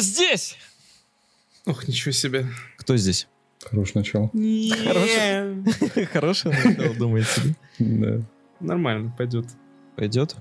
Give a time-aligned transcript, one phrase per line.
[0.00, 0.56] Здесь!
[1.66, 2.46] Ох, ничего себе.
[2.76, 3.28] Кто здесь?
[3.62, 4.30] Хорошее начало.
[4.30, 6.06] Хорошее.
[6.12, 7.28] Хорошее начало, думаете?
[7.78, 7.86] да?
[8.18, 8.22] Да.
[8.60, 9.46] Нормально, пойдет.
[9.96, 10.36] Пойдет?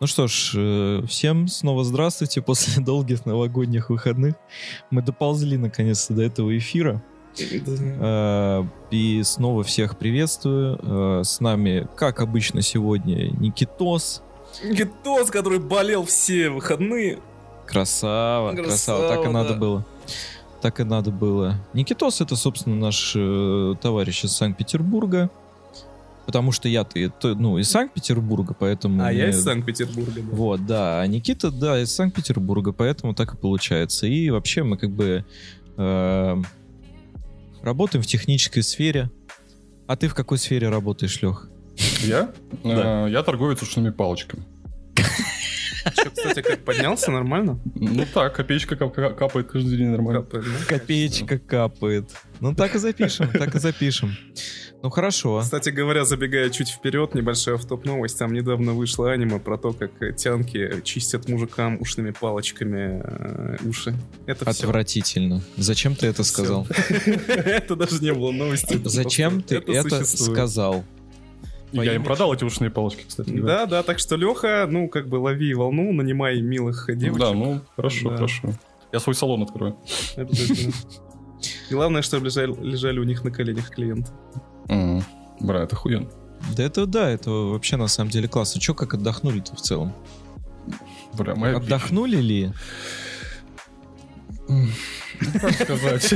[0.00, 4.34] Ну что ж, э, всем снова здравствуйте после долгих новогодних выходных.
[4.90, 7.02] Мы доползли наконец-то до этого эфира.
[7.38, 10.78] Э, И снова всех приветствую.
[11.20, 14.22] Э, С нами, как обычно, сегодня Никитос.
[14.64, 17.18] Гитос, который болел все выходные.
[17.66, 19.60] Красава, красава, так и Красава, надо да.
[19.60, 19.86] было.
[20.62, 21.54] Так и надо было.
[21.74, 25.30] Никитос это, собственно, наш э, товарищ из Санкт-Петербурга.
[26.26, 29.02] Потому что я-то, и то- ну, из Санкт-Петербурга, поэтому...
[29.02, 30.12] А я мне- из Санкт-Петербурга.
[30.20, 30.22] да.
[30.36, 31.00] Вот, да.
[31.00, 34.06] А Никита, да, из Санкт-Петербурга, поэтому так и получается.
[34.06, 35.24] И вообще мы как бы
[35.76, 36.36] э,
[37.62, 39.10] работаем в технической сфере.
[39.86, 41.48] А ты в какой сфере работаешь, Лех?
[42.02, 42.32] Я?
[42.64, 44.44] Э, Я торговец ушными палочками.
[45.96, 47.58] Чё, кстати, как поднялся, нормально?
[47.74, 50.22] Ну так, копеечка кап- кап- капает каждый день нормально.
[50.22, 50.64] Капает, да?
[50.78, 52.10] Копеечка капает.
[52.40, 54.14] Ну так и запишем, так и запишем.
[54.82, 55.40] Ну хорошо.
[55.40, 58.18] Кстати говоря, забегая чуть вперед, небольшая автоп новость.
[58.18, 63.94] Там недавно вышло аниме про то, как тянки чистят мужикам ушными палочками э, уши.
[64.26, 64.64] Это все.
[64.64, 65.42] Отвратительно.
[65.56, 66.66] Зачем ты это сказал?
[67.28, 68.78] Это даже не было новости.
[68.84, 70.84] Зачем ты это сказал?
[71.72, 73.30] И Я им продал эти ушные палочки, кстати.
[73.30, 77.20] Да, да, так что Леха, ну, как бы лови волну, нанимай милых девочек.
[77.20, 78.16] Да, ну, хорошо, Да.
[78.16, 78.48] хорошо.
[78.92, 79.76] Я свой салон открою.
[80.16, 80.72] Обязательно.
[81.70, 84.10] И Главное, чтобы лежали, лежали у них на коленях клиенты.
[84.68, 85.02] М,
[85.40, 86.08] Бра, это хуен.
[86.56, 88.60] Да это да, это вообще на самом деле классно.
[88.60, 89.92] Че, как отдохнули-то в целом?
[91.12, 92.52] Бра, моя Отдохнули ли?
[95.40, 96.12] Как сказать?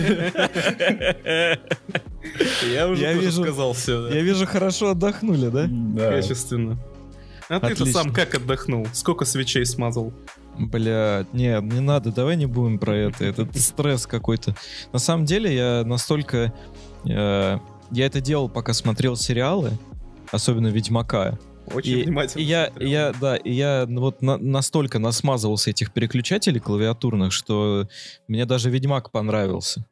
[2.72, 4.08] Я уже тоже вижу- сказал все.
[4.08, 5.66] Я вижу, хорошо отдохнули, да?
[5.68, 6.10] Да.
[6.12, 6.78] Качественно.
[7.48, 8.86] А ты-то сам как отдохнул?
[8.92, 10.12] Сколько свечей смазал?
[10.58, 13.24] Бля, не, не надо, давай не будем про это.
[13.24, 14.54] Это стресс какой-то.
[14.92, 16.52] На самом деле я настолько...
[17.04, 17.58] э,
[17.90, 19.72] я это делал, пока смотрел сериалы,
[20.30, 21.38] особенно Ведьмака.
[21.74, 22.40] Очень И, внимательно.
[22.42, 22.88] и я, смотрел.
[22.90, 27.88] я, да, и я вот на- настолько насмазывался этих переключателей клавиатурных, что
[28.28, 29.84] мне даже Ведьмак понравился.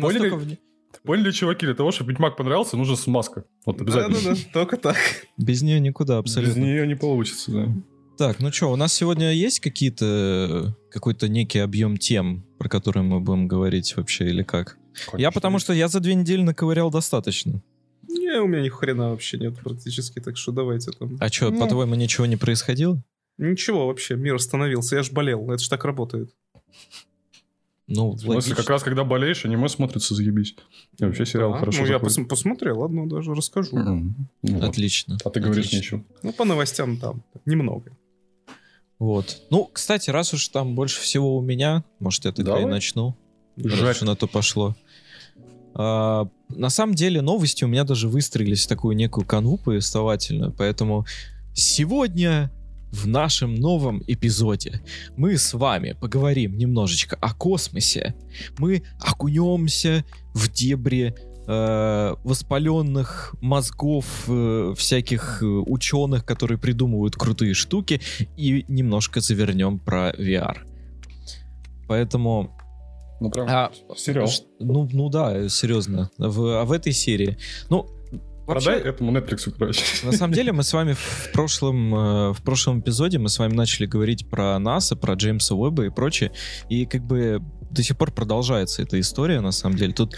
[0.00, 0.58] Поняли?
[1.04, 3.44] Поняли, чуваки, для того, чтобы Ведьмак понравился, нужна смазка.
[3.64, 4.18] Вот обязательно.
[4.20, 4.96] Да-да-да, только так.
[5.36, 6.60] без нее никуда Без абсолютно.
[6.60, 7.68] нее не получится, да.
[8.18, 13.20] Так, ну что, у нас сегодня есть какие-то какой-то некий объем тем, про которые мы
[13.20, 14.78] будем говорить вообще или как?
[15.18, 17.62] Я потому что я за две недели наковырял достаточно.
[18.08, 21.16] Не, у меня ни хрена вообще нет практически, так что давайте там.
[21.20, 21.58] А что, Ну.
[21.60, 23.00] по-твоему, ничего не происходило?
[23.38, 26.30] Ничего вообще, мир остановился, я ж болел, это ж так работает.
[27.88, 30.56] Ну, В смысле, как раз когда болеешь, аниме смотрится заебись.
[30.98, 32.18] И вообще сериал Да, хорошо Ну, я заходит.
[32.18, 33.78] пос- посмотрел, одно даже расскажу.
[33.78, 34.12] Ну
[34.42, 34.64] вот.
[34.64, 35.18] Отлично.
[35.24, 35.76] А ты говоришь Отлично.
[35.98, 36.04] ничего.
[36.24, 37.96] Ну, по новостям там немного.
[38.98, 39.42] Вот.
[39.50, 42.70] Ну, кстати, раз уж там больше всего у меня, может, я тогда и Давай.
[42.72, 43.14] начну.
[43.56, 43.80] Жарь.
[43.82, 44.74] Раз уж на то пошло.
[45.78, 51.04] А, на самом деле новости у меня даже выстроились в такую некую канву повествовательную, поэтому
[51.52, 52.50] сегодня
[52.92, 54.80] в нашем новом эпизоде
[55.16, 58.14] мы с вами поговорим немножечко о космосе.
[58.56, 61.14] Мы окунемся в дебри
[61.46, 68.00] э, воспаленных мозгов э, всяких э, ученых, которые придумывают крутые штуки,
[68.38, 70.58] и немножко завернем про VR.
[71.86, 72.56] Поэтому
[73.20, 74.28] Ну прям а, сериал.
[74.58, 76.10] Ну, ну да, серьезно.
[76.18, 77.38] В, а в этой серии.
[77.70, 77.86] Ну,
[78.46, 79.84] Продай вообще, этому Netflix, короче.
[80.04, 83.54] на самом деле, мы с вами в прошлом, э, в прошлом эпизоде мы с вами
[83.54, 86.30] начали говорить про НАСА, про Джеймса Уэбба и прочее.
[86.68, 89.92] И как бы до сих пор продолжается эта история, на самом деле.
[89.92, 90.16] Тут...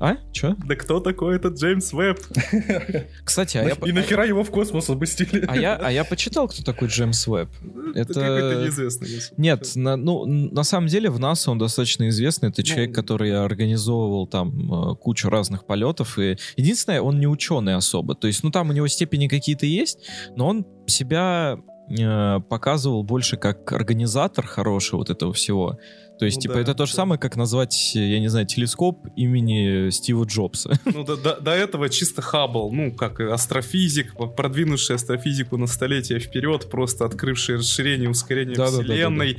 [0.00, 0.16] А?
[0.32, 0.54] Чё?
[0.64, 2.20] Да кто такой этот Джеймс Веб?
[3.24, 5.44] Кстати, а я, И нахера его в космос опустили?
[5.48, 7.50] а я, а я почитал, кто такой Джеймс Уэбб.
[7.94, 9.08] Это- какой-то неизвестный.
[9.36, 12.50] Нет, на, ну, на самом деле в НАСА он достаточно известный.
[12.50, 16.18] Это Ну, человек, который организовывал там э, кучу разных полетов.
[16.18, 18.14] И единственное, он не ученый особо.
[18.14, 19.98] То есть, ну там у него степени какие-то есть,
[20.36, 21.58] но он себя
[21.90, 25.78] э, показывал больше как организатор хороший вот этого всего.
[26.18, 26.96] То есть, Ну типа, да, это то же да.
[26.96, 30.78] самое, как назвать, э, я не знаю, телескоп имени Стива Джобса.
[30.84, 36.68] Ну, до, до- до этого чисто Хаббл, ну, как астрофизик, продвинувший астрофизику на столетия вперед,
[36.70, 38.92] просто открывший расширение, ускорение Да-да-да-да-да.
[38.94, 39.38] Вселенной.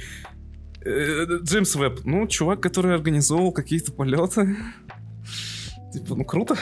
[0.86, 4.56] Э, Джеймс Веб, ну, чувак, который организовывал какие-то полеты.
[5.94, 6.56] Типа, ну, круто.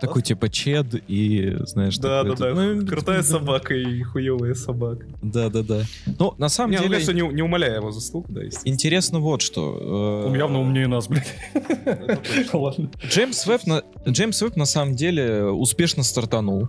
[0.00, 2.54] Такой, типа, чед и, знаешь, Да, да, да.
[2.54, 3.22] ну, Крутая да.
[3.22, 5.04] собака и хуевая собака.
[5.22, 5.82] Да-да-да.
[6.18, 6.94] Ну, на самом Не, ну, деле...
[6.94, 8.40] конечно, не, не умаляя его заслуг, да.
[8.64, 10.22] Интересно вот что.
[10.24, 11.34] э, Он явно умнее нас, блядь.
[13.08, 16.68] Джеймс Веб, на, Джеймс Веб на самом деле успешно стартанул.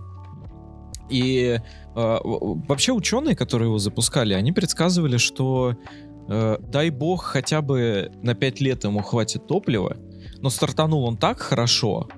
[1.10, 1.58] И
[1.94, 5.76] э, вообще ученые, которые его запускали, они предсказывали, что
[6.28, 9.96] э, дай бог хотя бы на 5 лет ему хватит топлива,
[10.40, 12.08] но стартанул он так хорошо,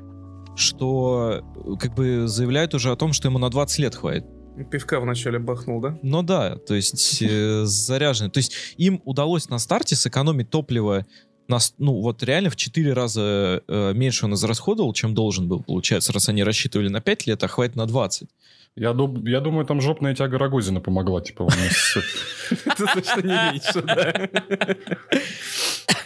[0.56, 4.24] что э, как бы заявляют уже о том, что ему на 20 лет хватит.
[4.70, 5.98] Пивка вначале бахнул, да?
[6.02, 8.30] Ну да, то есть э, заряженный.
[8.30, 11.04] То есть им удалось на старте сэкономить топливо
[11.48, 16.12] на, ну вот реально в 4 раза э, меньше он израсходовал, чем должен был, получается,
[16.12, 18.28] раз они рассчитывали на 5 лет, а хватит на 20.
[18.76, 22.02] Я, дум- я думаю, там жопная тяга Рогозина помогла, типа, вместе с-
[22.66, 24.28] Это точно не меньше, да.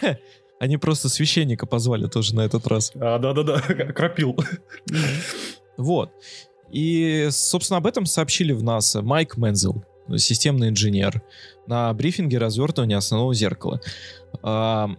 [0.59, 2.91] Они просто священника позвали тоже на этот раз.
[2.95, 3.59] А, да-да-да,
[3.93, 4.37] крапил.
[5.77, 6.11] Вот.
[6.71, 9.83] И, собственно, об этом сообщили в НАСА Майк Мензел,
[10.17, 11.21] системный инженер,
[11.65, 13.81] на брифинге развертывания основного зеркала.
[14.43, 14.89] А,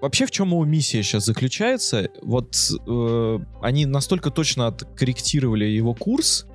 [0.00, 2.10] вообще, в чем его миссия сейчас заключается?
[2.22, 2.54] Вот
[2.86, 6.46] э, они настолько точно откорректировали его курс,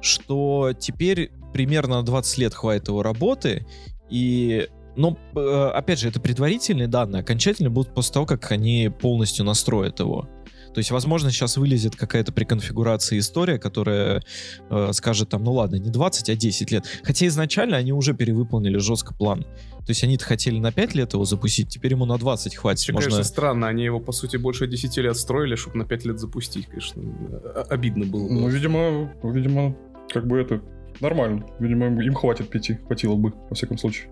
[0.00, 3.66] что теперь примерно на 20 лет хватит его работы,
[4.10, 9.44] и но, э, опять же, это предварительные данные, окончательные будут после того, как они полностью
[9.44, 10.28] настроят его.
[10.74, 14.22] То есть, возможно, сейчас вылезет какая-то при конфигурации история, которая
[14.70, 16.84] э, скажет там, ну ладно, не 20, а 10 лет.
[17.04, 19.42] Хотя изначально они уже перевыполнили жестко план.
[19.42, 22.80] То есть они-то хотели на 5 лет его запустить, теперь ему на 20 хватит.
[22.80, 23.10] Вообще, Можно...
[23.10, 23.68] конечно, странно.
[23.68, 27.02] Они его, по сути, больше 10 лет строили, чтобы на 5 лет запустить, конечно.
[27.54, 28.26] А- Обидно было.
[28.26, 28.32] бы.
[28.32, 29.76] Ну, видимо, видимо,
[30.12, 30.60] как бы это
[31.00, 31.46] нормально.
[31.60, 34.10] Видимо, им- им хватит пяти, хватило бы, во всяком случае.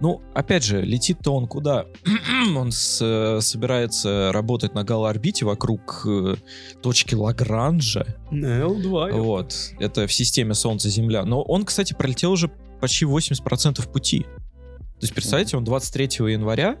[0.00, 1.86] Ну, опять же, летит-то он куда?
[2.56, 6.34] он с- э, собирается работать на галоорбите вокруг э,
[6.82, 8.06] точки Лагранжа.
[8.30, 9.12] L2.
[9.20, 9.54] Вот.
[9.80, 11.24] Это в системе Солнце-Земля.
[11.24, 12.48] Но он, кстати, пролетел уже
[12.80, 14.20] почти 80% пути.
[14.20, 16.76] То есть, представляете, он 23 января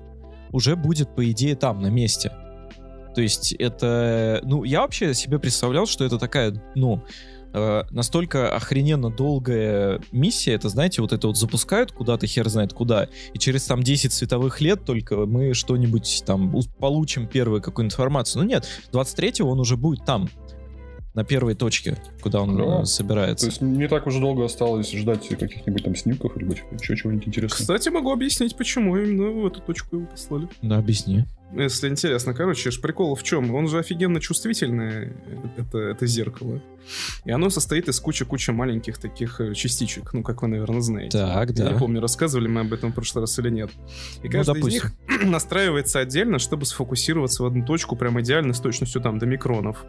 [0.52, 2.32] уже будет, по идее, там, на месте.
[3.14, 4.40] То есть это...
[4.44, 7.02] Ну, я вообще себе представлял, что это такая, ну,
[7.52, 10.52] э, настолько охрененно долгая миссия.
[10.54, 14.60] Это, знаете, вот это вот запускают куда-то, хер знает куда, и через там 10 световых
[14.60, 18.42] лет только мы что-нибудь там получим первую какую-нибудь информацию.
[18.42, 20.28] Ну нет, 23-го он уже будет там,
[21.14, 22.82] на первой точке, куда он Да.
[22.82, 23.46] э, собирается.
[23.46, 26.44] То есть не так уже долго осталось ждать каких-нибудь там снимков или
[26.80, 27.58] еще чего-нибудь интересного.
[27.60, 30.48] Кстати, могу объяснить, почему именно в эту точку его послали.
[30.62, 31.24] Да, объясни.
[31.52, 33.54] Если интересно, короче, прикол в чем?
[33.54, 35.12] Он же офигенно чувствительный,
[35.56, 36.62] это, это зеркало.
[37.24, 41.18] И оно состоит из кучи-кучи маленьких таких э, частичек, ну, как вы, наверное, знаете.
[41.18, 41.72] Так, Я да.
[41.72, 43.70] не помню, рассказывали мы об этом в прошлый раз или нет.
[44.22, 44.90] И Ну, каждый из допустим.
[45.08, 49.84] них настраивается отдельно, чтобы сфокусироваться в одну точку прям идеально с точностью там до микронов.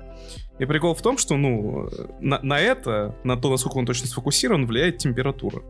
[0.60, 1.90] И прикол в том, что, ну,
[2.20, 5.62] на, на это, на то, насколько он точно сфокусирован, влияет температура.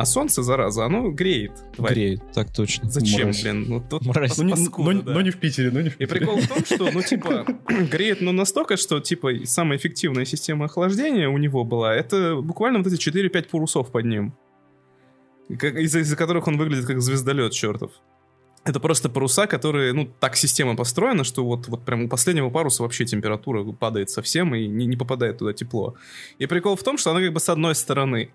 [0.00, 1.52] А солнце, зараза, оно греет.
[1.76, 1.92] тварь.
[1.92, 2.88] Греет, так точно.
[2.88, 3.42] Зачем, Мразь.
[3.42, 3.66] блин?
[3.68, 4.38] Ну, тут Мразь.
[4.38, 5.12] Ну, не, паскуда, но- да.
[5.12, 6.20] но не в Питере, но не в И Питере.
[6.20, 7.44] прикол в том, что, ну, типа,
[7.92, 12.86] греет, ну, настолько, что, типа, самая эффективная система охлаждения у него была, это буквально вот
[12.90, 14.32] эти 4-5 парусов под ним.
[15.50, 17.90] И из-за которых он выглядит как звездолет чертов.
[18.64, 22.82] Это просто паруса, которые, ну, так система построена, что вот, вот прям у последнего паруса
[22.84, 25.94] вообще температура падает совсем и не, не попадает туда тепло.
[26.38, 28.30] И прикол в том, что она как бы с одной стороны.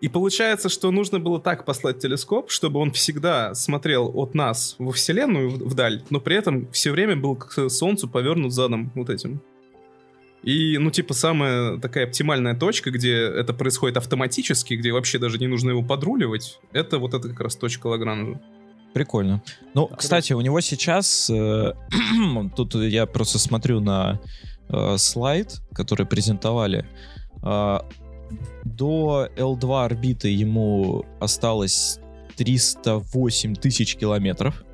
[0.00, 4.92] И получается, что нужно было так послать телескоп, чтобы он всегда смотрел от нас во
[4.92, 9.40] Вселенную в- вдаль, но при этом все время был к Солнцу повернут задом вот этим.
[10.42, 15.46] И, ну, типа, самая такая оптимальная точка, где это происходит автоматически, где вообще даже не
[15.46, 18.40] нужно его подруливать, это вот эта как раз точка Лагранжа.
[18.94, 19.42] Прикольно.
[19.74, 21.28] Ну, кстати, у него сейчас...
[21.30, 21.72] э,
[22.56, 24.20] тут я просто смотрю на
[24.68, 26.86] э, слайд, который презентовали.
[27.42, 27.80] Э,
[28.64, 31.98] до L2 орбиты ему осталось
[32.36, 34.64] 308 тысяч километров.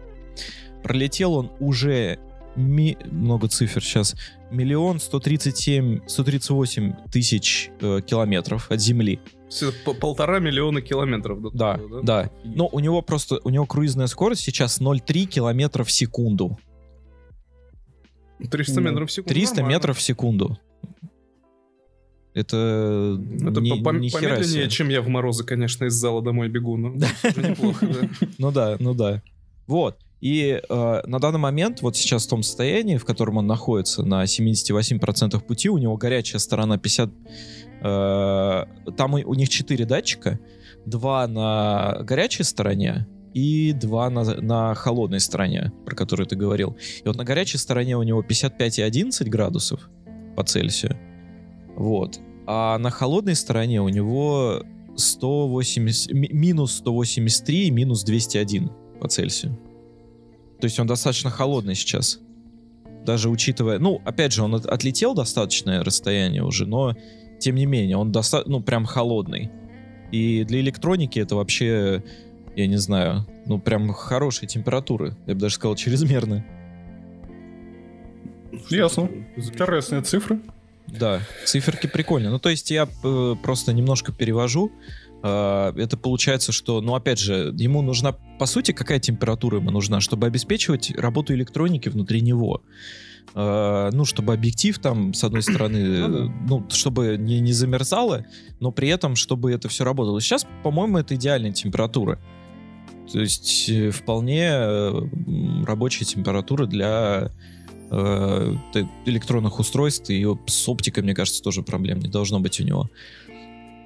[0.82, 2.18] Пролетел он уже
[2.56, 4.16] ми- много цифр сейчас.
[4.50, 9.20] Миллион сто тридцать семь, сто тридцать восемь тысяч э, километров от Земли.
[10.00, 11.40] Полтора миллиона километров.
[11.54, 12.30] Да, туда, да.
[12.44, 16.58] Но у него просто, у него круизная скорость сейчас 0,3 километра в секунду.
[18.50, 19.34] 300 метров в секунду.
[19.34, 19.74] 300 нормально.
[19.76, 20.58] метров в секунду.
[22.34, 26.76] Это, Это ни, по- хера помедленнее, чем я в морозы, конечно, из зала домой бегу.
[26.76, 28.26] Но неплохо, да.
[28.38, 29.22] Ну да, ну да.
[29.66, 29.98] Вот.
[30.22, 34.22] И э, на данный момент, вот сейчас в том состоянии, в котором он находится, на
[34.24, 37.10] 78% пути, у него горячая сторона 50...
[37.82, 38.64] э,
[38.96, 40.38] там у, у них 4 датчика.
[40.86, 46.76] Два на горячей стороне и два на, на холодной стороне, про которую ты говорил.
[47.04, 49.88] И вот на горячей стороне у него 55 и 11 градусов
[50.36, 50.96] по Цельсию.
[51.82, 52.20] Вот.
[52.46, 54.62] А на холодной стороне у него
[54.96, 58.70] 180, ми- минус 183 и минус 201
[59.00, 59.58] по Цельсию.
[60.60, 62.20] То есть он достаточно холодный сейчас.
[63.04, 63.80] Даже учитывая...
[63.80, 66.94] Ну, опять же, он от- отлетел достаточное расстояние уже, но
[67.40, 69.50] тем не менее, он доста- ну, прям холодный.
[70.12, 72.04] И для электроники это вообще,
[72.54, 75.16] я не знаю, ну, прям хорошие температуры.
[75.26, 76.44] Я бы даже сказал, чрезмерно.
[78.70, 79.08] Ясно.
[79.36, 80.40] Интересные цифры.
[80.88, 82.30] Да, циферки прикольные.
[82.30, 84.72] Ну, то есть я э, просто немножко перевожу.
[85.22, 90.00] Э, это получается, что, ну, опять же, ему нужна, по сути, какая температура ему нужна,
[90.00, 92.62] чтобы обеспечивать работу электроники внутри него.
[93.34, 98.26] Э, ну, чтобы объектив там, с одной стороны, э, ну, чтобы не, не замерзало,
[98.60, 100.20] но при этом, чтобы это все работало.
[100.20, 102.18] Сейчас, по-моему, это идеальная температура.
[103.10, 104.92] То есть э, вполне э,
[105.66, 107.30] рабочая температура для
[107.92, 108.54] э,
[109.06, 112.90] электронных устройств, и с оптикой, мне кажется, тоже проблем не должно быть у него.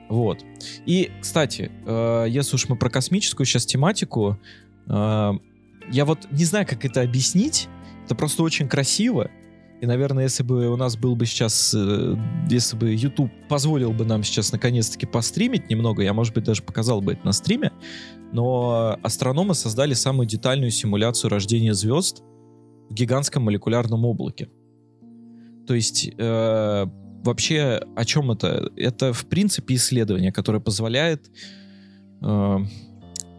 [0.09, 0.45] Вот.
[0.87, 4.39] И, кстати, э, если уж мы про космическую сейчас тематику,
[4.89, 5.33] э,
[5.91, 7.69] я вот не знаю, как это объяснить.
[8.05, 9.31] Это просто очень красиво.
[9.81, 12.17] И, наверное, если бы у нас был бы сейчас, э,
[12.49, 17.01] если бы YouTube позволил бы нам сейчас наконец-таки постримить немного, я, может быть, даже показал
[17.01, 17.73] бы это на стриме,
[18.33, 22.23] но астрономы создали самую детальную симуляцию рождения звезд
[22.88, 24.49] в гигантском молекулярном облаке.
[25.66, 26.87] То есть э,
[27.25, 28.71] вообще о чем это?
[28.76, 31.31] Это в принципе исследование, которое позволяет
[32.23, 32.59] э,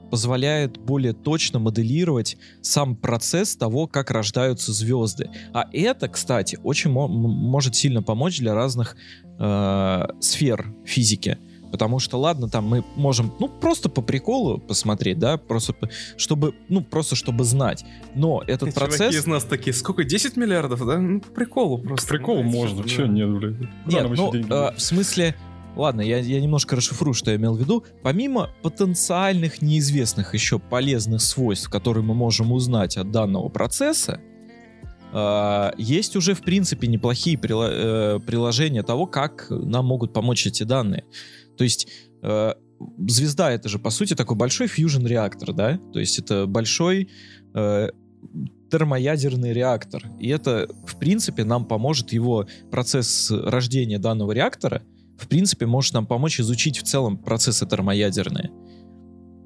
[0.09, 5.29] позволяет более точно моделировать сам процесс того, как рождаются звезды.
[5.53, 8.95] А это, кстати, очень мо- может сильно помочь для разных
[9.39, 11.37] э, сфер физики.
[11.71, 16.53] Потому что, ладно, там мы можем, ну, просто по приколу посмотреть, да, просто, по- чтобы,
[16.69, 17.83] ну, просто чтобы знать.
[18.15, 19.15] Но этот Чуваки процесс...
[19.15, 20.97] из нас такие, сколько, 10 миллиардов, да?
[20.97, 22.07] Ну, по приколу просто.
[22.07, 22.89] Прикол Ну, можно, да.
[22.89, 23.57] че нет, блядь.
[23.85, 25.35] Куда Нет, ну, э, в смысле,
[25.75, 27.83] ладно, я, я немножко расшифрую, что я имел в виду.
[28.03, 34.19] Помимо потенциальных неизвестных еще полезных свойств, которые мы можем узнать от данного процесса,
[35.13, 40.63] э, есть уже, в принципе, неплохие прила- э, приложения того, как нам могут помочь эти
[40.63, 41.03] данные.
[41.57, 41.87] То есть
[42.23, 42.53] э,
[43.07, 45.79] звезда это же, по сути, такой большой фьюжн реактор, да?
[45.93, 47.09] То есть это большой
[47.53, 47.89] э,
[48.69, 50.03] термоядерный реактор.
[50.19, 54.83] И это, в принципе, нам поможет его процесс рождения данного реактора,
[55.17, 58.51] в принципе, может нам помочь изучить в целом процессы термоядерные.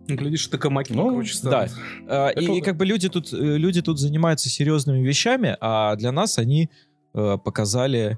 [0.09, 1.67] Ну, Глядишь, токамаки Ну, круче да.
[1.67, 1.71] станут.
[2.09, 5.95] А, И, Это- и как бы люди тут, э, люди тут занимаются серьезными вещами, а
[5.95, 6.69] для нас они
[7.13, 8.17] э, показали,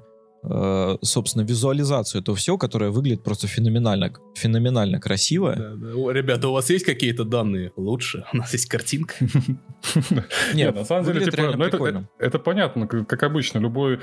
[1.02, 5.54] собственно, визуализацию этого всего, которое выглядит просто феноменально, феноменально красиво.
[5.56, 5.94] Да, да.
[5.94, 7.72] О, Ребята, у вас есть какие-то данные?
[7.76, 8.24] Лучше.
[8.32, 9.14] У нас есть картинка.
[10.54, 12.08] Не, на самом деле, типа, ну, это, прикольно.
[12.18, 14.00] это, понятно, как, обычно, любой,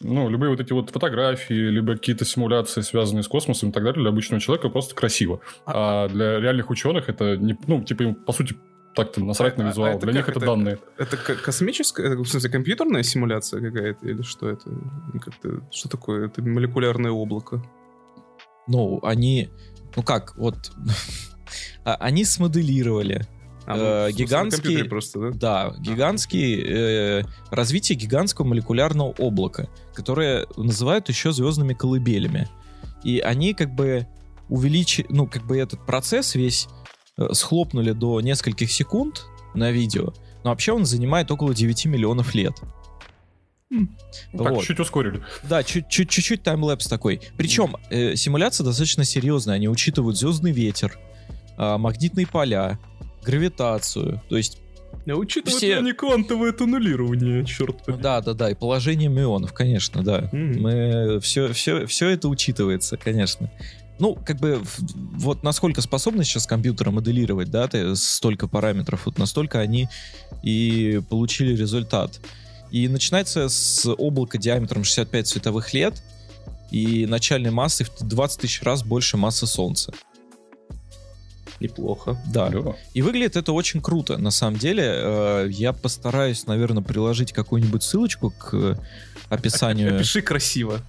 [0.00, 4.00] ну, любые вот эти вот фотографии, либо какие-то симуляции, связанные с космосом и так далее,
[4.00, 5.40] для обычного человека просто красиво.
[5.66, 8.56] А для реальных ученых это, не, ну, типа, им, по сути,
[8.94, 9.96] так-то насрать А- на а визуал.
[9.96, 10.46] это для них это это?
[10.46, 10.78] данные.
[10.98, 14.06] Это ко- космическая, это, в смысле, компьютерная симуляция какая-то?
[14.08, 14.70] Или что это?
[15.20, 16.26] Как-то, что такое?
[16.26, 17.62] Это молекулярное облако.
[18.68, 19.48] Ну, они,
[19.96, 20.56] ну как, вот,
[21.84, 23.26] а, они смоделировали
[23.64, 25.30] А, Э, смысле, на гигантский- просто, да?
[25.30, 32.48] Да, гигантский э, развитие гигантского молекулярного облака, которое называют еще звездными колыбелями.
[33.04, 34.06] И они как бы
[34.48, 36.81] увеличили, ну как бы этот процесс весь э,
[37.32, 40.12] схлопнули до нескольких секунд на видео,
[40.44, 42.54] но вообще он занимает около 9 миллионов лет.
[43.70, 43.88] Ну,
[44.32, 44.58] Так, Вот.
[44.60, 45.22] чуть-чуть ускорили.
[45.48, 47.20] Да, чуть- чуть- чуть-чуть таймлэпс такой.
[47.38, 49.54] Причем э, симуляция достаточно серьезная.
[49.56, 50.98] Они учитывают звездный ветер,
[51.56, 52.78] а, магнитные поля,
[53.24, 54.20] гравитацию.
[54.28, 54.58] То есть
[55.06, 58.02] А учитывая Все- не квантовое туннелирование, черт побери.
[58.02, 60.28] Да, да, да, и положение мионов, конечно, да.
[60.32, 60.60] Мгм.
[60.62, 63.50] Мы все, все, все это учитывается, конечно.
[64.02, 64.60] Ну, как бы,
[65.12, 69.88] вот насколько способны сейчас компьютеры моделировать, да, ты, столько параметров, вот настолько они
[70.42, 72.18] и получили результат.
[72.72, 76.02] И начинается с облака диаметром 65 световых лет
[76.72, 79.94] и начальной массой в 20 тысяч раз больше массы Солнца.
[81.60, 82.20] Неплохо.
[82.26, 82.48] Да.
[82.48, 82.74] Алло.
[82.94, 84.82] И выглядит это очень круто, на самом деле.
[84.84, 88.76] Э, Я постараюсь, наверное, приложить какую-нибудь ссылочку к
[89.28, 89.94] описанию.
[89.94, 90.80] Опиши красиво.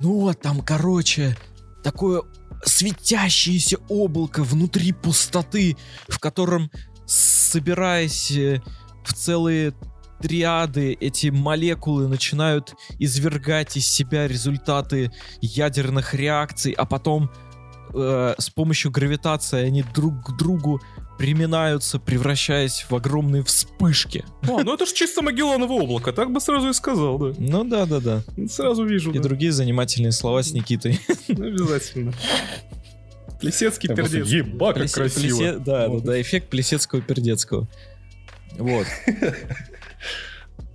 [0.00, 1.36] Ну вот там, короче,
[1.82, 2.22] такое
[2.64, 5.76] светящееся облако внутри пустоты,
[6.08, 6.70] в котором,
[7.06, 8.62] собираясь э,
[9.04, 9.72] в целые
[10.20, 15.10] триады, эти молекулы начинают извергать из себя результаты
[15.40, 17.30] ядерных реакций, а потом
[17.94, 20.80] э, с помощью гравитации они друг к другу
[21.20, 24.24] приминаются, превращаясь в огромные вспышки.
[24.48, 27.34] О, ну это же чисто Магелланово облако, так бы сразу и сказал, да.
[27.38, 28.22] Ну да, да, да.
[28.48, 29.22] Сразу вижу, И да.
[29.24, 30.98] другие занимательные слова с Никитой.
[31.28, 32.14] Ну, Обязательно.
[33.38, 34.32] Плесецкий просто, пердец.
[34.32, 35.38] Еба, как Плесе- красиво.
[35.42, 36.04] плесе- да, да, Вот.
[36.04, 37.68] да, эффект плесецкого пердецкого.
[38.56, 38.86] Вот.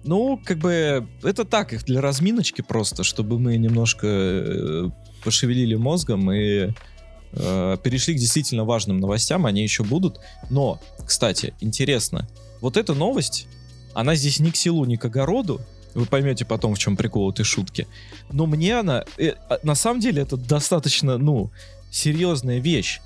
[0.03, 4.89] Ну, как бы, это так, их для разминочки просто, чтобы мы немножко э,
[5.23, 6.69] пошевелили мозгом и
[7.35, 10.19] э, перешли к действительно важным новостям, они еще будут.
[10.49, 12.27] Но, кстати, интересно,
[12.61, 13.47] вот эта новость,
[13.93, 15.61] она здесь ни к селу, ни к огороду,
[15.93, 17.87] вы поймете потом, в чем прикол этой шутки.
[18.31, 21.51] Но мне она, э, а, на самом деле, это достаточно, ну,
[21.89, 22.99] серьезная вещь.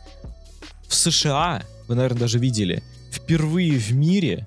[0.88, 4.46] В США, вы, наверное, даже видели, впервые в мире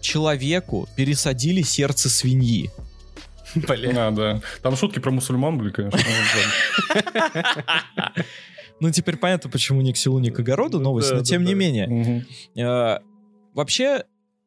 [0.00, 2.70] человеку пересадили сердце свиньи.
[3.54, 4.08] Бля.
[4.08, 4.40] А, да.
[4.62, 5.98] Там шутки про мусульман были, конечно.
[8.80, 11.42] Ну, теперь понятно, почему ни к селу, ни к огороду новость, Да, но да, тем
[11.44, 11.58] не да.
[11.58, 11.86] менее.
[11.88, 12.24] Мгм.
[12.62, 12.98] Э,
[13.54, 14.02] Вообще,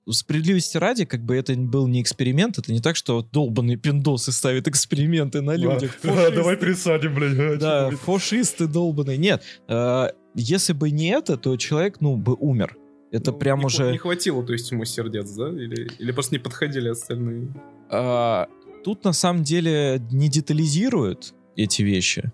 [0.09, 4.67] справедливости ради, как бы это был не эксперимент, это не так, что долбанные пиндосы ставят
[4.67, 5.97] эксперименты на людях.
[6.03, 7.59] Да, давай пересадим, блядь.
[7.59, 9.17] Да, фашисты долбанные.
[9.17, 12.75] Нет, э, если бы не это, то человек, ну, бы умер.
[13.11, 13.91] Это Ну, прям не, уже...
[13.91, 15.49] Не хватило, то есть, ему сердец, да?
[15.49, 17.47] Или, или просто не подходили остальные?
[17.89, 18.47] А,
[18.83, 22.31] тут на самом деле не детализируют эти вещи.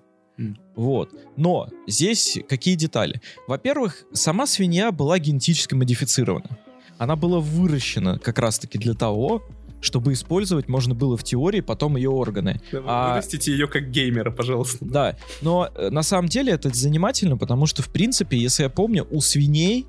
[0.76, 1.12] Вот.
[1.38, 3.22] Но здесь какие детали?
[3.48, 6.58] Во-первых, сама свинья была генетически модифицирована.
[6.98, 9.44] Она была выращена как раз-таки для того,
[9.82, 12.62] чтобы использовать можно было в теории потом ее органы.
[12.72, 14.78] А- Вырастите ее как геймера, пожалуйста.
[14.82, 19.06] Да, но э, на самом деле это занимательно, потому что, в принципе, если я помню,
[19.12, 19.86] у свиней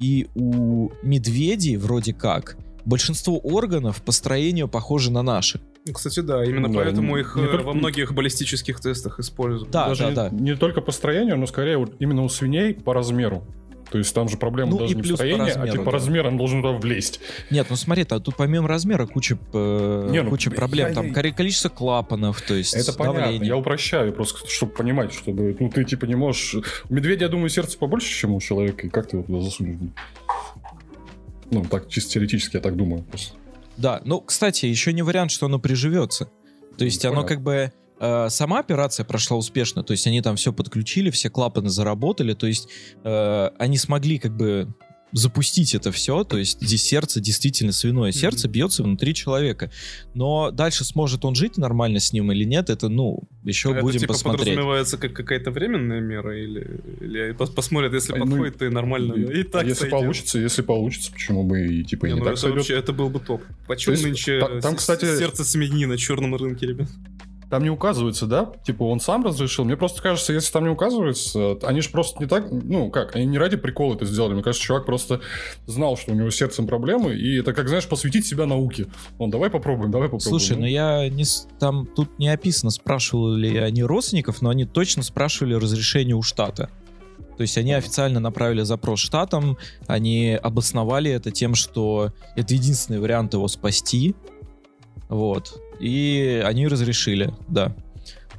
[0.00, 5.60] и у медведей вроде как большинство органов по строению похожи на наши.
[5.92, 9.70] Кстати, да, именно Да, поэтому их не э, только- во многих баллистических тестах используют.
[9.72, 10.44] Да, Даже да, не, да.
[10.44, 13.42] не только по строению, но скорее вот именно у свиней по размеру.
[13.90, 15.90] То есть там же проблема Ну, даже не в по строении, а размеру, типа по
[15.90, 15.96] да.
[15.98, 17.20] размеру он должен туда влезть.
[17.50, 20.88] Нет, ну смотри, а тут помимо размера куча, э, Не, ну, куча проблем.
[20.88, 23.48] я- Там я- коли- количество клапанов, то есть Это понятно, давление.
[23.48, 26.54] я упрощаю, просто чтобы понимать, чтобы, ну, ты типа не можешь...
[26.88, 29.78] У медведя, я думаю, сердце побольше, чем у человека, и как ты его туда засунешь?
[31.50, 33.02] Ну, так, чисто теоретически, я так думаю.
[33.02, 33.34] Просто.
[33.76, 36.28] Да, ну, кстати, еще не вариант, что оно приживется.
[36.78, 37.36] То есть Ну, оно понятно.
[37.36, 37.72] как бы...
[38.00, 42.46] э, сама операция прошла успешно, то есть они там все подключили, все клапаны заработали, то
[42.46, 42.68] есть
[43.04, 44.68] э, они смогли как бы
[45.12, 49.70] запустить это все, то есть здесь сердце действительно свиное сердце бьется внутри человека,
[50.14, 54.00] но дальше сможет он жить нормально с ним или нет, это ну еще Это, будем
[54.00, 54.40] типа, посмотреть.
[54.48, 58.68] подразумевается как какая-то временная мера или, или пос- посмотрят, если А, ну, подходит, то и
[58.70, 59.14] нормально.
[59.14, 59.98] И так если сойдет.
[59.98, 62.56] получится, если получится, почему бы и типа и Не, не, ну так это сойдет.
[62.58, 63.42] вообще, это был бы топ.
[63.66, 66.88] Почему есть нынче та- там, кстати- сердце свиньи на черном рынке, ребят?
[67.52, 68.50] Там не указывается, да?
[68.64, 69.66] Типа он сам разрешил.
[69.66, 72.50] Мне просто кажется, если там не указывается, они же просто не так...
[72.50, 73.14] Ну, как?
[73.14, 74.32] Они не ради прикола это сделали.
[74.32, 75.20] Мне кажется, чувак просто
[75.66, 78.86] знал, что у него с сердцем проблемы, и это, как, знаешь, посвятить себя науке.
[79.18, 80.40] Он, давай попробуем, давай попробуем.
[80.40, 81.24] Слушай, ну я не
[81.58, 86.70] там тут не описано, спрашивали ли они родственников, но они точно спрашивали разрешение у штата.
[87.36, 93.34] То есть они официально направили запрос штатам, они обосновали это тем, что это единственный вариант
[93.34, 94.16] его спасти.
[95.10, 95.60] Вот.
[95.82, 97.74] И они разрешили, да.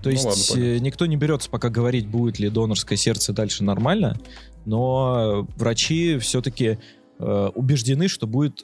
[0.02, 0.70] То Ну есть ладно, понятно.
[0.70, 4.20] э, никто не берется пока говорить, будет ли донорское сердце дальше нормально,
[4.66, 6.80] но врачи все-таки
[7.20, 8.64] убеждены, что будет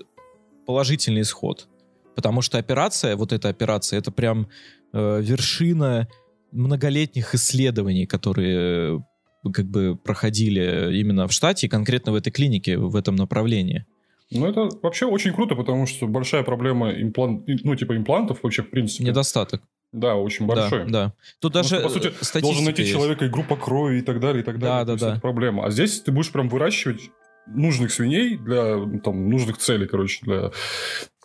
[0.66, 1.68] положительный исход.
[2.16, 4.50] Потому что операция, вот эта операция, это прям
[4.94, 6.08] э, вершина
[6.52, 9.00] многолетних исследований, которые
[9.46, 13.86] э, как бы проходили именно в штате, и конкретно в этой клинике, в этом направлении.
[14.32, 17.48] Ну, это вообще очень круто, потому что большая проблема имплант...
[17.48, 19.06] ну, типа имплантов вообще, в принципе.
[19.06, 19.62] Недостаток.
[19.92, 20.86] Да, очень Да, большой.
[20.88, 21.14] да.
[21.40, 22.94] Тут Потому даже что, по сути, э, статистика должен найти есть.
[22.94, 24.80] человека и группа крови и так далее, и так далее.
[24.80, 25.12] Да, да, есть да.
[25.14, 25.66] это проблема.
[25.66, 27.10] А здесь ты будешь прям выращивать
[27.48, 30.52] нужных свиней для там, нужных целей, короче, для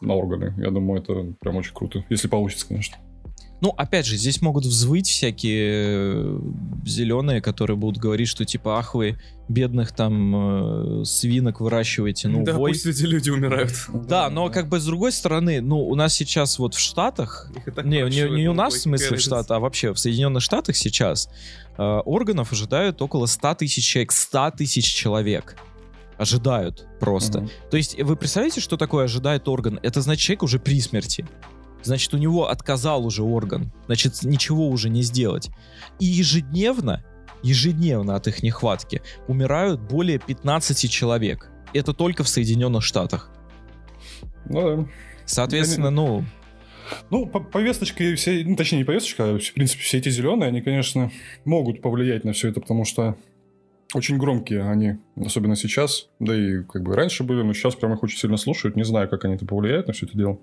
[0.01, 0.55] на органы.
[0.57, 2.05] Я думаю, это прям очень круто.
[2.09, 2.97] Если получится, конечно.
[3.65, 6.39] Ну, опять же, здесь могут взвыть всякие
[6.85, 12.53] зеленые, которые будут говорить, что типа, ах вы, бедных там э, свинок выращиваете, ну, да,
[12.53, 12.73] вой.
[12.73, 13.73] пусть эти люди умирают.
[14.07, 17.51] Да, но как бы с другой стороны, ну, у нас сейчас вот в Штатах,
[17.83, 19.21] не, не, не у нас, в смысле, в.
[19.21, 21.31] Штатах, а вообще в Соединенных Штатах сейчас
[21.79, 24.13] э, органов ожидают около 100 тысяч человек.
[24.13, 25.57] 100 тысяч человек
[26.19, 27.41] ожидают просто.
[27.41, 27.51] Мгм.
[27.71, 29.81] То есть вы представляете, что такое ожидает орган?
[29.83, 31.27] Это значит, человек уже при смерти.
[31.85, 33.73] Значит, у него отказал уже орган.
[33.87, 35.51] Значит, ничего уже не сделать.
[36.01, 37.05] И ежедневно,
[37.43, 41.51] ежедневно от их нехватки умирают более 15 человек.
[41.73, 43.31] Это только в Соединенных Штатах.
[44.47, 44.89] Ну, да.
[45.27, 46.25] Соответственно, ну,
[47.11, 50.61] Ну, по- повесточка, все, ну, точнее, не повесточка, а, в принципе, все эти зеленые, они,
[50.61, 51.11] конечно,
[51.47, 53.17] могут повлиять на все это, потому что
[53.95, 58.03] очень громкие они, особенно сейчас, да и как бы раньше были, но сейчас прям их
[58.03, 60.39] очень сильно слушают, не знаю, как они это повлияют на все это дело.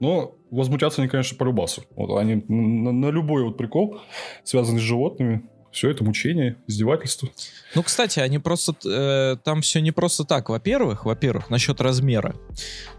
[0.00, 1.84] Но возмутятся они, конечно, по любасу.
[1.96, 4.00] Вот они на, на любой вот прикол,
[4.44, 7.28] связанный с животными, все это мучение, издевательство.
[7.74, 10.48] Ну, кстати, они просто э, там все не просто так.
[10.48, 12.36] Во-первых, во-первых, насчет размера.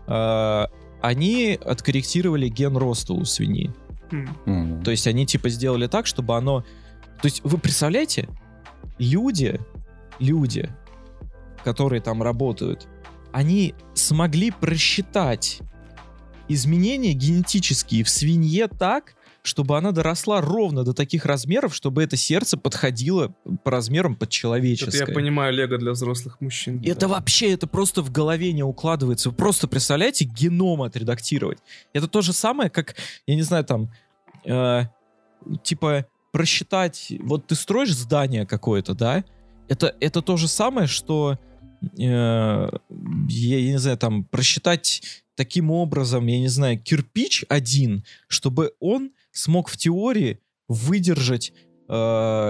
[0.08, 0.65] Э,
[1.01, 3.73] они откорректировали ген роста у свиньи.
[4.12, 4.84] М.
[4.84, 6.65] То есть они типа сделали так, чтобы оно...
[7.21, 8.27] То есть вы представляете,
[8.97, 9.60] люди,
[10.19, 10.69] люди,
[11.63, 12.88] которые там работают,
[13.32, 15.60] они смогли просчитать
[16.47, 22.58] изменения генетические в свинье так, чтобы она доросла ровно до таких размеров, чтобы это сердце
[22.58, 25.06] подходило по размерам под Это человеческое.
[25.08, 26.82] я понимаю Лего для взрослых мужчин.
[26.84, 27.08] Это Да.
[27.10, 29.30] вообще, это просто в голове не укладывается.
[29.30, 31.60] Вы просто представляете геном отредактировать.
[31.93, 32.95] Это то же самое, как,
[33.28, 33.91] я не знаю, там,
[34.45, 34.84] э,
[35.63, 39.23] типа, просчитать, вот ты строишь здание какое-то, да?
[39.67, 41.39] Это, это то же самое, что,
[41.97, 45.01] э, я, не знаю, там, просчитать
[45.36, 51.54] таким образом, я не знаю, кирпич один, чтобы он смог в теории выдержать,
[51.88, 51.93] э,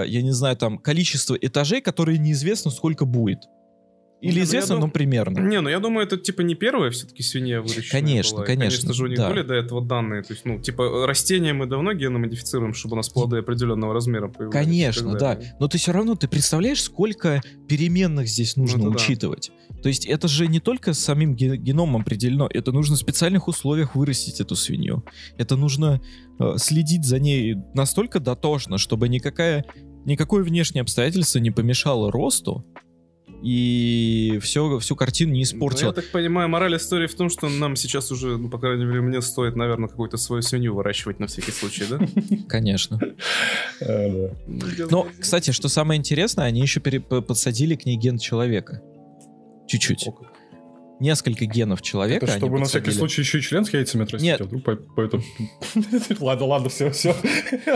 [0.07, 3.39] я не знаю, там, количество этажей, которые неизвестно сколько будет.
[4.21, 5.39] Или Не, ну известно, дум- но примерно.
[5.39, 8.43] Не, ну я думаю, это типа не первая все-таки свинья выращенная Конечно, была.
[8.43, 9.29] И, конечно, Конечно же, у них да.
[9.29, 10.23] были до этого данные.
[10.23, 14.65] То есть, ну, типа, растения мы давно геномодифицируем, чтобы у нас плоды определенного размера появлялись.
[14.65, 15.39] и Конечно, да.
[15.59, 19.03] Но ты все равно, ты представляешь, сколько переменных здесь нужно Ну, это да.
[19.03, 19.51] учитывать.
[19.83, 23.95] То есть это же не только самим ге- геномом определено, это нужно в специальных условиях
[23.95, 25.03] вырастить эту свинью.
[25.37, 26.01] Это нужно
[26.39, 29.65] э, следить за ней настолько дотошно, чтобы никакая,
[30.05, 32.65] никакое внешнее обстоятельство не помешало росту
[33.45, 35.89] и все, всю картину не Ну, испортило.
[35.89, 39.01] я так понимаю, мораль истории в том, что нам сейчас уже, ну, по крайней мере,
[39.01, 41.99] мне стоит, наверное, какую-то свою свинью выращивать на всякий случай, да?
[42.49, 42.99] Конечно.
[43.79, 44.29] Да.
[44.47, 48.81] Ну, Но, кстати, что самое интересное, они еще подсадили к ней ген человека.
[49.67, 50.07] Чуть-чуть.
[50.99, 52.25] Несколько генов человека.
[52.25, 54.41] Это чтобы на всякий случай еще и член с яйцами отрастить, Нет.
[54.41, 55.23] а вдруг по, по этому...
[56.19, 57.15] Ладно, ладно, все, все.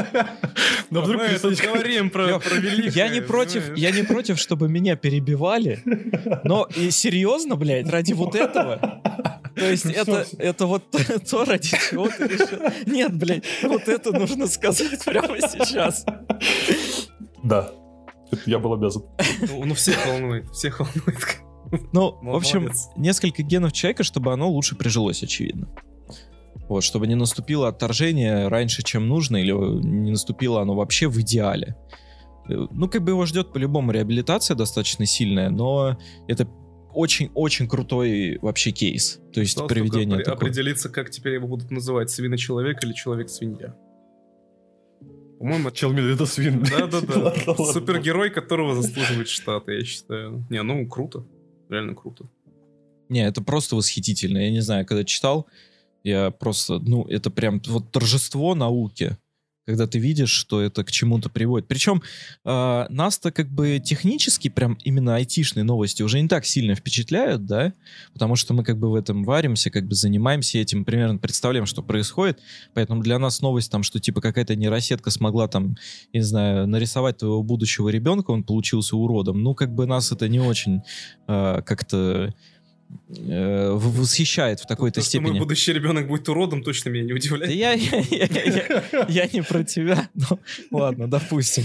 [0.90, 5.82] Но вдруг мы говорим про, великое, Я не против, я не против, чтобы меня перебивали,
[6.44, 9.02] но и серьезно, блядь, ради вот этого.
[9.56, 10.84] То есть Ну, это, это вот
[11.30, 12.60] то, ради чего ты решил.
[12.86, 16.06] Нет, блядь, вот это нужно сказать прямо сейчас.
[17.44, 17.72] Да.
[18.46, 19.04] Я был обязан.
[19.50, 21.42] Ну, ну, всех волнует, всех волнует.
[21.94, 25.70] Ну, в общем, несколько генов человека, чтобы оно лучше прижилось, очевидно.
[26.68, 31.76] Вот, чтобы не наступило отторжение раньше, чем нужно, или не наступило оно вообще в идеале.
[32.48, 36.48] Э, Ну, как бы его ждет по-любому реабилитация достаточно сильная, но это
[36.94, 39.20] очень-очень крутой вообще кейс.
[39.34, 40.48] То есть Осталось приведение только такого.
[40.50, 43.76] определиться, как теперь его будут называть, свиночеловек или человек-свинья.
[45.40, 46.64] По-моему, это медведосвин.
[46.64, 47.56] Да-да-да.
[47.74, 50.46] Супергерой, которого заслуживает штаты, я считаю.
[50.50, 51.26] Не, ну круто.
[51.70, 52.30] Реально круто.
[53.10, 54.40] Не, это просто восхитительно.
[54.40, 55.48] Я не знаю, когда читал,
[56.04, 59.18] я просто, ну, это прям вот торжество науки,
[59.70, 61.68] когда ты видишь, что это к чему-то приводит.
[61.68, 62.02] Причем
[62.44, 67.74] э, нас-то как бы технически прям именно айтишные новости уже не так сильно впечатляют, да,
[68.14, 71.84] потому что мы как бы в этом варимся, как бы занимаемся этим, примерно представляем, что
[71.84, 72.40] происходит,
[72.74, 75.76] поэтому для нас новость там, что типа какая-то нейросетка смогла там,
[76.14, 80.40] не знаю, нарисовать твоего будущего ребенка, он получился уродом, ну как бы нас это не
[80.40, 80.82] очень
[81.28, 82.34] э, как-то
[83.18, 85.40] э, восхищает в такой-то То, что мой степени.
[85.40, 87.52] будущий ребенок будет уродом, точно меня не удивляет.
[87.54, 88.28] я, я, я-
[88.92, 90.10] я- я не про тебя.
[90.16, 90.40] Ну,
[90.72, 91.64] ладно, допустим.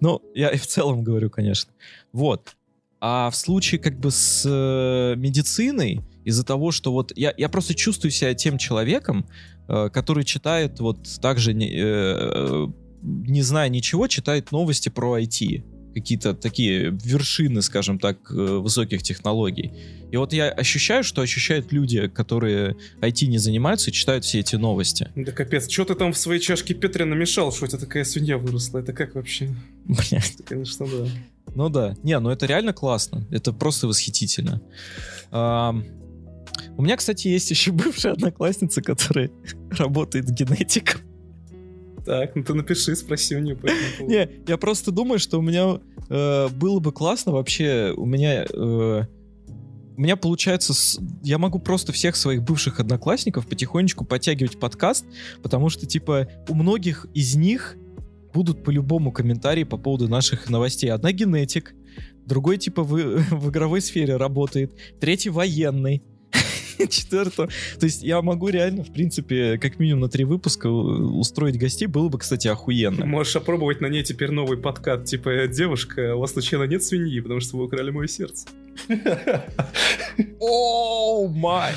[0.00, 1.70] Ну, я и в целом говорю, конечно.
[2.12, 2.56] Вот.
[3.00, 7.74] А в случае как бы с э, медициной, из-за того, что вот я, я просто
[7.74, 9.26] чувствую себя тем человеком,
[9.68, 12.66] э, который читает вот также, не, э,
[13.02, 15.62] не зная ничего, читает новости про IT.
[15.96, 19.72] Какие-то такие вершины, скажем так, э, высоких технологий.
[20.12, 24.56] И вот я ощущаю, что ощущают люди, которые IT не занимаются и читают все эти
[24.56, 25.08] новости.
[25.16, 28.36] Да капец, что ты там в своей чашке Петри намешал, что у тебя такая свинья
[28.36, 28.80] выросла?
[28.80, 29.48] Это как вообще?
[29.86, 30.34] Блядь.
[30.34, 31.08] Это, конечно, да.
[31.54, 31.96] Ну да.
[32.02, 33.26] Не, ну это реально классно.
[33.30, 34.60] Это просто восхитительно.
[35.30, 35.82] Ам,
[36.76, 39.30] У меня, кстати, есть еще бывшая одноклассница, которая
[39.70, 41.00] работает генетиком.
[42.06, 43.58] Так, ну ты напиши, спроси у нее.
[44.00, 47.92] Не, я просто думаю, что у меня э, было бы классно вообще.
[47.96, 48.44] У меня...
[48.48, 49.02] э,
[49.96, 50.74] у меня получается,
[51.22, 55.06] я могу просто всех своих бывших одноклассников потихонечку подтягивать подкаст,
[55.42, 57.76] потому что, типа, у многих из них
[58.34, 60.92] будут по-любому комментарии по поводу наших новостей.
[60.92, 61.74] Одна генетик,
[62.26, 62.90] другой, типа, в,
[63.30, 66.02] в игровой сфере работает, третий военный,
[66.90, 67.46] четвертый.
[67.78, 71.86] То есть я могу реально, в принципе, как минимум на три выпуска у- устроить гостей.
[71.86, 73.06] Было бы, кстати, охуенно.
[73.06, 77.40] Можешь опробовать на ней теперь новый подкат, типа, девушка, у вас случайно нет свиньи, потому
[77.40, 78.46] что вы украли мое сердце.
[80.40, 81.72] О, май!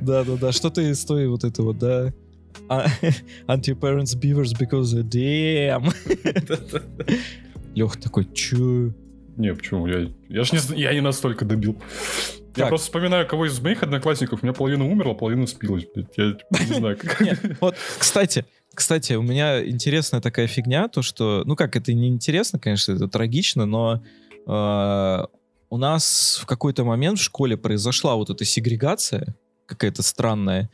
[0.00, 2.12] Да-да-да, что-то из той вот этого, да.
[2.68, 2.86] А,
[3.48, 5.92] Anti-parents beavers because of damn.
[7.74, 8.92] Лех такой, чё?
[9.36, 9.86] Не, почему?
[9.86, 11.76] Я, я ж не, я не настолько добил.
[12.56, 15.86] Я просто вспоминаю, кого из моих одноклассников, у меня половина умерла, половина спилась.
[16.16, 17.20] Я не знаю, как.
[17.60, 22.58] Вот, кстати, кстати, у меня интересная такая фигня, то что, ну как, это не интересно,
[22.58, 24.02] конечно, это трагично, но
[24.46, 25.26] э,
[25.70, 29.34] у нас в какой-то момент в школе произошла вот эта сегрегация
[29.66, 30.70] какая-то странная,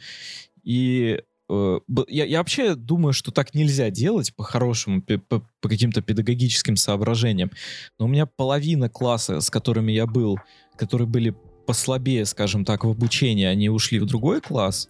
[0.64, 6.76] и э, я, я вообще думаю, что так нельзя делать по-хорошему, по, по каким-то педагогическим
[6.76, 7.50] соображениям.
[7.98, 10.38] Но у меня половина класса, с которыми я был,
[10.76, 11.34] которые были
[11.70, 14.88] послабее, скажем так, в обучении, они ушли в другой класс,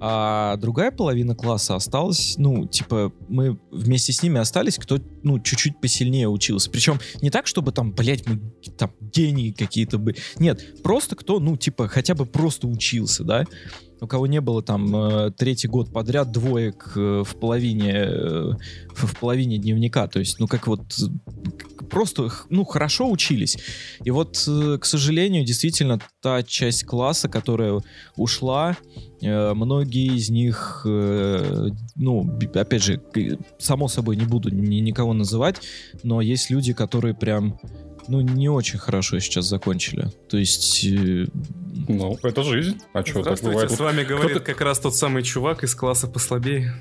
[0.00, 5.78] а другая половина класса осталась, ну, типа, мы вместе с ними остались, кто, ну, чуть-чуть
[5.78, 6.70] посильнее учился.
[6.70, 8.40] Причем не так, чтобы там, блядь, мы
[8.78, 10.16] там гении какие-то были.
[10.38, 13.44] Нет, просто кто, ну, типа, хотя бы просто учился, да?
[14.00, 18.52] У кого не было там э, третий год подряд двоек э, в половине э,
[18.94, 20.80] в половине дневника, то есть, ну, как вот
[21.90, 23.58] просто, ну, хорошо учились.
[24.04, 27.80] И вот, к сожалению, действительно, та часть класса, которая
[28.16, 28.76] ушла,
[29.22, 33.02] Многие из них, ну, опять же,
[33.58, 35.60] само собой не буду ни- никого называть,
[36.02, 37.60] но есть люди, которые прям,
[38.08, 40.08] ну, не очень хорошо сейчас закончили.
[40.30, 40.86] То есть,
[41.88, 42.80] Ну, это жизнь.
[42.92, 43.70] А что, так бывает?
[43.70, 46.74] с вами говорит как раз тот самый чувак из класса послабее.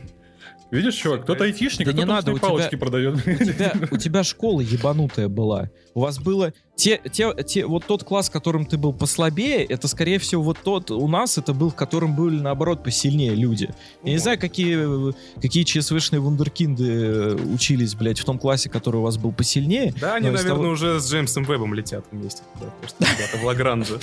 [0.71, 3.15] Видишь, чувак, кто-то айтишник, Да а не кто-то надо, устные у тебя- палочки продает.
[3.15, 5.69] у тебя, у тебя школа ебанутая была.
[5.95, 6.53] У вас было...
[6.75, 10.59] Те, те, те, вот тот класс, в котором ты был послабее, это, скорее всего, вот
[10.63, 13.69] тот у нас, это был, в котором были, наоборот, посильнее люди.
[14.03, 19.01] Я не знаю, какие, какие ЧСВшные вундеркинды э, учились, блядь, в том классе, который у
[19.01, 19.93] вас был посильнее.
[19.99, 23.43] Да, они, наверное, того- уже с Джеймсом Вебом летят вместе туда, потому что ребята в
[23.45, 23.99] Лагранже.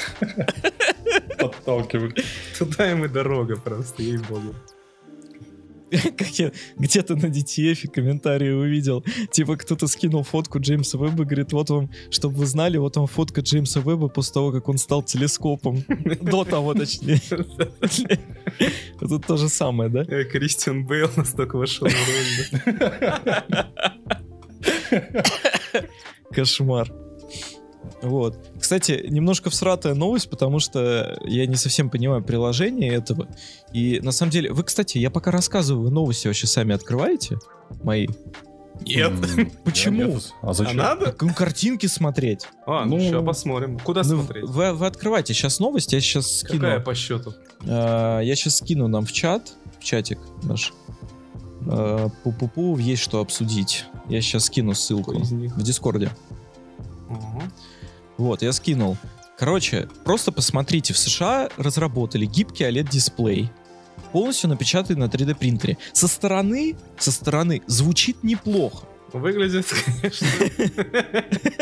[1.38, 2.18] Подталкивают.
[2.58, 4.54] Туда им и дорога просто, ей-богу.
[6.16, 9.04] Как я где-то на DTF комментарии увидел.
[9.30, 13.40] Типа кто-то скинул фотку Джеймса Веба, говорит, вот вам, чтобы вы знали, вот вам фотка
[13.40, 15.84] Джеймса Веба после того, как он стал телескопом.
[16.20, 17.20] До того, точнее.
[19.00, 20.02] Это то же самое, да?
[20.02, 23.66] Э, Кристиан Бейл настолько вошел в роль.
[26.32, 27.05] Кошмар.
[28.02, 28.36] Вот.
[28.60, 33.26] Кстати, немножко всратая новость, потому что я не совсем понимаю приложение этого.
[33.72, 37.38] И на самом деле, вы, кстати, я пока рассказываю, новости вообще сами открываете?
[37.82, 38.06] Мои.
[38.84, 39.12] Нет.
[39.64, 40.04] Почему?
[40.04, 40.34] нет.
[40.42, 40.76] А А зачем?
[40.76, 41.06] надо?
[41.06, 42.46] Так, ну, картинки смотреть.
[42.66, 43.78] А, ну Ну, сейчас посмотрим.
[43.78, 44.44] Куда Ну, смотреть?
[44.44, 46.60] вы, вы открывайте сейчас новость, я сейчас скину.
[46.60, 47.32] Какая по счету?
[47.66, 50.74] А, я сейчас скину нам в чат, в чатик наш.
[51.66, 53.86] А, Пу-пу-пу, есть что обсудить.
[54.10, 56.10] Я сейчас скину ссылку в Дискорде.
[57.08, 57.50] Ага.
[58.16, 58.96] Вот, я скинул.
[59.38, 63.50] Короче, просто посмотрите, в США разработали гибкий OLED-дисплей,
[64.12, 65.76] полностью напечатанный на 3D принтере.
[65.92, 68.86] Со стороны, со стороны звучит неплохо.
[69.12, 70.26] Выглядит, конечно.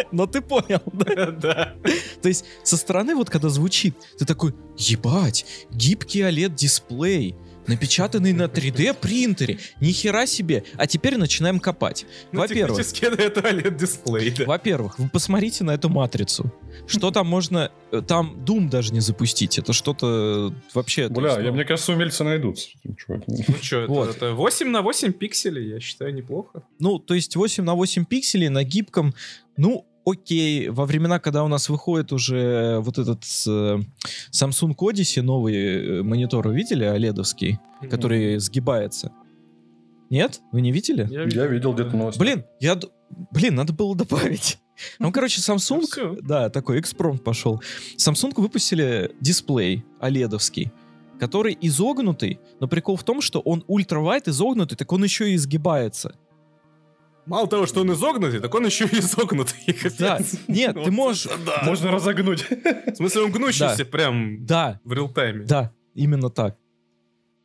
[0.12, 1.26] Но ты понял, да?
[1.32, 1.74] Да.
[2.22, 8.94] То есть со стороны вот когда звучит, ты такой, ебать, гибкий OLED-дисплей, напечатанный на 3D
[8.94, 10.64] принтере, ни хера себе.
[10.76, 12.06] А теперь начинаем копать.
[12.32, 14.44] Ну, Во-первых, технически это OLED-дисплей, да.
[14.44, 16.52] Во-первых, вы посмотрите на эту матрицу.
[16.86, 17.70] Что там можно...
[17.92, 19.58] э, Там Doom даже не запустить.
[19.58, 21.08] Это что-то вообще...
[21.08, 22.68] то Бля, есть, я, ну, мне кажется, умельцы найдутся.
[22.96, 23.22] чувак.
[23.26, 24.08] Ну что, Вот.
[24.10, 26.62] это, это 8 на 8 пикселей, я считаю, неплохо.
[26.78, 29.14] Ну, то есть 8 на 8 пикселей на гибком.
[29.56, 30.68] Ну, окей.
[30.68, 33.78] Во времена, когда у нас выходит уже вот этот э,
[34.30, 37.58] Samsung Odyssey, новый э, монитор, видели, оледовский,
[37.90, 39.12] который сгибается?
[40.10, 40.40] Нет?
[40.52, 41.08] Вы не видели?
[41.10, 42.18] Я видел где-то новость.
[42.18, 42.78] Блин, я...
[43.30, 44.58] Блин, надо было добавить.
[44.98, 45.84] Ну, короче, Samsung...
[45.96, 46.18] Ну.
[46.20, 47.62] Да, такой экспромт пошел.
[47.96, 50.72] Samsung выпустили дисплей оледовский,
[51.20, 56.16] который изогнутый, но прикол в том, что он ультравайт изогнутый, так он еще и изгибается.
[57.26, 59.56] Мало того, что он изогнутый, так он еще и изогнутый.
[59.98, 61.26] Да, нет, ты можешь...
[61.64, 62.44] Можно разогнуть.
[62.50, 65.44] В смысле, он гнущийся прям Да, в реал-тайме.
[65.44, 66.56] да, именно так.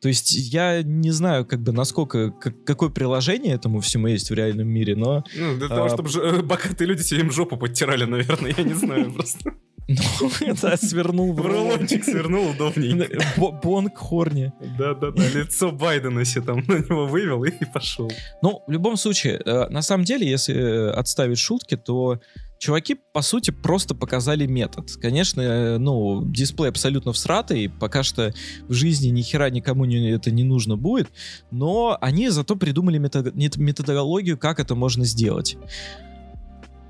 [0.00, 4.34] То есть я не знаю, как бы насколько, как- какое приложение этому всему есть в
[4.34, 7.58] реальном мире, но Ну, для того, А, чтобы ж- э, богатые люди себе им жопу
[7.58, 9.52] подтирали, наверное, я не знаю просто.
[9.88, 13.18] Ну, это свернул в рулончик свернул удобненько.
[13.36, 14.52] Бо- Бонг Хорни.
[14.78, 18.10] Да-да-да, лицо Байдена себе там на него вывел и пошел.
[18.42, 22.20] Ну, в любом случае, э, на самом деле, если э, отставить шутки, то
[22.58, 24.90] чуваки, по сути, просто показали метод.
[25.00, 28.32] Конечно, э, ну, дисплей абсолютно всратый, пока что
[28.68, 31.08] в жизни ни хера никому не, это не нужно будет,
[31.50, 35.56] но они зато придумали метод- мет- методологию, как это можно сделать.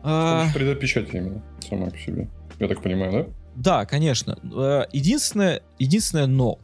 [0.02, 2.28] А, 3D-печать именно, сама по себе.
[2.60, 3.26] Я так понимаю, да?
[3.56, 4.38] Да, конечно.
[4.54, 6.58] Э, Единственное, единственное но.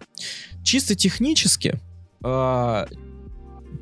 [0.62, 1.80] Чисто технически,
[2.24, 2.86] э,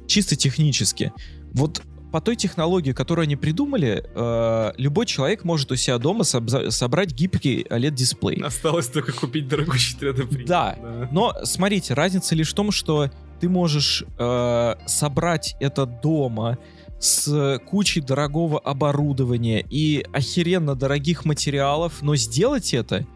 [0.07, 1.13] чисто технически,
[1.53, 6.71] вот по той технологии, которую они придумали, э, любой человек может у себя дома соб-
[6.71, 8.41] собрать гибкий OLED-дисплей.
[8.45, 10.47] Осталось только купить дорогущий 3D принтер.
[10.47, 16.57] Да, но смотрите, разница лишь в том, что ты можешь э, собрать это дома
[16.99, 23.07] с кучей дорогого оборудования и охеренно дорогих материалов, но сделать это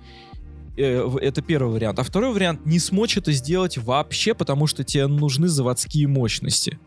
[0.76, 1.98] э, это первый вариант.
[1.98, 6.78] А второй вариант не смочь это сделать вообще, потому что тебе нужны заводские мощности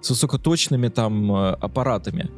[0.00, 2.30] с высокоточными там э, аппаратами.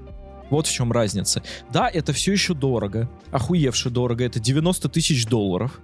[0.51, 1.43] Вот в чем разница.
[1.73, 4.25] Да, это все еще дорого, охуевше дорого.
[4.25, 5.81] Это 90 тысяч долларов.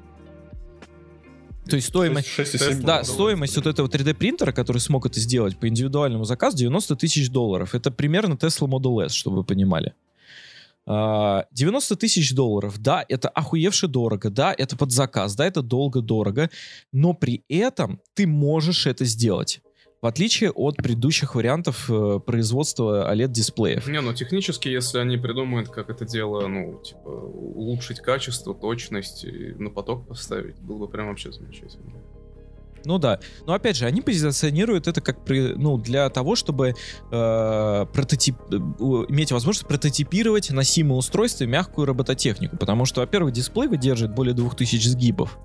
[1.69, 2.29] То есть стоимость...
[2.29, 6.57] 6,7 Да, долларов, стоимость вот этого 3D принтера, который смог это сделать по индивидуальному заказу,
[6.57, 7.75] 90 тысяч долларов.
[7.75, 9.95] Это примерно Tesla Model S, чтобы вы понимали.
[10.87, 16.49] А, 90 тысяч долларов, да, это охуевше дорого, да, это под заказ, да, это долго-дорого,
[16.93, 19.61] но при этом ты можешь это сделать.
[20.03, 23.89] В отличие от предыдущих вариантов э, производства OLED-дисплеев.
[23.89, 29.55] Не, ну технически, если они придумают, как это дело, ну, типа, улучшить качество, точность, и
[29.59, 31.95] на поток поставить, было бы прям вообще замечательно.
[32.87, 33.19] Ну да.
[33.47, 36.75] Но опять же, они позиционируют это как при, ну, для того, чтобы
[37.11, 42.57] э, прототип, э, иметь возможность прототипировать носимые устройства и мягкую робототехнику.
[42.57, 45.37] Потому что, во-первых, дисплей выдерживает более 2000 сгибов.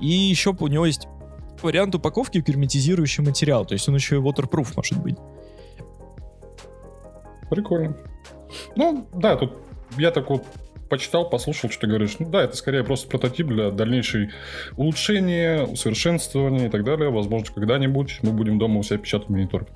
[0.00, 1.06] И еще у него есть
[1.62, 3.64] вариант упаковки герметизирующий материал.
[3.64, 5.16] То есть он еще и waterproof может быть.
[7.50, 7.96] Прикольно.
[8.76, 9.52] Ну, да, тут
[9.98, 10.44] я так вот
[10.88, 12.16] почитал, послушал, что ты говоришь.
[12.18, 14.30] Ну да, это скорее просто прототип для дальнейшей
[14.76, 17.10] улучшения, усовершенствования и так далее.
[17.10, 19.66] Возможно, когда-нибудь мы будем дома у себя печатать монитор.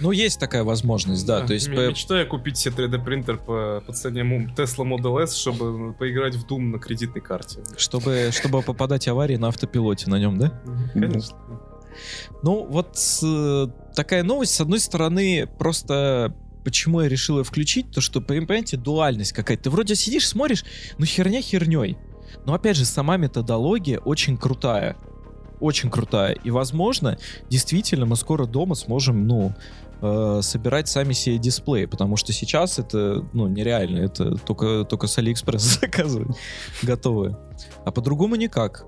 [0.00, 1.40] Ну, есть такая возможность, да.
[1.46, 4.22] то есть, по- Мечтаю купить себе 3D принтер по, по цене
[4.56, 7.60] Tesla Model S, чтобы поиграть в Doom на кредитной карте.
[7.76, 10.60] чтобы, чтобы попадать аварии на автопилоте на нем, да?
[10.92, 11.36] Конечно.
[12.42, 16.34] Ну, вот э, такая новость, с одной стороны, просто
[16.64, 19.64] почему я решил ее включить, то что, пон- понимаете, дуальность какая-то.
[19.64, 20.64] Ты вроде сидишь, смотришь,
[20.98, 21.96] ну херня херней.
[22.44, 24.96] Но опять же, сама методология очень крутая.
[25.60, 26.34] Очень крутая.
[26.34, 27.18] И, возможно,
[27.50, 29.54] действительно, мы скоро дома сможем, ну,
[30.00, 33.98] э, собирать сами себе дисплеи, потому что сейчас это, ну, нереально.
[33.98, 36.36] Это только, только с Алиэкспресс заказывать
[36.82, 37.36] готовые.
[37.84, 38.86] А по-другому никак.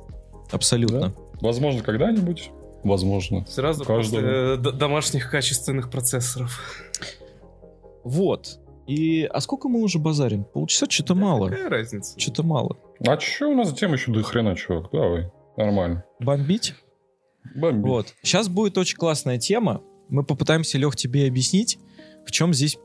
[0.51, 1.15] Абсолютно.
[1.41, 2.51] Возможно, когда-нибудь.
[2.83, 3.45] Возможно.
[3.47, 6.61] Сразу после э, домашних качественных процессоров.
[8.05, 8.59] Вот.
[8.87, 10.45] И, а сколько мы уже базарим?
[10.45, 11.49] Полчаса что-то мало.
[11.49, 12.19] Какая разница?
[12.19, 12.79] Что-то мало.
[13.07, 14.91] А что у нас тем еще до хрена, чувак?
[14.93, 15.31] Давай.
[15.57, 16.05] Нормально.
[16.19, 16.75] Бомбить?
[17.55, 17.87] Бомби.
[17.87, 18.15] Вот.
[18.23, 19.83] Сейчас будет очень классная тема.
[20.11, 21.79] Мы попытаемся, Лех, тебе объяснить,
[22.27, 22.79] в чем здесь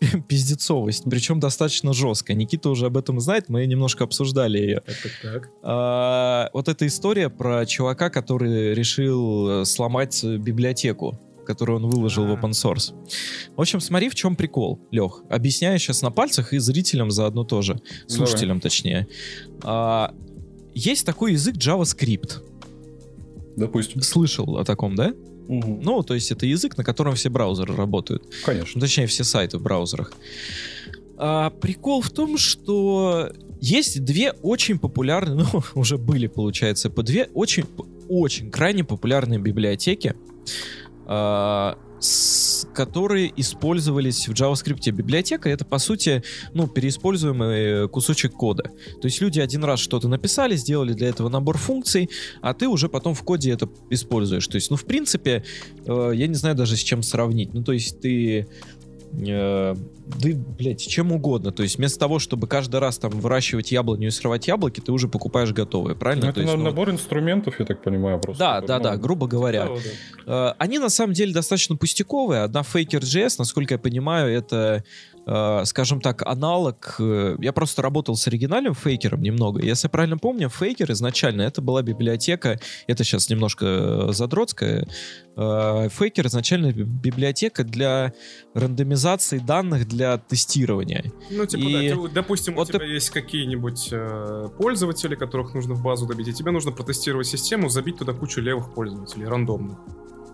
[0.28, 1.04] пиздецовость.
[1.08, 2.36] Причем достаточно жесткая.
[2.36, 4.80] Никита уже об этом знает, мы немножко обсуждали ее.
[4.80, 5.50] Так, так, так.
[5.62, 12.32] А, вот эта история про чувака, который решил э, сломать библиотеку, которую он выложил в
[12.32, 12.34] А.
[12.34, 12.94] open source.
[13.56, 15.22] В общем, смотри, в чем прикол, Лех.
[15.28, 17.80] Объясняю сейчас на пальцах и зрителям заодно тоже.
[18.06, 19.06] Слушателям, точнее.
[19.62, 20.14] А,
[20.74, 22.42] есть такой язык JavaScript.
[23.56, 24.02] Допустим.
[24.02, 25.14] Слышал о таком, да?
[25.48, 25.80] Мгм.
[25.82, 28.24] Ну, то есть это язык, на котором все браузеры работают.
[28.44, 28.80] Конечно.
[28.80, 30.12] Точнее, все сайты в браузерах.
[31.16, 33.30] А, прикол в том, что
[33.60, 37.64] есть две очень популярные, ну, уже были, получается, по две очень,
[38.08, 40.14] очень крайне популярные библиотеки,
[41.06, 41.78] а,
[42.74, 44.90] которые использовались в JavaScript.
[44.90, 48.64] Библиотека— это, по сути, ну, переиспользуемый кусочек кода.
[49.00, 52.10] То есть люди один раз что-то написали, сделали для этого набор функций,
[52.42, 54.46] а ты уже потом в коде это используешь.
[54.48, 55.44] То есть, ну, в принципе,
[55.86, 57.54] э, я не знаю даже с чем сравнить.
[57.54, 58.48] Ну, то есть ты...
[59.18, 59.74] э,
[60.06, 61.50] да, блядь, чем угодно.
[61.52, 65.08] То есть вместо того, чтобы каждый раз там выращивать яблоню и срывать яблоки, ты уже
[65.08, 66.26] покупаешь готовые, правильно?
[66.26, 68.38] Ну, То это есть, ну, набор инструментов, я так понимаю, просто.
[68.38, 69.66] да, Ну, да, да, грубо говоря.
[69.66, 69.74] Да,
[70.26, 70.50] да.
[70.50, 72.42] Э, Они на самом деле достаточно пустяковые.
[72.42, 74.84] Одна Faker.js, насколько я понимаю, это,
[75.64, 76.96] скажем так, аналог.
[76.98, 79.62] э, Я просто работал с оригинальным фейкером немного.
[79.62, 84.86] Если я правильно помню, фейкер изначально это была библиотека, это сейчас немножко э, задротская.
[85.36, 88.12] Э, Фейкер изначально би- библиотека для
[88.54, 91.12] рандомизации данных для тестирования.
[91.30, 95.74] Ну, типа, И да, ты- допустим, вот у тебя есть какие-нибудь э, пользователи, которых нужно
[95.74, 99.78] в базу добить, и тебе нужно протестировать систему, забить туда кучу левых пользователей, рандомных.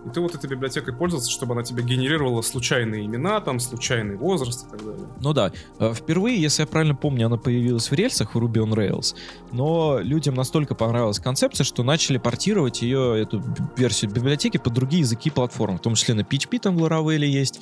[0.05, 4.67] И ты вот этой библиотекой пользовался, чтобы она тебе генерировала случайные имена, там, случайный возраст
[4.67, 5.07] и так далее.
[5.19, 8.73] Ну да, э, впервые, если я правильно помню, она появилась в рельсах в Ruby on
[8.73, 9.15] Rails,
[9.51, 13.43] но людям настолько понравилась концепция, что начали портировать ее, эту
[13.77, 17.25] версию библиотеки под другие языки и платформы, в том числе на PHP там в Laravel
[17.25, 17.59] есть,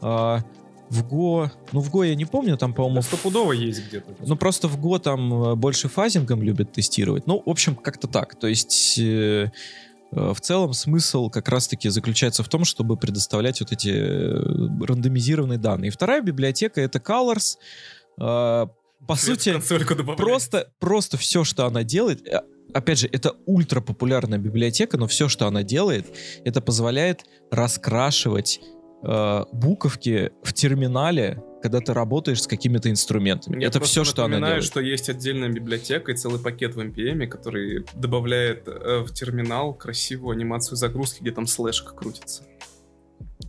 [0.00, 0.40] а,
[0.90, 4.14] в Go, ну в Go я не помню, там, по-моему, Стопудово есть где-то.
[4.26, 7.26] ну просто в Go там э, больше фазингом любят тестировать.
[7.26, 8.34] Ну, в общем, как-то так.
[8.34, 9.50] То есть э, Э,
[10.12, 15.88] в целом смысл как раз-таки заключается в том, чтобы предоставлять вот эти э, рандомизированные данные.
[15.88, 17.56] И вторая библиотека— это Colors.
[18.20, 18.66] Э,
[19.06, 19.50] По сути,
[20.16, 22.40] просто, просто все, что она делает, э,
[22.74, 26.06] опять же, это ультра популярная библиотека, но все, что она делает,
[26.44, 28.60] это позволяет раскрашивать
[29.02, 33.60] э, буковки в терминале, когда ты работаешь с какими-то инструментами.
[33.60, 34.64] Я это все, что она напоминаю, делает.
[34.64, 40.32] что есть отдельная библиотека и целый пакет в NPM, который добавляет э, в терминал красивую
[40.32, 42.44] анимацию загрузки, где там слэшка крутится.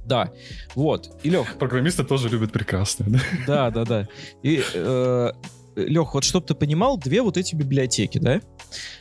[0.06, 0.32] Да,
[0.76, 1.10] вот.
[1.24, 3.22] И Лех, Программисты тоже любят прекрасное, да?
[3.48, 4.08] да, да, да.
[4.44, 5.32] И э,
[5.76, 8.42] Лех, вот чтобы ты понимал, две вот эти библиотеки, да,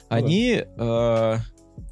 [0.08, 1.36] они, э,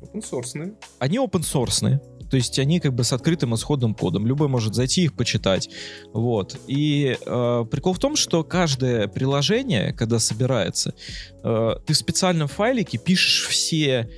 [0.01, 2.01] Open source, они open source.
[2.31, 4.27] То есть они как бы с открытым исходным кодом.
[4.27, 5.69] Любой может зайти их почитать.
[6.13, 6.59] Вот.
[6.67, 10.95] И э, прикол в том, что каждое приложение, когда собирается,
[11.43, 14.09] э, ты в специальном файлике пишешь все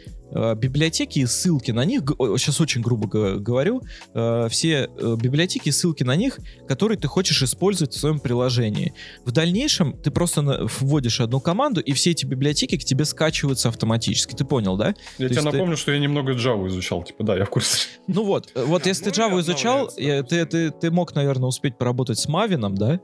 [0.54, 3.06] библиотеки и ссылки на них, сейчас очень грубо
[3.38, 3.82] говорю,
[4.14, 8.94] э, все э, библиотеки и ссылки на них, которые ты хочешь использовать в своем приложении.
[9.24, 14.34] В дальнейшем ты просто вводишь одну команду, и все эти библиотеки к тебе скачиваются автоматически.
[14.34, 14.88] Ты понял, да?
[14.88, 17.02] Я То тебе есть ты- напомню, что я немного Java изучал.
[17.02, 17.88] Типа, да, я в курсе.
[18.06, 21.48] Ну вот, э, вот А, если ты ну Java изучал, ты, ты, ты мог, наверное,
[21.48, 23.00] успеть поработать с Мавином, да?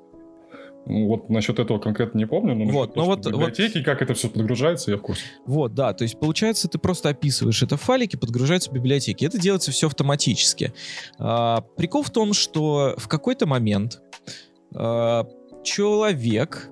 [0.89, 4.15] Ну, Вот насчет этого конкретно не помню, но Вот, того, ну вот- библиотеки, как это
[4.15, 5.23] все подгружается, я в курсе.
[5.45, 9.25] Вот, да, то есть получается, ты просто описываешь это в файлике, подгружаются в библиотеки.
[9.25, 10.73] Это делается все автоматически.
[11.19, 14.01] А, прикол в том, что в какой-то момент
[14.75, 15.27] а,
[15.65, 16.69] человек,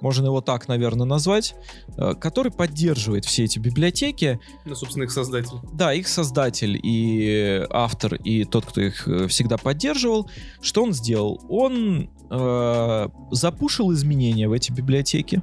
[0.00, 1.54] можно его так, наверное, назвать,
[1.96, 5.58] а, который поддерживает все эти библиотеки, Ну, собственно, их создатель.
[5.72, 10.30] да, их создатель и автор, и тот, кто их э, всегда поддерживал,
[10.62, 11.40] что он сделал?
[11.48, 15.42] Он э, запушил изменения в эти библиотеки.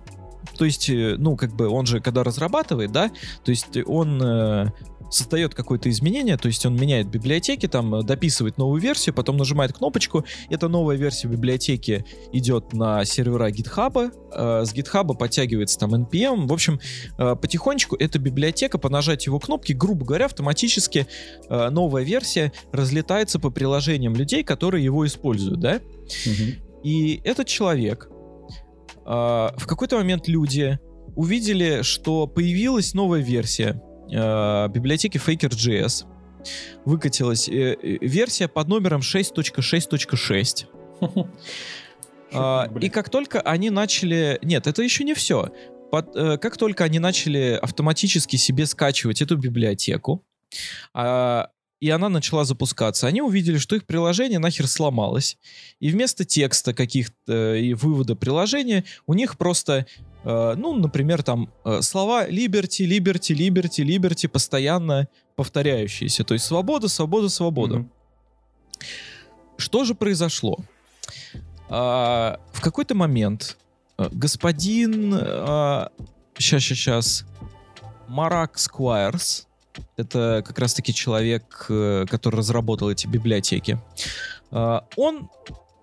[0.58, 3.10] То есть, э, ну, как бы он же, когда разрабатывает, да,
[3.44, 4.72] то есть он э,
[5.10, 9.74] создает какое-то изменение, то есть он меняет библиотеки, там э, дописывает новую версию, потом нажимает
[9.74, 16.48] кнопочку, эта новая версия библиотеки идет на сервера GitHub, э, с GitHub подтягивается там NPM,
[16.48, 16.80] в общем,
[17.18, 21.08] э, потихонечку эта библиотека по нажатию его кнопки, грубо говоря, автоматически
[21.50, 25.80] э, новая версия разлетается по приложениям людей, которые его используют, да?
[26.86, 28.12] И этот человек, э,
[29.06, 30.78] в какой-то момент люди
[31.16, 33.82] увидели, что появилась новая версия
[34.12, 36.06] э, библиотеки Faker.js.
[36.86, 40.68] Выкатилась э, э, версия под номером 6.6.6.
[42.38, 44.40] А, и как только они начали...
[44.42, 45.54] Нет, это еще не все.
[45.90, 50.26] Под- э, как только они начали автоматически себе скачивать эту библиотеку,
[51.86, 55.38] и она начала запускаться, они увидели, что их приложение нахер сломалось.
[55.80, 59.86] И вместо текста каких-то и вывода приложения у них просто,
[60.24, 66.24] э, ну, например, там э, слова liberty, liberty, liberty, liberty постоянно повторяющиеся.
[66.24, 67.76] То есть свобода, свобода, свобода.
[67.76, 67.92] Мгм.
[69.58, 70.58] Что же произошло?
[71.70, 73.58] А, в какой-то момент
[74.00, 75.12] э, господин...
[76.36, 77.26] сейчас, сейчас, сейчас.
[78.08, 79.46] Марак Сквайрс.
[79.98, 83.80] Это как раз-таки человек, э, который разработал эти библиотеки.
[84.52, 85.30] А, он,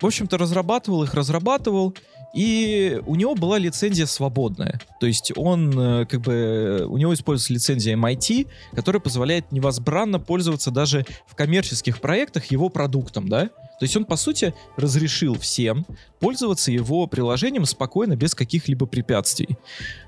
[0.00, 1.94] в общем-то, разрабатывал их, разрабатывал,
[2.34, 4.80] и у него была лицензия свободная.
[5.00, 10.70] То есть он, э, как бы, у него используется лицензия MIT, которая позволяет невозбранно пользоваться
[10.70, 13.46] даже в коммерческих проектах его продуктом, да?
[13.46, 15.86] То есть он, по сути, разрешил всем
[16.20, 19.58] пользоваться его приложением спокойно, без каких-либо препятствий,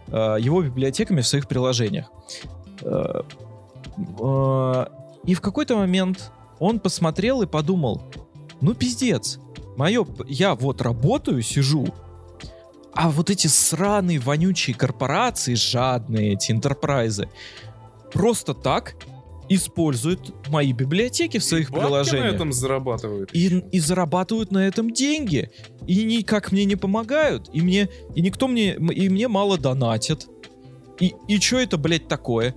[0.08, 2.10] э, его библиотеками в своих приложениях.
[4.20, 4.86] Э,
[5.24, 8.02] И в какой-то момент он посмотрел и подумал,
[8.60, 9.38] ну пиздец,
[9.76, 11.86] мое, я вот работаю, сижу,
[12.92, 17.28] а вот эти сраные, вонючие корпорации, жадные эти интерпрайзы,
[18.12, 18.94] просто так
[19.48, 22.32] используют мои библиотеки в своих И приложениях.
[22.32, 23.30] на этом зарабатывают.
[23.34, 25.50] И, и зарабатывают на этом деньги.
[25.86, 27.50] И никак мне не помогают.
[27.52, 27.88] И мне.
[28.14, 28.74] И никто мне.
[28.74, 30.26] И мне мало донатят.
[30.98, 32.54] И, и что это, блядь, такое?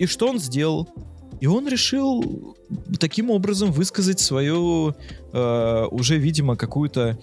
[0.00, 0.88] И что он сделал?
[1.40, 2.56] И он решил
[2.98, 4.94] таким образом высказать свою
[5.32, 7.18] э, уже, видимо, какую-то,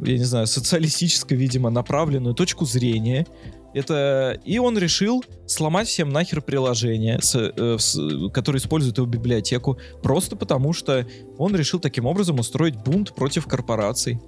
[0.00, 3.26] я не знаю, социалистическую, видимо, направленную точку зрения.
[3.74, 7.98] Это и он решил сломать всем нахер приложение, с, э, с-
[8.32, 11.06] которое использует его библиотеку, просто потому что
[11.38, 14.20] он решил таким образом устроить бунт против корпораций.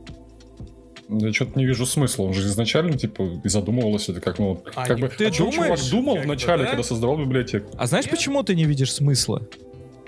[1.09, 2.25] Я что-то не вижу смысла.
[2.25, 5.09] Он же изначально, типа, и задумывалось это как, ну, А, как бы...
[5.09, 5.81] ты чем думаешь?
[5.81, 6.71] чувак думал вначале, да?
[6.71, 7.71] когда создавал библиотеку?
[7.77, 8.15] А знаешь, Нет.
[8.15, 9.43] почему ты не видишь смысла?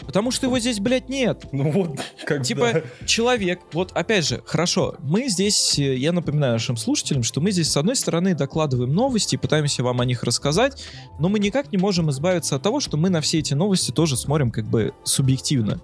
[0.00, 1.46] Потому что его здесь, блядь, нет.
[1.52, 6.76] Ну вот, как Типа, человек, вот опять же, хорошо, мы здесь, э, я напоминаю нашим
[6.76, 10.84] слушателям, что мы здесь, с одной стороны, докладываем новости, пытаемся вам о них рассказать,
[11.18, 14.16] но мы никак не можем избавиться от того, что мы на все эти новости тоже
[14.16, 15.80] смотрим как бы субъективно.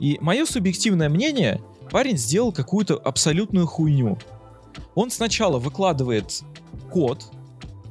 [0.00, 1.60] И мое субъективное мнение,
[1.90, 4.18] парень сделал какую-то абсолютную хуйню.
[4.94, 6.42] Он сначала выкладывает
[6.90, 7.24] код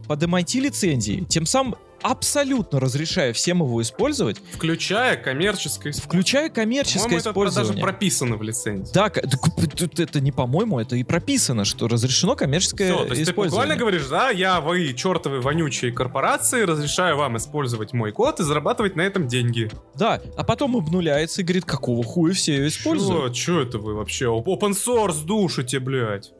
[0.07, 6.21] под MIT лицензии, тем самым абсолютно разрешая всем его использовать, Включая коммерческое использование.
[6.23, 7.83] включая коммерческое По-моему, это даже использование.
[7.83, 8.93] прописано в лицензии.
[8.93, 13.73] Да, это не по-моему, это и прописано, что разрешено коммерческое Все, то есть ты буквально
[13.73, 13.77] использование.
[13.77, 19.01] говоришь, да, я, вы, чертовы вонючие корпорации, разрешаю вам использовать мой код и зарабатывать на
[19.01, 19.69] этом деньги.
[19.95, 23.33] Да, а потом обнуляется и говорит, какого хуя все ее используют.
[23.33, 24.25] Чё, чё это вы вообще?
[24.25, 26.31] Open source душите, блядь.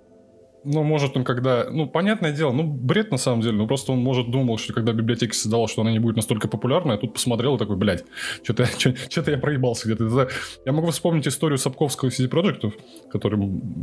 [0.66, 1.68] Ну, может, он когда...
[1.70, 3.58] Ну, понятное дело, ну, бред на самом деле.
[3.58, 6.96] Ну, просто он, может, думал, что когда библиотека создавал, что она не будет настолько популярной,
[6.96, 8.04] а тут посмотрел и такой, блядь,
[8.44, 10.06] что-то я проебался где-то.
[10.06, 10.30] Это-
[10.66, 12.72] Я могу вспомнить историю Сапковского CD Projekt,
[13.12, 13.40] который,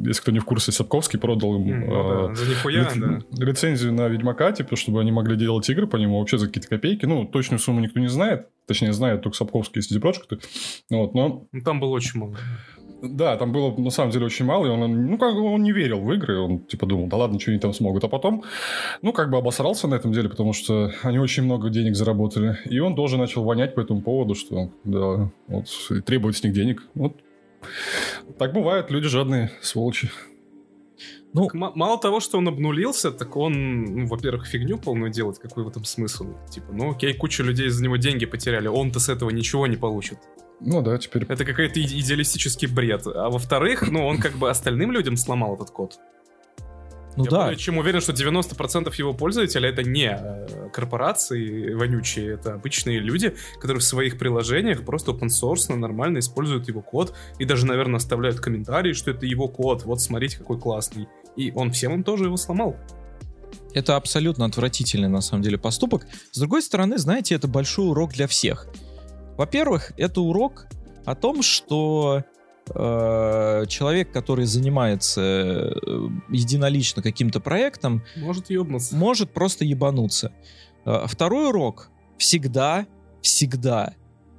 [0.06, 2.94] если кто не в курсе, Сапковский продал им М, ну э, да, за нихуя, лиц-
[2.96, 3.44] да.
[3.44, 7.06] лицензию на Ведьмака, типа, чтобы они могли делать игры по нему вообще за какие-то копейки.
[7.06, 8.48] Ну, точную сумму никто не знает.
[8.66, 10.40] Точнее, знает только Сапковский CD Projekt.
[10.90, 12.36] Вот, но Ну, там было очень мало.
[13.02, 15.72] Да, там было на самом деле очень мало, и он, ну, как бы он не
[15.72, 18.04] верил в игры, он типа думал, да ладно, что они там смогут.
[18.04, 18.44] А потом,
[19.02, 22.58] ну, как бы обосрался на этом деле, потому что они очень много денег заработали.
[22.64, 26.52] И он тоже начал вонять по этому поводу, что, да, вот, и требовать с них
[26.52, 26.82] денег.
[26.94, 27.16] Вот.
[28.38, 30.10] Так бывает, люди жадные, сволочи.
[31.32, 35.38] Ну, Так м- мало того, что он обнулился, так он, ну, во-первых, фигню полную делать,
[35.38, 36.28] какой в этом смысл?
[36.50, 40.18] Типа, ну окей, куча людей за него деньги потеряли, он-то с этого ничего не получит.
[40.60, 41.24] Ну да, теперь...
[41.24, 43.06] Это какой-то иде- идеалистический бред.
[43.06, 45.98] А во-вторых, ну, он как бы остальным людям сломал этот код.
[47.16, 52.34] ну Я да, более чем уверен, что 90% его пользователей это не э, корпорации вонючие,
[52.34, 57.44] это обычные люди, которые в своих приложениях просто open source нормально используют его код и
[57.44, 61.06] даже, наверное, оставляют комментарии, что это его код, вот смотрите, какой классный.
[61.36, 62.76] И он всем им тоже его сломал.
[63.74, 66.06] это абсолютно отвратительный на самом деле поступок.
[66.32, 68.68] С другой стороны, знаете, это большой урок для всех.
[69.36, 70.66] Во-первых, это урок
[71.04, 72.24] о том, что
[72.74, 78.96] э, человек, который занимается э, единолично каким-то проектом, Может ебнуться.
[78.96, 80.32] может просто ебануться.
[80.84, 81.90] Э, Второй урок.
[82.18, 82.86] Всегда,
[83.20, 83.94] всегда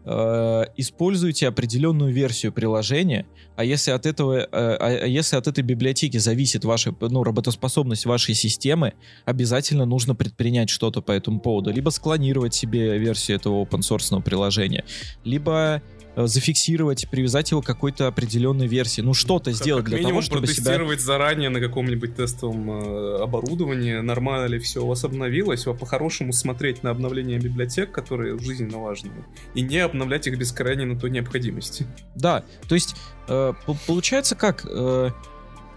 [0.07, 5.63] э, используйте определенную версию приложения, а если от этого, э, а а если от этой
[5.63, 8.93] библиотеки зависит ваша, ну, работоспособность вашей системы,
[9.25, 11.71] обязательно нужно предпринять что-то по этому поводу.
[11.71, 14.85] Либо склонировать себе версию этого open source приложения,
[15.23, 15.81] либо
[16.25, 19.01] зафиксировать, привязать его к какой-то определенной версии.
[19.01, 20.55] Ну, что-то сделать как для минимум того, чтобы себя...
[20.55, 26.33] протестировать заранее на каком-нибудь тестовом э, оборудовании, нормально ли все у вас обновилось, а по-хорошему
[26.33, 29.11] смотреть на обновление библиотек, которые жизненно важны,
[29.53, 31.85] и не обновлять их без крайней на то необходимости.
[32.15, 32.95] Да, то есть
[33.27, 34.65] э, по- получается как?
[34.67, 35.11] Э,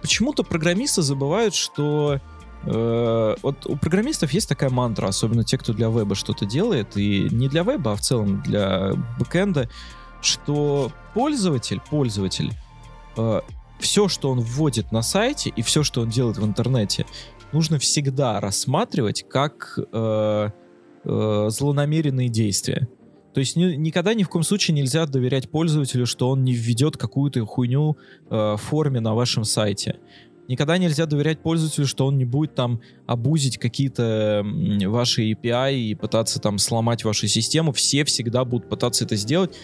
[0.01, 2.21] почему-то программисты забывают, что
[2.65, 7.29] э, вот у программистов есть такая мантра, особенно те, кто для веба что-то делает, и
[7.31, 9.69] не для веба, а в целом для бэкэнда,
[10.21, 12.53] что пользователь, пользователь,
[13.81, 17.07] все, что он вводит на сайте и все, что он делает в интернете,
[17.53, 20.51] нужно всегда рассматривать как э,
[21.05, 22.89] э, злонамеренные действия.
[23.33, 26.97] То есть ни- никогда ни в коем случае нельзя доверять пользователю, что он не введет
[26.97, 27.97] какую-то хуйню
[28.29, 29.99] э, в форме на вашем сайте.
[30.49, 34.45] Никогда нельзя доверять пользователю, что он не будет там абузить какие-то
[34.87, 37.71] ваши API и пытаться там сломать вашу систему.
[37.71, 39.57] Все всегда будут пытаться это сделать.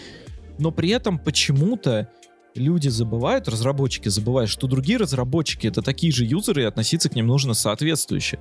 [0.59, 2.09] Но при этом почему-то
[2.55, 7.27] люди забывают, разработчики забывают, что другие разработчики это такие же юзеры, и относиться к ним
[7.27, 8.39] нужно соответствующе.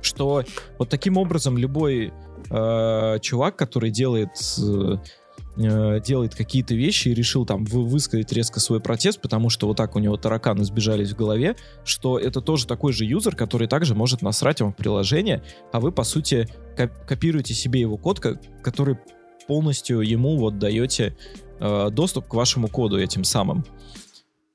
[0.00, 0.44] Что
[0.78, 2.12] вот таким образом любой
[2.50, 4.96] э, чувак, который делает э,
[5.56, 9.96] делает какие-то вещи и решил там вы- высказать резко свой протест, потому что вот так
[9.96, 14.20] у него тараканы сбежались в голове, что это тоже такой же юзер, который также может
[14.20, 15.42] насрать вам в приложение,
[15.72, 16.46] а вы, по сути,
[16.76, 18.98] коп- копируете себе его код, ко- который
[19.46, 21.16] полностью ему вот даете
[21.60, 23.64] э, доступ к вашему коду этим самым.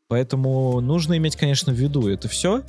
[0.08, 2.64] Поэтому нужно иметь, конечно, в виду это все.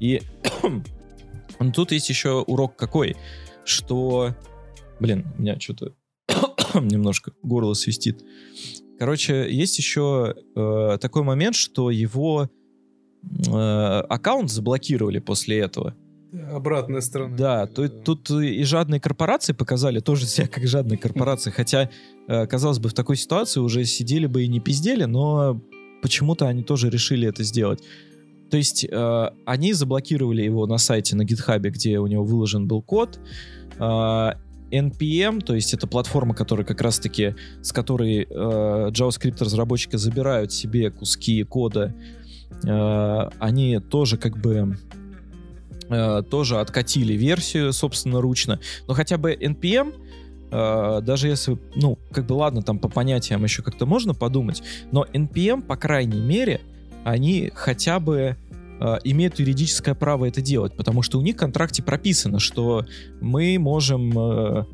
[0.00, 0.22] И
[1.60, 3.16] ну, тут есть еще урок какой,
[3.64, 4.34] что...
[4.98, 5.94] Блин, у меня что-то
[6.74, 8.24] немножко горло свистит.
[8.98, 12.50] Короче, есть еще э, такой момент, что его
[13.22, 15.94] э, аккаунт заблокировали после этого.
[16.52, 17.36] Обратная сторона.
[17.36, 21.90] Да, то, тут и жадные корпорации показали тоже себя как жадные корпорации, хотя,
[22.26, 25.60] э, казалось бы, в такой ситуации уже сидели бы и не пиздели, но
[26.02, 27.82] почему-то они тоже решили это сделать.
[28.50, 32.82] То есть э, они заблокировали его на сайте на гитхабе, где у него выложен был
[32.82, 33.18] код,
[33.78, 34.30] э,
[34.70, 41.42] NPM, то есть это платформа, которая как раз-таки, с которой э, JavaScript-разработчики забирают себе куски
[41.44, 41.94] кода,
[42.64, 44.76] э, они тоже как бы
[45.88, 49.94] э, тоже откатили версию собственноручно, но хотя бы NPM
[50.50, 54.62] Uh, даже если, ну, как бы ладно, там по понятиям еще как-то можно подумать,
[54.92, 56.62] но NPM, по крайней мере,
[57.04, 58.34] они хотя бы
[58.80, 62.86] uh, имеют юридическое право это делать, потому что у них в контракте прописано, что
[63.20, 64.66] мы можем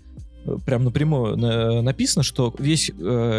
[0.64, 2.92] прям напрямую на, написано, что весь,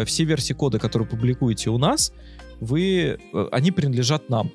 [0.06, 2.12] все версии кода, которые публикуете у нас,
[2.60, 3.18] вы,
[3.50, 4.50] они принадлежат нам.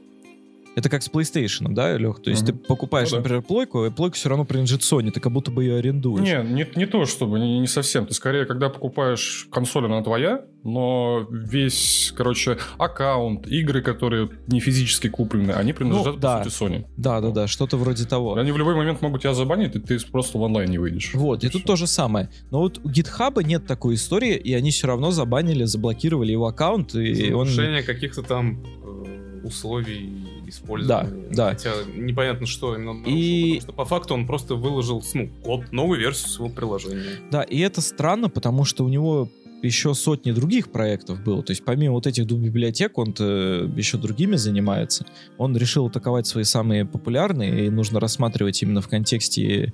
[0.76, 2.22] Это как с PlayStation, да, Лех?
[2.22, 2.46] То есть mm-hmm.
[2.46, 3.22] ты покупаешь, ну, да.
[3.22, 6.24] например, плойку, и плойка все равно принадлежит Sony, ты как будто бы ее арендуешь.
[6.24, 8.06] Не, не, не то чтобы, не, не совсем.
[8.06, 15.10] Ты скорее, когда покупаешь консоль, она твоя, но весь, короче, аккаунт, игры, которые не физически
[15.10, 16.38] куплены, они принадлежат, ну, да.
[16.38, 16.86] по сути, Sony.
[16.96, 18.36] Да, да, да, что-то вроде того.
[18.36, 21.12] Они в любой момент могут тебя забанить, и ты просто в онлайн не выйдешь.
[21.14, 22.30] Вот, и, и тут то же самое.
[22.50, 26.96] Но вот у GitHub нет такой истории, и они все равно забанили, заблокировали его аккаунт,
[26.96, 27.48] и он...
[27.86, 31.28] каких-то там э, условий использования.
[31.30, 31.50] Да, да.
[31.50, 33.56] Хотя непонятно, что именно нарушил, и...
[33.56, 37.20] потому что по факту он просто выложил ну, код, новую версию своего приложения.
[37.32, 39.30] Да, и это странно, потому что у него
[39.64, 41.44] еще сотни других проектов было.
[41.44, 45.06] То есть помимо вот этих двух библиотек, он еще другими занимается.
[45.38, 49.74] Он решил атаковать свои самые популярные, и нужно рассматривать именно в контексте,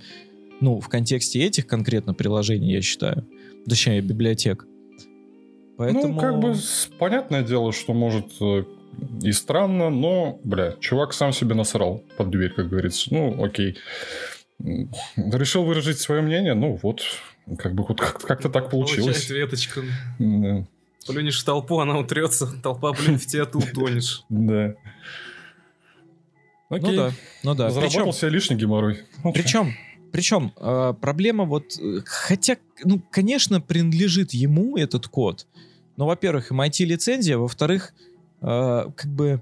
[0.60, 3.26] ну, в контексте этих конкретно приложений, я считаю.
[3.68, 4.66] Точнее, библиотек.
[5.78, 6.14] Поэтому...
[6.14, 6.56] Ну, как бы
[6.98, 8.64] понятное дело, что может э,
[9.22, 13.14] и странно, но, бля, чувак сам себе насрал под дверь, как говорится.
[13.14, 13.78] Ну, окей.
[15.16, 17.02] Решил выразить свое мнение, ну вот,
[17.58, 19.26] как бы вот как-то так получилось.
[19.26, 19.82] Получает веточка.
[20.20, 20.68] Да.
[21.08, 24.24] Плюнешь в толпу, она утрется, толпа плюнет в тебя, ты утонешь.
[24.30, 24.76] Да.
[26.70, 26.92] Окей.
[26.92, 27.12] Ну да,
[27.44, 27.70] ну да.
[27.70, 29.04] Заработал себе лишний геморрой.
[29.34, 29.74] Причем,
[30.12, 35.48] причем э, проблема вот, э, хотя, ну, конечно, принадлежит ему этот код,
[35.96, 38.07] но, во-первых, MIT-лицензия, во-вторых, э,
[38.42, 39.42] как бы,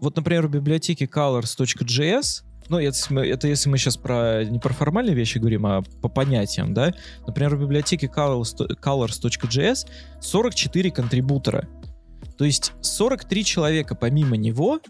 [0.00, 5.14] вот, например, в библиотеке colors.js, ну, это, это если мы сейчас про, не про формальные
[5.14, 6.92] вещи говорим, а по понятиям, да,
[7.26, 9.88] например, в библиотеке colors, colors.js
[10.20, 11.66] 44 контрибутора.
[12.36, 14.80] То есть 43 человека помимо него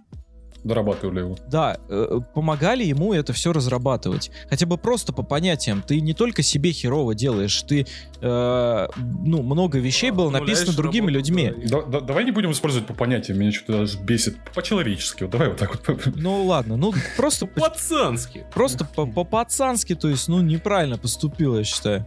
[0.64, 1.36] Дорабатывали его.
[1.48, 4.30] Да, э, помогали ему это все разрабатывать.
[4.50, 5.82] Хотя бы просто по понятиям.
[5.86, 7.86] Ты не только себе херово делаешь, ты,
[8.20, 8.88] э,
[9.24, 11.52] ну, много вещей было написано другими работу, людьми.
[11.68, 14.36] Да, да, давай не будем использовать по понятиям, меня что-то даже бесит.
[14.54, 16.08] По-человечески, вот давай вот так вот.
[16.16, 17.46] Ну ладно, ну просто...
[17.58, 18.44] По-пацански.
[18.52, 22.06] Просто по-пацански, то есть, ну, неправильно поступил, я считаю.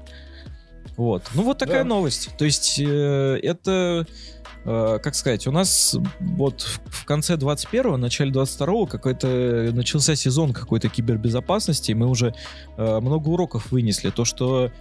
[0.98, 1.24] Вот.
[1.34, 2.30] Ну вот такая новость.
[2.38, 4.06] То есть, э, это
[4.64, 10.90] Э, как сказать, у нас вот в конце 21-го, начале 22-го какой-то начался сезон какой-то
[10.90, 12.34] кибербезопасности, и мы уже
[12.78, 14.12] э, много уроков вынесли.
[14.12, 14.72] То, что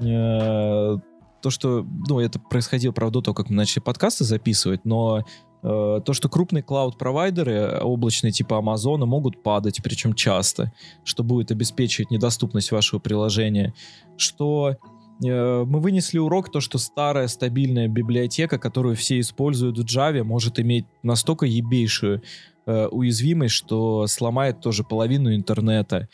[0.00, 0.98] э,
[1.42, 5.24] то, что, ну, это происходило, правда, того, как мы начали подкасты записывать, но
[5.62, 10.72] э, то, что крупные клауд-провайдеры, облачные типа Амазона, могут падать, причем часто,
[11.04, 13.74] что будет обеспечивать недоступность вашего приложения,
[14.16, 20.22] что Э, мы вынесли урок, то, что старая стабильная библиотека, которую все используют в Java,
[20.22, 22.22] может иметь настолько ебейшую
[22.66, 26.08] э, уязвимость, что сломает тоже половину интернета.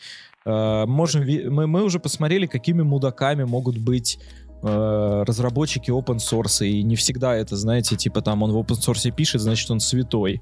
[0.45, 4.19] Э, можем, мы, мы уже посмотрели, какими мудаками могут быть
[4.61, 9.11] э, разработчики open source, и не всегда это, знаете, типа там он в open source
[9.11, 10.41] пишет, значит он святой.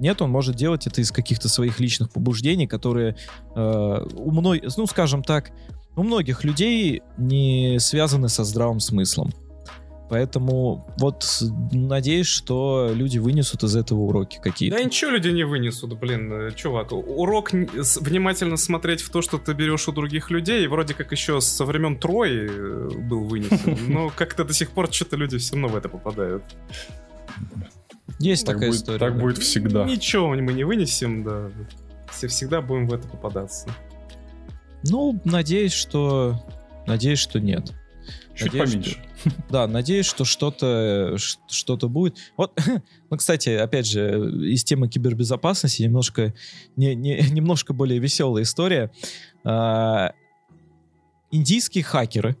[0.00, 3.16] Нет, он может делать это из каких-то своих личных побуждений, которые
[3.54, 5.52] э, у мной, ну, скажем так,
[5.96, 9.32] у многих людей не связаны со здравым смыслом.
[10.10, 11.24] Поэтому вот
[11.72, 14.76] надеюсь, что люди вынесут из этого уроки какие-то.
[14.76, 16.92] Да ничего люди не вынесут, блин, чувак.
[16.92, 21.64] Урок внимательно смотреть в то, что ты берешь у других людей, вроде как еще со
[21.64, 23.78] времен Трои э, был вынесен.
[23.92, 26.44] Но как-то до сих пор что-то люди все равно в это попадают.
[28.18, 28.98] Есть так такая будет, история.
[28.98, 29.20] Так да.
[29.20, 29.84] будет всегда.
[29.84, 31.50] Ничего мы не вынесем, да.
[32.12, 33.68] Все всегда будем в это попадаться.
[34.88, 36.40] Ну, надеюсь, что...
[36.86, 37.72] Надеюсь, что нет.
[38.34, 38.90] Чуть надеюсь, поменьше.
[38.90, 39.30] Что...
[39.50, 41.16] Да, надеюсь, что что-то
[41.48, 42.18] что-то будет.
[42.36, 42.58] Вот,
[43.10, 46.34] ну, кстати, опять же, из темы кибербезопасности немножко,
[46.76, 48.90] не, не, немножко более веселая история.
[49.44, 50.12] А,
[51.30, 52.36] индийские хакеры.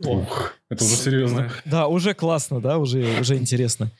[0.00, 1.50] Ух, это уже серьезно.
[1.64, 3.90] Да, уже классно, да, уже, уже интересно.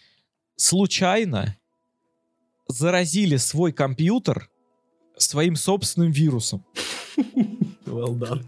[0.57, 1.57] Случайно
[2.69, 4.51] заразили свой компьютер
[5.17, 6.65] своим собственным вирусом.
[7.87, 8.45] Well done.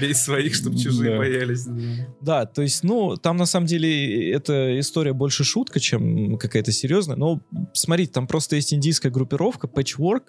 [0.00, 1.18] Бей своих, чтобы чужие да.
[1.18, 1.66] боялись.
[2.20, 7.16] Да, то есть, ну, там на самом деле эта история больше шутка, чем какая-то серьезная.
[7.16, 7.40] Но
[7.72, 10.24] смотрите, там просто есть индийская группировка Patchwork,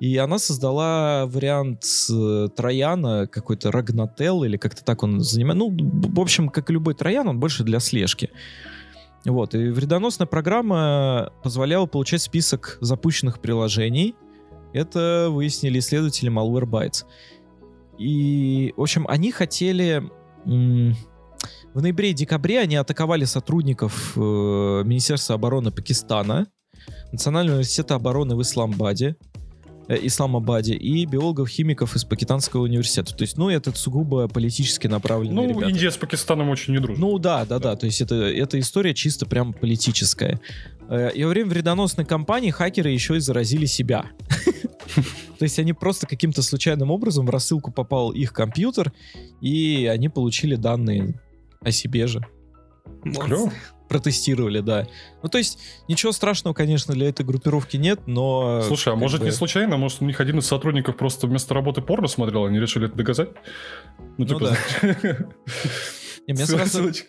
[0.00, 5.58] И она создала вариант э, Трояна, какой-то Рагнател, или как-то так он занимает.
[5.58, 8.30] Ну, в общем, как и любой Троян, он больше для слежки.
[9.24, 14.14] Вот, и вредоносная программа позволяла получать список запущенных приложений.
[14.72, 17.04] Это выяснили исследователи Malwarebytes.
[17.98, 20.02] И, в общем, они хотели...
[20.44, 26.46] В ноябре и декабре они атаковали сотрудников э, Министерства обороны Пакистана,
[27.12, 29.16] Национального университета обороны в Исламбаде,
[29.88, 33.14] Исламабаде и биологов-химиков из Пакистанского университета.
[33.14, 35.70] То есть, ну, это сугубо политически направленные Ну, ребята.
[35.70, 37.00] Индия с Пакистаном очень не дружит.
[37.00, 37.76] Ну да, да, да.
[37.76, 40.40] То есть это, эта история чисто прям политическая.
[40.88, 44.06] Э, И во время вредоносной кампании хакеры еще и заразили себя.
[45.38, 48.92] То есть они просто каким-то случайным образом в рассылку попал их компьютер,
[49.40, 51.20] и они получили данные
[51.60, 52.24] о себе же.
[53.02, 53.52] Клево.
[53.88, 54.86] Протестировали, да.
[55.22, 55.58] Ну, то есть,
[55.88, 58.62] ничего страшного, конечно, для этой группировки нет, но...
[58.62, 59.76] Слушай, а может бы- не случайно?
[59.76, 63.30] Может, у них один из сотрудников просто вместо работы порно смотрел, они решили это доказать?
[64.18, 64.56] Ну да.
[66.26, 67.06] Мне сразу, ссылочка.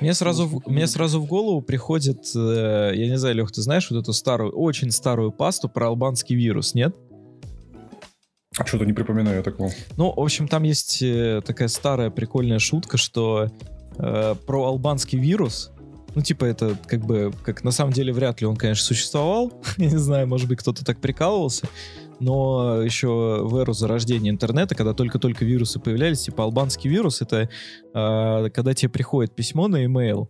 [0.00, 3.90] мне, сразу, в- мне сразу в голову приходит, э, я не знаю, Лех, ты знаешь
[3.90, 6.96] вот эту старую, очень старую пасту про албанский вирус, нет?
[8.56, 9.70] А Что-то не припоминаю я такого.
[9.98, 13.50] Ну, в общем, там есть э, такая старая прикольная шутка, что
[13.98, 15.72] э, про албанский вирус,
[16.16, 19.52] ну, типа, это как бы, как на самом деле вряд ли он, конечно, существовал.
[19.76, 21.68] Я не знаю, может быть, кто-то так прикалывался.
[22.20, 27.50] Но еще в эру зарождения интернета, когда только-только вирусы появлялись, типа, албанский вирус, это
[27.92, 30.28] э, когда тебе приходит письмо на e-mail,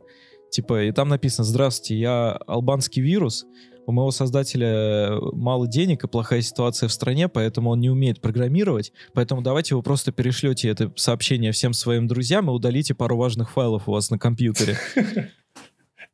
[0.51, 3.47] типа, и там написано, здравствуйте, я албанский вирус,
[3.87, 8.93] у моего создателя мало денег и плохая ситуация в стране, поэтому он не умеет программировать.
[9.15, 13.89] Поэтому давайте вы просто перешлете это сообщение всем своим друзьям и удалите пару важных файлов
[13.89, 14.77] у вас на компьютере.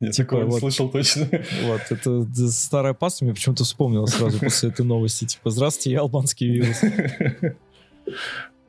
[0.05, 0.59] Я Типа такого не вот.
[0.59, 1.29] слышал точно.
[1.65, 5.25] Вот, это старая паста мне почему-то вспомнила сразу после этой новости.
[5.25, 6.77] Типа, здравствуйте, я албанский вирус.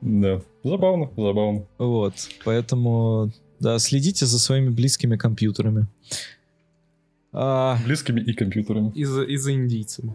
[0.01, 1.65] Да, забавно, забавно.
[1.77, 2.13] Вот,
[2.43, 5.87] поэтому, да, следите за своими близкими компьютерами.
[7.33, 8.91] А, Близкими и компьютерами.
[8.95, 10.13] И за, и за индийцами.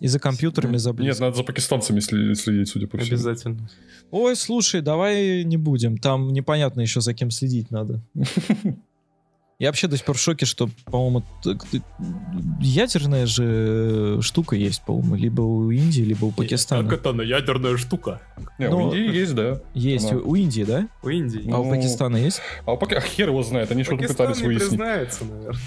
[0.00, 1.24] и за компьютерами, за Нет, близкими.
[1.24, 3.08] надо за пакистанцами следить, судя по всему.
[3.14, 3.68] Обязательно.
[4.10, 5.96] Ой, слушай, давай не будем.
[5.98, 8.00] Там непонятно еще за кем следить надо.
[9.60, 11.22] Я вообще до сих пор в шоке, что, по-моему,
[12.60, 16.92] ядерная же штука есть, по-моему, либо у Индии, либо у Пакистана.
[16.92, 18.20] это она ядерная штука?
[18.58, 19.60] Не, Ну, у Индии есть, да.
[19.74, 20.10] Есть.
[20.10, 20.88] Она- У у Индии, да?
[21.02, 21.48] У Индии.
[21.52, 22.40] А у Ну, Пакистана есть?
[22.66, 22.94] А у Паки...
[22.94, 24.68] а хер его знает, они что-то Пакистан пытались не выяснить.
[24.70, 25.60] признается, наверное.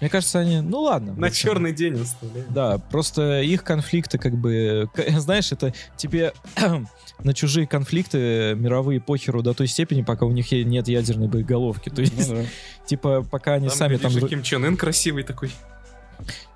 [0.00, 0.60] Мне кажется, они...
[0.60, 1.14] Ну ладно.
[1.14, 1.48] На общем.
[1.48, 2.52] черный день оставляют.
[2.52, 4.90] Да, просто их конфликты как бы...
[5.16, 6.34] Знаешь, это тебе
[7.18, 11.88] на чужие конфликты мировые похеру до той степени, пока у них нет ядерной боеголовки.
[11.88, 12.42] То есть, Ну да.
[12.86, 14.12] типа, пока они Там, сами там...
[14.12, 15.50] Ким Чен Ын красивый такой.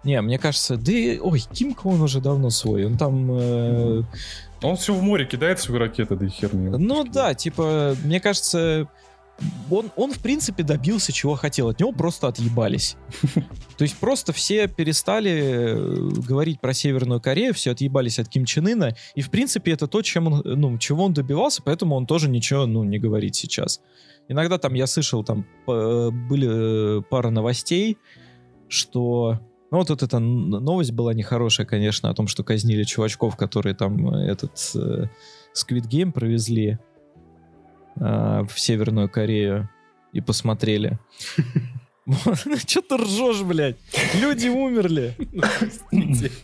[0.05, 1.18] Не, мне кажется, да и...
[1.18, 2.86] Ой, Кимка он уже давно свой.
[2.86, 3.30] Он там...
[3.32, 4.03] э,
[4.62, 6.76] Он все в море кидает свои ракеты, да и хер мне.
[6.76, 8.86] Ну да, типа, мне кажется,
[9.70, 11.68] он, он, в принципе, добился, чего хотел.
[11.68, 12.97] От него просто отъебались.
[13.76, 18.66] То есть просто все перестали э, говорить про Северную Корею, все отъебались от Ким Чен
[18.66, 22.28] Ына, и, в принципе, это то, чем он, ну, чего он добивался, поэтому он тоже
[22.28, 23.80] ничего, ну, не говорит сейчас.
[24.28, 27.99] Иногда там я слышал, там п- были э, пара новостей,
[28.68, 29.41] что...
[29.72, 34.14] Ну, вот, вот эта новость была нехорошая, конечно, о том, что казнили чувачков, которые там
[34.14, 35.07] э, этот э,
[35.55, 36.78] Squid Game провезли
[37.97, 39.68] э, в Северную Корею
[40.12, 40.99] и посмотрели.
[42.66, 43.76] Че ты ржешь, блядь?
[44.20, 45.14] Люди умерли.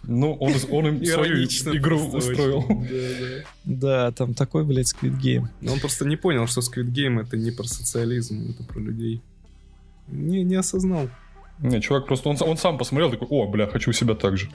[0.04, 2.64] Ну, он, он им свою Иронично игру устроил.
[2.68, 3.44] Да, да.
[3.64, 5.46] Да, там такой, блядь, Squid Game.
[5.68, 9.22] Он просто не понял, что Squid Game это не про социализм, это про людей.
[10.08, 11.08] Не, не осознал.
[11.58, 14.50] Не, чувак просто, он, он сам посмотрел, такой, о, бля, хочу себя так же.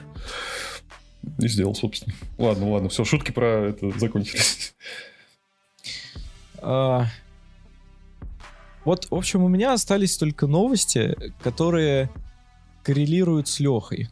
[1.38, 2.14] И сделал, собственно.
[2.38, 4.74] Ладно, ладно, все, шутки про это закончились.
[6.62, 7.06] А,
[8.84, 12.10] Вот, в общем, у меня остались только новости, которые
[12.82, 14.08] коррелируют с Лехой.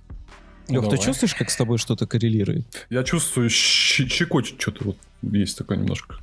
[0.68, 0.98] Лех, ты давай.
[1.05, 2.86] чувствуешь, как с тобой что-то коррелирует?
[2.90, 6.16] Я чувствую, щекочет что-то вот есть такое немножко.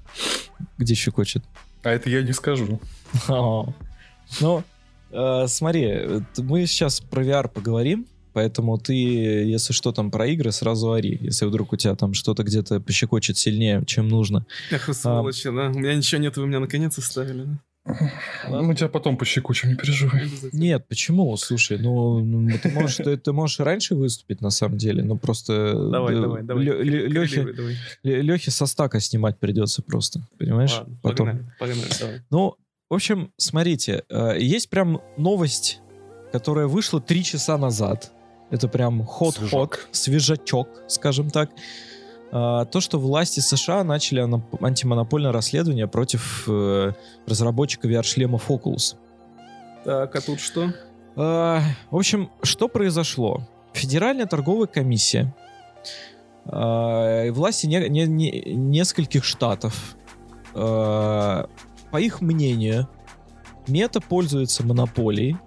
[0.78, 1.43] Где щекочет?
[1.84, 2.80] А это я не скажу.
[4.41, 4.61] Ну,
[5.11, 8.07] э, смотри, мы сейчас про VR поговорим,
[8.38, 11.17] поэтому ты, если что там про игры, сразу ори.
[11.21, 14.45] Если вдруг у тебя там что-то где-то пощекочет сильнее, чем нужно.
[14.69, 15.69] Эх, вы сволочи, да?
[15.69, 18.11] У меня ничего нет, вы меня наконец оставили, да?
[18.47, 20.29] Мы тебя потом пощекочем, не переживай.
[20.53, 21.35] Нет, почему?
[21.38, 25.17] Слушай, ну, ну, ты можешь, ты, ты можешь и раньше выступить, на самом деле, но
[25.17, 25.73] просто...
[25.73, 26.63] Давай, э, давай, давай.
[28.03, 30.77] Лёхе со стака снимать придется просто, понимаешь?
[30.77, 31.27] Ладно, Потом.
[31.27, 32.21] погнали, погнали, давай.
[32.29, 32.55] Ну,
[32.88, 35.79] в общем, смотрите, э, есть прям новость,
[36.31, 38.11] которая вышла три часа назад.
[38.50, 41.50] Это прям ход-ход, свежачок, скажем так.
[42.32, 44.22] А, то, что власти США начали
[44.64, 46.91] антимонопольное расследование против э,
[47.26, 48.95] разработчика VR-шлемов Oculus.
[49.84, 50.74] Так, а тут что?
[51.16, 53.48] А, в общем, что произошло?
[53.74, 55.34] Федеральная торговая комиссия
[56.45, 59.95] а, власти не, не, не, нескольких штатов,
[60.54, 61.48] по
[62.00, 62.89] их мнению,
[63.68, 65.38] мета пользуется монополией,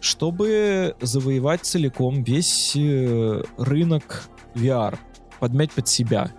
[0.00, 4.98] чтобы завоевать целиком весь э, рынок VR
[5.40, 6.32] подмять под себя.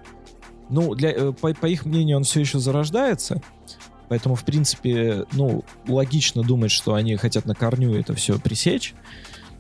[0.70, 3.42] Ну, для, э, по, по их мнению, он все еще зарождается,
[4.10, 8.94] поэтому, в принципе, ну, логично думать, что они хотят на корню это все пресечь.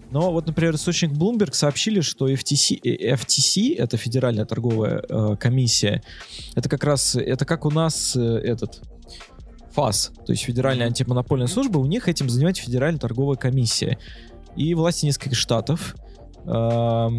[0.09, 6.01] Но вот, например, источник Bloomberg сообщили, что FTC, э, FTC это Федеральная торговая э, комиссия,
[6.55, 8.81] это как раз, это как у нас э, этот
[9.77, 13.99] ФАС, то есть Федеральная антимонопольная служба, у них этим занимается Федеральная торговая комиссия.
[14.55, 15.95] И власти нескольких штатов
[16.45, 17.09] э,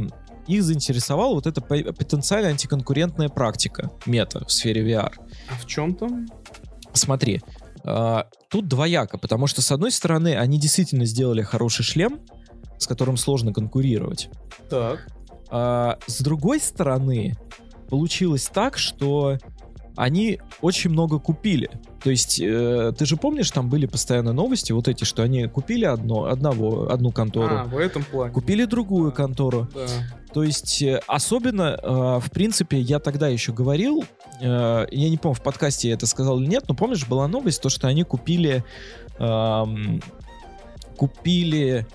[0.48, 5.12] их заинтересовала вот эта потенциально антиконкурентная практика мета в сфере VR.
[5.48, 6.26] А в чем там?
[6.94, 7.42] Смотри,
[7.84, 12.18] э, тут двояко, потому что, с одной стороны, они действительно сделали хороший шлем,
[12.76, 14.30] с которым сложно конкурировать.
[14.68, 15.06] Так.
[15.48, 17.36] А, с другой стороны,
[17.88, 19.38] получилось так, что
[19.98, 21.70] они очень много купили.
[22.02, 25.84] То есть, э, ты же помнишь, там были постоянно новости, вот эти, что они купили
[25.84, 27.56] одно, одного, одну контору.
[27.58, 28.32] А, в этом плане.
[28.32, 29.66] Купили другую контору.
[29.74, 29.86] Да.
[30.32, 34.04] То есть, э, особенно, э, в принципе, я тогда еще говорил,
[34.40, 37.60] э, я не помню, в подкасте я это сказал или нет, но помнишь, была новость,
[37.60, 38.62] то, что они купили,
[39.18, 39.64] э,
[40.96, 41.86] купили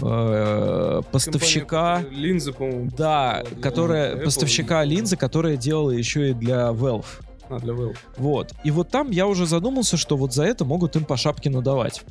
[0.00, 1.96] э, поставщика...
[1.96, 2.90] Компания, линзы, по-моему.
[2.96, 7.06] Да, которая, Apple, поставщика линзы, которая делала еще и для Valve.
[7.52, 7.96] А, для Valve.
[8.16, 8.52] Вот.
[8.64, 12.02] И вот там я уже задумался, что вот за это могут им по шапке надавать.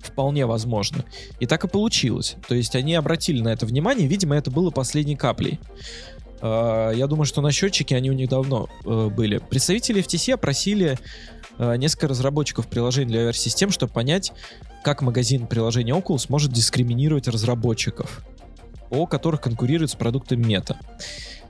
[0.00, 1.04] Вполне возможно.
[1.38, 2.36] И так и получилось.
[2.48, 5.60] То есть они обратили на это внимание, видимо, это было последней каплей.
[6.40, 9.38] Uh, я думаю, что на счетчике они у них давно uh, были.
[9.38, 10.98] Представители FTC опросили
[11.58, 14.32] uh, несколько разработчиков приложений для VR-систем, чтобы понять,
[14.82, 18.24] как магазин приложения Oculus может дискриминировать разработчиков,
[18.90, 20.76] о которых конкурирует с продуктами Meta.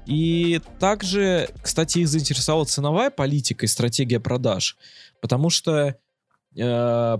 [0.06, 4.76] И также, кстати, их заинтересовала ценовая политика и стратегия продаж,
[5.20, 5.96] потому что,
[6.56, 7.18] э,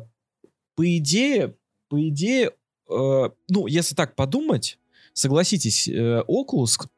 [0.75, 1.55] по идее,
[1.89, 2.53] по идее,
[2.89, 4.79] э, ну, если так подумать,
[5.13, 6.89] согласитесь, э, Oculus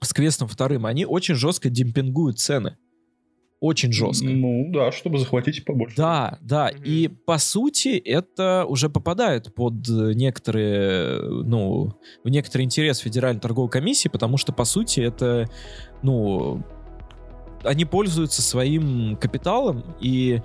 [0.00, 2.76] с Квестом вторым, они очень жестко демпингуют цены
[3.60, 4.26] очень жестко.
[4.26, 5.96] Ну да, чтобы захватить побольше.
[5.96, 6.70] Да, да.
[6.70, 6.84] Mm-hmm.
[6.84, 14.08] И по сути это уже попадает под некоторые, ну, в некоторый интерес Федеральной торговой комиссии,
[14.08, 15.48] потому что по сути это,
[16.02, 16.62] ну,
[17.64, 20.40] они пользуются своим капиталом и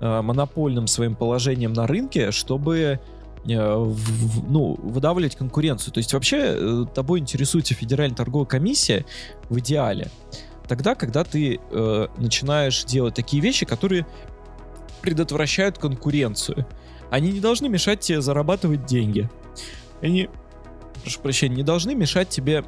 [0.00, 2.98] э, монопольным своим положением на рынке, чтобы э,
[3.46, 5.94] в, ну, выдавливать конкуренцию.
[5.94, 9.06] То есть вообще э, тобой интересуется Федеральная торговая комиссия
[9.48, 10.10] в идеале
[10.68, 14.06] тогда, когда ты э, начинаешь делать такие вещи, которые
[15.00, 16.66] предотвращают конкуренцию.
[17.10, 19.28] Они не должны мешать тебе зарабатывать деньги.
[20.02, 20.28] Они,
[21.02, 22.64] прошу прощения, не должны мешать тебе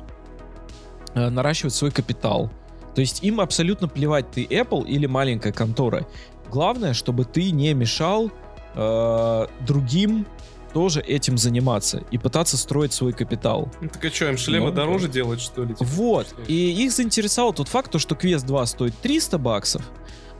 [1.14, 2.51] э, наращивать свой капитал.
[2.94, 6.07] То есть им абсолютно плевать, ты Apple или маленькая контора.
[6.51, 8.30] Главное, чтобы ты не мешал
[8.74, 10.26] э, другим
[10.73, 13.71] тоже этим заниматься и пытаться строить свой капитал.
[13.81, 15.14] Ну, так а что, им шлемы ну, дороже да.
[15.14, 15.75] делать, что ли?
[15.75, 16.27] Типа, вот.
[16.27, 16.43] Что?
[16.43, 19.83] И их заинтересовал тот факт, что Quest 2 стоит 300 баксов,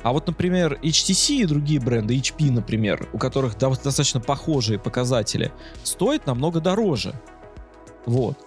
[0.03, 5.53] а вот, например, HTC и другие бренды, HP, например, у которых достаточно похожие показатели,
[5.83, 7.15] стоят намного дороже.
[8.07, 8.39] Вот.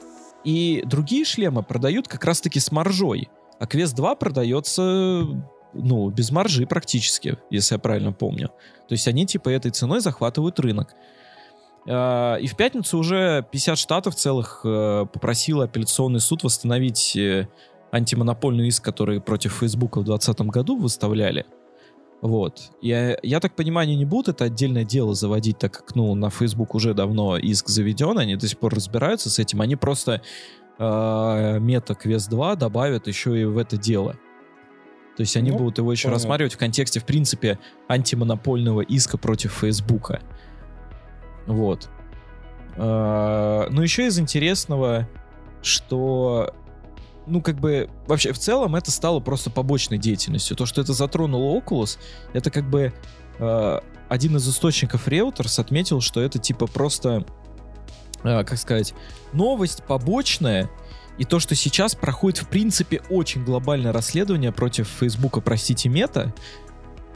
[0.44, 3.30] И другие шлемы продают как раз-таки с маржой.
[3.60, 5.26] А Quest 2 продается,
[5.74, 8.50] ну, без маржи практически, если я правильно помню.
[8.88, 10.96] То есть они типа этой ценой захватывают рынок.
[11.88, 17.48] А, и в пятницу уже 50 штатов целых э, попросило апелляционный суд восстановить э,
[17.92, 21.46] антимонопольный иск, который против Фейсбука в 2020 году выставляли.
[22.22, 22.72] Вот.
[22.82, 26.30] Я, я так понимаю, они не будут это отдельное дело заводить, так как, ну, на
[26.30, 29.60] Facebook уже давно иск заведен, они до сих пор разбираются с этим.
[29.60, 30.22] Они просто
[30.80, 34.14] э, мета Quest 2 добавят еще и в это дело.
[35.18, 36.24] То есть они ну, будут его еще понятно.
[36.24, 37.60] рассматривать в контексте, в принципе,
[37.90, 40.22] антимонопольного иска против Фейсбука.
[41.46, 41.90] Вот.
[42.78, 45.08] А, но еще из интересного,
[45.62, 46.54] что
[47.26, 50.58] ну, как бы, вообще, в целом это стало просто побочной деятельностью.
[50.58, 51.98] То, что это затронуло Oculus,
[52.34, 52.94] это как бы
[53.40, 53.80] э,
[54.10, 57.26] один из источников Reuters отметил, что это типа просто,
[58.24, 58.94] э, как сказать,
[59.32, 60.70] новость побочная,
[61.18, 66.34] и то, что сейчас проходит, в принципе, очень глобальное расследование против Фейсбука, простите, Мета,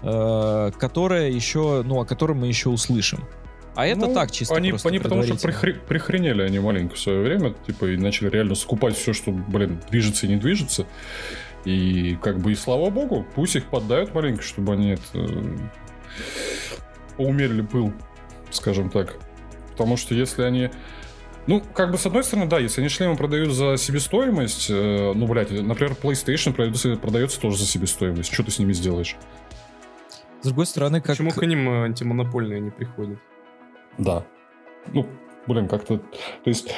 [0.03, 3.27] э, которое еще, ну, о котором мы еще услышим.
[3.77, 6.99] А это Ну, так, чисто они, просто они потому что прихре- прихренели они маленько в
[6.99, 10.87] свое время, типа, и начали реально скупать все, что, блин, движется и не движется.
[11.63, 15.57] И как бы и слава богу, пусть их поддают маленько, чтобы они это э,
[17.17, 17.93] поумерили пыл,
[18.49, 19.17] скажем так.
[19.73, 20.71] Потому что если они...
[21.45, 25.27] Ну, как бы с одной стороны, да, если они шлемы продают за себестоимость, э, ну,
[25.27, 28.33] блядь, например, PlayStation продается, продается тоже за себестоимость.
[28.33, 29.15] Что ты с ними сделаешь?
[30.41, 31.11] С другой стороны, как...
[31.11, 33.19] Почему к ним э, антимонопольные не приходят?
[33.97, 34.25] Да.
[34.93, 35.05] Ну,
[35.47, 35.97] блин, как-то...
[35.97, 36.71] То есть,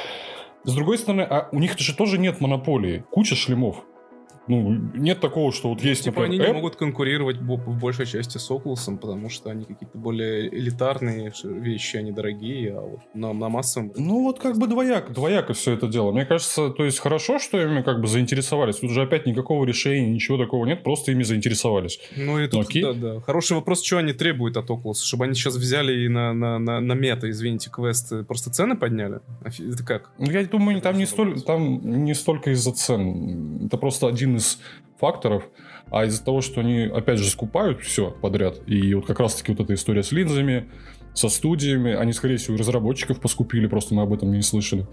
[0.64, 3.04] с другой стороны, а у них же тоже нет монополии.
[3.10, 3.84] Куча шлемов.
[4.50, 6.56] Ну, нет такого, что вот есть, Типа они например, не App.
[6.56, 12.10] могут конкурировать в большей части с Oculus, потому что они какие-то более элитарные вещи, они
[12.10, 13.92] дорогие, а вот на, на массовом...
[13.94, 16.10] Ну, вот как бы двояко, двояко все это дело.
[16.10, 18.76] Мне кажется, то есть хорошо, что ими как бы заинтересовались.
[18.76, 22.00] Тут же опять никакого решения, ничего такого нет, просто ими заинтересовались.
[22.16, 22.82] Ну и тут, окей.
[22.82, 23.20] да, да.
[23.20, 25.04] Хороший вопрос, что они требуют от Oculus?
[25.04, 28.76] Чтобы они сейчас взяли и на, на, на, на мета, извините, квест, э, просто цены
[28.76, 29.20] подняли?
[29.44, 30.10] Это как?
[30.18, 33.66] Ну, Я думаю, там не, столь, там не столько из-за цен.
[33.66, 34.39] Это просто один из
[34.98, 35.48] факторов.
[35.90, 38.60] А из-за того, что они, опять же, скупают все подряд.
[38.66, 40.68] И вот как раз-таки вот эта история с линзами,
[41.14, 41.92] со студиями.
[41.92, 44.86] Они, скорее всего, разработчиков поскупили, просто мы об этом не слышали.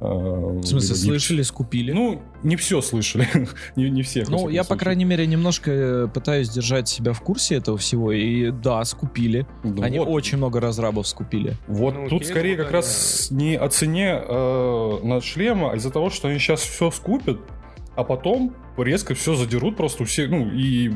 [0.00, 1.90] А, В смысле, слышали, скупили?
[1.90, 3.26] Ну, не все слышали.
[3.76, 4.28] не, не всех.
[4.28, 8.12] во Ну, я, по крайней мере, немножко э, пытаюсь держать себя в курсе этого всего.
[8.12, 9.46] И да, скупили.
[9.64, 10.08] Да Они вот.
[10.08, 11.56] очень много разрабов скупили.
[11.66, 15.72] Вот Ну, тут окей, скорее ну, как да, раз не о цене э, на шлема,
[15.72, 17.40] а из-за того, что они сейчас все скупят,
[17.96, 20.92] а потом резко все задерут просто у всех, ну и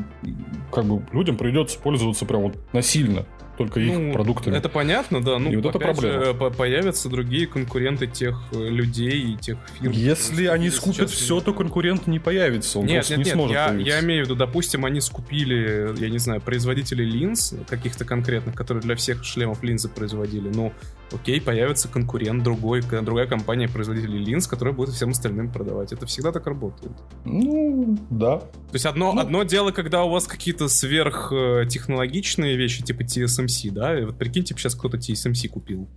[0.71, 3.25] как бы людям придется пользоваться прям вот насильно
[3.55, 4.57] только их Ну, продуктами.
[4.57, 5.37] Это понятно, да.
[5.37, 6.25] Ну, И вот это проблема.
[6.25, 9.91] же, по- появятся другие конкуренты тех э, людей и тех фирм.
[9.91, 13.53] Если они скупят все, то конкурент не появится, он Нет, просто нет, не нет, сможет
[13.55, 13.95] я, появиться.
[13.95, 18.81] я имею в виду, допустим, они скупили, я не знаю, производителей линз, каких-то конкретных, которые
[18.81, 20.49] для всех шлемов линзы производили.
[20.51, 20.73] Ну,
[21.11, 25.93] окей, появится конкурент, другой, другая компания производителей линз, которая будет всем остальным продавать.
[25.93, 26.93] Это всегда так работает.
[27.23, 27.72] Ну,
[28.09, 28.37] да.
[28.39, 29.21] То есть одно, Ну.
[29.21, 34.59] одно дело, когда у вас какие-то сверхтехнологичные вещи, типа TSMC, да, и вот прикинь, типа
[34.59, 35.87] сейчас кто-то TSMC купил.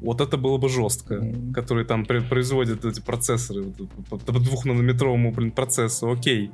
[0.00, 1.52] Вот это было бы жестко, Мгм.
[1.52, 6.50] которые там пр- производят эти процессоры, вот по, двухнанометровому, блин, процессу, окей.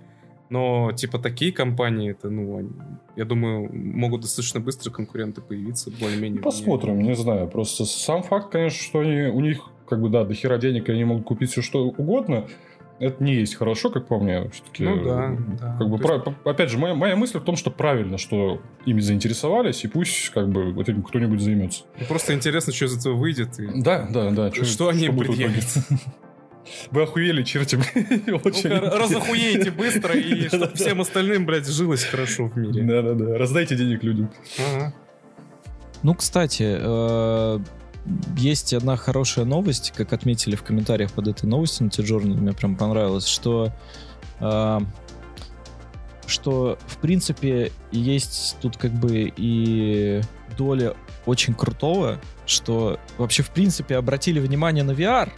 [0.50, 2.70] Но, типа, такие компании, это, ну, они,
[3.16, 6.40] я думаю, могут достаточно быстро конкуренты появиться, более-менее.
[6.40, 7.48] Посмотрим, не знаю.
[7.48, 10.92] Просто сам факт, конечно, что они, у них, как бы, да, до хера денег, и
[10.92, 12.46] они могут купить все что угодно.
[13.00, 14.48] Это не есть хорошо, как по мне.
[14.50, 15.76] Все-таки, Ну да, да.
[15.78, 19.84] Как бы, есть- опять же, моя, моя мысль в том, что правильно, что ими заинтересовались,
[19.84, 21.84] и пусть, как бы, вот этим кто-нибудь займется.
[22.00, 23.58] Ну, Просто интересно, что из этого выйдет.
[23.60, 24.52] и- Да, да, да.
[24.52, 25.44] Что они будет в итоге?
[25.44, 25.66] предъявят?
[26.90, 27.76] Вы охуели, черти.
[28.44, 28.68] Очень.
[28.70, 32.82] Ну-ка, разохуеете быстро, и чтобы всем остальным, блядь, жилось хорошо в мире.
[32.82, 33.38] Да-да-да.
[33.38, 34.30] Раздайте денег людям.
[36.02, 37.58] Ну, кстати, э,
[38.36, 42.76] есть одна хорошая новость, как отметили в комментариях под этой новостью на T-Journal, мне прям
[42.76, 43.72] понравилось, что
[44.40, 44.80] э,
[46.26, 50.20] что, в принципе, есть тут как бы и
[50.56, 50.94] доля
[51.26, 55.30] очень крутого, что вообще, в принципе, обратили внимание на VR.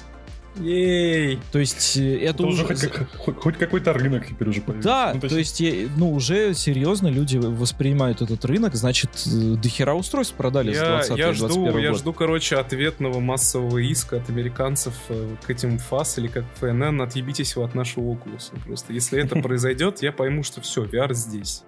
[0.59, 1.39] Ей!
[1.53, 2.75] То есть э, это, Это уже уже...
[2.75, 4.89] хоть, как- хоть- хоть какой-то рынок теперь уже появился.
[4.89, 9.95] Да, Ну, то есть, я- ну, уже серьезно люди воспринимают этот рынок, значит, э, дохера
[9.95, 11.99] устройств продали Я, 20 я жду, 21 я год.
[12.01, 17.55] жду, короче, ответного массового иска от американцев э, к этим ФАС или как ФНН, отъебитесь
[17.55, 18.51] вы от нашего Oculus.
[18.67, 21.63] Просто если это произойдет, я пойму, что все, VR здесь.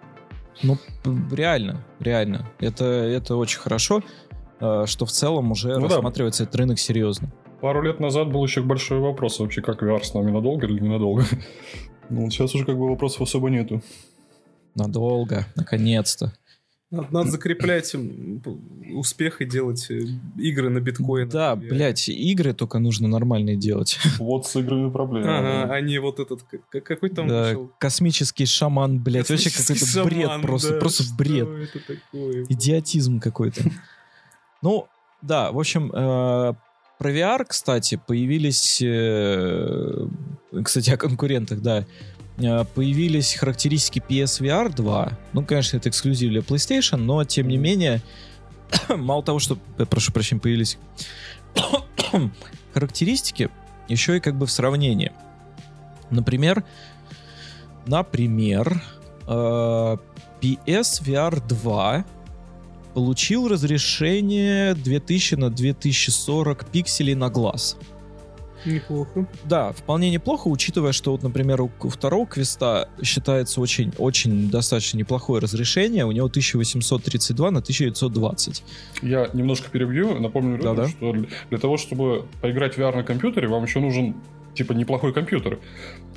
[0.62, 0.76] Ну,
[1.30, 2.50] реально, реально.
[2.58, 4.02] Это, это очень хорошо,
[4.60, 5.94] э, что в целом уже Ну да.
[5.94, 7.32] рассматривается этот рынок серьезно.
[7.62, 11.24] Пару лет назад был еще большой вопрос вообще, как VR с нами надолго или ненадолго.
[12.10, 13.80] Ну, сейчас уже как бы вопросов особо нету.
[14.74, 16.32] Надолго, наконец-то.
[16.90, 17.94] Надо, надо закреплять
[18.94, 20.00] успех и делать э,
[20.36, 21.28] игры на биткоин.
[21.28, 23.98] Да, блядь, игры только нужно нормальные делать.
[24.18, 25.38] Вот с играми проблема.
[25.38, 27.70] Ага, а не вот этот, как- какой там Да, вышел?
[27.78, 31.48] космический шаман, блядь, вообще какой-то бред шаман, просто, да, просто что бред.
[31.48, 32.44] это такое?
[32.48, 33.62] Идиотизм какой-то.
[34.62, 34.86] Ну,
[35.22, 36.54] да, в общем, э,
[37.03, 38.80] про VR, кстати, появились...
[38.80, 40.07] э,
[40.62, 41.84] Кстати, о конкурентах, да.
[42.38, 45.18] Э, Появились характеристики PSVR 2.
[45.32, 48.00] Ну, конечно, это эксклюзив для PlayStation, но, тем не менее,
[48.88, 50.78] мало того, что, э, прошу прощения, появились
[52.72, 53.50] характеристики,
[53.88, 55.11] еще и как бы в сравнении.
[56.11, 56.62] Например,
[57.84, 58.80] например,
[59.26, 62.05] PSVR 2
[62.95, 67.76] получил разрешение 2000 на 2040 пикселей на глаз.
[68.64, 69.26] Неплохо.
[69.45, 75.40] Да, вполне неплохо, учитывая, что вот, например, у, второго квеста считается очень, очень достаточно неплохое
[75.43, 76.05] разрешение.
[76.07, 78.62] У него 1832 на 1920.
[79.03, 80.88] Я немножко перебью, напомню, Да-да.
[80.88, 81.12] что
[81.51, 84.14] для того, чтобы поиграть в VR на компьютере, вам еще нужен
[84.55, 85.59] типа неплохой компьютер.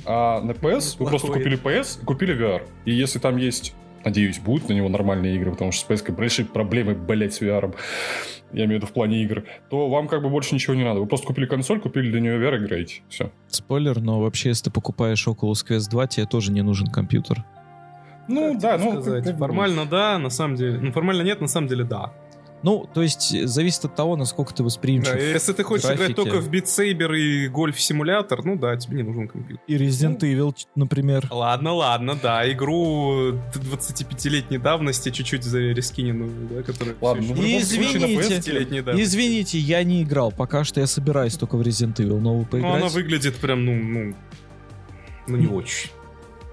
[0.06, 1.44] А на PS вы просто Неплохой.
[1.44, 2.62] купили PS и купили VR.
[2.86, 3.74] И если там есть,
[4.06, 7.76] надеюсь, будут на него нормальные игры, потому что с PS большие проблемы, блять, с VR.
[8.54, 9.44] Я имею в виду в плане игр.
[9.70, 11.00] То вам как бы больше ничего не надо.
[11.00, 13.02] Вы просто купили консоль, купили для нее VR, играете.
[13.10, 13.32] Все.
[13.48, 17.44] Спойлер, но вообще, если ты покупаешь Oculus Quest 2, тебе тоже не нужен компьютер.
[18.28, 19.02] Ну, Как да, ну...
[19.02, 19.26] сказать?
[19.26, 20.80] как Формально да, на самом деле.
[20.80, 22.14] Ну, формально нет, на самом деле да.
[22.66, 25.14] Ну, то есть, э, зависит от того, насколько ты восприимчив.
[25.14, 26.14] Да, если ты хочешь графике.
[26.14, 29.64] играть только в Beat Saber и гольф-симулятор, ну да, тебе не нужен компьютер.
[29.68, 31.28] И Resident Evil, ч- например.
[31.30, 37.62] Ладно, ладно, да, игру 25-летней давности чуть-чуть за рискинину, да, которая Ладно, ну, любом случае
[37.62, 38.16] Извините.
[38.16, 38.40] PS...
[38.40, 39.04] 10-летней давности.
[39.08, 40.32] Извините, я не играл.
[40.32, 42.76] Пока что я собираюсь только в Resident Evil новую Ну, поиграть.
[42.82, 44.16] она выглядит прям, ну, ну,
[45.28, 45.92] ну не очень.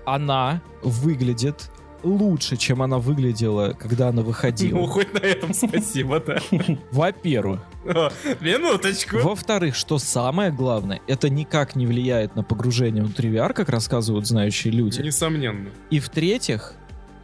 [0.05, 1.71] Она выглядит
[2.03, 4.87] лучше, чем она выглядела, когда она Ну, выходила.
[4.87, 6.39] хоть на этом спасибо, да.
[6.91, 7.61] Во-первых.
[8.41, 9.19] Минуточку.
[9.19, 14.73] Во-вторых, что самое главное, это никак не влияет на погружение внутри VR, как рассказывают знающие
[14.73, 15.01] люди.
[15.01, 15.71] Несомненно.
[15.91, 16.75] И в-третьих,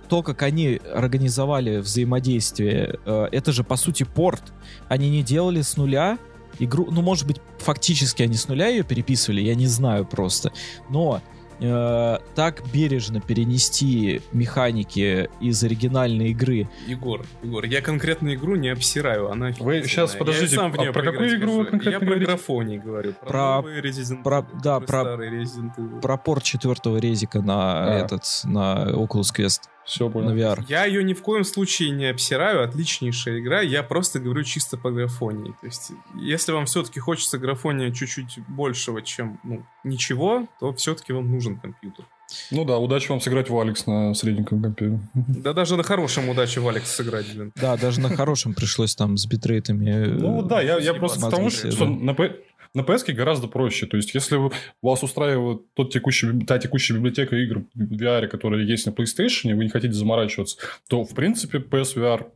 [0.08, 4.42] то, как они организовали взаимодействие, э, это же, по сути, порт.
[4.88, 6.18] Они не делали с нуля
[6.58, 10.52] игру, ну, может быть, фактически они с нуля ее переписывали, я не знаю просто.
[10.90, 11.20] Но
[11.60, 16.68] э, так бережно перенести механики из оригинальной игры.
[16.86, 20.92] Егор, Егор, я конкретно игру не обсираю, она Вы щас, подождите, я сам в а
[20.92, 23.12] про какую игру конкретно Я про графоний говорю.
[23.14, 26.00] Про, Про- Resident про- да, про- Resident Evil.
[26.00, 27.98] Про порт четвертого резика на А.
[27.98, 30.36] этот, на Oculus Quest, Все, на понял.
[30.36, 30.64] VR.
[30.68, 34.90] Я ее ни в коем случае не обсираю, отличнейшая игра, я просто говорю чисто по
[34.90, 35.54] графонии.
[35.60, 41.30] То есть, если вам все-таки хочется графония чуть-чуть большего, чем ну, ничего, то все-таки вам
[41.30, 42.04] нужен компьютер.
[42.50, 45.00] Ну да, удачи вам сыграть в Алекс на средненьком компе.
[45.14, 47.52] Да даже на хорошем удачи в Алекс сыграть, блин.
[47.56, 49.88] Да, даже на хорошем пришлось там с битрейтами.
[49.88, 52.36] э, Ну да, я, я просто к смотрите, тому, что, на, П-
[52.78, 53.86] на PS гораздо проще.
[53.86, 54.38] То есть, если
[54.82, 59.54] вас устраивает тот текущий, та текущая библиотека игр в VR, которая есть на PlayStation, и
[59.54, 60.56] вы не хотите заморачиваться,
[60.88, 62.26] то, в принципе, PSVR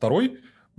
[0.00, 0.10] 2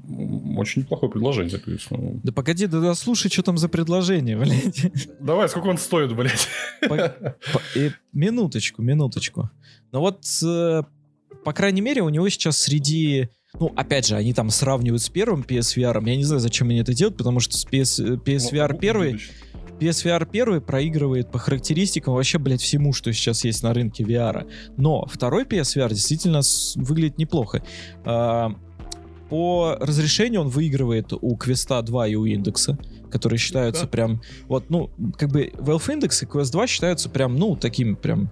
[0.09, 1.57] м, очень неплохое предложение.
[1.57, 4.91] То есть, ну, Да погоди, да, да слушай, что там за предложение, блядь.
[5.19, 6.47] Давай, сколько он стоит, блядь?
[6.81, 7.15] По-
[7.53, 9.49] по- э, минуточку, минуточку.
[9.91, 10.83] Ну вот, э,
[11.43, 13.29] по крайней мере, у него сейчас среди...
[13.59, 16.09] Ну, опять же, они там сравнивают с первым PSVR.
[16.09, 18.93] Я не знаю, зачем они это делают, потому что с PS, э, PSVR Ну, 1,
[18.93, 19.35] будущее.
[19.79, 24.49] PSVR 1 проигрывает по характеристикам вообще, блядь, всему, что сейчас есть на рынке VR.
[24.77, 26.41] Но второй PSVR действительно
[26.75, 27.63] выглядит неплохо.
[28.05, 28.55] А,
[29.29, 32.77] по разрешению он выигрывает у Квеста 2 и у Индекса,
[33.11, 34.21] которые считаются прям...
[34.47, 38.31] Вот, ну, как бы Valve Index и Quest 2 считаются прям, ну, такими прям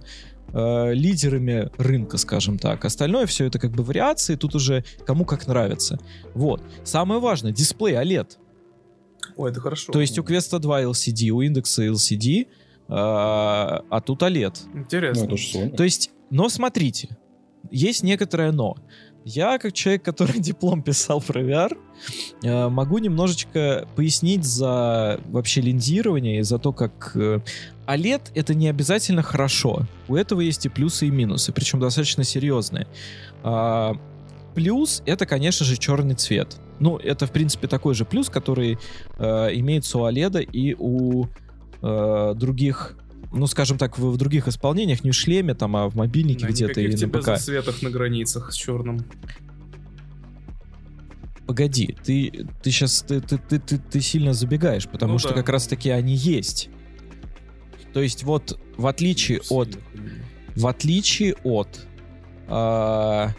[0.52, 2.84] э, лидерами рынка, скажем так.
[2.84, 5.98] Остальное все это как бы вариации, тут уже кому как нравится.
[6.34, 6.62] Вот.
[6.84, 8.38] Самое важное, дисплей OLED.
[9.36, 9.92] Ой, это хорошо.
[9.92, 12.48] То есть у Квеста 2 LCD, у индекса LCD,
[12.88, 14.58] а, а тут OLED.
[14.72, 15.24] Ну, Интересно.
[15.24, 15.70] это же.
[15.70, 17.16] То есть, но смотрите,
[17.70, 18.76] есть некоторое но.
[19.24, 21.78] Я, как человек, который диплом писал про VR,
[22.42, 27.40] э, могу немножечко пояснить за вообще линзирование и за то, как э,
[27.86, 29.86] OLED это не обязательно хорошо.
[30.08, 32.86] У этого есть и плюсы, и минусы, причем достаточно серьезные.
[33.42, 33.94] А,
[34.54, 36.56] Плюс это, конечно же, черный цвет.
[36.78, 38.78] Ну, это, в принципе, такой же плюс, который
[39.18, 39.24] э,
[39.54, 41.26] имеется у OLED и у
[41.80, 42.96] э, других,
[43.32, 46.52] ну, скажем так, в, в других исполнениях, не в шлеме, там, а в мобильнике Да,
[46.52, 47.24] где-то и на ПК.
[47.24, 49.06] засветах на границах с черным.
[51.46, 55.36] Погоди, ты, ты сейчас ты, ты, ты, ты, ты сильно забегаешь, потому Ну что да.
[55.36, 56.68] как раз-таки они есть.
[57.92, 59.78] То есть вот в отличие от
[60.56, 61.86] в отличие от
[62.48, 63.30] а,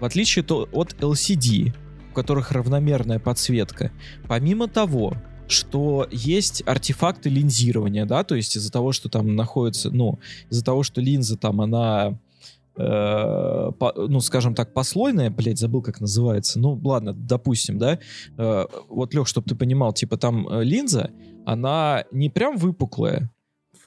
[0.00, 1.72] в отличие то, от LCD,
[2.10, 3.90] у которых равномерная подсветка,
[4.26, 5.14] помимо того,
[5.48, 10.18] что есть артефакты линзирования, да, то есть из-за того, что там находится, ну,
[10.50, 12.18] из-за того, что линза там, она
[12.76, 16.60] э, по- ну, скажем так, послойная, блядь, забыл, как называется.
[16.60, 17.98] Ну, ладно, допустим, да.
[18.36, 21.10] Э, вот, Лех, чтобы ты понимал, типа там э, линза,
[21.46, 23.30] она не прям выпуклая,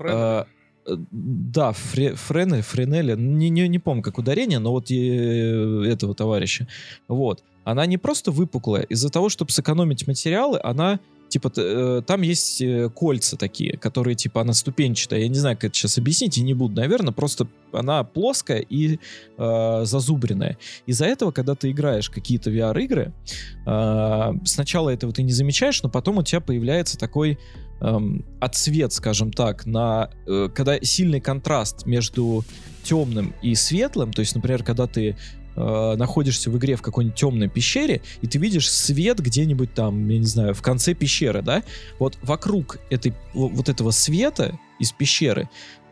[0.02, 0.46] Фред, Э,
[0.88, 6.16] э, да, Фре, Френель, Френеля, не, не, не помню, как ударение, но вот э, этого
[6.16, 6.68] товарища.
[7.08, 7.44] Вот.
[7.64, 11.00] Она не просто выпуклая, из-за того, чтобы сэкономить материалы, она
[11.32, 15.22] типа, э, там есть э, кольца такие, которые, типа, она ступенчатая.
[15.22, 19.00] Я не знаю, как это сейчас объяснить, и не буду, наверное, просто она плоская и
[19.38, 20.58] э, зазубренная.
[20.86, 23.14] Из-за этого, когда ты играешь какие-то VR-игры,
[23.66, 27.40] э, сначала этого ты не замечаешь, но потом у тебя появляется такой
[27.80, 32.44] эм, отсвет, скажем так, на э, когда сильный контраст между
[32.84, 35.16] темным и светлым, то есть, например, когда ты
[35.62, 40.20] э, находишься в игре в какой-нибудь темной пещере, и ты видишь свет где-нибудь там, я
[40.20, 41.64] не знаю, в конце пещеры, да,
[42.00, 45.50] вот вокруг этой, во- вот этого света из пещеры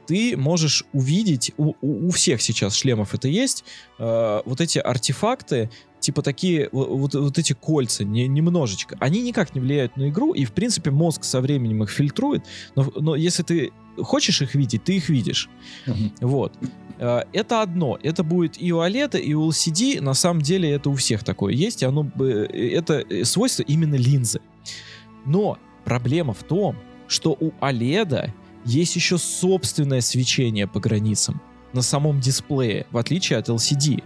[0.10, 3.64] ты можешь увидеть, у, у- у всех сейчас шлемов это есть,
[4.00, 5.70] э, вот эти артефакты,
[6.00, 10.34] типа такие, во- вот, вот эти кольца, не, немножечко, они никак не влияют на игру,
[10.34, 12.44] и в принципе мозг со временем их фильтрует,
[12.76, 15.48] но, но если ты хочешь их видеть, ты их видишь.
[15.88, 16.12] Мгм.
[16.22, 16.54] Вот.
[16.98, 17.98] Э, Это одно.
[18.04, 20.02] Это будет и у OLED, и у LCD.
[20.02, 21.84] На самом деле это у всех такое есть.
[21.84, 24.40] И оно, э, это э, свойство именно линзы.
[25.26, 26.76] Но проблема в том,
[27.08, 28.32] что у OLED
[28.70, 31.42] есть еще собственное свечение по границам
[31.74, 34.04] на самом дисплее, в отличие от LCD.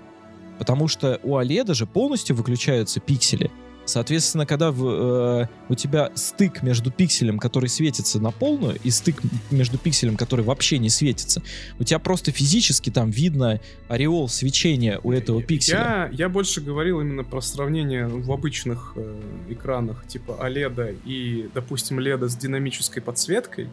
[0.59, 3.51] Потому что у OLED же полностью выключаются пиксели.
[3.85, 9.21] Соответственно, когда в, э, у тебя стык между пикселем, который светится на полную, и стык
[9.51, 11.41] между пикселем, который вообще не светится,
[11.79, 13.59] у тебя просто физически там видно
[13.89, 15.77] ореол свечения у этого пикселя.
[15.77, 21.99] Я, я больше говорил именно про сравнение в обычных э, экранах типа OLED и, допустим,
[21.99, 23.67] LED с динамической подсветкой.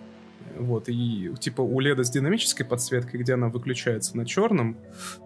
[0.58, 4.76] Вот, и типа у LED с динамической подсветкой, где она выключается на черном,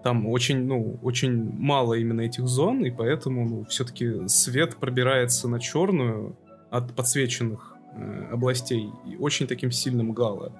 [0.02, 5.60] там очень, ну, очень мало именно этих зон, и поэтому, ну, все-таки свет пробирается на
[5.60, 6.36] черную
[6.70, 10.52] от подсвеченных э, областей и очень таким сильным гало.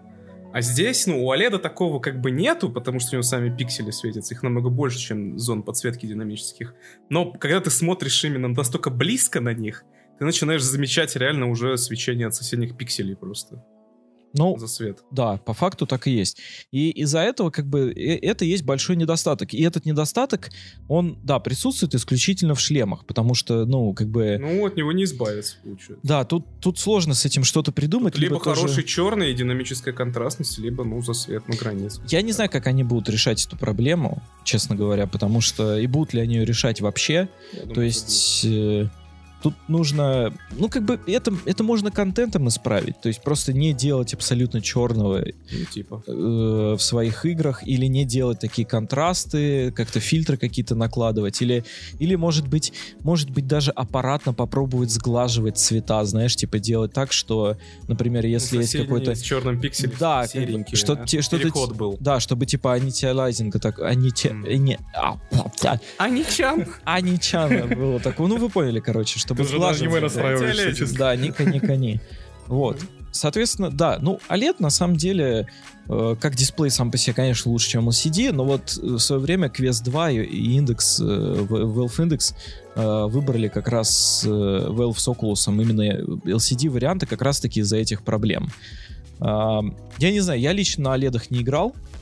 [0.52, 3.90] А здесь, ну, у OLED такого как бы нету, потому что у него сами пиксели
[3.90, 4.34] светятся.
[4.34, 6.74] Их намного больше, чем зон подсветки динамических.
[7.08, 9.84] Но когда ты смотришь именно настолько близко на них,
[10.20, 13.64] ты начинаешь замечать реально уже свечение от соседних пикселей просто
[14.34, 14.98] Ну, за свет.
[15.10, 16.38] Да, по факту так и есть.
[16.72, 19.54] И из-за этого как бы э- это есть большой недостаток.
[19.54, 20.50] И этот недостаток,
[20.88, 24.36] он, да, присутствует исключительно в шлемах, потому что, ну, как бы...
[24.40, 26.00] Ну, от него не избавиться, получается.
[26.02, 28.14] Да, тут, тут сложно с этим что-то придумать.
[28.14, 32.02] Тут либо тоже- хороший черный и динамическая контрастность, либо, ну, за свет на границе.
[32.08, 36.12] Я не знаю, как они будут решать эту проблему, честно говоря, потому что и будут
[36.12, 37.28] ли они ее решать вообще.
[37.52, 38.88] Я думаю, То есть э,
[39.44, 44.14] тут нужно, ну как бы это это можно контентом исправить, то есть просто не делать
[44.14, 45.18] абсолютно черного
[45.52, 46.02] ну, типа.
[46.06, 51.62] э, в своих играх или не делать такие контрасты, как-то фильтры какие-то накладывать или
[51.98, 52.72] или может быть
[53.02, 58.74] может быть даже аппаратно попробовать сглаживать цвета, знаешь, типа делать так, что, например, если есть
[58.74, 59.92] какой-то с черным пикселем.
[60.00, 61.04] Да, серенький, что- а?
[61.06, 61.98] те- что-то Переход был.
[62.00, 64.42] да, чтобы типа анитиалайзинга так, анити, М.
[64.64, 65.18] не, а,
[65.64, 66.66] а, А ничем.
[66.84, 70.02] аничана было такое, ну вы поняли, короче, чтобы сглаживать.
[70.02, 70.78] настраиваешься, Идеализм.
[70.78, 70.98] честно.
[70.98, 72.00] Да, Ника, Ника, ни.
[72.46, 72.78] Вот.
[73.10, 75.46] Соответственно, да, ну, OLED на самом деле,
[75.88, 79.22] э, как дисплей сам по себе, конечно, лучше, чем LCD, но вот э, в свое
[79.22, 80.24] время Quest 2 и,
[80.56, 82.34] индекс, э, Valve Index
[82.74, 85.96] э, выбрали как раз э, Valve с Oculus именно
[86.28, 88.48] LCD варианты как раз-таки из-за этих проблем.
[89.20, 89.60] А,
[89.98, 91.93] я не знаю, я лично на OLED не играл, Э,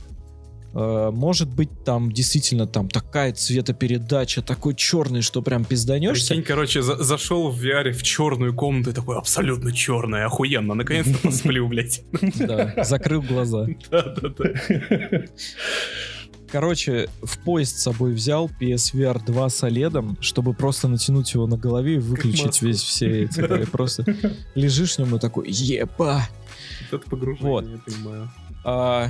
[0.73, 6.29] Может быть, там действительно там такая цветопередача, такой черный, что прям пизданешься.
[6.29, 11.17] Прикинь, короче, за- зашел в VR в черную комнату и такой абсолютно черная, охуенно, наконец-то
[11.27, 12.01] посплю, блядь.
[12.39, 13.67] Да, закрыл глаза.
[13.91, 14.53] Да-да-да.
[16.51, 21.57] Короче, в поезд с собой взял PSVR 2 с OLED, чтобы просто натянуть его на
[21.57, 23.39] голове и выключить весь все эти.
[23.41, 24.05] да, и просто
[24.55, 26.27] лежишь в нем и такой, еба!
[26.91, 27.65] Вот это погружение, Вот.
[27.67, 28.31] я понимаю.
[28.65, 29.07] А,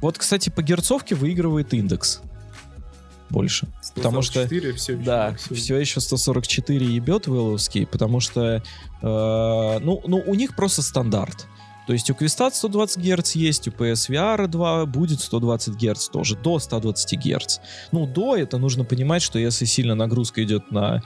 [0.00, 2.20] вот, кстати, по герцовке выигрывает индекс.
[3.30, 3.68] Больше.
[3.94, 5.56] Потому что- 144 все еще Да, максимум.
[5.60, 8.60] все еще 144 ебет Вэлловский, потому что, э,
[9.02, 11.46] ну, ну, у них просто стандарт.
[11.86, 16.58] То есть у Квиста 120 Гц есть, у PSVR 2 будет 120 Гц тоже, до
[16.58, 17.60] 120 Гц.
[17.92, 21.02] Ну, до это нужно понимать, что если сильно нагрузка идет на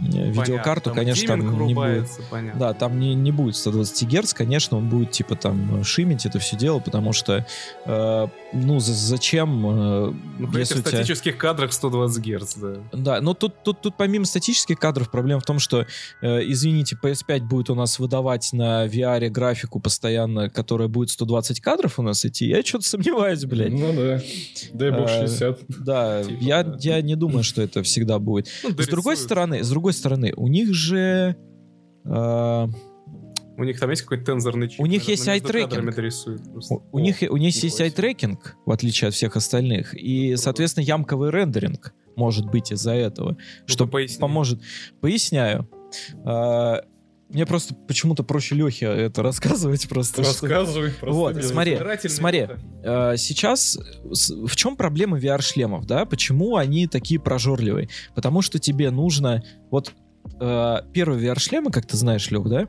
[0.00, 2.08] видеокарту, Понятно, конечно, там не будет.
[2.30, 2.60] понятно.
[2.60, 6.56] Да, там не, не будет 120 Гц, конечно, он будет типа там шимить это все
[6.56, 7.44] дело, потому что,
[7.84, 10.90] э, ну, за- зачем, э, Ну, если в тебя...
[10.90, 12.74] статических кадрах 120 Гц, да.
[12.92, 15.86] Да, но тут, тут, тут помимо статических кадров проблема в том, что,
[16.22, 21.98] э, извините, PS5 будет у нас выдавать на VR графику постоянно, которая будет 120 кадров
[21.98, 22.46] у нас идти.
[22.46, 23.72] Я что-то сомневаюсь, блядь.
[23.72, 24.20] Ну да.
[24.72, 25.58] Дай бог А, 60.
[25.68, 26.76] Да, Типа, я, да.
[26.80, 28.48] я не думаю, что это всегда будет.
[28.62, 31.36] Ну, С другой стороны, с другой стороны, у них же...
[32.04, 32.66] э,
[33.56, 34.80] У них там есть какой-то тензорный чип?
[34.80, 35.26] У них есть
[36.52, 36.74] просто.
[36.74, 40.42] у, у них, у них есть ай-трекинг, в отличие от всех остальных, и, Круто.
[40.42, 43.30] соответственно, ямковый рендеринг может быть из-за этого.
[43.30, 44.20] Ну-ка, что поясни.
[44.20, 44.60] поможет.
[45.00, 45.68] Поясняю.
[47.28, 50.22] Мне просто почему-то проще Лехе это рассказывать просто.
[50.22, 50.92] что- Рассказывай.
[51.02, 51.72] Вот, смотри,
[52.08, 52.58] смотри, выбор.
[53.12, 56.06] э, сейчас в чем проблема VR-шлемов, да?
[56.06, 57.90] Почему они такие прожорливые?
[58.14, 59.92] Потому что тебе нужно, вот
[60.40, 62.66] э, первые VR-шлемы, как ты знаешь, Лех, да?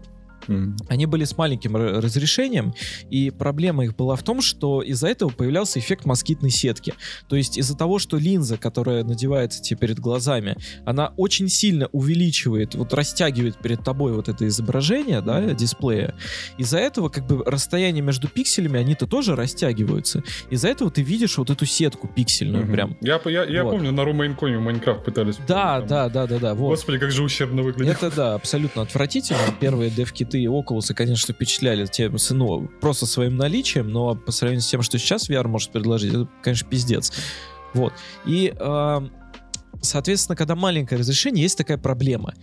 [0.88, 2.74] Они были с маленьким разрешением,
[3.10, 6.94] и проблема их была в том, что из-за этого появлялся эффект москитной сетки.
[7.28, 12.76] То есть из-за того, что линза, которая надевается тебе перед глазами, она очень сильно увеличивает,
[12.76, 16.16] вот растягивает перед тобой вот это изображение, да, дисплея.
[16.58, 20.24] Из-за этого как бы расстояние между пикселями, они-то тоже растягиваются.
[20.50, 22.74] Из-за этого ты видишь вот эту сетку пиксельную Мгм.
[22.74, 22.98] прям.
[23.02, 23.72] Я, я, я Вот.
[23.72, 25.38] помню, на Румейнкоме Майнкрафт пытались.
[25.48, 25.88] Да, там.
[25.88, 26.70] да, да, да, да, вот.
[26.70, 27.96] Господи, как же ущербно выглядит.
[27.98, 29.40] Это да, абсолютно отвратительно.
[29.60, 29.90] Первые
[30.30, 34.82] дев-киты и Oculus, конечно, впечатляли тем, ну, просто своим наличием, но по сравнению с тем,
[34.82, 37.12] что сейчас VR может предложить, это, конечно, пиздец.
[37.74, 37.94] Вот.
[38.26, 39.12] И, эм,
[39.82, 42.34] соответственно, когда маленькое разрешение, есть такая проблема.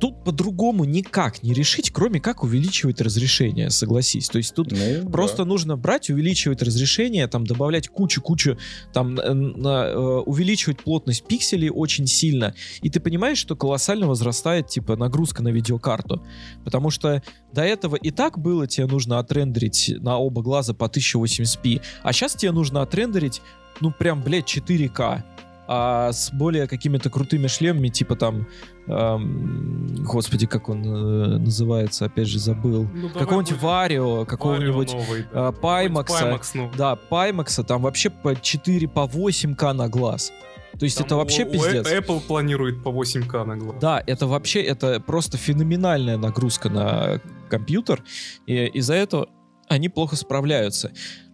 [0.00, 4.28] Тут по-другому никак не решить, кроме как увеличивать разрешение, согласись.
[4.28, 5.44] То есть тут Ну, Просто да.
[5.44, 8.58] нужно брать, увеличивать разрешение, там добавлять кучу-кучу,
[8.92, 14.68] там э, на- э, увеличивать плотность пикселей очень сильно, и ты понимаешь, что колоссально возрастает
[14.68, 16.22] типа нагрузка на видеокарту,
[16.64, 21.80] потому что до этого и так было тебе нужно отрендерить на оба глаза по 1080p,
[22.02, 23.42] а сейчас тебе нужно отрендерить,
[23.80, 25.22] ну прям, блядь, 4К.
[25.66, 28.46] А с более какими-то крутыми шлемами, типа там,
[28.86, 33.62] эм, господи, как он э, называется, опять же забыл, Ну, какого-нибудь.
[33.62, 34.94] Варио, какого-нибудь
[35.32, 35.52] да.
[35.52, 36.20] Паймакса.
[36.20, 36.76] Паймакс новый.
[36.76, 40.32] Да, Паймакса там вообще по 4, по 8к на глаз.
[40.78, 41.86] То есть Там это вообще у- у пиздец.
[41.90, 43.76] Apple планирует по 8К на глаз.
[43.80, 48.02] Да, это вообще, это просто феноменальная нагрузка на компьютер,
[48.46, 49.28] и из-за этого
[49.68, 50.90] они плохо справляются.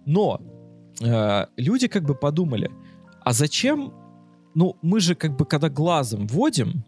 [0.07, 0.40] Но
[1.01, 2.70] э, люди как бы подумали,
[3.24, 3.94] а зачем,
[4.55, 6.85] ну, мы же как бы, когда глазом вводим,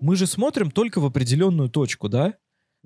[0.00, 2.34] мы же смотрим только в определенную точку, да?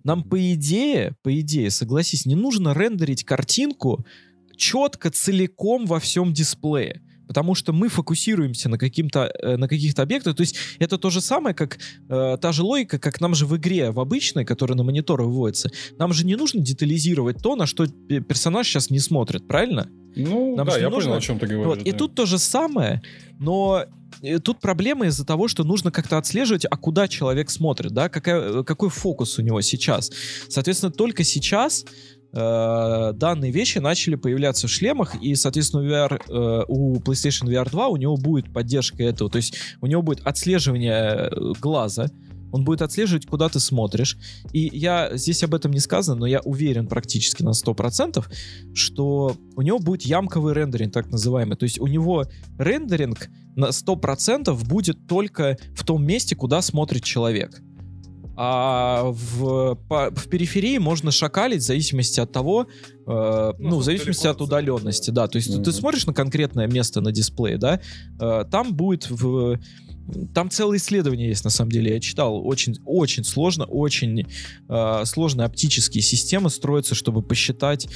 [0.05, 4.05] Нам по идее, по идее, согласись, не нужно рендерить картинку
[4.57, 7.03] четко, целиком во всем дисплее.
[7.27, 10.35] Потому что мы фокусируемся на, каким-то, э, на каких-то объектах.
[10.35, 11.79] То есть это то же самое, как
[12.09, 15.71] э, та же логика, как нам же в игре, в обычной, которая на монитор выводится,
[15.99, 19.91] нам же не нужно детализировать то, на что пе- персонаж сейчас не смотрит, правильно?
[20.19, 21.67] Ну, Нам да, я нужно- понял, о чем ты говоришь.
[21.67, 21.79] Вот.
[21.87, 21.99] И да.
[21.99, 23.03] тут то же самое,
[23.39, 23.85] но
[24.23, 28.63] э, тут проблема из-за того, что нужно как-то отслеживать, а куда человек смотрит, да, какая,
[28.65, 30.11] какой фокус у него сейчас.
[30.49, 31.85] Соответственно, только сейчас
[32.33, 37.89] э, данные вещи начали появляться в шлемах, и, соответственно, VR, э, у PlayStation VR 2
[37.89, 42.09] у него будет поддержка этого, то есть у него будет отслеживание э, глаза,
[42.53, 44.17] он будет отслеживать, куда ты смотришь.
[44.53, 48.25] И я здесь об этом не сказано, но я уверен практически на 100%,
[48.75, 51.57] что у него будет ямковый рендеринг, так называемый.
[51.57, 52.25] То есть у него
[52.59, 57.61] рендеринг на 100% будет только в том месте, куда смотрит человек.
[58.41, 63.83] А в, по- в периферии можно шакалить в зависимости от того, э, ну, в насколько
[63.83, 65.27] зависимости от ты удаленности, да.
[65.27, 65.73] То есть ты Мгм.
[65.73, 67.81] смотришь на конкретное место на дисплее, да,
[68.21, 69.59] э, там будет в
[70.35, 72.47] там целое исследование есть, на самом деле, я читал.
[72.47, 74.27] Очень, очень сложно, очень
[74.69, 77.89] э, сложные оптические системы строятся, чтобы посчитать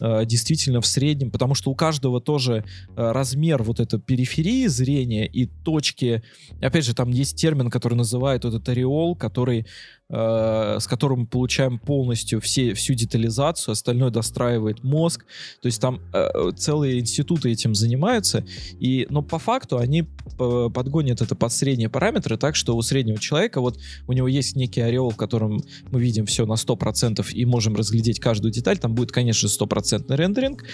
[0.00, 2.64] э, действительно в среднем, потому что у каждого тоже
[2.96, 6.22] э, размер вот этой периферии зрения и точки,
[6.60, 9.66] опять же, там есть термин, который называют вот этот ореол, который
[10.10, 15.24] с которым мы получаем полностью все, всю детализацию, остальное достраивает мозг.
[15.62, 18.44] То есть там э, целые институты этим занимаются.
[18.80, 23.18] И, но по факту они п- подгонят это под средние параметры так, что у среднего
[23.18, 23.78] человека вот
[24.08, 28.18] у него есть некий ореол, в котором мы видим все на 100% и можем разглядеть
[28.18, 28.78] каждую деталь.
[28.78, 30.64] Там будет, конечно, стопроцентный рендеринг.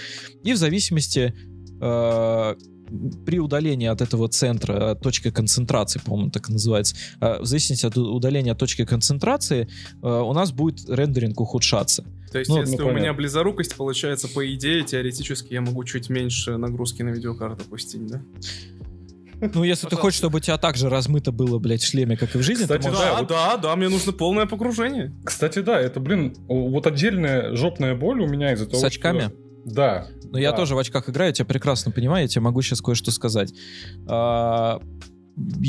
[0.43, 1.33] И в зависимости
[1.79, 2.55] э,
[3.25, 7.85] при удалении от этого центра, от точки концентрации, по-моему, так и называется, э, в зависимости
[7.85, 9.67] от удаления от точки концентрации,
[10.01, 12.03] э, у нас будет рендеринг ухудшаться.
[12.31, 16.57] То есть, Ну, если у меня близорукость, получается, по идее, теоретически я могу чуть меньше
[16.57, 18.21] нагрузки на видеокарту пустить, да?
[19.53, 22.33] Ну, если ты хочешь, чтобы у тебя так же размыто было, блядь, в шлеме, как
[22.35, 23.03] и в жизни, Кстати, ты можешь...
[23.03, 25.13] Да, Да, вот- да, да, мне нужно полное погружение.
[25.23, 29.19] Кстати, да, это, блин, вот отдельная жопная боль у меня из-за того, С очками?
[29.21, 30.07] что- Да.
[30.31, 30.57] Но я да.
[30.57, 33.53] тоже в очках играю, я тебя прекрасно понимаю, я тебе могу сейчас кое-что сказать.
[34.07, 34.79] А,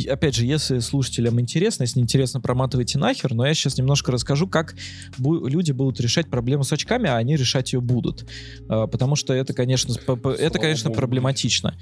[0.09, 4.49] опять же, если слушателям интересно, если не интересно, проматывайте нахер, но я сейчас немножко расскажу,
[4.49, 4.75] как
[5.19, 8.27] бу- люди будут решать проблему с очками, а они решать ее будут.
[8.69, 10.99] А, потому что это, конечно, с- п- п- это, Слава конечно, богу.
[10.99, 11.77] проблематично.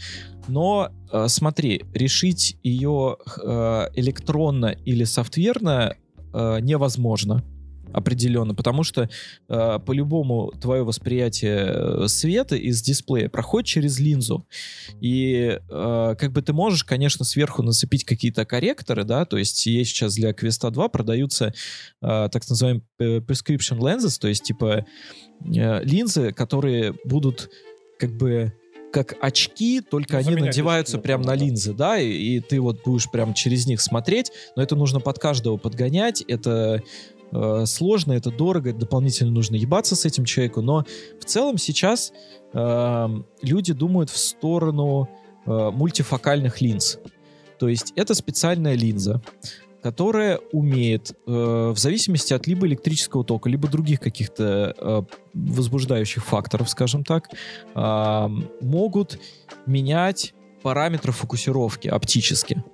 [0.49, 5.97] Но а, смотри, решить ее а, электронно или софтверно
[6.33, 7.43] а, невозможно.
[7.93, 9.09] Определенно, потому что
[9.49, 14.47] э, по-любому твое восприятие э, света из дисплея проходит через линзу.
[15.01, 19.91] И э, как бы ты можешь, конечно, сверху нацепить какие-то корректоры, да, то есть есть
[19.91, 21.53] сейчас для Quest 2 продаются
[22.03, 24.85] э, так называемые э, prescription lenses, то есть типа
[25.45, 27.51] э, линзы, которые будут
[27.99, 28.53] как бы
[28.93, 31.35] как очки, только Ну, они надеваются очки, прям на да.
[31.35, 35.19] линзы, да, и, и ты вот будешь прям через них смотреть, но это нужно под
[35.19, 36.83] каждого подгонять, это
[37.33, 40.85] э, сложно, это дорого, дополнительно нужно ебаться с этим человеку, но
[41.21, 42.13] в целом сейчас
[42.53, 43.09] э,
[43.43, 45.09] люди думают в сторону
[45.47, 46.99] э, мультифокальных линз.
[47.59, 49.23] То есть это специальная линза,
[49.83, 56.69] которая умеет э, в зависимости от либо электрического тока, либо других каких-то э, возбуждающих факторов,
[56.69, 57.29] скажем так,
[57.75, 58.29] а,
[58.61, 59.21] могут
[59.67, 62.65] менять параметры фокусировки оптически.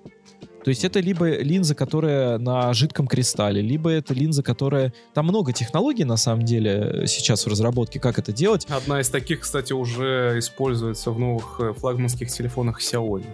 [0.65, 4.93] То есть это либо линза, которая на жидком кристалле, либо это линза, которая...
[5.15, 8.67] Там много технологий, на самом деле, сейчас в разработке, как это делать.
[8.69, 13.27] Одна из таких, кстати, уже используется в новых э, флагманских телефонах Xiaomi.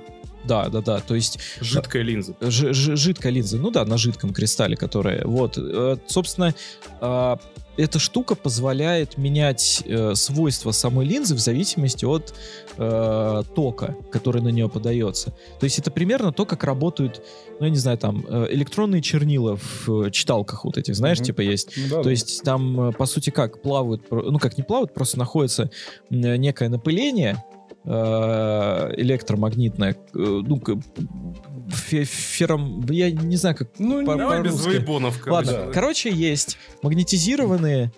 [0.44, 1.00] Да, да, да.
[1.00, 2.34] То есть Жидкая линза.
[2.40, 6.54] Ж- ж- жидкая линза, ну да, на жидком кристалле, которая, вот, Э, собственно,
[7.00, 7.36] э,
[7.78, 12.34] эта штука позволяет менять э, свойства самой линзы в зависимости от
[12.76, 15.30] э, тока, который на нее подается.
[15.60, 17.22] То есть это примерно то, как работают,
[17.60, 21.24] ну я не знаю, там э, электронные чернила в э, читалках вот этих, знаешь, Мгм.
[21.26, 21.70] типа есть.
[21.76, 25.18] Ну да, То есть там, э, по сути, как плавают, ну как не плавают, просто
[25.18, 25.70] находится
[26.10, 27.42] некое напыление
[27.84, 27.90] э,
[28.96, 30.60] электромагнитное, э, ну,
[31.70, 34.68] фером, я не знаю, как Ну, по- Давай без по-русски.
[34.68, 35.26] выебонов.
[35.26, 35.72] Ладно, короче.
[35.72, 37.92] короче, есть магнетизированные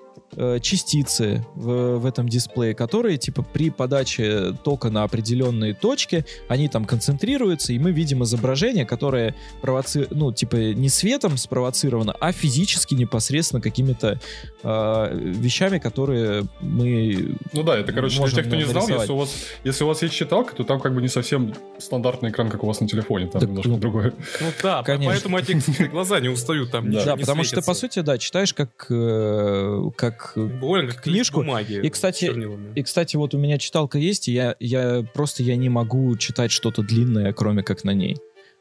[0.63, 6.85] частицы в, в этом дисплее, которые, типа, при подаче тока на определенные точки, они там
[6.85, 10.07] концентрируются, и мы видим изображение, которое провоци...
[10.11, 14.21] ну, типа, не светом спровоцировано, а физически непосредственно какими-то
[14.63, 17.37] э, вещами, которые мы...
[17.53, 19.01] Ну да, это, короче, для тех, кто не знал, нарисовать.
[19.03, 19.35] если у, вас,
[19.65, 22.67] если у вас есть читалка, то там как бы не совсем стандартный экран, как у
[22.67, 24.15] вас на телефоне, там Так, немножко ну, другое.
[24.41, 25.13] Ну да, Конечно.
[25.13, 26.91] поэтому эти глаза не устают там.
[26.91, 27.17] Да.
[27.17, 31.41] потому что, по сути, да, читаешь как, э, как Буквально как книжку.
[31.41, 32.73] бумаги И, кстати, с чернилами.
[32.75, 36.51] И, кстати, вот у меня читалка есть, и я, я просто я не могу читать
[36.51, 38.17] что-то длинное, кроме как на ней.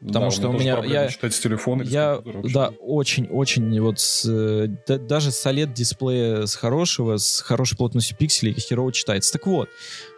[0.05, 1.83] Потому Да, что у меня- проблема я- читать с телефона.
[1.85, 2.53] с Я, вообще.
[2.53, 8.15] да, очень-очень вот с, э, да- даже с OLED дисплея с хорошего, с хорошей плотностью
[8.17, 9.33] пикселей херово читается.
[9.33, 9.67] Так вот,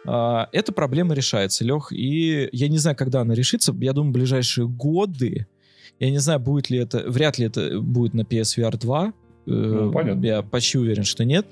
[0.06, 4.14] а, эта проблема решается, Лех, и я не знаю, когда она решится, я думаю, в
[4.14, 5.46] ближайшие годы,
[5.98, 9.12] я не знаю, будет ли это, вряд ли это будет на PSVR 2, э,
[9.46, 10.24] Ну, понятно.
[10.24, 11.46] я почти уверен, что нет,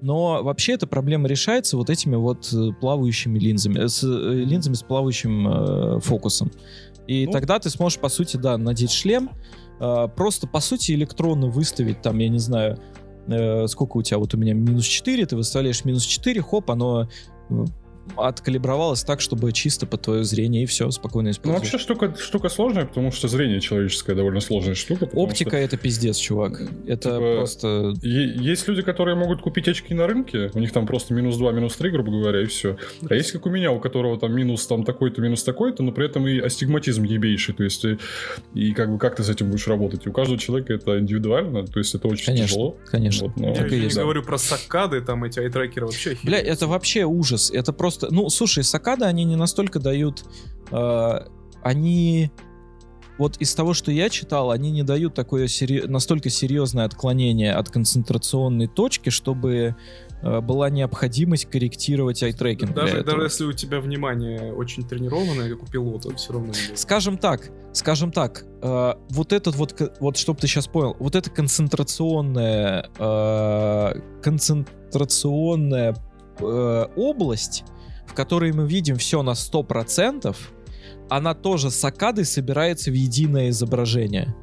[0.00, 4.74] но вообще эта проблема решается вот этими вот э, плавающими линзами, э, с, э, линзами
[4.74, 6.50] с плавающим э, фокусом.
[7.06, 7.32] И Ну.
[7.32, 9.30] тогда ты сможешь, по сути, да, надеть шлем,
[9.80, 12.78] э, просто, по сути, электронно выставить там, я не знаю,
[13.26, 17.08] э, сколько у тебя, вот у меня минус 4, ты выставляешь минус 4, хоп, оно
[17.50, 17.64] э,
[18.16, 21.72] откалибровалось так, чтобы чисто под твое зрение, и все, спокойно Ну, используешь.
[21.72, 25.08] вообще штука, штука сложная, потому что зрение человеческое довольно сложная штука.
[25.12, 26.60] Оптика что это пиздец, чувак.
[26.86, 27.94] Это Типа, просто...
[28.02, 31.76] Есть люди, которые могут купить очки на рынке, у них там просто минус 2, минус
[31.76, 32.76] 3, грубо говоря, и все.
[33.08, 36.06] А есть как у меня, у которого там минус там такой-то, минус такой-то, но при
[36.06, 37.98] этом и астигматизм ебейший, то есть и,
[38.54, 40.06] и как бы как ты с этим будешь работать?
[40.06, 42.76] И у каждого человека это индивидуально, то есть это очень Конечно, тяжело.
[42.90, 43.26] конечно.
[43.28, 43.96] Вот, но- Я так еще не есть.
[43.96, 47.50] говорю про саккады, там эти айтрекеры вообще Бля, это вообще ужас.
[47.50, 47.99] Это просто...
[48.10, 50.24] Ну, слушай, сакады, они не настолько дают...
[50.70, 51.20] э,
[51.62, 52.30] они...
[53.18, 57.68] Вот из того, что я читал, они не дают такое сери- настолько серьезное отклонение от
[57.68, 59.76] концентрационной точки, чтобы
[60.22, 65.66] э, была необходимость корректировать айтрекинг Даже, даже если у тебя внимание очень тренированное, как у
[65.66, 66.54] пилота, все равно.
[66.74, 71.28] Скажем так, скажем так, э, вот этот вот, вот чтобы ты сейчас понял, вот эта
[71.28, 75.94] концентрационная, э, концентрационная
[76.38, 77.64] э, область,
[78.10, 80.36] в которой мы видим все на 100%,
[81.08, 84.34] она тоже с акадой собирается в единое изображение.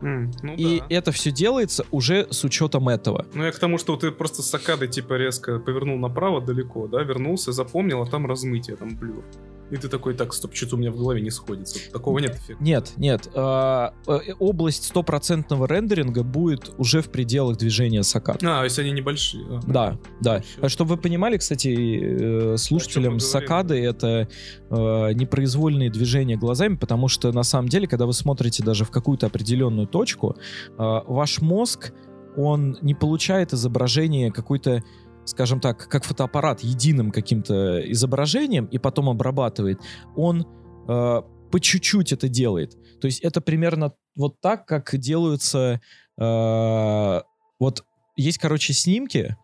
[0.00, 0.86] М, ну И да.
[0.90, 3.26] это все делается уже с учетом этого.
[3.34, 7.02] Ну, я к тому, что ты просто с сакадой, типа, резко повернул направо далеко, да,
[7.02, 9.24] вернулся, запомнил, а там размытие, там блюр.
[9.70, 11.78] И ты такой, так, стоп, что-то у меня в голове не сходится.
[11.90, 12.62] Такого нет эффекта.
[12.62, 13.28] Нет, нет.
[13.34, 18.42] а, э, область стопроцентного рендеринга будет уже в пределах движения сакад.
[18.44, 19.46] А, если они небольшие.
[19.46, 19.62] ага.
[19.66, 20.42] Да, да.
[20.60, 24.28] А Чтобы вы понимали, кстати, э, слушателям сакады это
[24.70, 29.26] э, непроизвольные движения глазами, потому что на самом деле, когда вы смотрите даже в какую-то
[29.26, 30.36] определенную точку,
[30.68, 31.92] э, ваш мозг,
[32.36, 34.82] он не получает изображение какой-то
[35.24, 39.80] скажем так, как фотоаппарат, единым каким-то изображением и потом обрабатывает,
[40.16, 40.46] он
[40.88, 41.22] э,
[41.52, 42.76] по чуть-чуть это делает.
[43.00, 45.80] То есть это примерно вот так, как делаются
[46.18, 47.20] э,
[47.58, 47.84] Вот
[48.16, 49.36] есть, короче, снимки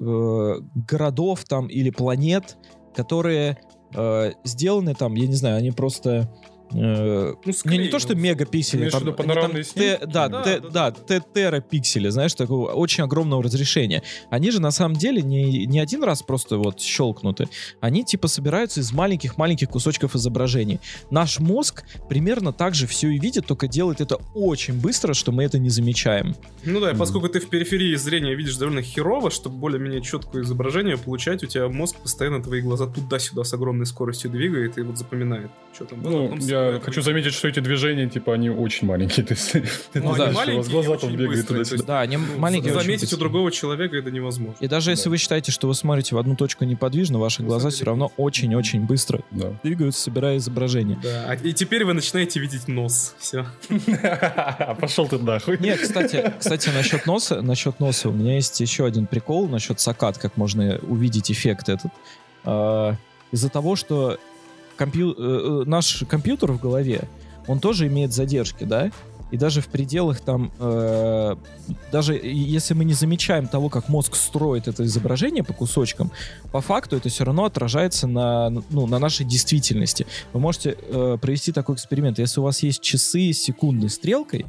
[0.00, 0.54] э,
[0.88, 2.56] городов там или планет,
[2.94, 3.58] которые
[3.94, 6.32] э, сделаны там, я не знаю, они просто
[6.72, 8.14] Э, Ну, не, не то, что
[8.78, 12.34] Имеешь в там, они там панорамные те- да, Да, те- да, да, те- терапиксели, знаешь,
[12.34, 14.02] такого очень огромного разрешения.
[14.30, 17.48] Они же на самом деле не, не один раз просто вот щелкнуты.
[17.80, 20.80] Они типа собираются из маленьких-маленьких кусочков изображений.
[21.10, 25.44] Наш мозг примерно так же все и видит, только делает это очень быстро, что мы
[25.44, 26.34] это не замечаем.
[26.64, 30.96] Ну да, и поскольку ты в периферии зрения видишь довольно херово, чтобы более-менее четкое изображение
[30.96, 35.50] получать, у тебя мозг постоянно твои глаза туда-сюда с огромной скоростью двигает и вот запоминает,
[35.74, 36.10] что там было.
[36.28, 39.24] Ну, я хочу заметить, что эти движения, типа, они очень маленькие.
[39.26, 39.62] То есть, ты
[39.94, 41.84] Ну, они знаешь, что у вас маленькие глаза туда-сюда.
[41.84, 42.72] Да, они маленькие.
[42.74, 44.56] очень Заметить у другого человека это невозможно.
[44.60, 47.70] И даже если вы считаете, что вы смотрите в одну точку неподвижно, ваши На глаза
[47.70, 49.52] все равно очень-очень быстро Да.
[49.62, 50.98] двигаются, собирая изображение.
[51.02, 53.14] Да, а- и теперь вы начинаете видеть нос.
[53.18, 53.46] Все.
[54.80, 55.58] Пошел ты нахуй.
[55.58, 60.18] Нет, кстати, кстати, насчет носа, насчет носа, у меня есть еще один прикол насчет сакат,
[60.18, 61.90] как можно увидеть эффект этот.
[62.44, 62.94] А,
[63.32, 64.18] Из-за того, что
[64.76, 67.08] компью- э, э, наш компьютер в голове,
[67.46, 68.90] он тоже имеет задержки, да?
[69.30, 71.36] И даже в пределах там, э,
[71.90, 76.12] даже если мы не замечаем того, как мозг строит это изображение по кусочкам,
[76.52, 80.06] по факту это все равно отражается на, ну, на нашей действительности.
[80.32, 82.18] Вы можете э, провести такой эксперимент.
[82.18, 84.46] Если у вас есть часы с секундной стрелкой,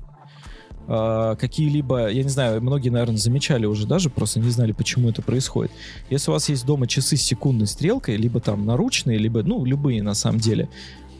[0.88, 5.22] э, какие-либо, я не знаю, многие, наверное, замечали уже даже, просто не знали, почему это
[5.22, 5.72] происходит.
[6.10, 10.02] Если у вас есть дома часы с секундной стрелкой, либо там наручные, либо, ну, любые
[10.04, 10.70] на самом деле,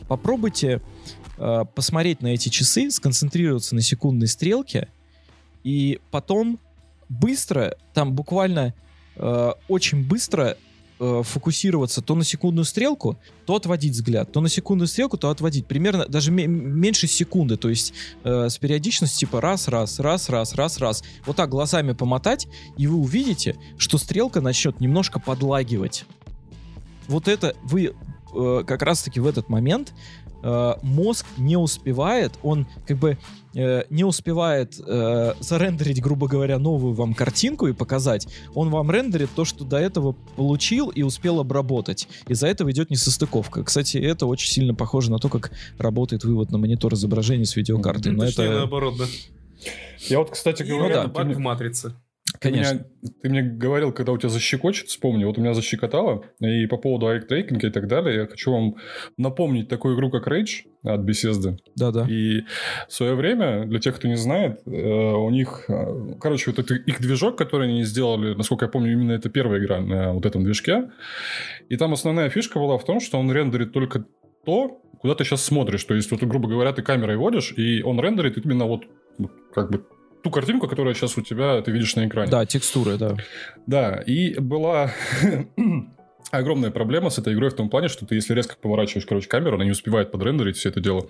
[0.08, 0.80] попробуйте
[1.38, 4.88] э, посмотреть на эти часы, сконцентрироваться на секундной стрелке,
[5.64, 6.58] и потом
[7.08, 8.74] быстро, там буквально
[9.16, 10.56] э, очень быстро
[10.98, 15.66] э, фокусироваться то на секундную стрелку, то отводить взгляд, то на секундную стрелку, то отводить.
[15.66, 17.92] Примерно даже ме- меньше секунды, то есть
[18.24, 21.04] э, с периодичностью типа раз, раз, раз, раз, раз, раз.
[21.24, 26.04] Вот так глазами помотать, и вы увидите, что стрелка начнет немножко подлагивать.
[27.08, 27.94] Вот это вы
[28.34, 29.94] э, как раз-таки в этот момент
[30.42, 33.18] э, мозг не успевает, он как бы
[33.56, 38.28] э, не успевает э, зарендерить, грубо говоря, новую вам картинку и показать.
[38.54, 42.08] Он вам рендерит то, что до этого получил и успел обработать.
[42.28, 43.64] Из-за этого идет несостыковка.
[43.64, 48.12] Кстати, это очень сильно похоже на то, как работает вывод на монитор изображения с видеокартой.
[48.12, 49.04] Но Точнее, это, наоборот, да.
[50.08, 51.94] Я вот, кстати говоря, это ты баг в матрице.
[52.40, 52.74] Ты, конечно.
[52.74, 52.84] меня-
[53.22, 57.06] ты мне говорил, когда у тебя защекочет, вспомни, вот у меня защекотало, и по поводу
[57.06, 58.76] айтрекинга и так далее, я хочу вам
[59.16, 61.56] напомнить такую игру, как Rage от Bethesda.
[61.76, 62.06] Да-да.
[62.08, 62.42] И
[62.88, 66.74] в свое время, для тех, кто не знает, э, у них, э, короче, вот это
[66.74, 70.44] их движок, который они сделали, насколько я помню, именно это первая игра на вот этом
[70.44, 70.90] движке.
[71.68, 74.04] И там основная фишка была в том, что он рендерит только
[74.44, 75.84] то, куда ты сейчас смотришь.
[75.84, 78.84] То есть, вот, грубо говоря, ты камерой водишь, и он рендерит именно вот,
[79.18, 79.84] вот как бы
[80.26, 82.28] ту картинку, которая сейчас у тебя ты видишь на экране.
[82.32, 83.16] Да, текстуры, да.
[83.68, 84.90] Да, и была
[86.32, 89.54] огромная проблема с этой игрой в том плане, что ты, если резко поворачиваешь, короче, камеру,
[89.54, 91.08] она не успевает подрендерить все это дело.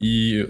[0.00, 0.44] И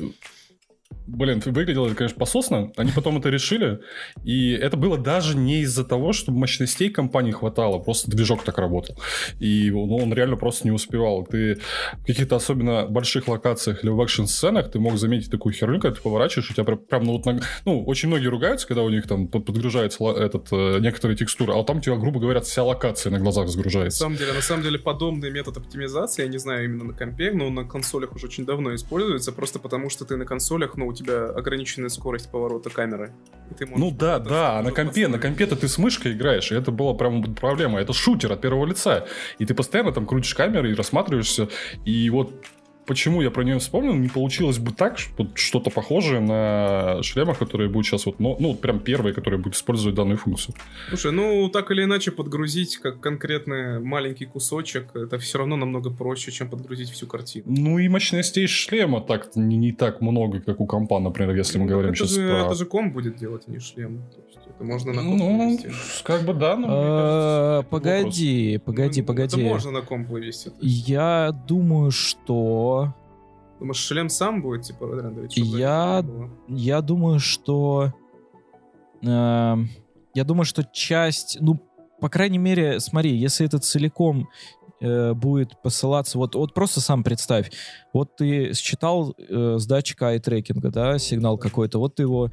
[1.10, 2.70] Блин, выглядело это, конечно, пососно.
[2.76, 3.80] Они потом это решили.
[4.24, 7.78] И это было даже не из-за того, что мощностей компании хватало.
[7.78, 8.94] Просто движок так работал.
[9.40, 11.24] И ну, он реально просто не успевал.
[11.24, 11.60] Ты
[12.02, 16.02] в каких-то особенно больших локациях или в экшн-сценах ты мог заметить такую херню, когда ты
[16.02, 19.06] поворачиваешь, у тебя прям, прям, ну, вот на- ну, очень многие ругаются, когда у них
[19.06, 22.62] там под- подгружается этот, э, некоторые текстуры, а вот там у тебя, грубо говоря, вся
[22.62, 23.98] локация на глазах На загружается.
[24.00, 27.48] самом деле, на самом деле, подобный метод оптимизации, я не знаю именно на компе, но
[27.48, 31.26] на консолях уже очень давно используется, просто потому что ты на консолях, ну, у тебя
[31.26, 33.12] ограниченная скорость поворота камеры.
[33.60, 36.94] Ну да, да, а на компе, на компе-то ты с мышкой играешь, и это была
[36.94, 37.80] прям проблема.
[37.80, 39.06] Это шутер от первого лица.
[39.38, 41.48] И ты постоянно там крутишь камеры и рассматриваешься.
[41.84, 42.44] И вот
[42.88, 47.68] почему я про нее вспомнил, не получилось бы так, вот что-то похожее на шлемах, которые
[47.68, 50.54] будут сейчас вот, ну, ну, прям первые, которые будут использовать данную функцию.
[50.88, 56.32] Слушай, ну, так или иначе, подгрузить как конкретный маленький кусочек, это все равно намного проще,
[56.32, 57.44] чем подгрузить всю картину.
[57.46, 61.64] Ну и мощностей шлема так не, не так много, как у компа, например, если мы
[61.64, 62.46] Ну, говорим сейчас же, про...
[62.46, 64.02] это же комп будет делать, а не шлем.
[64.14, 66.02] То есть можно на комп Ну, вывести.
[66.04, 66.66] как бы да, но...
[66.66, 69.40] мне Э, кажется, Погоди, погоди, Ну, погоди.
[69.40, 70.52] Это можно на комп вывести.
[70.60, 72.94] Я думаю, что...
[73.60, 75.36] Думаешь, шлем сам будет, типа, рендерить?
[75.36, 76.04] Я-?
[76.48, 77.92] Я думаю, что...
[79.02, 79.68] эм,
[80.14, 81.38] я думаю, что часть...
[81.40, 81.58] Ну,
[82.00, 84.28] по крайней мере, смотри, если это целиком
[84.80, 86.18] э, будет посылаться...
[86.18, 87.50] Вот, вот просто сам представь.
[87.92, 91.78] Вот ты считал э, с датчика ай-трекинга, да, сигнал какой-то.
[91.78, 92.30] Вот ты его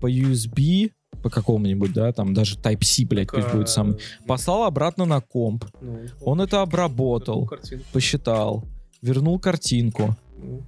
[0.00, 0.92] по USB
[1.22, 3.96] по какому-нибудь, да, там даже Type-C, блядь, пусть Так, будет самый,
[4.26, 7.50] послал обратно на комп, ну, он это обработал,
[7.92, 8.64] посчитал,
[9.00, 10.62] вернул картинку, Ну,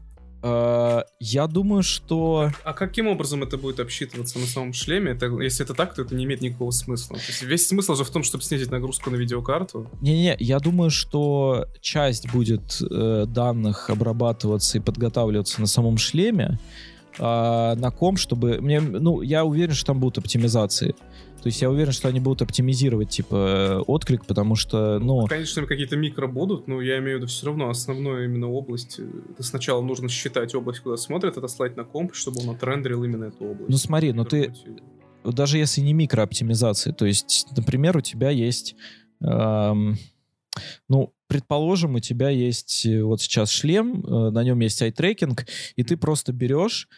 [0.47, 2.51] Э, Я думаю, что...
[2.65, 5.13] А каким образом это будет обсчитываться на самом шлеме?
[5.13, 7.17] Это, если это так, то это не имеет никакого смысла.
[7.17, 9.89] То есть весь смысл же в том, чтобы снизить нагрузку на видеокарту.
[10.03, 16.59] Не-не, я думаю, что часть будет э, данных обрабатываться и подготавливаться на самом шлеме,
[17.19, 18.61] а на ком, чтобы...
[18.61, 20.95] Мне, ну, я уверен, что там будут оптимизации.
[21.43, 25.27] То есть я уверен, что они будут оптимизировать, типа, отклик, потому что, ну...
[25.27, 28.99] Конечно, какие-то микро будут, но я имею в виду все равно основную именно область.
[28.99, 33.05] э, Это сначала нужно считать область, куда смотрят, это слать на комп, чтобы он отрендерил
[33.05, 33.69] именно эту область.
[33.69, 34.55] Ну смотри, ну ты,
[35.23, 38.75] вот даже если не микрооптимизации, то есть, например, у тебя есть,
[39.23, 39.99] эм,
[40.89, 45.83] ну, предположим, у тебя есть э, вот сейчас шлем, э, на нем есть ай-трекинг, и
[45.83, 46.89] ты просто берешь,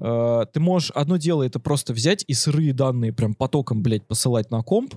[0.00, 4.50] э, ты можешь, одно дело это просто взять и сырые данные прям потоком, блядь, посылать
[4.50, 4.94] на комп,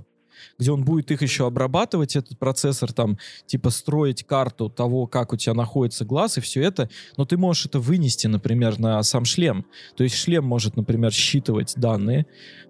[0.58, 5.38] где он будет их еще обрабатывать, этот процессор, там, типа, строить карту того, как у
[5.38, 9.66] тебя находится глаз и все это, но ты можешь это вынести, например, на сам шлем.
[9.96, 12.26] То есть шлем может, например, считывать данные,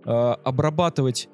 [0.05, 1.27] э, обрабатывать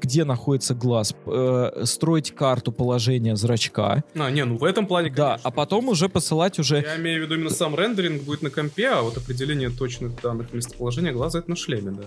[0.00, 5.30] где находится глаз, э, строить карту положения зрачка, А, не, ну в этом плане, да,
[5.30, 5.48] конечно.
[5.48, 6.78] а потом уже посылать уже...
[6.78, 10.52] Я имею в виду именно сам рендеринг будет на компе, а вот определение точных данных
[10.52, 12.04] местоположения глаза это на шлеме, да.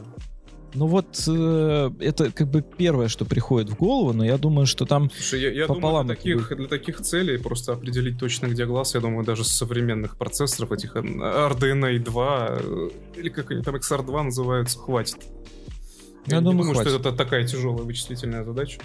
[0.76, 4.86] Ну вот э, это как бы первое, что приходит в голову, но я думаю, что
[4.86, 8.66] там Слушай, я, я Пополам думаю, для таких, для таких целей просто определить точно, где
[8.66, 13.64] глаз, я думаю, даже с современных процессоров, этих э, RDNA 2, э, или как они
[13.64, 15.18] там XR2 называются, хватит.
[16.30, 16.92] Я не думаю, думаю, хватит.
[16.92, 18.80] что это такая тяжелая вычислительная задача.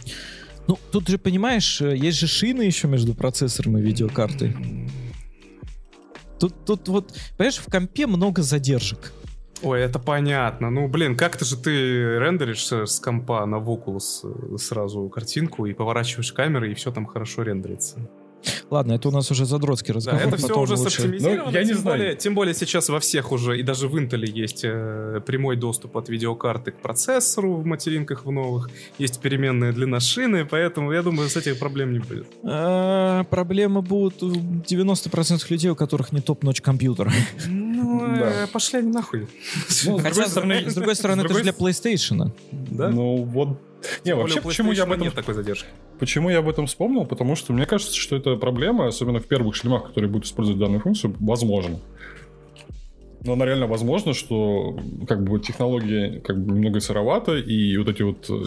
[0.67, 4.57] Ну, тут же, понимаешь, э, есть же шины еще между процессором и видеокартой.
[6.41, 9.13] Тут, тут вот, понимаешь, в компе много задержек.
[9.63, 10.71] Ой, это понятно.
[10.71, 15.73] Ну, блин, как-то же ты рендеришь с, с компа на Oculus э, сразу картинку и
[15.73, 17.99] поворачиваешь камеры, и все там хорошо рендерится.
[18.71, 20.23] Ладно, это у нас уже задротский Да, разговор.
[20.23, 21.45] это все уже лучше- соптимизировано.
[21.45, 21.99] Ну, я не тем, знаю.
[21.99, 25.97] Более, тем более сейчас во всех уже, и даже в Intel есть э, прямой доступ
[25.97, 28.71] от видеокарты к процессору в материнках в новых.
[28.99, 32.27] Есть переменная длина шины, поэтому я думаю, с этих проблем не будет.
[32.45, 37.13] А, Проблемы будут у 90% людей, у которых не топ-ночь компьютер.
[37.47, 38.45] Ну, Да.
[38.45, 39.21] э, пошли они нахуй.
[39.21, 39.29] Ну,
[39.69, 42.31] с Хотя, другой стороны, с другой стороны, с это же другой для PlayStation.
[42.53, 42.89] Да?
[42.91, 43.59] Ну вот.
[44.05, 45.69] Не, вообще, почему я об этом нет такой задержки.
[45.99, 47.05] Почему я об этом вспомнил?
[47.05, 50.81] Потому что мне кажется, что это проблема, особенно в первых шлемах, которые будут использовать данную
[50.81, 51.81] функцию, возможно.
[53.25, 54.79] Но она реально возможна, что
[55.09, 58.27] как бы технология как бы немного сыровата, и вот эти вот...
[58.29, 58.45] э,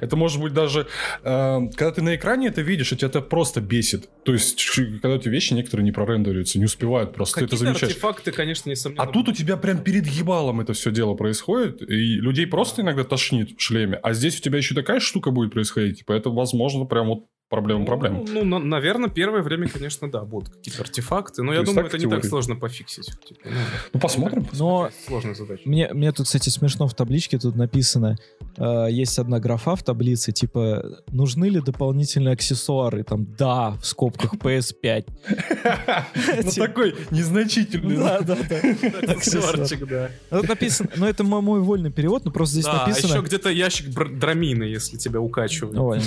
[0.00, 0.86] Это может быть даже...
[1.22, 4.08] э, когда ты на экране это видишь, и тебя это просто бесит.
[4.24, 4.64] То есть,
[5.02, 7.92] когда эти вещи некоторые не прорендерируются, не успевают просто, ты это Какие-то замечаешь.
[7.92, 9.02] артефакты, конечно, несомненно.
[9.02, 13.04] А тут у тебя прям перед ебалом это все дело происходит, и людей просто иногда
[13.04, 16.84] тошнит в шлеме, а здесь у тебя еще такая штука будет происходить, типа это, возможно,
[16.84, 18.24] прям вот проблема проблем.
[18.28, 22.06] Ну, ну, наверное, первое время, конечно, да, будут какие-то артефакты, но я думаю, это не
[22.06, 23.10] так сложно пофиксить.
[23.26, 23.50] Типа, ну,
[23.92, 24.46] Ну, посмотрим.
[24.52, 25.62] Но сложная задача.
[25.64, 28.16] мне, мне тут, кстати, смешно в табличке тут написано,
[28.56, 33.02] э, есть одна графа в таблице, типа, нужны ли дополнительные аксессуары?
[33.02, 35.04] Там, да, в скобках PS5.
[36.44, 37.96] Ну, такой незначительный.
[37.96, 38.56] Да, да, да.
[39.12, 40.10] Аксессуарчик, да.
[40.30, 43.22] Тут написано, ну это мо- мой вольный перевод, но просто здесь Да, а еще написано...
[43.22, 45.76] где-то ящик драмины, если тебя укачивают.
[45.76, 46.00] Ой,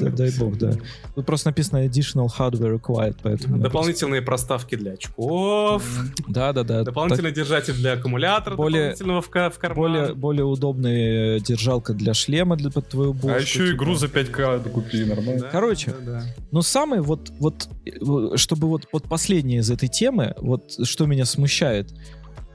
[0.00, 0.69] ну дай бог, да.
[1.14, 3.58] Тут просто написано additional hardware required, поэтому...
[3.58, 6.84] Дополнительные проставки для очков, просто- Да, да, да.
[6.84, 9.76] дополнительный держатель для аккумулятора, Более- дополнительного в, в Так, карман.
[9.76, 13.28] более, более удобная э, держалка для шлема для под твою бошку.
[13.36, 13.76] А еще типа.
[13.76, 15.40] игру за 5к купи, нормально.
[15.42, 15.92] Да, Короче.
[16.00, 16.22] да, да.
[16.50, 21.24] Но самое вот, вот, э, чтобы вот, вот последнее из этой темы, вот что меня
[21.24, 21.92] смущает,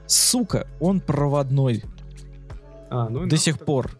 [0.06, 1.82] сука, он проводной
[2.90, 3.66] А, ну и до сих так.
[3.66, 3.90] пор.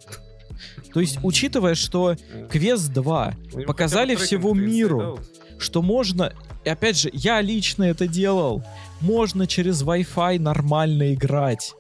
[0.96, 2.16] То есть, учитывая, что
[2.50, 5.18] Квест 2, у него показали трекинг-то миру.
[5.58, 6.32] что можно,
[6.64, 8.64] и опять же, я лично это делал,
[9.02, 11.74] можно через Wi-Fi нормально играть.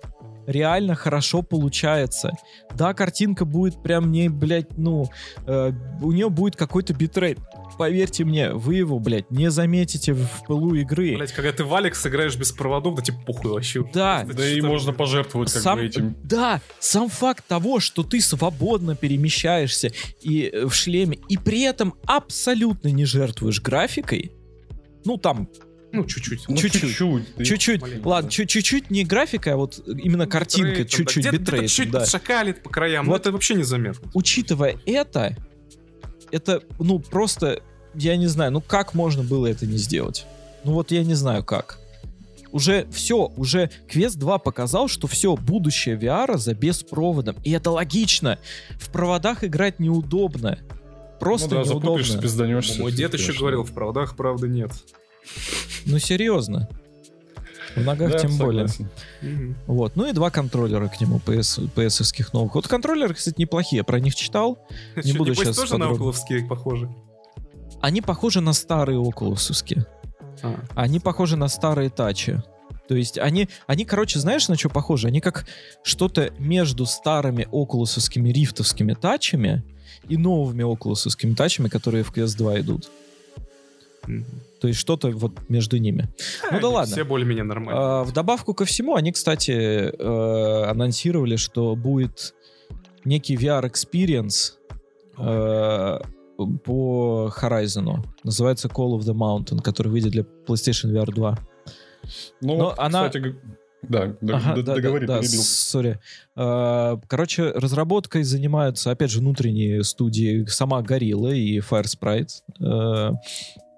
[0.46, 2.32] Реально хорошо получается.
[2.74, 5.08] Да, картинка будет прям не, блядь, ну,
[5.46, 5.72] э,
[6.02, 7.38] у нее будет какой-то битрейт.
[7.78, 11.16] Поверьте мне, вы его, блядь, не заметите в, пылу игры.
[11.16, 13.84] Блять, когда ты в Alyx играешь без проводов, да тебе похуй вообще.
[13.92, 14.22] Да.
[14.24, 16.16] Просто Да и можно пожертвовать как Сам- бы этим.
[16.22, 19.92] Да, сам факт того, что ты свободно перемещаешься
[20.22, 24.32] и э, в шлеме, и при этом абсолютно не жертвуешь графикой,
[25.04, 25.48] ну там
[25.92, 26.44] Ну, чуть-чуть.
[26.48, 26.80] Ну, чуть-чуть.
[26.82, 27.34] чуть-чуть.
[27.36, 28.32] Ты- Чуть-чуть, маленько, ладно, да.
[28.34, 31.90] чуть- чуть-чуть не графика, а вот именно картинка, Битрейт, там, да, чуть-чуть битрейт, где-то чуть
[31.90, 32.06] да.
[32.06, 33.20] шакалит по краям, но Вот.
[33.20, 34.10] это вообще незаметно.
[34.14, 35.36] Учитывая это,
[36.36, 37.60] это, ну, просто,
[37.94, 40.26] я не знаю, ну как можно было это не сделать?
[40.64, 41.78] Ну вот я не знаю как.
[42.52, 47.36] Уже все, уже Quest 2 показал, что все, будущее VR за беспроводом.
[47.44, 48.38] И это логично.
[48.78, 50.58] В проводах играть неудобно.
[51.20, 51.80] Просто Ну да, неудобно.
[51.80, 52.80] запутаешься, пизданешься.
[52.80, 54.70] Мой дед еще говорил, в проводах правда нет.
[55.84, 56.68] Ну серьезно.
[57.74, 58.68] В ногах Да, тем более.
[58.68, 58.90] согласен.
[59.22, 59.56] Мгм.
[59.66, 59.96] Вот.
[59.96, 62.54] Ну и два контроллера к нему, PS, PS-овских новых.
[62.54, 63.78] Вот контроллеры, кстати, неплохие.
[63.78, 64.58] Я про них читал.
[65.02, 65.94] Не буду щас тоже на подробно.
[65.96, 66.88] окуловские похожи?
[67.80, 69.86] Они похожи на старые окулусовские.
[70.42, 70.60] А.
[70.74, 72.42] Они похожи на старые тачи.
[72.88, 75.08] То есть они, они, короче, знаешь, на что похожи?
[75.08, 75.46] Они как
[75.82, 79.62] что-то между старыми окулусовскими рифтовскими тачами
[80.08, 82.90] и новыми окулусовскими тачами, которые в PS2 идут.
[84.06, 84.24] Мгм.
[84.60, 86.08] То есть что-то вот между ними.
[86.50, 86.92] Ну да ладно.
[86.94, 88.00] Все более-менее нормально.
[88.00, 92.34] А, в добавку ко всему, они, кстати, э, анонсировали, что будет
[93.04, 94.52] некий VR-experience
[95.18, 95.98] э,
[96.64, 98.04] по Horizon.
[98.24, 101.38] Называется Call of the Mountain, который выйдет для PlayStation VR 2.
[102.40, 103.34] Ну, Но вот, она- кстати,
[103.82, 105.42] да, Ага, д- да, договори, да, да, перебил.
[105.42, 105.98] сори.
[106.36, 112.28] Э, Короче, разработкой занимаются, опять же, внутренние студии, сама Gorilla и Firesprite.
[112.60, 113.12] Э,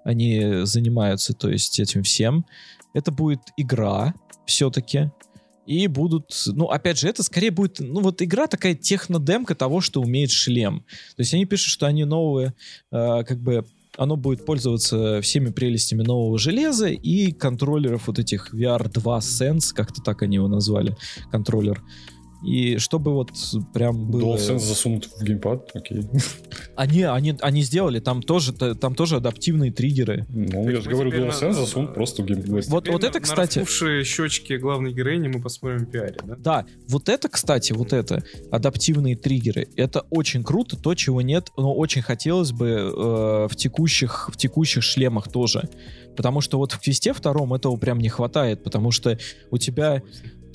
[0.09, 2.47] Они занимаются, то есть, этим всем.
[2.95, 4.15] Это будет игра,
[4.47, 5.11] все-таки.
[5.67, 10.01] И будут, ну, опять же, это скорее будет, ну, вот игра такая технодемка того, что
[10.01, 10.81] умеет шлем.
[11.15, 12.55] То есть они пишут, что они новые,
[12.91, 13.67] э, как бы,
[13.99, 20.23] оно будет пользоваться всеми прелестями нового железа и контроллеров вот этих VR2 Sense, как-то так
[20.23, 20.97] они его назвали,
[21.31, 21.83] контроллер.
[22.45, 23.33] И чтобы вот
[23.75, 24.37] прям было...
[24.37, 26.03] DualSense засунут в геймпад, окей.
[26.77, 30.25] Они, они, они сделали, там тоже, там тоже адаптивные триггеры.
[30.29, 32.67] Ну, Так я же говорю, DualSense на- засунут просто в геймпад.
[32.69, 33.59] Вот, вот на- это, на кстати...
[33.59, 36.37] распухшие щечки главной героини мы посмотрим в пиаре, да?
[36.37, 41.75] Да, вот это, кстати, вот это, адаптивные триггеры, это очень круто, то, чего нет, но
[41.75, 45.69] очень хотелось бы э, в, текущих, в текущих шлемах тоже.
[46.17, 49.17] Потому что вот в квесте втором этого прям не хватает, потому что
[49.51, 50.03] у тебя,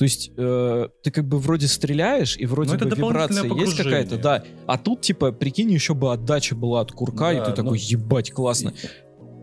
[0.04, 4.18] то есть, э, ты как бы вроде стреляешь, и вроде Ну, бы вибрация есть какая-то,
[4.18, 4.44] да.
[4.68, 7.80] А тут, типа, прикинь, еще бы отдача была от курка, и Да, ты ну- такой,
[7.80, 8.74] ебать, классно.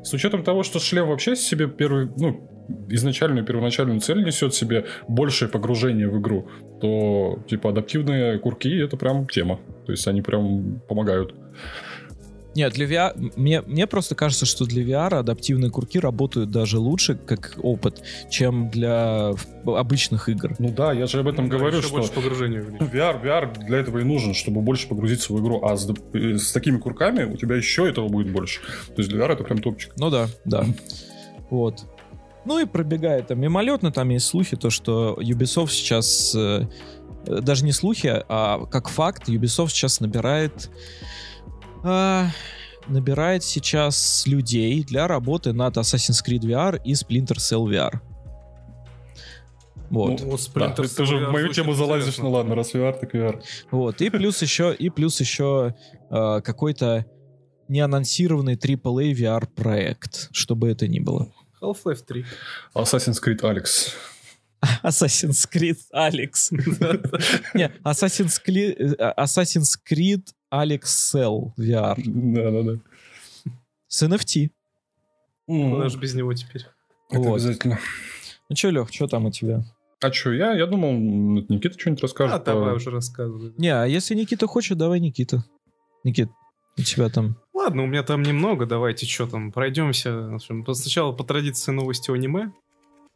[0.04, 2.46] С учетом того, что шлем вообще себе первый, ну,
[2.90, 6.46] изначальную первоначальную цель несет себе большее погружение в игру,
[6.82, 9.60] то, типа, адаптивные курки— это прям тема.
[9.86, 11.34] То есть они прям помогают.
[12.55, 13.32] Нет, для VR...
[13.36, 18.70] Мне, мне просто кажется, что для VR адаптивные курки работают даже лучше, как опыт, чем
[18.70, 19.32] для
[19.64, 20.56] обычных игр.
[20.59, 22.93] Ну да, я же об этом Да, говорю, еще что больше погружения в Ну, них.
[22.93, 25.64] VR, VR для этого и нужен, чтобы больше погрузиться в игру.
[25.64, 28.60] А с, э, с такими курками у тебя еще этого будет больше.
[28.89, 29.93] То есть для VR это прям топчик.
[29.97, 30.64] Ну да, да.
[31.51, 31.85] Вот.
[32.44, 36.66] Ну и пробегает там мимолетно, там есть слухи, то, что Ubisoft сейчас, э,
[37.27, 40.70] э, даже не слухи, а как факт, Ubisoft сейчас набирает,
[41.82, 42.31] а,
[42.89, 48.01] набирает сейчас людей для работы над Assassin's Creed VR и Splinter Cell VR.
[49.90, 50.20] Вот.
[50.20, 52.24] Ну, вот Да, Splinter ты, же в мою тему залазишь, интересно.
[52.24, 53.43] ну ладно, раз VR, так VR.
[53.70, 55.74] Вот, и плюс еще, и плюс еще
[56.11, 57.07] э, какой-то
[57.69, 61.32] неанонсированный AAA VR проект, что бы это ни было.
[61.61, 62.24] Half-Life 3.
[62.74, 63.93] Assassin's Creed Alex.
[64.82, 66.51] Assassin's Creed Alex.
[67.55, 71.94] Не, Assassin's Creed, э, Assassin's Creed Alex Cell VR.
[72.05, 72.81] Да-да-да.
[73.89, 74.51] С NFT.
[75.47, 76.66] Куда же без него теперь?
[77.10, 77.35] Это Вот.
[77.35, 77.78] обязательно.
[78.48, 79.64] Ну что, Лех, что там у тебя?
[80.01, 82.36] А что, я, я думал, Никита что-нибудь расскажет.
[82.36, 83.52] А, давай уже рассказывай.
[83.59, 85.44] Не, а если Никита хочет, давай Никита.
[86.05, 86.31] Никит,
[86.78, 87.36] у тебя там...
[87.52, 90.39] Ладно, у меня там немного, давайте что там, пройдемся.
[90.72, 92.52] Сначала по традиции новости о аниме.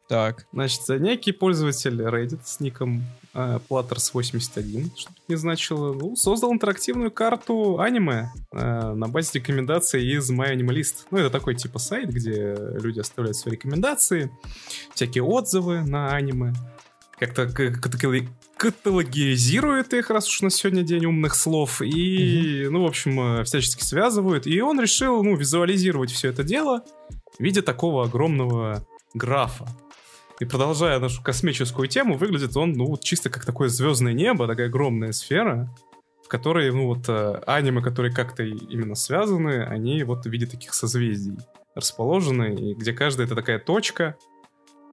[0.08, 0.46] Так.
[0.52, 7.80] Значит, некий пользователь Reddit с ником э, Platters81, что не значило, ну, создал интерактивную карту
[7.80, 11.06] аниме э, на базе рекомендаций из MyAnimalist.
[11.10, 14.30] Ну, это такой типа сайт, где люди оставляют свои рекомендации,
[14.94, 16.52] всякие отзывы на аниме,
[17.18, 17.48] как-то
[18.56, 23.82] каталогизирует их, раз уж на сегодня день умных слов, и, ну, в общем, э, всячески
[23.82, 24.46] связывают.
[24.46, 26.84] И он решил, ну, визуализировать все это дело
[27.38, 29.66] в виде такого огромного графа.
[30.40, 35.12] И продолжая нашу космическую тему, выглядит он, ну, чисто как такое звездное небо, такая огромная
[35.12, 35.72] сфера,
[36.24, 40.74] в которой, ну, вот э, аниме, которые как-то именно связаны, они вот в виде таких
[40.74, 41.36] созвездий
[41.74, 44.16] расположены, и где каждая это такая точка,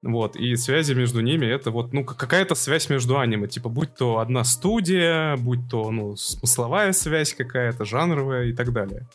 [0.04, 4.18] вот, и связи между ними это вот, ну, какая-то связь между аниме, типа, будь то
[4.18, 9.08] одна студия, будь то, ну, смысловая связь какая-то, жанровая и так далее.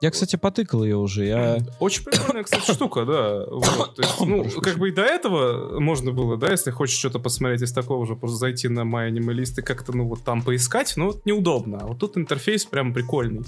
[0.00, 1.26] Я, кстати, потыкал ее уже.
[1.26, 1.58] Я...
[1.78, 3.44] Очень прикольная, кстати, штука, да.
[3.50, 7.18] Вот, то есть, ну, как бы и до этого можно было, да, если хочешь что-то
[7.18, 11.08] посмотреть из такого же, просто зайти на MyAnimalist и как-то, ну, вот там поискать, но
[11.08, 11.80] вот неудобно.
[11.82, 13.44] А вот тут интерфейс прям прикольный.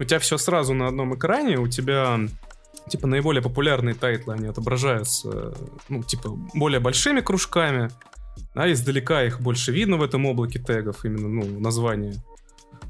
[0.00, 2.18] У тебя все сразу на одном экране, у тебя
[2.88, 5.54] типа наиболее популярные тайтлы, они отображаются,
[5.88, 7.90] ну, типа, более большими кружками,
[8.54, 12.14] а издалека их больше видно в этом облаке тегов, именно, ну, название.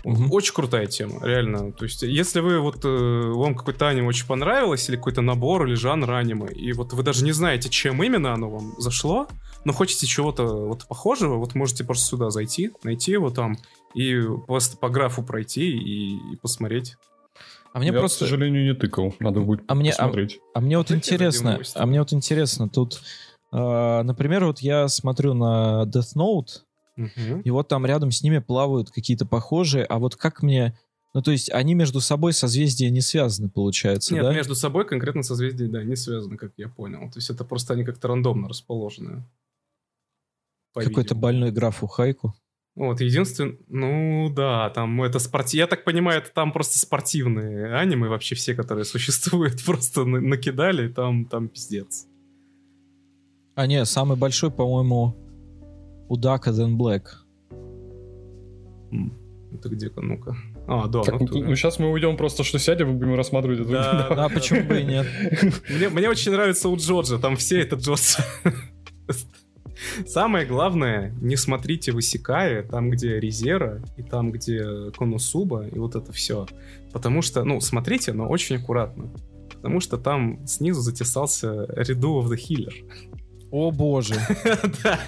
[0.04, 0.32] Мгм.
[0.32, 1.72] Очень крутая тема, реально.
[1.72, 5.74] То есть, если вы вот э, вам какой-то аниме очень понравилось, или какой-то набор, или
[5.74, 9.28] жанр аниме, и вот вы даже не знаете, чем именно оно вам зашло,
[9.64, 13.56] но хотите чего-то вот похожего, вот можете просто сюда зайти, найти его там,
[13.94, 16.96] и просто по графу пройти и, и посмотреть.
[17.72, 18.24] А мне Я, просто...
[18.24, 19.14] к сожалению, не тыкал.
[19.20, 20.40] Надо будет А мне- а- посмотреть.
[20.54, 23.00] А мне вот интересно, а мне вот интересно, тут,
[23.52, 26.62] э, например, вот я смотрю на Death Note,
[26.96, 27.40] Мгм.
[27.40, 30.78] и вот там рядом с ними плавают какие-то похожие, а вот как мне...
[31.14, 34.32] Ну, то есть они между собой созвездия не связаны, получается, Нет, да?
[34.32, 37.10] между собой конкретно созвездия, да, не связаны, как я понял.
[37.10, 39.24] То есть это просто они как-то рандомно расположены.
[40.74, 42.34] Какой-то больной граф у Хайку.
[42.74, 45.58] Вот, единственное, ну да, там это спорти...
[45.58, 50.88] Я так понимаю, это там просто спортивные аниме вообще все, которые существуют, просто на- накидали,
[50.88, 52.06] там, там пиздец.
[53.54, 55.14] А не, самый большой, по-моему,
[56.12, 57.04] у Дака Then Black.
[59.54, 60.36] Это где-ка, ну-ка.
[60.66, 63.70] А, да, Так, ну, ну, сейчас мы уйдем просто, что сядем и будем рассматривать это.
[63.70, 65.06] Да, Да, почему бы и нет?
[65.70, 68.16] Мне, мне очень нравится у Джорджа, там все это Джордж.
[70.06, 75.96] Самое главное, не смотрите в Исикае, там, где Резера, и там, где Конусуба, и вот
[75.96, 76.46] это все.
[76.92, 79.10] Потому что, ну, смотрите, но очень аккуратно.
[79.48, 82.74] Потому что там снизу затесался Redo of the Healer.
[83.52, 84.14] О боже.
[84.82, 84.98] Да,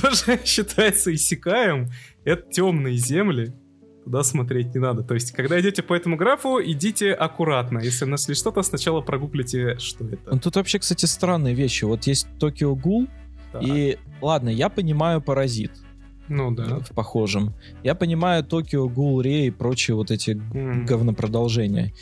[0.00, 1.90] тоже считается Исикаем.
[2.24, 3.52] Это темные земли.
[4.04, 5.02] Туда смотреть не надо.
[5.04, 7.78] То есть, когда идете по этому графу, идите аккуратно.
[7.78, 10.32] Если нашли что-то, сначала прогуглите, что это.
[10.34, 11.84] Ну, тут вообще, кстати, странные вещи.
[11.84, 13.06] Вот есть Токио Гул,
[13.60, 15.70] и, ладно, я понимаю Паразит
[16.28, 16.80] Ну да.
[16.80, 17.54] в похожем.
[17.84, 20.86] Я понимаю Токио Гул, Рей и прочие вот эти М.
[20.86, 21.92] говнопродолжения.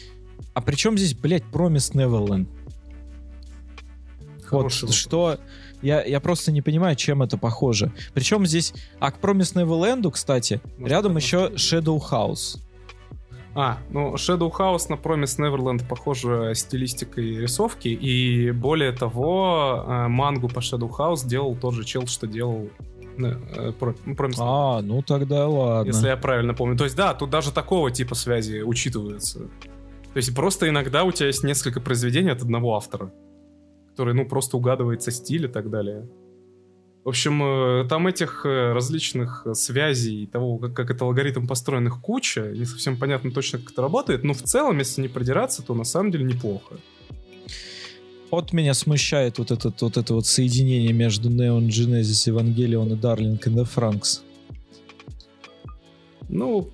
[0.55, 2.49] А при чем здесь, блядь, Промис Неверленд?
[4.51, 5.39] Вот что...
[5.83, 7.93] Я, я просто не понимаю, чем это похоже.
[8.15, 8.75] Причем здесь...
[8.99, 11.51] А к Промис Неверленду, кстати, Может, рядом еще?
[11.55, 12.59] Shadow House.
[13.55, 20.49] А, ну, Shadow House на Promise Neverland похожа стилистикой рисовки, и более того, э, мангу
[20.49, 22.69] по Shadow House делал тот же чел, что делал
[23.19, 25.89] э, про- Promise А, ну тогда ладно.
[25.89, 26.77] если я правильно помню.
[26.77, 29.41] То есть, да, тут даже такого типа связи учитываются.
[29.41, 33.13] То есть, просто иногда у тебя есть несколько произведений от одного автора,
[34.01, 36.09] который, ну, просто угадывается стиль и так далее.
[37.05, 41.87] В общем, э, там этих э, различных э, связей, того, как, как это алгоритм построен,
[41.87, 42.51] их куча.
[42.57, 45.85] Не совсем понятно точно, как это работает, но в целом, если не продираться, то на
[45.85, 46.77] самом деле неплохо.
[48.31, 53.39] Вот меня смущает вот, этот, вот это вот соединение между Neon Genesis Evangelion и Darling
[53.39, 54.23] in the Franks.
[56.31, 56.71] Ну,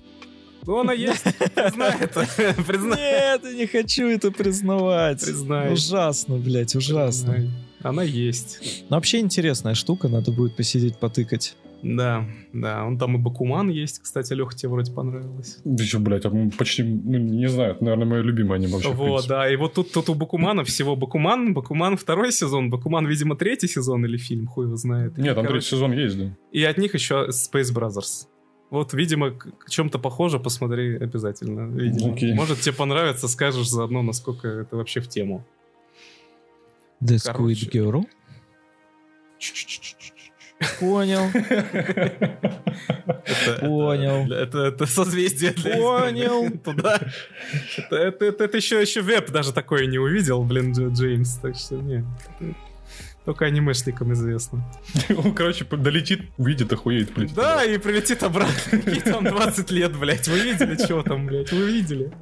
[0.67, 1.23] ну она есть,
[1.55, 2.27] признай это,
[2.67, 2.97] признай.
[2.99, 5.23] Нет, я не хочу это признавать.
[5.25, 5.73] Признай.
[5.73, 7.33] Ужасно, блядь, ужасно.
[7.33, 7.51] Признай.
[7.81, 8.83] Она есть.
[8.89, 11.55] Но вообще интересная штука, надо будет посидеть, потыкать.
[11.83, 15.59] Да, да, он там и Бакуман есть, кстати, Леха, тебе вроде понравилось.
[15.63, 18.89] Еще, блядь, а почти, ну, не знаю, это, наверное, мое любимое аниме вообще.
[18.89, 19.29] в Вот, принципе.
[19.29, 23.67] да, и вот тут, тут у Бакумана всего Бакуман, Бакуман второй сезон, Бакуман, видимо, третий
[23.67, 25.17] сезон или фильм, хуй его знает.
[25.19, 26.35] Нет, там Короче, третий сезон есть, да.
[26.51, 28.25] И от них еще Space Brothers.
[28.69, 31.69] Вот, видимо, к, чем-то похоже, посмотри обязательно.
[31.73, 32.13] Видимо.
[32.13, 32.33] Окей.
[32.33, 35.45] Может, тебе понравится, скажешь заодно, насколько это вообще в тему.
[37.01, 37.15] The.
[37.15, 38.05] Squid Girl.
[40.79, 41.29] Понял.
[43.59, 44.31] Понял.
[44.33, 46.49] Это, созвездие для Понял.
[46.57, 46.99] Туда.
[47.77, 51.37] Это, это, это, это еще, еще веб даже такое не увидел, блин, Дж- Джеймс.
[51.37, 52.03] Так что нет.
[53.27, 54.63] Только анимешникам известно.
[55.09, 57.33] Он, короче, долетит, увидит, охуеет, блядь.
[57.33, 58.55] Да, и прилетит обратно.
[58.71, 60.29] Какие там 20 лет, блядь.
[60.29, 61.51] Вы видели, что там, блядь?
[61.51, 62.13] Вы видели?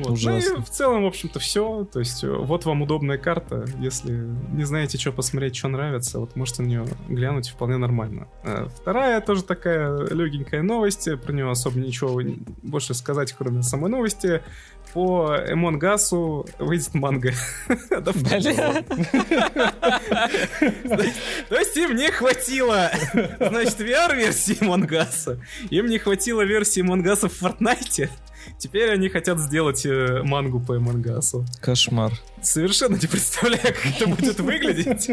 [0.00, 0.14] Вот.
[0.14, 0.54] Ужасно.
[0.54, 1.84] Ну и в целом, в общем-то, все.
[1.84, 3.64] То есть, э, вот вам удобная карта.
[3.78, 8.26] Если не знаете, что посмотреть, что нравится, вот можете на нее глянуть вполне нормально.
[8.42, 11.08] Э, Вторая тоже такая легенькая новость.
[11.22, 12.20] Про нее особо ничего
[12.64, 14.42] больше сказать, кроме самой новости.
[14.94, 17.32] По Эмонгасу выйдет манга.
[17.88, 18.14] То
[21.58, 22.90] есть им не хватило,
[23.40, 25.40] значит, VR-версии Мангаса.
[25.70, 28.08] Им не хватило версии Мангаса в Фортнайте.
[28.58, 31.44] Теперь они хотят сделать э, мангу по Мангасу.
[31.60, 32.12] Кошмар.
[32.40, 35.10] Совершенно не представляю, как это будет выглядеть.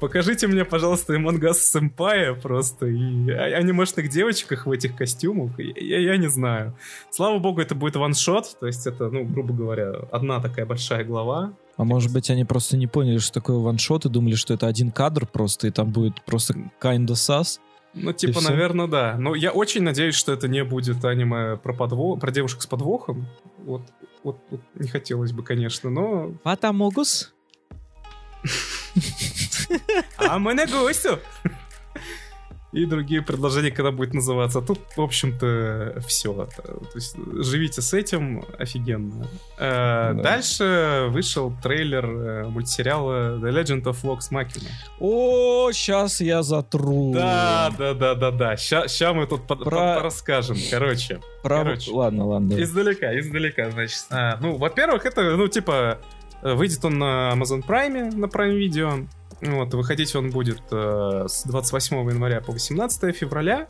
[0.00, 5.58] Покажите мне, пожалуйста, Мангас Сэмпая просто и анимешных девочках в этих костюмах.
[5.58, 6.76] Я, не знаю.
[7.10, 11.52] Слава богу, это будет ваншот, то есть это, ну, грубо говоря, одна такая большая глава.
[11.76, 14.90] А может быть, они просто не поняли, что такое ваншот, и думали, что это один
[14.90, 17.60] кадр просто, и там будет просто kinda сас.
[17.94, 19.16] Ну, типа, наверное, да.
[19.18, 22.16] Но я очень надеюсь, что это не будет аниме про, подво...
[22.16, 23.26] про девушек с подвохом.
[23.58, 23.82] Вот,
[24.22, 26.34] вот, вот не хотелось бы, конечно, но...
[26.44, 27.34] Фатамогус?
[30.16, 31.20] А мы на гостю!
[32.72, 34.60] И другие предложения, когда будет называться.
[34.60, 36.32] Тут, в общем-то, все.
[36.34, 39.26] То есть живите с этим, офигенно.
[39.58, 40.22] Э, да.
[40.22, 44.68] Дальше вышел трейлер э, мультсериала The Legend of Vox Machina.
[45.00, 47.12] О, сейчас я затру.
[47.14, 48.56] Да, да, да, да, да.
[48.56, 50.02] Сейчас мы тут Про...
[50.02, 50.56] расскажем.
[50.70, 51.20] Короче.
[51.42, 51.58] Про...
[51.58, 51.90] Короче.
[51.90, 52.60] Ладно, ладно.
[52.60, 54.04] Издалека, издалека, значит.
[54.10, 55.98] А, ну, во-первых, это, ну, типа,
[56.42, 59.08] выйдет он на Amazon Prime, на Prime Video.
[59.40, 63.68] Вот, выходить он будет э, с 28 января по 18 февраля.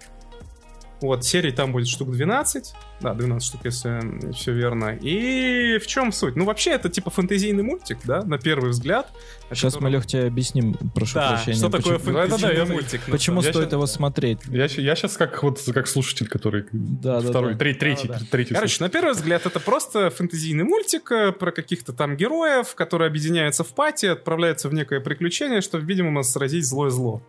[1.00, 2.74] Вот, серий там будет штук 12.
[3.00, 4.96] Да, 12 штук, если все верно.
[5.00, 6.34] И в чем суть?
[6.34, 9.08] Ну, вообще, это типа фэнтезийный мультик, да, на первый взгляд.
[9.50, 9.84] Сейчас котором...
[9.84, 11.56] мы, Лех, тебе объясним, прошу да, прощения.
[11.56, 12.18] что такое почему...
[12.18, 13.00] фэнтезийный да, да, мультик?
[13.08, 13.72] Почему стоит сейчас...
[13.72, 14.40] его смотреть?
[14.48, 17.58] Я, я сейчас как вот как слушатель, который да, второй, да, да.
[17.58, 18.26] Третий, третий, да, да.
[18.28, 18.54] третий.
[18.54, 23.62] Короче, на первый взгляд, это просто фэнтезийный мультик э, про каких-то там героев, которые объединяются
[23.62, 27.22] в пати, отправляются в некое приключение, чтобы, видимо, сразить злое зло.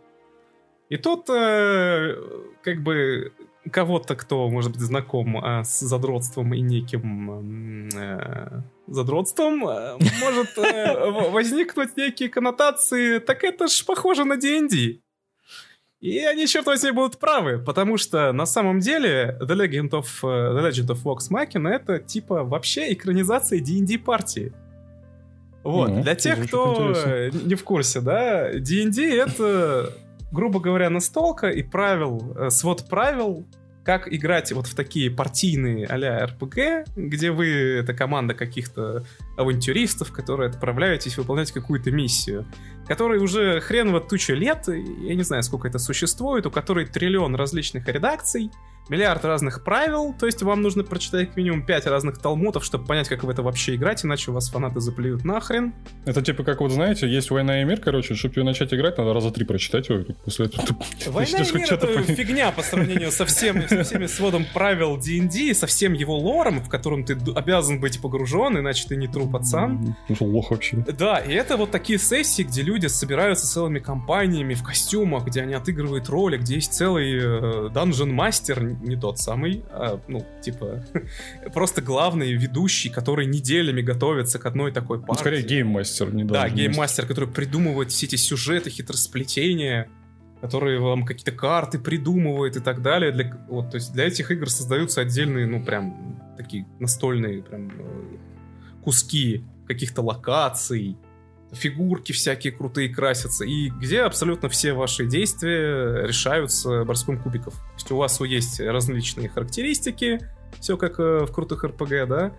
[0.90, 2.16] И тут, э,
[2.64, 3.32] как бы,
[3.72, 11.12] кого-то, кто, может быть, знаком э, с задротством и неким э, задротством, э, может э,
[11.32, 15.00] возникнуть некие коннотации, так это ж похоже на D&D.
[16.02, 20.56] И они, черт возьми, будут правы, потому что на самом деле The Legend of, uh,
[20.56, 24.54] The Legend of Vox Machina это типа вообще экранизация D&D партии.
[25.64, 26.02] Вот, mm-hmm.
[26.04, 26.94] для тех, кто
[27.34, 29.94] не в курсе, да, D&D это
[30.32, 33.46] грубо говоря, настолка и правил, э, свод правил,
[33.84, 37.48] как играть вот в такие партийные а-ля РПГ, где вы,
[37.80, 39.04] это команда каких-то
[39.36, 42.46] авантюристов, которые отправляетесь выполнять какую-то миссию,
[42.88, 47.36] которой уже хрен вот туча лет, я не знаю, сколько это существует, у которой триллион
[47.36, 48.52] различных редакций,
[48.90, 53.08] миллиард разных правил, то есть вам нужно прочитать как минимум 5 разных талмутов, чтобы понять,
[53.08, 55.74] как в это вообще играть, иначе у вас фанаты заплюют нахрен.
[56.06, 59.14] Это типа как вот, знаете, есть «Война и мир», короче, чтобы ее начать играть, надо
[59.14, 60.66] раза три прочитать его, после этого
[61.08, 65.68] «Война и мир»— это фигня по сравнению со, всем, со всеми сводом правил D&D, со
[65.68, 69.96] всем его лором, в котором ты обязан быть погружен, иначе ты не тру пацан.
[70.08, 70.78] Ну, лох вообще.
[70.98, 75.54] Да, и это вот такие сессии, где люди собираются целыми компаниями в костюмах, где они
[75.54, 80.84] отыгрывают роли, где есть целый данжен-мастер, э, не тот самый, а, ну, типа,
[81.54, 85.12] просто главный ведущий, который неделями готовится к одной такой партии.
[85.12, 89.90] Ну, скорее гейммастер, не Да, гейммастер, который придумывает все эти сюжеты, хитросплетения,
[90.42, 93.12] которые вам какие-то карты придумывает и так далее.
[93.12, 98.18] Для, вот, то есть для этих игр создаются отдельные, ну, прям, такие настольные прям э,
[98.84, 100.98] куски каких-то локаций,
[101.54, 107.54] фигурки всякие крутые красятся, и где абсолютно все ваши действия решаются борском кубиков.
[107.54, 110.20] То есть у вас есть различные характеристики,
[110.60, 112.34] все как э, в крутых РПГ, да,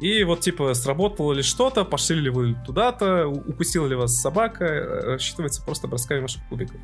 [0.00, 5.00] и вот, типа, сработало ли что-то, пошли ли вы туда-то, укусила ли вас собака, э,
[5.12, 6.80] рассчитывается просто бросками ваших кубиков.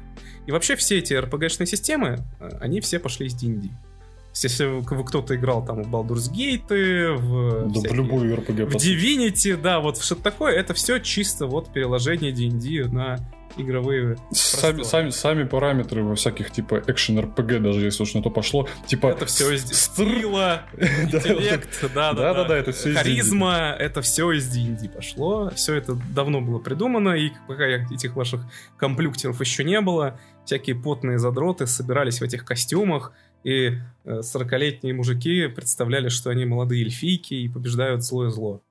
[0.46, 3.70] И вообще все эти RPG-шные системы, э, они все пошли из D&D.
[4.34, 9.80] Если кто-то играл там в Baldur's Gate, в, да, в любую RPG, в Divinity, да,
[9.80, 13.18] вот что-то такое, это все чисто вот переложение D&D на
[13.56, 18.30] игровые сами, сами, сами параметры во всяких типа экшен RPG, даже если уж на то
[18.30, 24.02] пошло, типа это все из стила, интеллект, да, да, да, да, это все харизма, это
[24.02, 28.42] все из D&D пошло, все это давно было придумано, и пока этих ваших
[28.76, 33.12] комплюктеров еще не было, всякие потные задроты собирались в этих костюмах,
[33.44, 33.72] и
[34.04, 38.62] 40-летние э, мужики представляли, что они молодые эльфийки и побеждают злое зло.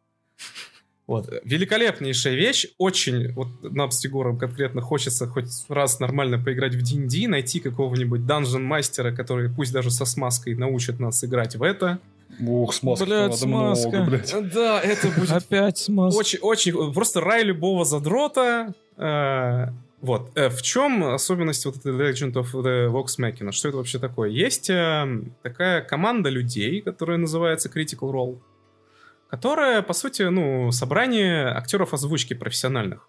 [1.10, 1.28] Вот.
[1.44, 2.68] Великолепнейшая вещь.
[2.78, 8.28] Очень, вот нам с Егором конкретно хочется хоть раз нормально поиграть в D&D, найти какого-нибудь
[8.28, 12.00] данжен-мастера, который пусть даже со смазкой научит нас играть в это.
[12.48, 13.06] Ох, смазка.
[13.06, 13.90] Блядь, смазка.
[13.90, 14.54] Много, блядь.
[14.54, 15.32] Да, это будет...
[15.32, 16.20] Опять смазка.
[16.20, 18.76] Очень, очень, просто рай любого задрота.
[18.96, 19.70] Э,
[20.02, 20.32] вот.
[20.36, 23.52] Э, в чем особенность вот этой Legend of the Vox Machina?
[23.52, 24.30] Что это вообще такое?
[24.30, 28.40] Есть э, такая команда людей, которая называется Critical Role,
[29.30, 33.08] которая, по сути, ну, собрание актеров озвучки профессиональных.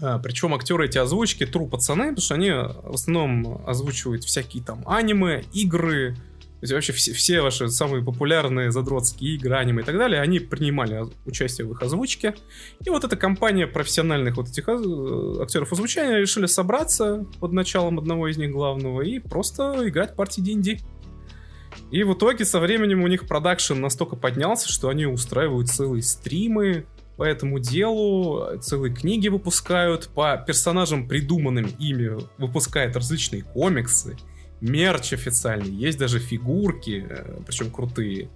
[0.00, 4.82] Э, причем актеры эти озвучки тру пацаны, потому что они в основном озвучивают всякие там
[4.86, 6.16] аниме, игры,
[6.64, 10.38] то есть вообще все, все ваши самые популярные задротские игры, аниме и так далее, они
[10.38, 12.34] принимали участие в их озвучке.
[12.82, 18.38] И вот эта компания профессиональных вот этих актеров озвучания решили собраться под началом одного из
[18.38, 20.78] них главного и просто играть партии D&D.
[21.90, 26.86] И в итоге со временем у них продакшн настолько поднялся, что они устраивают целые стримы
[27.18, 34.16] по этому делу, целые книги выпускают, по персонажам, придуманным ими, выпускают различные комиксы
[34.64, 38.28] мерч официальный, есть даже фигурки, э, причем крутые,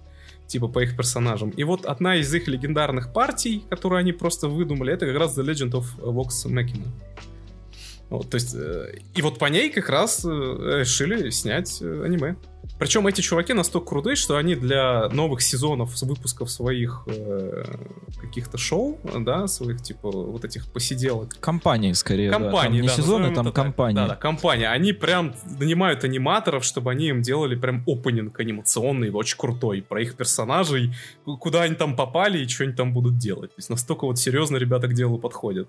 [0.47, 1.49] типа по их персонажам.
[1.49, 5.43] И вот одна из их легендарных партий, которую они просто выдумали, это как раз The
[5.43, 6.87] Legend of Vox Machina.
[8.09, 12.35] Вот, то есть, э, и вот по ней как раз э, решили снять аниме.
[12.79, 17.63] Причем эти чуваки настолько крутые, что они для новых сезонов выпусков своих э,
[18.21, 21.37] каких-то шоу, да, своих типа вот этих посиделок.
[21.41, 22.31] Компании скорее.
[22.31, 22.61] Компании, да.
[22.61, 23.95] Там не да, сезоны, там компании.
[23.95, 24.69] Да, да, компания.
[24.69, 30.15] Они прям нанимают аниматоров, чтобы они им делали прям опенинг анимационный, очень крутой, про их
[30.15, 30.93] персонажей,
[31.25, 33.51] ку- куда они там попали и что они там будут делать.
[33.51, 35.67] То есть настолько вот серьезно ребята к делу подходят.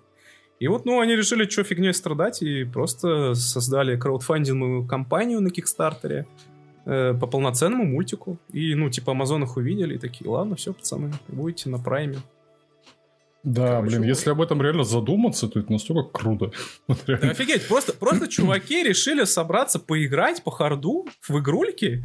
[0.60, 6.26] И вот, ну, они решили, что фигней страдать, и просто создали краудфандинговую компанию на Кикстартере
[6.86, 8.38] э, по полноценному мультику.
[8.52, 12.18] И, ну, типа, Амазон их увидели и такие, ладно, все, пацаны, будете на прайме.
[13.42, 16.52] Да, Короче, блин, если об этом реально задуматься, то это настолько круто.
[16.88, 22.04] Вот Да офигеть, просто, просто чуваки решили собраться поиграть по харду в игрульки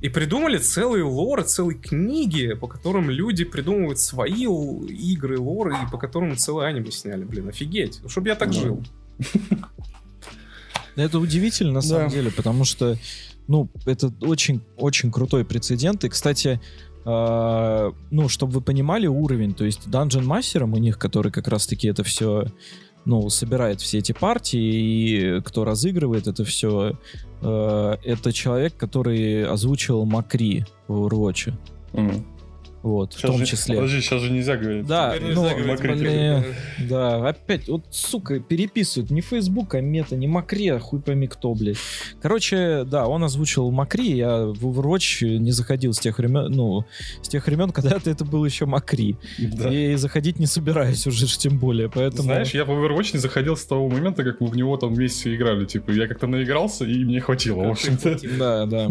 [0.00, 5.98] и придумали целые лоры, целые книги, по которым люди придумывают свои игры, лоры, и по
[5.98, 7.24] которым целое аниме сняли.
[7.24, 8.00] Блин, офигеть.
[8.08, 8.54] Чтоб я так Да.
[8.54, 8.82] жил.
[10.96, 12.96] Это удивительно на самом деле, потому что,
[13.48, 16.04] ну, это очень, очень крутой прецедент.
[16.04, 16.60] И, кстати,
[17.04, 21.88] э, ну, чтобы вы понимали уровень, то есть Dungeon Master у них, который как раз-таки
[21.88, 22.46] это все,
[23.04, 26.98] ну, собирает все эти партии, и кто разыгрывает это все,
[27.42, 31.52] э, это человек, который озвучил Макри в Overwatch.
[31.92, 32.24] Мгм.
[32.82, 33.74] Вот, в Щас том же- числе.
[33.76, 34.86] Подожди, сейчас же нельзя говорить.
[34.86, 36.44] Да, Теперь ну, нельзя говорить блин,
[36.88, 41.54] да, опять, вот, сука, переписывают не Facebook, а мета, не Макри, а хуй пойми кто,
[41.54, 41.76] блядь.
[42.22, 46.84] Короче, да, он озвучил Макри, я в Overwatch не заходил с тех времен, ну,
[47.22, 49.16] с тех времен, когда это был еще Макри.
[49.38, 49.68] Да.
[49.72, 52.22] И заходить не собираюсь уже, тем более, поэтому...
[52.22, 55.34] Знаешь, я в Overwatch не заходил с того момента, как мы в него там вместе
[55.34, 55.66] играли.
[55.66, 58.18] Типа, я как-то наигрался, и мне хватило, в общем-то.
[58.38, 58.90] Да, да.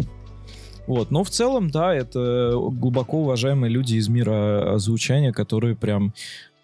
[0.90, 6.12] Вот, но в целом, да, это глубоко уважаемые люди из мира озвучания, которые прям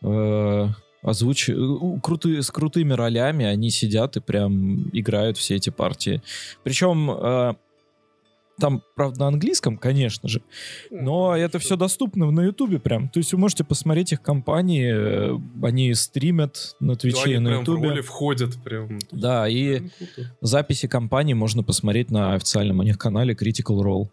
[0.03, 0.67] э,
[1.01, 1.49] озвуч...
[1.51, 6.23] у- крутые, с крутыми ролями, они сидят и прям играют все эти партии.
[6.65, 7.55] Причем э,
[8.59, 10.43] там, правда, на английском, конечно же,
[10.91, 13.09] но это все доступно на Ютубе прям.
[13.09, 14.93] То есть вы можете посмотреть их компании,
[15.35, 18.01] э, они стримят на Да, Твиче и они на Ютубе.
[18.03, 18.99] входят прям.
[19.13, 19.91] Да, и Прям
[20.41, 24.09] записи компании можно посмотреть на официальном у них канале Critical Role.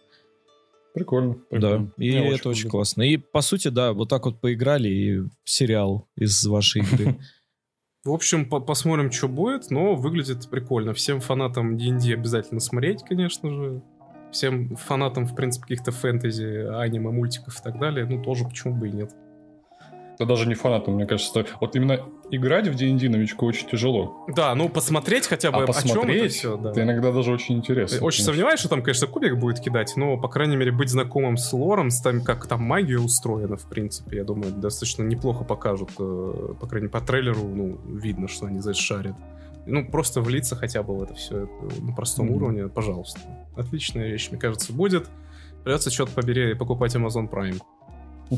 [0.93, 1.35] Прикольно.
[1.49, 1.91] Да, прикольно.
[1.97, 2.71] и Мне это очень круто.
[2.71, 3.01] классно.
[3.01, 7.17] И, по сути, да, вот так вот поиграли, и сериал из вашей игры.
[8.03, 10.93] В общем, по- посмотрим, что будет, но выглядит прикольно.
[10.93, 13.81] Всем фанатам D&D обязательно смотреть, конечно же.
[14.33, 18.89] Всем фанатам, в принципе, каких-то фэнтези, аниме, мультиков и так далее, ну, тоже почему бы
[18.89, 19.11] и нет.
[20.19, 21.45] Да даже не фанатом, мне кажется.
[21.59, 21.99] Вот именно
[22.29, 24.25] играть в D&D новичку очень тяжело.
[24.35, 26.69] Да, ну, посмотреть хотя бы, А о чем это посмотреть, все, да.
[26.69, 27.97] это иногда даже очень интересно.
[27.97, 28.25] Очень конечно.
[28.25, 31.89] сомневаюсь, что там, конечно, кубик будет кидать, но, по крайней мере, быть знакомым с лором,
[31.89, 35.89] с тем, как там магия устроена, в принципе, я думаю, достаточно неплохо покажут.
[35.99, 39.15] э, По крайней мере, по трейлеру, ну, видно, что они здесь шарят.
[39.65, 41.49] Ну, просто влиться хотя бы в это все
[41.79, 42.35] на простом Мгм.
[42.35, 43.19] уровне, пожалуйста.
[43.55, 45.07] Отличная вещь, мне кажется, будет.
[45.63, 47.61] Придется что-то побери покупать Amazon Prime.
[48.29, 48.37] Ну,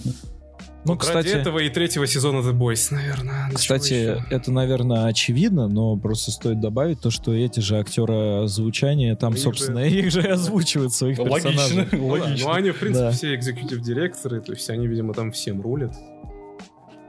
[0.93, 3.49] Вот Ради кстати, этого и третьего сезона The Boys, наверное.
[3.53, 9.31] Кстати, это, наверное, очевидно, но просто стоит добавить то, что эти же актеры озвучания там,
[9.31, 11.55] Их же- собственно, их же и озвучивают своих персонажей.
[11.79, 12.47] Логично, Ну, да, логично.
[12.47, 13.11] ну, они, в принципе, Да.
[13.11, 15.95] все экзекутив-директоры, то есть они, видимо, там всем рулят.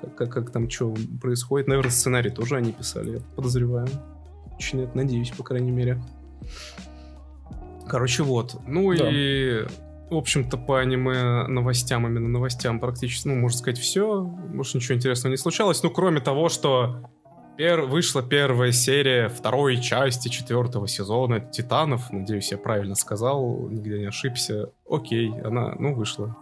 [0.01, 1.68] Как, как, как там что происходит.
[1.68, 3.89] Наверное, сценарий тоже они писали, я подозреваю.
[4.56, 6.01] Очень это надеюсь, по крайней мере.
[7.89, 8.56] Короче, вот.
[8.66, 9.09] Ну Да.
[9.10, 9.64] и,
[10.10, 14.23] в общем-то, по аниме новостям, именно новостям практически, ну, можно сказать, все.
[14.23, 15.82] Может, ничего интересного не случалось.
[15.82, 17.09] Ну, кроме того, что
[17.59, 22.10] пер- вышла первая серия второй части четвертого сезона Титанов.
[22.10, 24.70] Надеюсь, я правильно сказал, нигде не ошибся.
[24.89, 26.36] Окей, она, ну, вышла.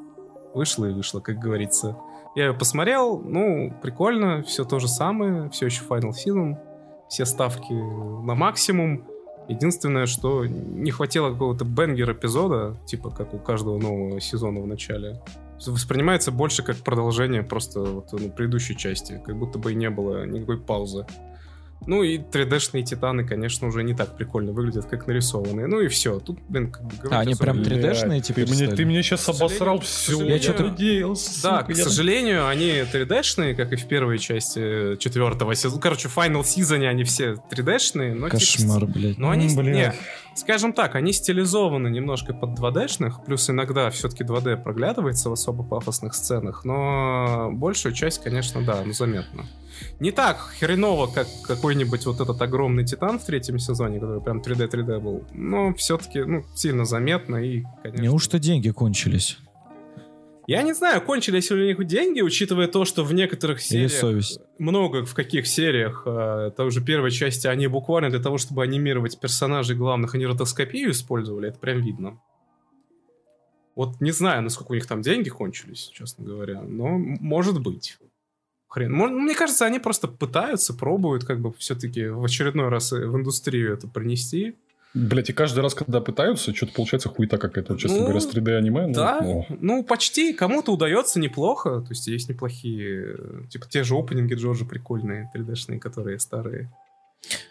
[0.54, 1.96] Вышла и вышла, как говорится.
[2.34, 6.56] Я ее посмотрел, ну, прикольно, все то же самое, все еще Final Season,
[7.08, 9.06] все ставки на максимум.
[9.46, 15.20] Единственное, что не хватило какого-то бенгер эпизода, типа как у каждого нового сезона в начале.
[15.64, 20.26] Воспринимается больше как продолжение просто вот, ну, предыдущей части, как будто бы и не было
[20.26, 21.06] никакой паузы.
[21.86, 25.66] Ну и 3D-шные титаны, конечно, уже не так прикольно выглядят, как нарисованные.
[25.66, 26.18] Ну и все.
[26.20, 28.76] Тут, блин, как бы говорить А, они особо прям не- 3D-шные Ты теперь мне, стали?
[28.76, 30.24] ты мне сейчас К сожалению- обосрал все.
[30.24, 30.74] Я чё-то-
[31.42, 35.80] Да, к сожалению, они 3D-шные, как и в первой части четвертого сезона.
[35.80, 39.18] Короче, в Final Season они все 3D-шные, но типа, Кошмар, блядь.
[39.18, 39.74] но они, блин.
[39.74, 39.92] не,
[40.34, 46.14] скажем так, они стилизованы немножко под 2D-шных, плюс иногда все-таки 2D проглядывается в особо пафосных
[46.14, 49.46] сценах, но большую часть, конечно, да, ну, заметно.
[50.00, 55.00] Не так хреново, как какой-нибудь вот этот огромный Титан в третьем сезоне, который прям 3D-3D
[55.00, 58.02] был, но все-таки, ну, сильно заметно и, конечно...
[58.02, 59.38] Неужто деньги кончились?
[60.46, 63.92] Я не знаю, кончились ли у них деньги, учитывая то, что в некоторых Или сериях...
[63.92, 64.40] совесть.
[64.58, 69.18] Много в каких сериях, э, это уже первой части, они буквально для того, чтобы анимировать
[69.18, 72.20] персонажей главных, они ротоскопию использовали, это прям видно.
[73.74, 77.96] Вот не знаю, насколько у них там деньги кончились, честно говоря, но может быть.
[78.74, 78.92] Хрен.
[78.92, 83.86] Мне кажется, они просто пытаются, пробуют как бы все-таки в очередной раз в индустрию это
[83.86, 84.56] принести.
[84.94, 88.56] Блять, и каждый раз, когда пытаются, что-то получается хуета какая-то, честно Ну, говоря, с 3D
[88.56, 88.86] аниме.
[88.88, 89.46] ну, Да, ну.
[89.60, 90.32] ну почти.
[90.32, 91.82] Кому-то удается неплохо.
[91.82, 96.68] То есть есть неплохие, э, типа те же опенинги Джорджа прикольные, 3D-шные, которые старые.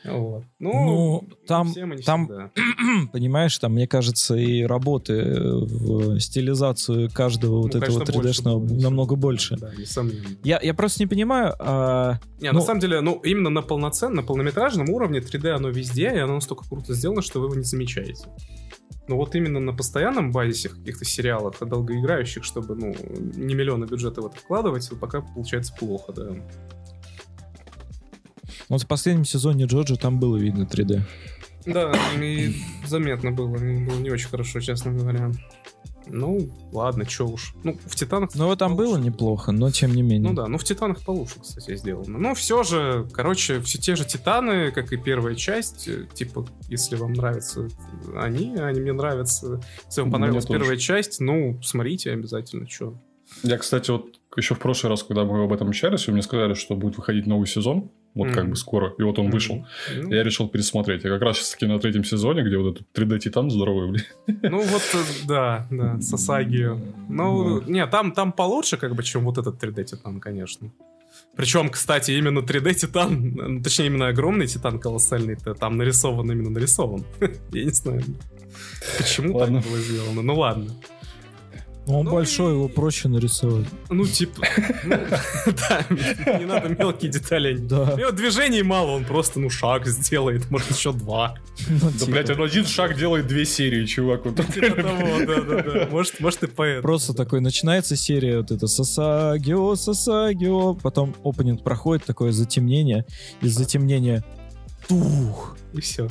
[0.06, 0.44] Вот.
[0.60, 1.74] Ну, Ну, там-
[2.06, 2.52] там- всегда.
[3.14, 8.60] Понимаешь, там, мне кажется, и работы в стилизацию каждого вот Ну, этого конечно, больше 3D-шного
[8.60, 9.58] было, намного больше.
[9.58, 10.28] Да, несомненно.
[10.44, 14.16] Я, я просто не понимаю, а, Не, Ну- на самом деле, ну, именно на полноценном,
[14.18, 17.64] на полнометражном уровне 3D оно везде, и оно настолько круто сделано, что вы его не
[17.64, 18.26] замечаете.
[19.08, 22.96] Но вот именно на постоянном базисе каких-то сериалах, долгоиграющих, чтобы, ну,
[23.36, 26.30] не миллионы бюджета в это вкладывать, вот пока получается плохо, да.
[28.74, 31.02] Вот в последнем сезоне Джоджо там было видно 3D.
[31.66, 32.56] Да, и
[32.86, 33.60] заметно было, было
[34.00, 35.32] не очень хорошо, честно говоря.
[36.08, 37.54] Ну, ладно, чё уж.
[37.64, 38.32] Ну, в Титанах...
[38.36, 39.06] Ну, там было получше.
[39.06, 40.30] неплохо, но тем не менее.
[40.32, 42.18] Ну да, ну в Титанах получше, кстати, сделано.
[42.18, 45.88] Но все же, короче, все те же Титаны, как и первая часть.
[45.88, 47.68] э, Типа, если вам нравятся
[48.16, 49.62] они, они мне нравятся.
[49.86, 50.60] Если вам Мне понравилась тоже.
[50.60, 53.02] первая часть, ну, смотрите обязательно, что.
[53.42, 56.54] Я, кстати, вот еще в прошлый раз, когда мы об этом общались, вы мне сказали,
[56.54, 59.66] что будет выходить новый сезон, вот как бы скоро, и вот он вышел.
[59.96, 61.04] Ну, Я решил пересмотреть.
[61.04, 64.04] Я как раз таки на третьем сезоне, где вот этот 3D-титан здоровый, блин.
[64.44, 66.80] ну вот, э, да, да, Сасагию.
[67.10, 70.72] Ну, не, там, там получше, как бы, чем вот этот 3D Титан, конечно.
[71.36, 76.50] Причем, кстати, именно 3D Титан, ну, точнее, именно огромный Титан колоссальный, -то там нарисован именно
[76.50, 77.04] нарисован.
[77.52, 78.04] Я не знаю,
[78.98, 79.62] почему Ладно.
[79.62, 80.22] так было сделано.
[80.22, 80.72] Ну ладно.
[81.86, 83.66] Ну, он ну большой, и- его проще нарисовать.
[83.90, 84.42] Ну, типа,
[84.86, 84.96] ну,
[85.70, 85.86] да,
[86.40, 87.56] не надо мелкие детали.
[87.58, 87.96] У Да.
[87.98, 91.36] него движений мало, он просто, ну, шаг сделает, может, еще два.
[91.68, 94.26] Ну, Да, типа, блядь, он один шаг делает две серии, чувак.
[94.26, 95.88] Вот Типа того, да-да-да.
[95.92, 96.82] Может, может и поэт.
[96.82, 103.06] Просто такой начинается серия вот это Сасагио, Сасагио, потом опенинг проходит, такое затемнение,
[103.42, 104.24] из затемнения
[104.88, 106.08] тух, И все.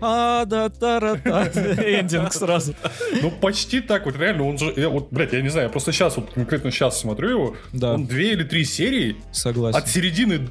[0.00, 2.74] а да та ра та ending сразу.
[3.22, 4.06] Ну, почти так.
[4.06, 4.72] Вот реально, он же...
[4.76, 7.56] я вот, блядь, я не знаю, я просто сейчас, вот конкретно сейчас смотрю его.
[7.72, 9.78] Да, Он две или три серии согласен.
[9.78, 10.48] от середины,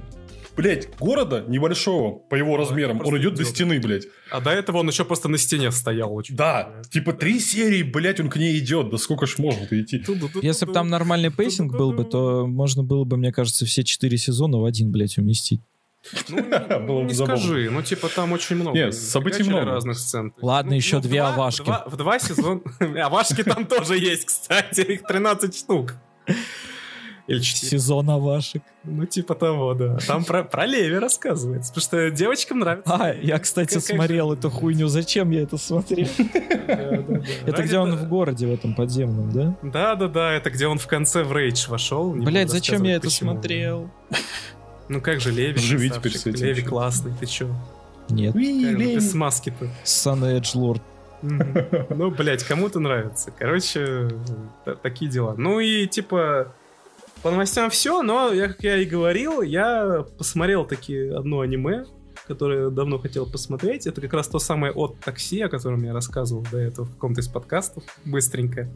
[0.56, 3.02] блядь, города небольшого по его размерам.
[3.06, 4.04] Он идет до стены, блядь.
[4.32, 6.14] А до этого он еще просто на стене стоял.
[6.14, 6.36] очень.
[6.36, 8.90] Да, типа три серии, блядь, он к ней идет.
[8.90, 10.04] Да сколько ж можно-то идти?
[10.42, 14.18] Если бы там нормальный pacing был бы, то можно было бы, мне кажется, все четыре
[14.18, 15.62] сезона в один, блядь, уместить.
[16.30, 17.38] Ну, не- Было бы не забавно.
[17.38, 18.78] скажи, ну, типа, там очень много.
[18.78, 19.66] Нет, событий много.
[19.66, 20.34] разных сцен.
[20.42, 21.62] Ладно, Ну, еще ну, две два- овашки.
[21.62, 22.62] В два, в два сезона...
[23.06, 24.82] Овашки там тоже есть, кстати.
[24.82, 25.96] Их 13 штук.
[27.26, 27.70] Или 4.
[27.70, 28.64] Сезон овашек.
[28.84, 29.98] Ну, типа того, да.
[30.06, 31.72] Там про, про Леви рассказывается.
[31.74, 32.94] Потому что девочкам нравится.
[32.94, 34.90] А, я, кстати, Как- как смотрел эту хуйню.
[34.90, 36.06] Зачем я это смотрел?
[37.46, 39.56] Это где он в городе, в этом подземном, да?
[39.64, 42.12] Да, да, да, это где он в конце в рейдж вошел.
[42.12, 43.90] Блять, зачем я это смотрел?
[44.90, 45.58] Ну как же Леви?
[45.60, 47.50] Живи теперь с этим Леви классный, ты чё?
[48.10, 48.34] Нет.
[48.34, 49.70] Как же Без маски-то.
[50.56, 50.82] Lord.
[51.22, 51.56] Мгм.
[51.90, 53.32] Ну, блядь, кому-то нравится.
[53.32, 54.10] Короче,
[54.66, 55.36] та- такие дела.
[55.38, 56.54] Ну и типа
[57.22, 61.86] по новостям все, но я, как я и говорил, я посмотрел таки одно аниме,
[62.28, 63.88] которое давно хотел посмотреть.
[63.88, 67.22] Это как раз то самое от такси, о котором я рассказывал до этого в каком-то
[67.22, 67.84] из подкастов.
[68.04, 68.68] Быстренько.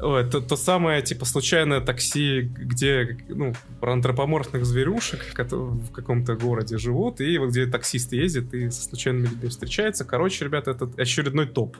[0.00, 6.78] Ой, то, то самое, типа, случайное такси, где, ну, про антропоморфных зверюшек в каком-то городе
[6.78, 10.04] живут, и вот где таксист ездит и со случайными людьми встречается.
[10.04, 11.76] Короче, ребята, это очередной топ.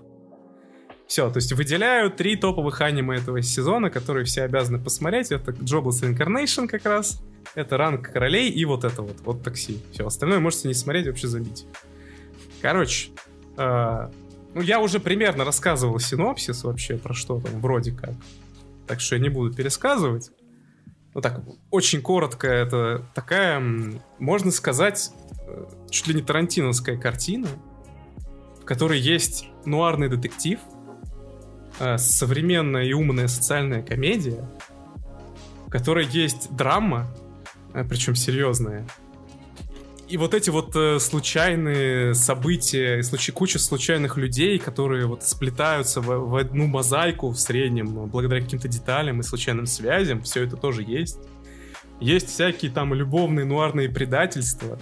[1.06, 5.30] Все, то есть выделяю три топовых аниме этого сезона, которые все обязаны посмотреть.
[5.30, 7.22] Это Jobless Reincarnation как раз,
[7.54, 9.80] это Ранг Королей и вот это вот, вот такси.
[9.92, 11.66] Все, остальное можете не смотреть, вообще забить.
[12.60, 13.10] Короче,
[13.56, 14.10] а,
[14.58, 18.10] ну, я уже примерно рассказывал синопсис вообще про что там, вроде как.
[18.88, 20.32] Так что я не буду пересказывать.
[21.14, 23.62] Ну так, очень коротко, это такая,
[24.18, 25.12] можно сказать,
[25.46, 27.46] э, чуть ли не тарантиновская картина,
[28.60, 30.58] в которой есть нуарный детектив,
[31.78, 34.50] э, современная и умная социальная комедия,
[35.68, 37.06] в которой есть драма,
[37.74, 38.88] э, причем серьезная,
[40.08, 46.06] и вот эти вот э, случайные события, случай, куча случайных людей, которые вот сплетаются в,
[46.06, 50.82] в одну мозаику в среднем, э, благодаря каким-то деталям и случайным связям, все это тоже
[50.82, 51.18] есть.
[52.00, 54.78] Есть всякие там любовные нуарные предательства.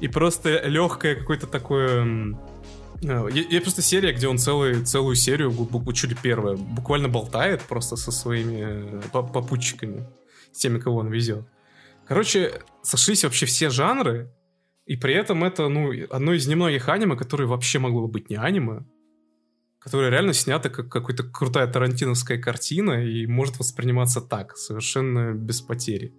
[0.00, 2.40] И просто легкое какое-то такое м,
[3.02, 5.52] Э, Есть просто серия, где он целый, целую серию,
[5.94, 10.06] чуть ли первая, буквально болтает просто со своими э, по- попутчиками,
[10.52, 11.44] с теми, кого он везет.
[12.06, 14.30] Короче, сошлись вообще все жанры,
[14.90, 18.34] и при этом это, ну, одно из немногих аниме, которое вообще могло бы быть не
[18.34, 18.80] аниме,
[19.78, 26.12] которое реально снято как какая-то крутая тарантиновская картина и может восприниматься так, совершенно без потери.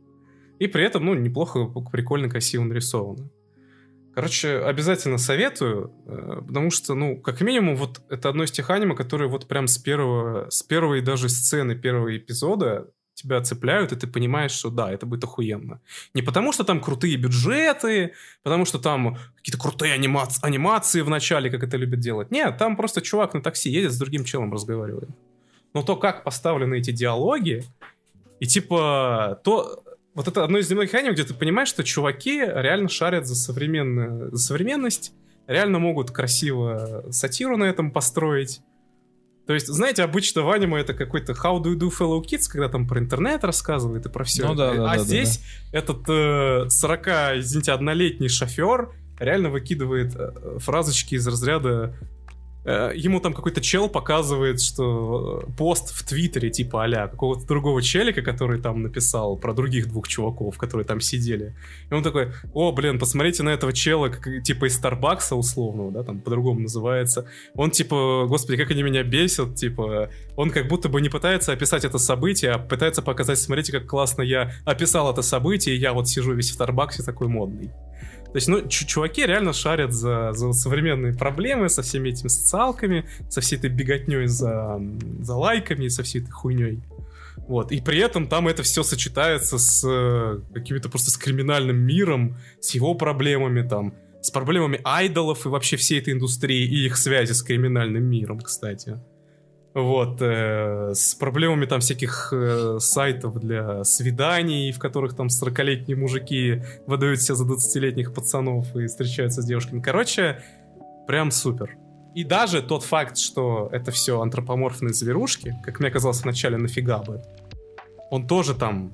[0.60, 3.30] И при этом, ну, неплохо, прикольно, красиво нарисовано.
[4.15, 8.95] Короче, обязательно советую, э, потому что, ну, как минимум, вот это одно из тех аниме,
[8.95, 14.07] которые вот прям с первого, с первой даже сцены первого эпизода тебя цепляют, и ты
[14.07, 15.81] понимаешь, что да, это будет охуенно.
[16.13, 18.13] Не потому, что там крутые бюджеты,
[18.43, 22.31] потому что там какие-то крутые анимации, анимации в начале, как это любят делать.
[22.31, 25.09] Нет, там просто чувак на такси едет с другим челом разговаривает.
[25.73, 27.63] Но то, как поставлены эти диалоги,
[28.39, 29.83] и типа то...
[30.13, 34.29] Вот это одно из немногих аниме, где ты понимаешь, что чуваки реально шарят за, современную,
[34.35, 35.13] за современность,
[35.47, 38.59] реально могут красиво сатиру на этом построить.
[39.47, 42.69] То есть, знаете, обычно в аниме это какой-то How do you do fellow kids, когда
[42.69, 44.47] там про интернет рассказывает и про все.
[44.47, 45.41] Ну да, да, а да, здесь
[45.72, 47.07] этот э, 40,
[47.39, 51.95] извините, однолетний шофер реально выкидывает э, фразочки из разряда
[52.63, 58.21] ему там какой-то чел показывает, что э, пост в Твиттере типа а какого-то другого челика,
[58.21, 61.55] который там написал про других двух чуваков, которые там сидели.
[61.89, 66.03] И он такой, о, блин, посмотрите на этого чела, как, типа из Старбакса условного, да,
[66.03, 67.27] там по-другому называется.
[67.55, 71.83] Он типа, господи, как они меня бесят, типа, он как будто бы не пытается описать
[71.83, 76.07] это событие, а пытается показать, смотрите, как классно я описал это событие, и я вот
[76.07, 77.71] сижу весь в Старбаксе такой модный.
[78.32, 83.41] То есть, ну, чуваки реально шарят за, за современные проблемы со всеми этими социалками, со
[83.41, 84.82] всей этой беготней за,
[85.20, 86.80] за лайками, со всей этой хуйней.
[87.48, 87.74] Вот.
[87.74, 92.72] И при этом там это все сочетается с э, каким-то просто с криминальным миром, с
[92.74, 97.41] его проблемами там, с проблемами айдолов и вообще всей этой индустрии и их связи с
[97.44, 98.98] криминальным миром, кстати.
[99.73, 106.61] Вот, э, с проблемами там всяких э, сайтов для свиданий, в которых там 40-летние мужики
[106.88, 109.80] выдают себя за 20-летних пацанов и встречаются с девушками.
[109.80, 110.43] Короче,
[111.07, 111.77] прям супер.
[112.14, 117.22] И даже тот факт, что это все антропоморфные зверушки, как мне казалось вначале, нафига бы,
[118.10, 118.91] он тоже там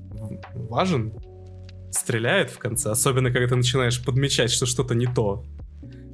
[0.54, 1.12] важен,
[1.90, 5.44] стреляет в конце, особенно когда ты начинаешь подмечать, что что-то не то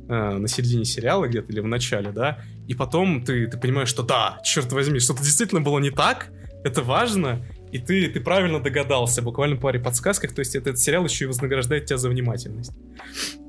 [0.08, 4.04] э, на середине сериала где-то или в начале, да, и потом ты, ты понимаешь, что
[4.04, 6.30] да, черт возьми, что-то действительно было не так,
[6.64, 11.26] это важно, и ты, ты правильно догадался, буквально паре подсказках, то есть этот сериал еще
[11.26, 12.72] и вознаграждает тебя за внимательность.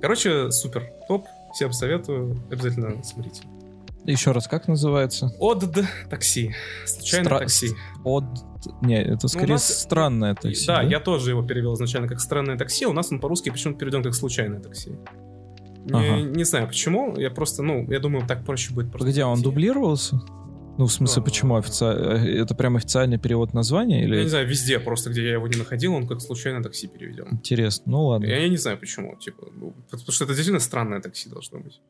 [0.01, 3.43] Короче, супер, топ, всем советую, обязательно смотрите.
[4.06, 5.31] Еще раз, как называется?
[5.40, 5.78] Одд
[6.10, 6.55] такси.
[6.85, 7.70] Случайное Стра- такси.
[8.05, 8.24] От...
[8.82, 10.66] Не, это скорее Ну, нас- странное такси.
[10.66, 13.78] да, я тоже его перевел изначально как странное такси, а у нас он по-русски почему-то
[13.78, 14.93] переведен как случайное такси.
[15.85, 16.20] Не, Ага.
[16.23, 19.09] не знаю почему, я просто, ну, я думаю, так проще будет просто.
[19.09, 20.20] Где он дублировался?
[20.77, 21.24] Ну, в смысле, А.
[21.24, 22.01] почему официально?
[22.27, 25.56] Это прям официальный перевод названия Я не или знаю, везде просто, где я его не
[25.56, 27.28] находил, он как случайное такси переведен.
[27.32, 27.93] интересно?
[27.93, 28.27] Ну ладно.
[28.27, 31.81] Я, я не знаю почему, типа, ну, потому что это действительно странное такси должно быть.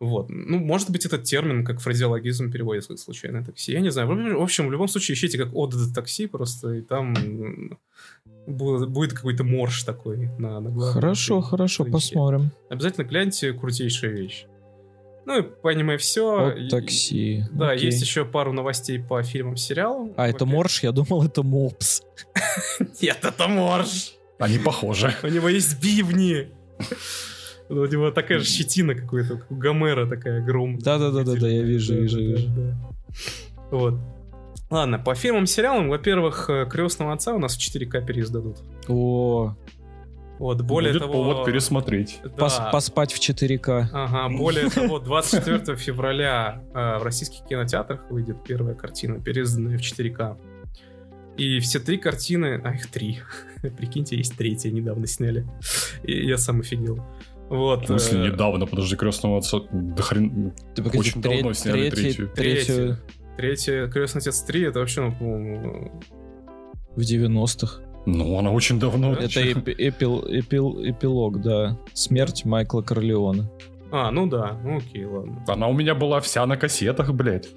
[0.00, 0.28] Вот.
[0.28, 3.72] Ну, может быть, этот термин как фразеологизм переводится как случайное такси.
[3.72, 4.08] Я не знаю.
[4.38, 7.14] В общем, в любом случае, ищите как отдых такси просто, и там
[8.46, 11.48] будет какой-то морж такой на, на главной Хорошо, странице.
[11.50, 12.50] хорошо, посмотрим.
[12.70, 14.46] Обязательно гляньте, крутейшая вещь.
[15.24, 16.50] Ну и по аниме все.
[16.50, 17.44] От такси.
[17.52, 17.86] Да, Окей.
[17.86, 20.12] есть еще пару новостей по фильмам, сериалам.
[20.16, 20.84] А, это морж?
[20.84, 22.02] Я думал, это мопс.
[23.02, 24.12] Нет, это морж.
[24.38, 25.12] Они похожи.
[25.24, 26.48] У него есть бивни.
[27.68, 30.78] У него такая же щетина какой-то, как у Гомера такая огромная.
[30.78, 32.48] Да-да-да-да-да, я вижу, Да, вижу, вижу.
[32.48, 32.76] да.
[33.72, 33.94] Вот.
[34.70, 38.58] Ладно, по фильмам, сериалам, во-первых, э, «Крестного отца» у нас в 4К переиздадут.
[38.88, 39.54] О,
[40.38, 41.12] Вот, более Будет того...
[41.12, 42.20] повод пересмотреть.
[42.24, 43.86] да, пос- поспать в 4К.
[43.92, 50.36] Ага, более того, 24 февраля э, в российских кинотеатрах выйдет первая картина, переизданная в 4К.
[51.36, 53.20] И все три картины, а их три,
[53.78, 55.46] прикиньте, есть третья, недавно сняли.
[56.02, 57.04] И я сам офигел.
[57.48, 57.84] Вот.
[57.84, 59.58] В смысле, э, недавно, подожди, крестного отца.
[59.70, 60.52] Да хрен...
[60.74, 62.28] Ты погоди, Очень давно сняли третью.
[62.34, 62.98] Третью
[63.36, 66.00] Третья «Крестный отец 3» это вообще, ну, по-моему,
[66.96, 67.82] в 90-х.
[68.06, 69.14] Ну, она очень давно.
[69.14, 69.22] Да?
[69.22, 71.76] Это эпи- эпил- эпил- эпилог, да.
[71.92, 73.50] Смерть Майкла Корлеона.
[73.92, 75.44] А, ну да, ну окей, ладно.
[75.46, 77.48] Она у меня была вся на кассетах, блядь.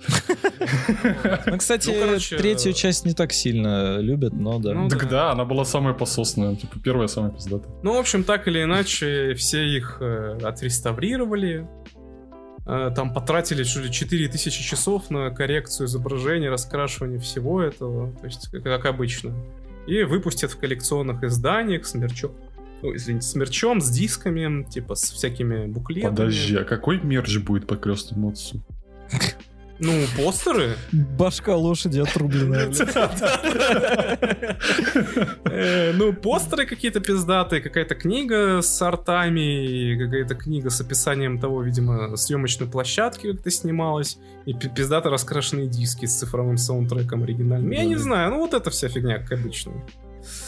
[1.45, 4.73] Ну, кстати, Ну, третью часть не так сильно любят, но да.
[4.73, 5.10] Ну, Так да.
[5.10, 6.56] да, она была самая пососная.
[6.56, 7.73] Типа, первая самая пиздатая.
[7.84, 11.68] Ну, в общем, так или иначе, все их э, отреставрировали.
[12.70, 18.12] Э, там потратили что ли 4000 часов на коррекцию изображения, раскрашивание всего этого.
[18.20, 19.34] То есть, как, как обычно.
[19.88, 22.32] И выпустят в коллекционных изданиях с, мерчо...
[22.84, 26.12] ой, извините, с мерчом, с дисками, типа с всякими буклетами.
[26.12, 28.62] Подожди, а какой мерч будет по крестному отцу?
[29.80, 30.76] Ну, постеры.
[30.91, 32.69] Башка лошади отрубленная.
[35.45, 42.15] Э, Ну, постеры какие-то пиздатые, какая-то книга с артами, какая-то книга с описанием того, видимо,
[42.18, 47.72] съемочной площадки, как это снималось, и пи- пиздато раскрашенные диски с цифровым саундтреком оригинальным.
[47.72, 49.72] Я не знаю, ну вот это вся фигня, как обычно.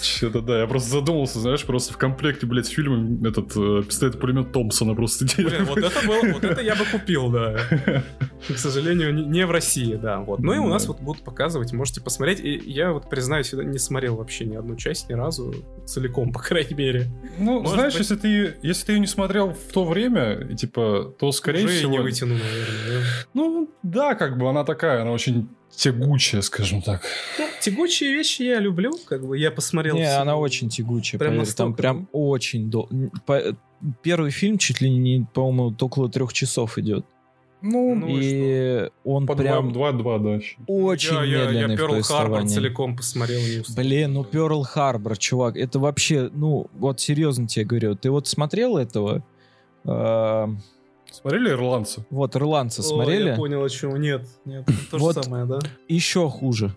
[0.01, 4.51] Что-то да, я просто задумался, знаешь, просто в комплекте, блядь, с фильмом этот э, пистолет-пулемет
[4.51, 7.57] Томпсона просто Блин, вот это было, вот это я бы купил, да.
[8.47, 10.19] К сожалению, не- в России, да.
[10.19, 10.39] Вот.
[10.39, 12.39] Ну и у нас вот будут показывать, можете посмотреть.
[12.39, 15.53] И я вот признаюсь, не смотрел вообще ни одну часть ни разу,
[15.91, 17.11] целиком, по крайней мере.
[17.37, 21.13] Ну, Может знаешь, быть- если ты, если ты ее не смотрел в то время, типа,
[21.19, 21.91] то скорее Уже всего...
[21.91, 22.99] не вытяну, наверное.
[23.01, 23.05] да.
[23.33, 27.01] Ну, да, как бы она такая, она очень тягучая, скажем так.
[27.39, 29.95] Ну, тягучие вещи я люблю, как бы я посмотрел.
[29.95, 30.21] Не, всего.
[30.21, 31.19] она очень тягучая.
[31.19, 32.71] Прям поверь, Там прям очень
[33.25, 33.57] по-
[34.03, 37.05] Первый фильм чуть ли не, по-моему, около трех часов идет.
[37.61, 40.73] Ну, Ну и и он по прям 2-2, да.
[40.73, 43.39] очень я, я, медленный я в Перл Харбор целиком посмотрел.
[43.75, 48.77] Блин, ну Перл Харбор, чувак, это вообще, ну, вот серьезно тебе говорю, ты вот смотрел
[48.77, 49.23] этого?
[49.85, 50.49] А,
[51.11, 52.05] Смотрели «Ирландца»?
[52.09, 53.29] вот, ирландца О, смотрели?
[53.29, 53.99] я понял, о чем.
[53.99, 55.23] Нет, нет, то же Вот.
[55.23, 55.59] самое, да?
[55.87, 56.73] Еще хуже.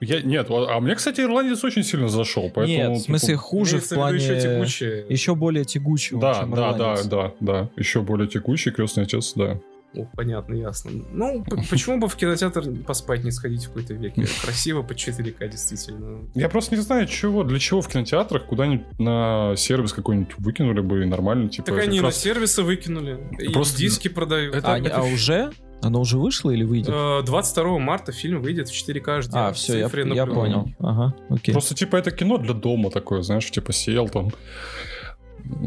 [0.00, 2.66] Я, нет, а а мне, кстати, «Ирландец» очень сильно зашел, поэтому...
[2.66, 4.16] Нет, в типа, смысле хуже в Имеется в виду плане...
[4.18, 5.06] еще тягучие.
[5.08, 7.06] Еще более тягучего, Да, чем да, да, ирландец.
[7.06, 7.70] да, да.
[7.76, 9.58] Еще более текущий крестный отец, да.
[9.94, 10.90] О, понятно, ясно.
[11.12, 14.26] Ну, почему бы в кинотеатр поспать не сходить в какой-то веке?
[14.42, 16.28] Красиво по 4К, действительно.
[16.34, 21.02] Я просто не знаю, чего, для чего в кинотеатрах куда-нибудь на сервис какой-нибудь выкинули бы
[21.02, 21.66] и нормально, типа...
[21.68, 23.18] Так они на сервисы выкинули.
[23.38, 24.54] И Просто- диски продают.
[24.54, 25.52] Это- А, они- а уже?
[25.80, 26.90] Оно уже вышло или выйдет?
[26.92, 29.30] Э, 22 марта фильм выйдет в 4К HD.
[29.32, 30.68] а, в все, я, цифре я понял.
[30.80, 31.52] Ага, окей.
[31.52, 34.30] Просто, типа, это кино для дома такое, знаешь, типа, сел там,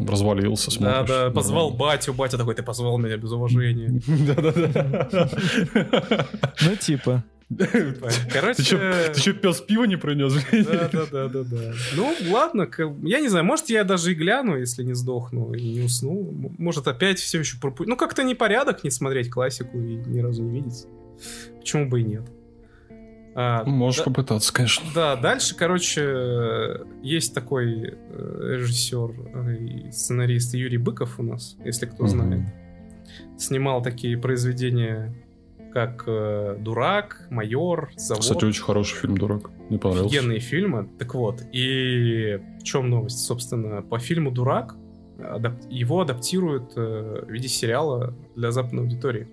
[0.08, 1.08] развалился, Да, смотришь.
[1.08, 1.78] да, позвал Нормально.
[1.96, 4.00] батю, батя такой, ты позвал меня без уважения.
[4.26, 5.28] Да-да-да.
[6.62, 7.24] Ну, типа.
[8.32, 9.10] Короче...
[9.12, 10.32] Ты чё, пес пива не принес?
[10.52, 11.72] Да, да, да, да, да.
[11.96, 12.66] Ну, ладно,
[13.02, 16.32] я не знаю, может, я даже и гляну, если не сдохну и не усну.
[16.58, 17.84] Может, опять все еще пропу...
[17.86, 20.86] Ну, как-то непорядок не смотреть классику и ни разу не видеть.
[21.60, 22.22] Почему бы и нет?
[23.34, 24.84] А, Можешь да- попытаться, конечно.
[24.94, 32.06] Да, дальше, короче, есть такой э, режиссер и сценарист Юрий Быков у нас, если кто
[32.06, 32.42] знает.
[33.38, 35.14] Снимал такие произведения,
[35.72, 38.22] как э, «Дурак», «Майор», «Завод».
[38.22, 39.50] Кстати, очень хороший фильм, дурак.
[39.70, 40.14] Мне понравился.
[40.14, 40.88] Офигенные фильмы.
[40.98, 43.24] Так вот, и в чем новость?
[43.24, 44.76] Собственно, по фильму «Дурак»
[45.18, 49.28] адап- его адаптируют э, в виде сериала для западной аудитории.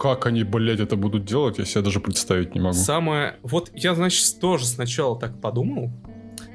[0.00, 2.72] Как они, блядь, это будут делать, я себе даже представить не могу.
[2.72, 3.36] Самое...
[3.42, 5.90] Вот я, значит, тоже сначала так подумал,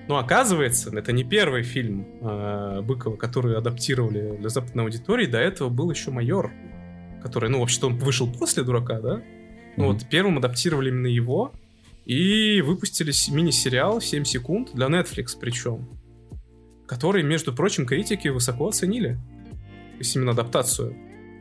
[0.07, 5.27] но оказывается, это не первый фильм э, Быкова, который адаптировали для западной аудитории.
[5.27, 6.51] До этого был еще «Майор»,
[7.21, 9.21] который, ну, вообще-то он вышел после «Дурака», да?
[9.77, 9.93] Ну, Мгм.
[9.93, 11.53] вот первым адаптировали именно его
[12.05, 15.87] и выпустили мини-сериал 7 секунд для Netflix причем,
[16.87, 19.15] который, между прочим, критики высоко оценили.
[19.93, 20.95] То есть именно адаптацию.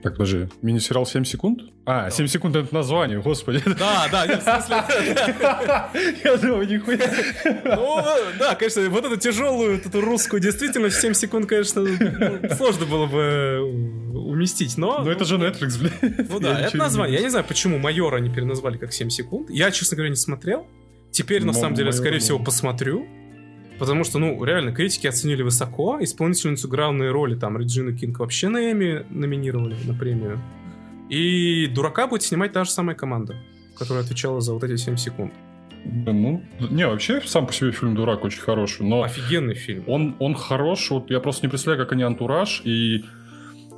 [0.05, 1.63] Так, подожди, мини-сериал 7 секунд?
[1.87, 3.63] А, 7 секунд это название, господи.
[3.79, 4.85] Да, да, нет, в смысле...
[6.25, 7.11] Я думаю, нихуя.
[7.65, 8.03] Ну,
[8.39, 13.07] да, конечно, вот эту тяжелую, эту русскую действительность в 7 секунд, конечно, ну, сложно было
[13.07, 13.63] бы
[14.13, 14.99] уместить, но...
[15.03, 16.29] Ну это же Netflix, блядь.
[16.29, 17.17] Ну да, это название.
[17.17, 19.49] Я не знаю, почему майора они переназвали как 7 секунд.
[19.49, 20.67] Я, честно говоря, не смотрел.
[21.13, 23.07] Теперь, на Мо- самом деле, скорее всего, посмотрю.
[23.79, 25.99] Потому что, ну, реально, критики оценили высоко.
[26.01, 30.41] Исполнительницу главной роли, там, Реджину Кинг вообще на Эми номинировали на премию.
[31.11, 33.35] И «Дурака» будет снимать та же самая команда,
[33.77, 35.33] которая отвечала за вот эти 7 секунд.
[35.85, 39.85] Ну, не, вообще сам по себе фильм «Дурак» очень хороший, но Офигенный фильм.
[39.87, 43.05] он, он хорош, вот я просто не представляю, как они антураж и...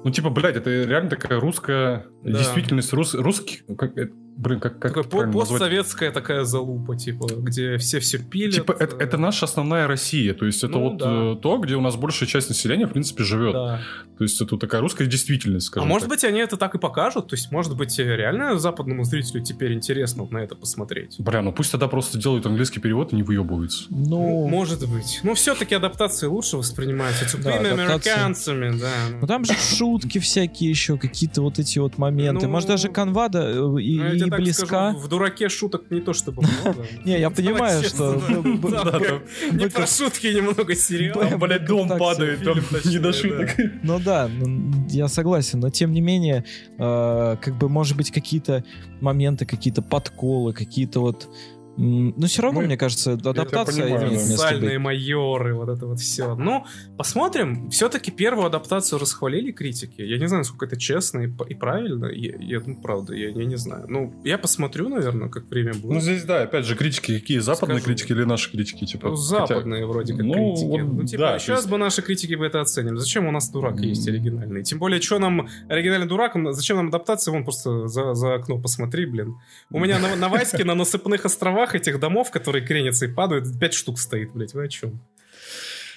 [0.05, 2.31] Ну, типа, блядь, это реально такая русская Да.
[2.39, 3.63] действительность, рус, русский...
[3.77, 5.33] Как, э, блин, как, как назвать?
[5.33, 8.55] постсоветская такая залупа, типа, где все все пилят.
[8.55, 10.35] Типа, это, э, это наша основная Россия.
[10.35, 11.33] То есть, это Ну, вот да.
[11.33, 13.53] э, то, где у нас большая часть населения, в принципе, живет.
[13.53, 13.81] да.
[14.19, 16.17] То есть, это такая русская действительность, А скажем может так.
[16.17, 17.29] быть, они это так и покажут?
[17.29, 21.17] То есть, может быть, э, реально западному зрителю теперь интересно на это посмотреть?
[21.19, 23.85] Бля, ну пусть тогда просто делают английский перевод и не выебываются.
[23.91, 25.21] Ну, Может быть.
[25.23, 28.11] Но все-таки адаптации лучше воспринимаются тупыми адаптации.
[28.11, 28.91] американцами, да.
[29.21, 32.47] ну там же шутки всякие еще, какие-то вот эти вот моменты.
[32.47, 34.67] Ну, Может, даже канвада и, Ну, и тебе так близка.
[34.67, 36.87] скажу, в дураке шуток не то чтобы много.
[37.05, 38.23] Не, я понимаю, что...
[39.53, 41.39] Не про шутки, немного сериал.
[41.39, 43.51] Блядь, дом падает, там не до шуток.
[43.83, 46.45] Ну да, ну, я согласен, но тем не менее,
[46.79, 48.65] э, как бы, может быть, какие-то
[49.01, 51.29] моменты, какие-то подколы, какие-то вот
[51.77, 54.29] Ну, все равно, Мы- мне кажется, адаптация понимаю, имеет да.
[54.31, 54.79] место быть.
[54.79, 56.35] майоры, вот это вот все.
[56.35, 56.65] Ну,
[56.97, 57.71] посмотрим.
[57.71, 60.01] Все-таки первую адаптацию расхвалили критики.
[60.03, 62.07] Я не знаю, насколько это честно и, и правильно.
[62.07, 63.85] Я, я- ну, правда, я, я не знаю.
[63.89, 65.93] Ну, я посмотрю, наверное, как время будет.
[65.93, 67.39] Ну, здесь, да, опять же, критики какие?
[67.39, 67.95] Западные Скажу.
[67.95, 68.87] критики или наши критики?
[68.87, 70.65] Типа, Ну, хотя- западные вроде как ну, критики.
[70.81, 72.99] вот ну, типа, да, сейчас есть- бы наши критики бы это оценим.
[72.99, 74.15] Зачем у нас дурак есть М.
[74.15, 74.63] оригинальный?
[74.65, 77.33] Тем более, что нам оригинальный дурак, зачем нам адаптация?
[77.33, 79.35] Вон просто за, за окно посмотри, блин.
[79.71, 83.75] У меня на, на Ваське на насыпных островах этих домов, которые кренятся и падают, пять
[83.75, 84.55] штук стоит, блядь.
[84.55, 85.01] Вы о чем?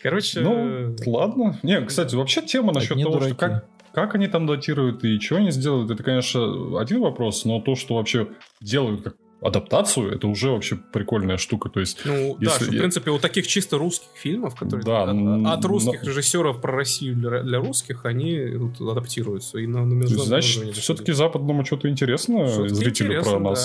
[0.01, 1.59] Короче, Ну, ладно.
[1.63, 3.39] Не, кстати, вообще тема насчет Одни того, что дураки.
[3.39, 7.75] как, как они там датируют и что они сделают, это, конечно, один вопрос, но то,
[7.75, 8.29] что вообще
[8.61, 11.69] делают как адаптацию, это уже вообще прикольная штука.
[11.69, 15.03] То есть, Ну, да, что, в я- принципе, у таких чисто русских фильмов, которые Да,
[15.03, 19.85] от, от русских но- режиссеров про Россию для, для русских, они вот адаптируются и на,
[19.85, 23.55] на то есть, международном значит, все-таки западному что-то интересно Что-то зрителю интересно, про да.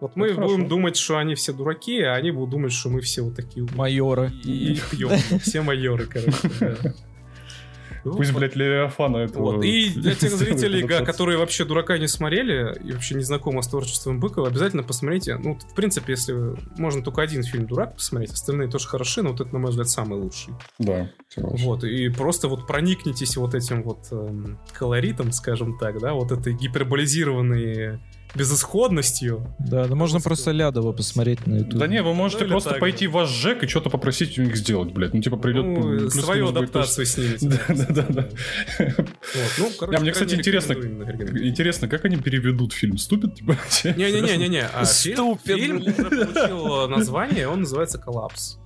[0.00, 0.68] Вот мы Это будем хорошо.
[0.68, 3.78] думать, что они все дураки, а они будут думать, что мы все вот такие умные.
[3.78, 4.30] Майоры.
[4.44, 5.10] И, и пьем.
[5.40, 6.94] Все майоры, короче.
[8.06, 9.54] Ну, Пусть, блядь, Левиафана этого...
[9.54, 9.64] Вот.
[9.64, 14.20] И для тех зрителей, которые вообще дурака не смотрели и вообще не знакомы с творчеством
[14.20, 15.36] Быкова, обязательно посмотрите.
[15.38, 19.40] Ну, в принципе, если можно только один фильм «Дурак» посмотреть, остальные тоже хороши, но вот
[19.40, 20.54] это, на мой взгляд, самый лучший.
[20.78, 21.10] Да.
[21.36, 26.52] Вот, и просто вот проникнитесь вот этим вот эм, колоритом, скажем так, да, вот этой
[26.54, 27.98] гиперболизированной
[28.36, 29.54] безысходностью.
[29.58, 31.78] Да, да можно Просто- Лядова посмотреть на YouTube.
[31.78, 34.42] Да не, вы можете Ну, просто так, пойти в ваш ЖЭК и что-то попросить у
[34.42, 35.14] них сделать, блядь.
[35.14, 35.64] Ну, типа, придет...
[35.64, 37.48] Ну, свою адаптацию снимите.
[37.48, 38.28] Да, да, да, да.
[38.78, 42.98] Вот, ну, короче, А мне, кстати, интересно, интересно, как они переведут фильм?
[42.98, 43.56] Ступит, типа?
[43.84, 45.56] Не-не-не-не-не, а фильм, Ступид.
[45.56, 48.58] фильм уже получил название, он называется «Коллапс».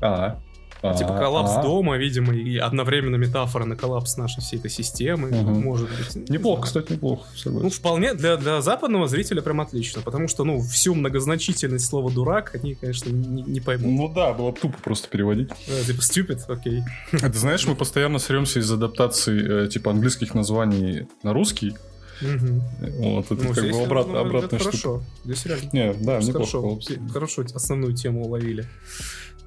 [0.00, 0.40] А,
[0.90, 1.62] а, Типа коллапс а.
[1.62, 5.60] дома, видимо, и одновременно метафора на коллапс нашей всей этой системы, Мгм.
[5.62, 6.14] может быть.
[6.14, 6.84] Не Неплохо, знаю.
[6.84, 7.22] кстати, неплохо.
[7.32, 7.70] Ну, согласен.
[7.70, 12.74] вполне для, для западного зрителя прям отлично, потому что, ну, всю многозначительность слова «дурак» они,
[12.74, 13.86] конечно, не, не поймут.
[13.98, 15.50] Ну да, было бы тупо просто переводить.
[15.68, 16.82] Э, Типа «stupid», окей.
[17.12, 21.74] А ты знаешь, мы постоянно сремся из адаптации э, типа английских названий на русский.
[22.20, 22.62] Мгм.
[23.00, 24.76] Вот, это Ну, как бы обрат- на мой взгляд, обратная штука.
[24.76, 26.32] Хорошо, здесь реально Не, да, неплохо.
[26.32, 26.78] хорошо,
[27.12, 28.66] хорошо основную тему уловили.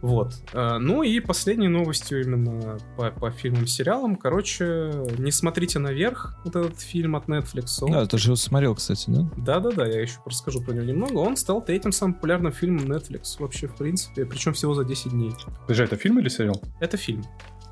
[0.01, 0.33] Вот.
[0.53, 4.15] А, Ну и последней новостью именно по, по фильмам и сериалам.
[4.15, 7.65] Короче, не смотрите наверх, вот этот фильм от Netflix.
[7.81, 9.27] Он- Да, ты же его смотрел, кстати, да?
[9.37, 11.17] Да-да-да, я еще расскажу про него немного.
[11.17, 15.33] Он стал третьим самым популярным фильмом Netflix вообще, в принципе, причем всего за 10 дней.
[15.61, 16.61] Подожди, это фильм или сериал?
[16.79, 17.23] Это фильм.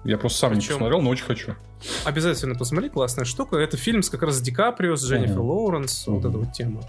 [0.04, 1.56] Я просто сам не Причем- посмотрел, но очень хочу.
[2.06, 3.58] Обязательно посмотри, классная штука.
[3.58, 5.46] Это фильм с как раз с Ди Каприо, с Дженнифер Мгм.
[5.50, 6.28] Лоуренс, вот Мгм.
[6.30, 6.82] эта вот тема.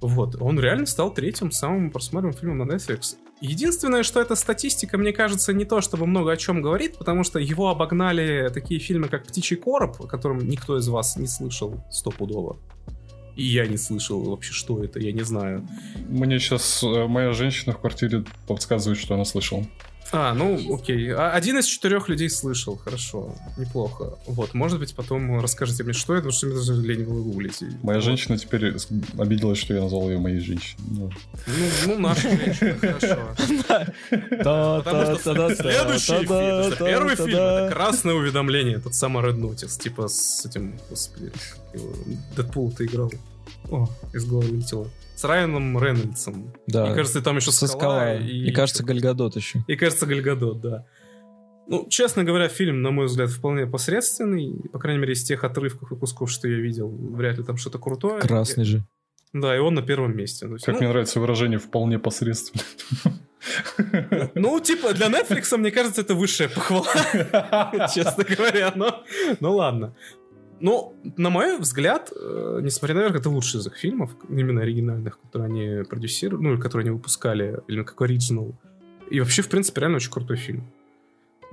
[0.00, 3.16] Вот, он реально стал третьим самым просматриваемым фильмом на Netflix.
[3.40, 7.38] Единственное, что эта статистика, мне кажется, не то чтобы много о чем говорит, потому что
[7.38, 12.56] его обогнали такие фильмы, как «Птичий короб», о котором никто из вас не слышал стопудово.
[13.36, 15.66] И я не слышал вообще, что это, я не знаю.
[16.08, 19.64] Мне сейчас моя женщина в квартире подсказывает, что она слышала.
[20.10, 21.12] А, ну, окей.
[21.12, 22.76] А- Один из четырех людей слышал.
[22.76, 23.34] Хорошо.
[23.58, 24.18] Неплохо.
[24.26, 27.60] Вот, может быть, потом расскажите мне, что это, потому что мне даже лень было гуглить.
[27.82, 28.04] Моя Вот.
[28.04, 28.74] женщина теперь
[29.18, 30.84] обиделась, что я назвал ее моей женщиной.
[30.90, 31.10] Ну,
[31.46, 33.18] Ну, ну наша женщина, хорошо.
[34.10, 40.46] Потому что следующий фильм, первый фильм это красное уведомление, тот самый Red Notice, типа с
[40.46, 41.32] этим, господи,
[42.36, 43.12] Дэдпул ты играл.
[43.70, 44.88] О, из головы вылетело.
[45.16, 46.52] С Райаном Рейнольдсом.
[46.66, 46.90] Да.
[46.90, 47.78] И кажется, там еще со скала.
[47.78, 48.14] скала.
[48.14, 49.64] И, кажется, Гальгадот еще.
[49.66, 50.86] И кажется, Гальгадот, да.
[51.66, 54.54] Ну, честно говоря, фильм, на мой взгляд, вполне посредственный.
[54.72, 57.78] По крайней мере, из тех отрывков и кусков, что я видел, вряд ли там что-то
[57.78, 58.20] крутое.
[58.20, 58.78] Красный же.
[58.78, 58.82] И-
[59.32, 60.48] да, и он на первом месте.
[60.48, 62.62] Есть, как ну, мне нравится выражение «вполне посредственно».
[64.34, 66.86] ну, типа, для Netflix, мне кажется, это высшая похвала,
[67.94, 68.72] честно говоря.
[68.74, 69.04] Но,
[69.40, 69.94] ну ладно.
[70.60, 75.46] Но, на мой взгляд, э, несмотря на это лучший из их фильмов, именно оригинальных, которые
[75.46, 78.54] они продюсировали, ну, которые они выпускали, или как оригинал.
[79.10, 80.64] И вообще, в принципе, реально очень крутой фильм.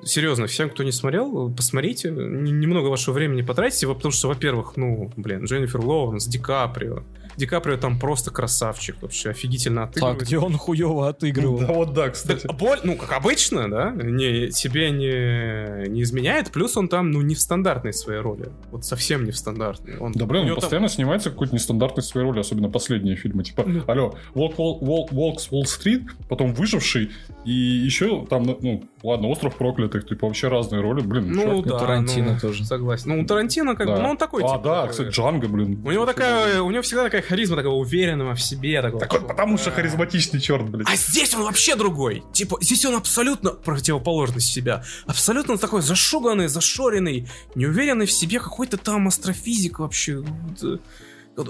[0.04, 2.12] Серьезно, всем, кто не смотрел, посмотрите.
[2.12, 7.04] Немного вашего времени потратите, потому что, во-первых, ну, блин, Дженнифер Лоуренс, Ди Каприо.
[7.38, 10.20] Ди Каприо там просто красавчик, вообще офигительно отыгрывает.
[10.20, 11.60] Так, где он хуево отыгрывал?
[11.60, 12.48] Да вот да, Так, кстати.
[12.58, 17.36] боль- ну, как обычно, да, не, себе не, не изменяет, плюс он там, ну, не
[17.36, 18.50] в стандартной своей роли.
[18.72, 19.98] Вот совсем не в стандартной.
[19.98, 23.16] Он, Да блин, он него там- постоянно снимается в какой-то нестандартной своей роли, особенно последние
[23.18, 23.44] фильмы.
[23.44, 23.84] Типа, Ну.
[23.88, 27.12] алло, Волк, Волк, Волк, Волк с Уолл-стрит, потом Выживший,
[27.44, 29.56] и еще там, ну, ладно, Остров
[29.86, 31.32] Проклятых, типа, вообще разные роли, блин.
[31.32, 31.66] Ну, чувак.
[31.68, 32.66] да, Тарантино ну, тоже.
[32.66, 33.10] Согласен.
[33.10, 33.96] Ну, у Тарантино, как Да.
[33.96, 35.82] бы, ну, он такой, А, типа, да, такой- кстати, Джанго, блин.
[35.86, 39.00] У него такая, у него всегда такая харизма, такого уверенного в себе, такого.
[39.00, 40.86] Такой, потому что харизматичный черт, блин.
[40.88, 42.24] А здесь он вообще другой.
[42.34, 44.84] Типа, здесь он абсолютно противоположность себя.
[45.06, 50.24] Абсолютно такой зашуганный, зашоренный, неуверенный в себе, какой-то там астрофизик вообще.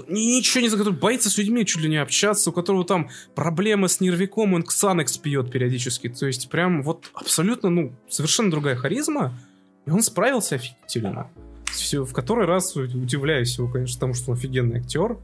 [0.08, 3.88] Ничего не за который боится с людьми чуть ли не общаться, у которого там проблемы
[3.88, 6.08] с нервиком, он ксанекс пьет периодически.
[6.08, 9.38] То есть прям вот абсолютно, ну, совершенно другая харизма,
[9.86, 11.30] и он справился офигительно.
[11.66, 15.18] Все, в который раз удивляюсь его, конечно, тому, что он офигенный актер.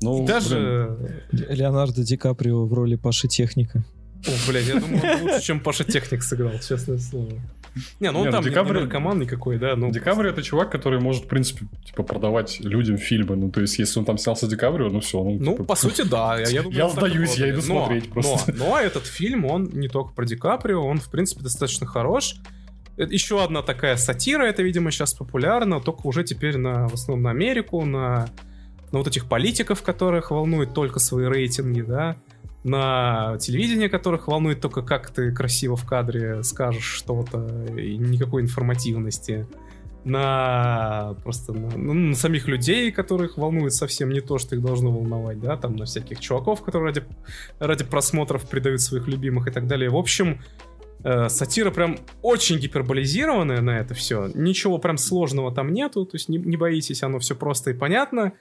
[0.00, 1.22] Ну, и даже...
[1.30, 1.46] Блин.
[1.50, 3.84] Леонардо Ди Каприо в роли Паши Техника.
[4.26, 7.40] О, блядь, я думаю, лучше, чем Паша Техник сыграл, честное слово.
[8.00, 8.74] Не, ну он не, там Декабрь...
[8.74, 9.74] не наркоман никакой, да.
[9.76, 9.90] Ну...
[9.90, 13.36] Декабрь это чувак, который может, в принципе, типа, продавать людям фильмы.
[13.36, 15.22] Ну, то есть, если он там снялся Декабрь, ну все.
[15.22, 15.64] Ну, ну типа...
[15.64, 16.38] по сути, да.
[16.38, 18.52] Я, я, думаю, я сдаюсь, я иду но, смотреть просто.
[18.52, 22.36] Но, но этот фильм, он не только про Ди Каприо, он, в принципе, достаточно хорош.
[22.96, 27.24] Это еще одна такая сатира, это, видимо, сейчас популярно, только уже теперь на, в основном
[27.24, 28.28] на Америку, на,
[28.92, 32.16] на вот этих политиков, которых волнует только свои рейтинги, да
[32.64, 37.46] на телевидении, которых волнует только как ты красиво в кадре скажешь что-то
[37.76, 39.46] и никакой информативности.
[40.04, 44.90] На просто на, ну, на самих людей, которых волнует совсем не то, что их должно
[44.90, 47.04] волновать, да, там на всяких чуваков, которые ради,
[47.58, 49.88] ради просмотров предают своих любимых и так далее.
[49.88, 50.42] В общем,
[51.04, 54.30] э, сатира прям очень гиперболизированная на это все.
[54.34, 58.32] Ничего прям сложного там нету, то есть не, не боитесь, оно все просто и понятно.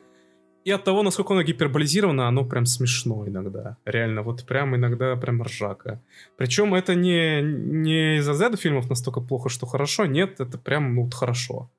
[0.66, 3.78] И от того, насколько оно гиперболизировано, оно прям смешно иногда.
[3.86, 6.02] Реально, вот прям иногда прям ржака.
[6.38, 10.06] Причем это не, не из-за Z фильмов настолько плохо, что хорошо.
[10.06, 11.70] Нет, это прям ну, вот хорошо.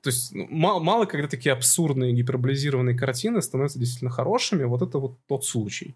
[0.00, 4.64] То есть ну, мало, мало когда такие абсурдные гиперболизированные картины становятся действительно хорошими.
[4.64, 5.94] Вот это вот тот случай.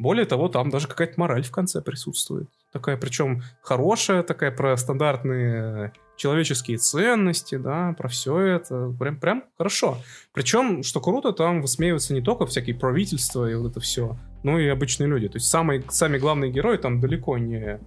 [0.00, 2.48] Более того, там даже какая-то мораль в конце присутствует.
[2.72, 8.94] Такая, причем хорошая, такая про стандартные человеческие ценности, да, про все это.
[8.98, 9.98] Прям, прям хорошо.
[10.32, 14.68] Причем, что круто, там высмеиваются не только всякие правительства и вот это все, но и
[14.68, 15.28] обычные люди.
[15.28, 17.78] То есть самые, сами главные герои там далеко не,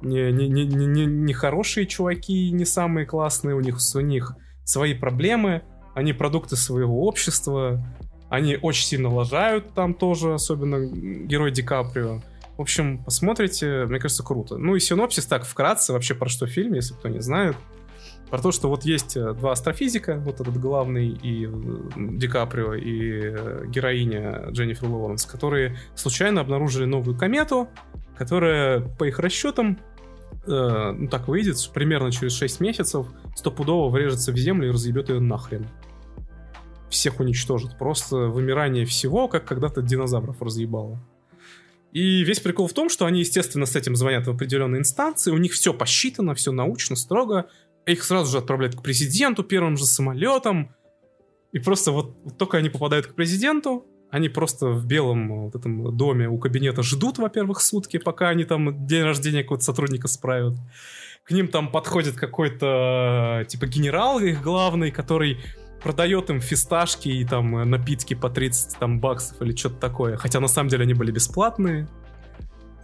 [0.00, 4.94] не, не, не, не, не хорошие чуваки, не самые классные, у них, у них свои
[4.94, 5.62] проблемы,
[5.96, 7.84] они продукты своего общества,
[8.28, 12.20] они очень сильно лажают там тоже, особенно герой Ди Каприо.
[12.56, 14.58] В общем, посмотрите, мне кажется, круто.
[14.58, 17.56] Ну и синопсис так вкратце вообще про что фильм, если кто не знает.
[18.30, 21.50] Про то, что вот есть э, два астрофизика, вот этот главный и э,
[21.96, 27.68] Ди Каприо, и э, героиня Дженнифер Лоуренс, которые случайно обнаружили новую комету,
[28.18, 29.78] которая, по их расчетам,
[30.46, 35.20] э, ну так выйдет, примерно через 6 месяцев стопудово врежется в землю и разъебет ее
[35.20, 35.66] нахрен.
[36.90, 37.78] Всех уничтожит.
[37.78, 41.00] Просто вымирание всего, как когда-то динозавров разъебало.
[41.92, 45.38] И весь прикол в том, что они, естественно, с этим звонят в определенные инстанции, у
[45.38, 47.48] них все посчитано, все научно, строго,
[47.86, 50.74] их сразу же отправляют к президенту первым же самолетом,
[51.52, 55.96] и просто вот, вот только они попадают к президенту, они просто в белом вот этом
[55.96, 60.54] доме у кабинета ждут, во-первых, сутки, пока они там день рождения какого-то сотрудника справят.
[61.24, 65.38] К ним там подходит какой-то типа генерал их главный, который
[65.82, 70.16] продает им фисташки и там э, напитки по 30 там баксов или что-то такое.
[70.16, 71.88] Хотя на самом деле они были бесплатные.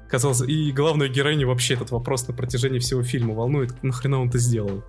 [0.08, 4.38] Казалось, и главную героиню вообще этот вопрос на протяжении всего фильма волнует, нахрена он это
[4.38, 4.84] сделал.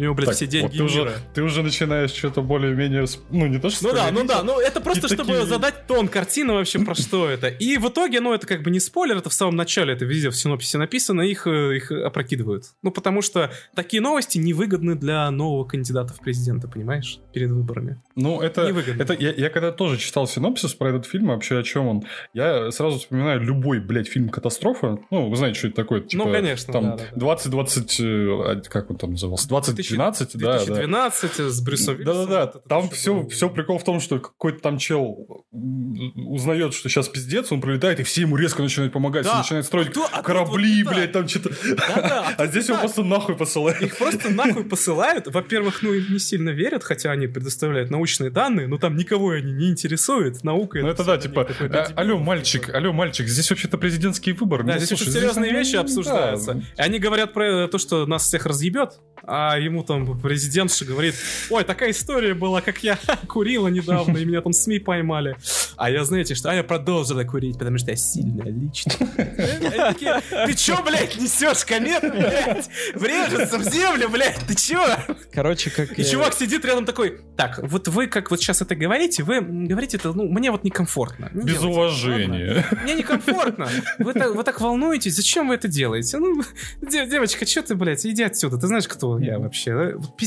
[0.00, 1.10] У него, блядь, так, все деньги вот ты мира.
[1.10, 3.04] Уже, ты уже начинаешь что-то более-менее...
[3.28, 3.88] Ну, не то, что...
[3.88, 5.44] Ну да, ну да, ну это просто, чтобы такие...
[5.44, 7.48] задать тон картины вообще, про что это.
[7.48, 10.30] И в итоге, ну это как бы не спойлер, это в самом начале, это везде
[10.30, 12.64] в синопсисе написано, их, э, их опрокидывают.
[12.82, 17.20] Ну потому что такие новости невыгодны для нового кандидата в президента, понимаешь?
[17.34, 18.00] Перед выборами.
[18.16, 18.68] Ну это...
[18.68, 19.02] Невыгодно.
[19.02, 22.70] это я, я когда тоже читал синопсис про этот фильм, вообще о чем он, я
[22.70, 24.98] сразу вспоминаю любой, блядь, фильм «Катастрофа».
[25.10, 26.00] Ну, вы знаете, что это такое?
[26.00, 28.56] Типа, ну, конечно, Там да, да, 20-20...
[28.56, 29.48] Э, как он там назывался?
[29.96, 31.50] 2012, да, 2012 да.
[31.50, 32.04] с Брюсом.
[32.04, 37.50] Да-да-да, там все, все прикол в том, что какой-то там чел узнает, что сейчас пиздец,
[37.52, 39.38] он пролетает, и все ему резко начинают помогать, да.
[39.38, 41.50] начинают строить а кто, а корабли, вот, блядь, там что-то.
[41.76, 43.80] Да-да, а, а здесь его просто нахуй посылают.
[43.82, 45.26] Их просто нахуй посылают.
[45.26, 49.52] Во-первых, ну им не сильно верят, хотя они предоставляют научные данные, но там никого они
[49.52, 50.42] не интересуют.
[50.44, 54.64] Наука Ну это да, типа, «А, алло, мальчик, алло, мальчик, здесь вообще-то президентский выбор.
[54.64, 56.62] Да, здесь очень серьезные вещи обсуждаются.
[56.76, 61.14] И они говорят про то, что нас всех разъебет, а ему там президентша говорит,
[61.48, 65.36] ой, такая история была, как я курила недавно, и меня там СМИ поймали.
[65.76, 66.50] А я, знаете, что?
[66.50, 68.98] А я продолжила курить, потому что я сильная личность.
[68.98, 72.68] Ты чё, блядь, несешь комет, блядь?
[72.94, 74.84] Врежется в землю, блядь, ты чё?
[75.32, 75.98] Короче, как...
[75.98, 79.96] И чувак сидит рядом такой, так, вот вы как вот сейчас это говорите, вы говорите
[79.96, 81.30] это, ну, мне вот некомфортно.
[81.32, 82.66] Без уважения.
[82.82, 83.68] Мне некомфортно.
[83.98, 86.18] Вы так, вы так волнуетесь, зачем вы это делаете?
[86.18, 86.42] Ну,
[86.82, 89.59] девочка, чё ты, блядь, иди отсюда, ты знаешь, кто я вообще?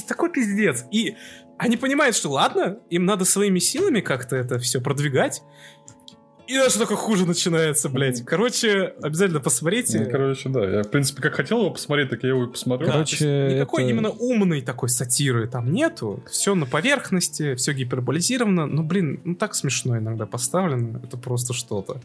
[0.08, 0.86] Такой пиздец.
[0.92, 1.16] И
[1.58, 5.42] они понимают, что ладно, им надо своими силами как-то это все продвигать.
[6.46, 8.22] И дальше только хуже начинается, блядь.
[8.26, 10.02] Короче, обязательно посмотрите.
[10.02, 10.70] Ну, короче, да.
[10.70, 12.88] Я, в принципе, как хотел его посмотреть, так я его и посмотрю.
[12.88, 16.22] Короче, То есть никакой это- именно умной такой сатиры там нету.
[16.30, 18.66] Все на поверхности, все гиперболизировано.
[18.66, 21.00] Но, блин, ну так смешно иногда поставлено.
[21.02, 22.02] Это просто что-то.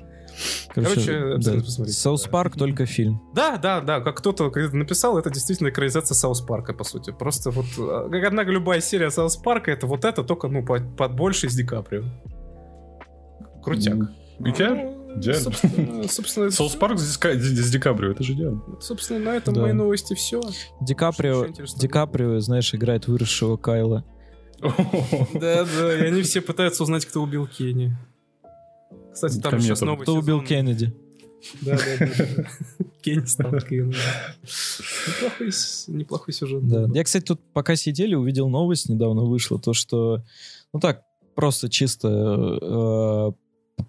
[0.74, 2.30] Короче, обязательно посмотрите, South да.
[2.30, 3.20] Парк только фильм.
[3.34, 7.10] Да, да, да, как кто-то написал, это действительно экранизация South Park а, по сути.
[7.10, 10.64] Просто вот, э, как одна любая серия South Park а, это вот это, только, ну,
[10.64, 12.04] под, под больше с Ди Каприо.
[13.62, 13.94] Крутяк.
[13.94, 14.08] М,
[14.40, 14.82] Идеально.
[15.08, 15.42] Ну, идеально.
[15.42, 18.62] Собственно, собственно, South Park с, с Ди Каприо, это же идеально.
[18.80, 19.62] собственно, на этом Да.
[19.62, 20.40] мои новости все.
[20.80, 21.46] Ди Каприо?
[21.76, 24.04] Ди Каприо, знаешь, играет выросшего Кайла.
[25.34, 27.96] Да, да, и они все пытаются узнать, кто убил Кенни.
[29.26, 30.42] Кстати, там сейчас новый Кто убил.
[30.42, 30.92] Кеннеди?
[31.62, 32.06] Да, да, да,
[32.36, 32.44] да.
[33.02, 33.52] Кенни стал.
[33.52, 35.50] Неплохой,
[35.88, 36.66] неплохой сюжет.
[36.66, 36.88] Да.
[36.94, 40.22] Я, кстати, тут пока сидели, увидел новость, недавно вышла, то, что,
[40.72, 41.02] ну так,
[41.34, 43.34] просто чисто...
[43.80, 43.82] э,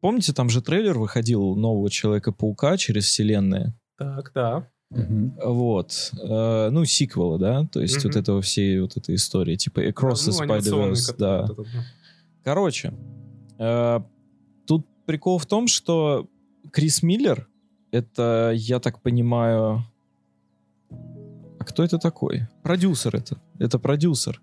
[0.00, 3.74] помните, там же трейлер выходил нового Человека-паука через вселенные?
[3.96, 4.68] Так, да.
[4.90, 6.12] Вот.
[6.22, 7.66] Э, ну, сиквела, да?
[7.66, 11.44] То есть вот этого всей вот этой истории, типа Across Ну, the анимационный, Spider-Verse, да.
[11.44, 11.84] этот, да.
[12.42, 12.94] Короче,
[13.58, 14.00] э,
[15.08, 16.28] прикол в том, что
[16.70, 17.48] Крис Миллер,
[17.90, 19.82] это, я так понимаю...
[20.90, 22.42] А кто это такой?
[22.62, 23.40] Продюсер это.
[23.58, 24.42] Это продюсер.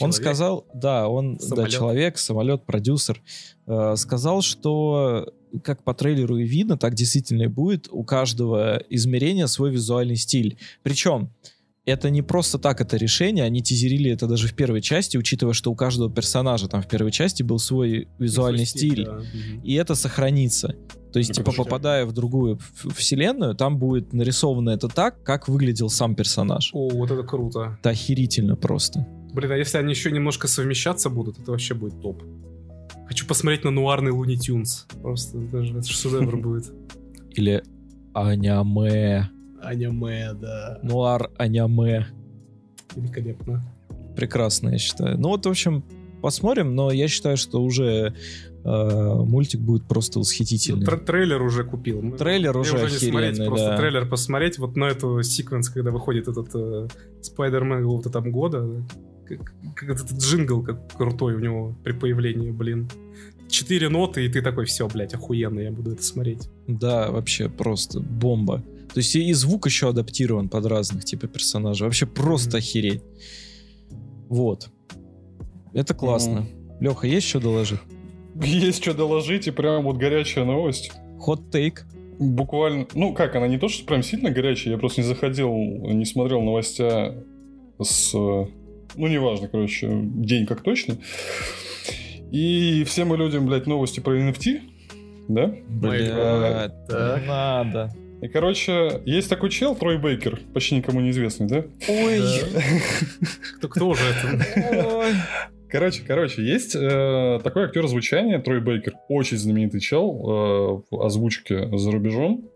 [0.00, 0.14] Он Человек.
[0.14, 1.70] сказал, да, он, да, Самолет.
[1.70, 3.22] человек, самолет, продюсер,
[3.66, 5.30] э, сказал, что
[5.62, 7.88] как по трейлеру и видно, так действительно и будет.
[7.90, 10.58] У каждого измерения свой визуальный стиль.
[10.82, 11.30] Причем
[11.88, 15.70] это не просто так это решение, они тизерили это даже в первой части, учитывая, что
[15.70, 19.20] у каждого персонажа там в первой части был свой визуальный Свой стиль, да.
[19.62, 20.76] И это сохранится.
[21.12, 22.58] То есть, Ну, типа, попадая в другую
[22.94, 26.70] вселенную, там будет нарисовано это так, как выглядел сам персонаж.
[26.74, 27.78] О, вот это круто.
[27.80, 29.06] Это охерительно просто.
[29.32, 32.22] Блин, а если они еще немножко совмещаться будут, это вообще будет топ.
[33.06, 34.86] Хочу посмотреть на нуарный Луни Тюнс.
[35.00, 36.70] Просто даже это шедевр будет.
[37.30, 37.62] Или
[38.12, 39.30] аняме.
[39.62, 40.78] Аниме, да.
[40.82, 42.06] Нуар аняме.
[42.94, 43.62] Великолепно.
[44.16, 45.18] Прекрасно, я считаю.
[45.18, 45.84] Ну вот, в общем,
[46.22, 48.14] посмотрим, но я считаю, что уже
[48.64, 50.86] э, мультик будет просто восхитительный.
[50.86, 52.16] Тр- трейлер уже купил.
[52.16, 53.76] Трейлер мне уже не смотреть, охеренный, просто да.
[53.76, 56.88] трейлер посмотреть вот на эту секвенс, когда выходит этот э,
[57.22, 58.84] Спайдермен какого-то там года.
[59.26, 62.90] Как, как этот джингл как крутой у него при появлении, блин.
[63.48, 66.50] Четыре ноты, и ты такой, все, блядь, охуенно, я буду это смотреть.
[66.66, 68.62] Да, вообще просто бомба.
[68.92, 71.86] То есть и звук еще адаптирован под разных типа персонажей.
[71.86, 72.56] Вообще просто Мгм.
[72.58, 73.02] охереть.
[74.28, 74.68] Вот.
[75.74, 76.46] Это классно.
[76.80, 77.80] Леха, есть что доложить?
[78.42, 80.92] Есть что доложить, и прям вот горячая новость.
[81.18, 81.84] Хот тейк.
[82.20, 86.04] Буквально, ну как, она не то, что прям сильно горячая, я просто не заходил, не
[86.04, 87.14] смотрел новостя
[87.80, 88.48] с, ну
[88.96, 90.98] неважно, короче, день как точно.
[92.30, 94.60] И всем мы людям, блядь, новости про NFT,
[95.28, 95.54] да?
[95.68, 97.20] Блядь, Так.
[97.22, 97.92] не надо.
[98.20, 101.64] И, короче, есть такой чел, Трой Бейкер, почти никому неизвестный, да?
[101.88, 102.20] Ой.
[103.58, 104.86] Кто, кто же это?
[104.96, 105.12] Ой.
[105.70, 111.76] Короче, короче, есть э, такой актер звучания, Трой Бейкер, очень знаменитый чел э, в озвучке
[111.76, 112.48] за рубежом,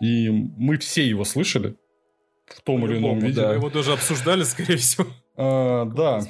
[0.00, 1.74] и мы все его слышали
[2.46, 3.40] в том или ином виде.
[3.40, 3.48] да.
[3.48, 6.20] Мы его даже обсуждали, скорее всего, А, да.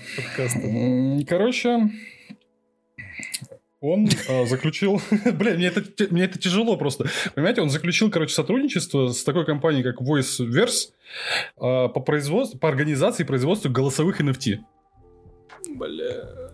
[1.28, 1.90] Короче,
[3.80, 5.00] он а, заключил...
[5.32, 7.06] Бля, мне это, мне это тяжело просто.
[7.34, 10.90] Понимаете, он заключил, короче, сотрудничество с такой компанией, как VoiceVerse
[11.56, 14.58] а, по, производству, по организации и производству голосовых NFT.
[15.70, 16.50] Бля.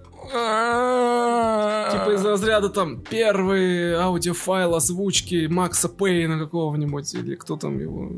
[1.93, 8.13] Типа из разряда там первый аудиофайл озвучки Макса Пейна какого-нибудь, или кто там его...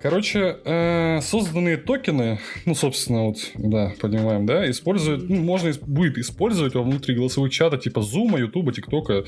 [0.00, 6.74] Короче, э, созданные токены, ну, собственно, вот, да, понимаем, да, используют, ну, можно будет использовать
[6.74, 9.26] во внутри голосовых чата типа Zoom, YouTube, TikTok,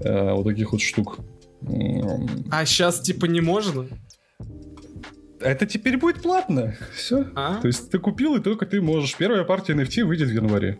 [0.00, 1.18] э, вот таких вот штук.
[2.50, 3.86] А сейчас типа не можно?
[5.40, 6.74] Это теперь будет платно.
[6.94, 7.26] Все.
[7.34, 7.60] А?
[7.60, 9.16] То есть ты купил, и только ты можешь.
[9.16, 10.78] Первая партия NFT выйдет в январе.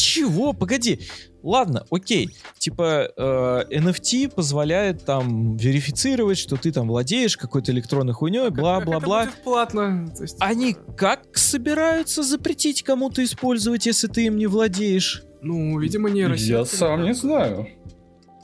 [0.00, 0.52] Чего?
[0.52, 1.00] Погоди.
[1.42, 2.30] Ладно, окей.
[2.58, 9.28] Типа э, NFT позволяет там верифицировать, что ты там владеешь какой-то электронной хуйней, это бла-бла-бла.
[9.42, 10.12] платно.
[10.20, 15.22] Есть, Они как собираются запретить кому-то использовать, если ты им не владеешь?
[15.42, 16.48] Ну, видимо, нейросеть.
[16.48, 17.68] Я сам не знаю.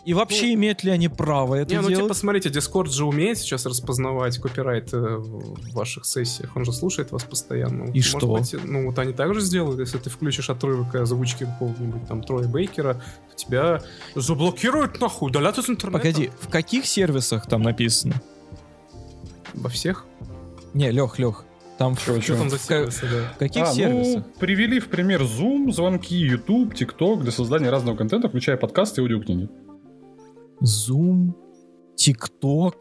[0.06, 2.04] И вообще Ну, имеют ли они право это Не, ну делать?
[2.04, 6.54] типа, смотрите, Discord же умеет сейчас распознавать копирайт э, в ваших сессиях.
[6.56, 7.84] Он же слушает вас постоянно.
[7.90, 8.26] И Может что?
[8.36, 12.94] быть, ну, вот они также сделают, если ты включишь отрывок озвучки какого-нибудь там Троя Бейкера,
[12.94, 13.82] то тебя
[14.14, 15.98] заблокируют нахуй, удалят из интернета.
[15.98, 18.14] Погоди, в каких сервисах там написано?
[19.54, 20.04] Во всех?
[20.72, 21.44] Не, Лех, Лех,
[21.78, 23.32] Там в, Что там за сервисы, да?
[23.34, 24.24] в каких А, сервисах?
[24.24, 29.04] ну, привели в пример Zoom, звонки, YouTube, TikTok для создания разного контента, включая подкасты и
[29.04, 29.48] аудиокниги.
[30.62, 31.32] Zoom,
[31.98, 32.74] TikTok.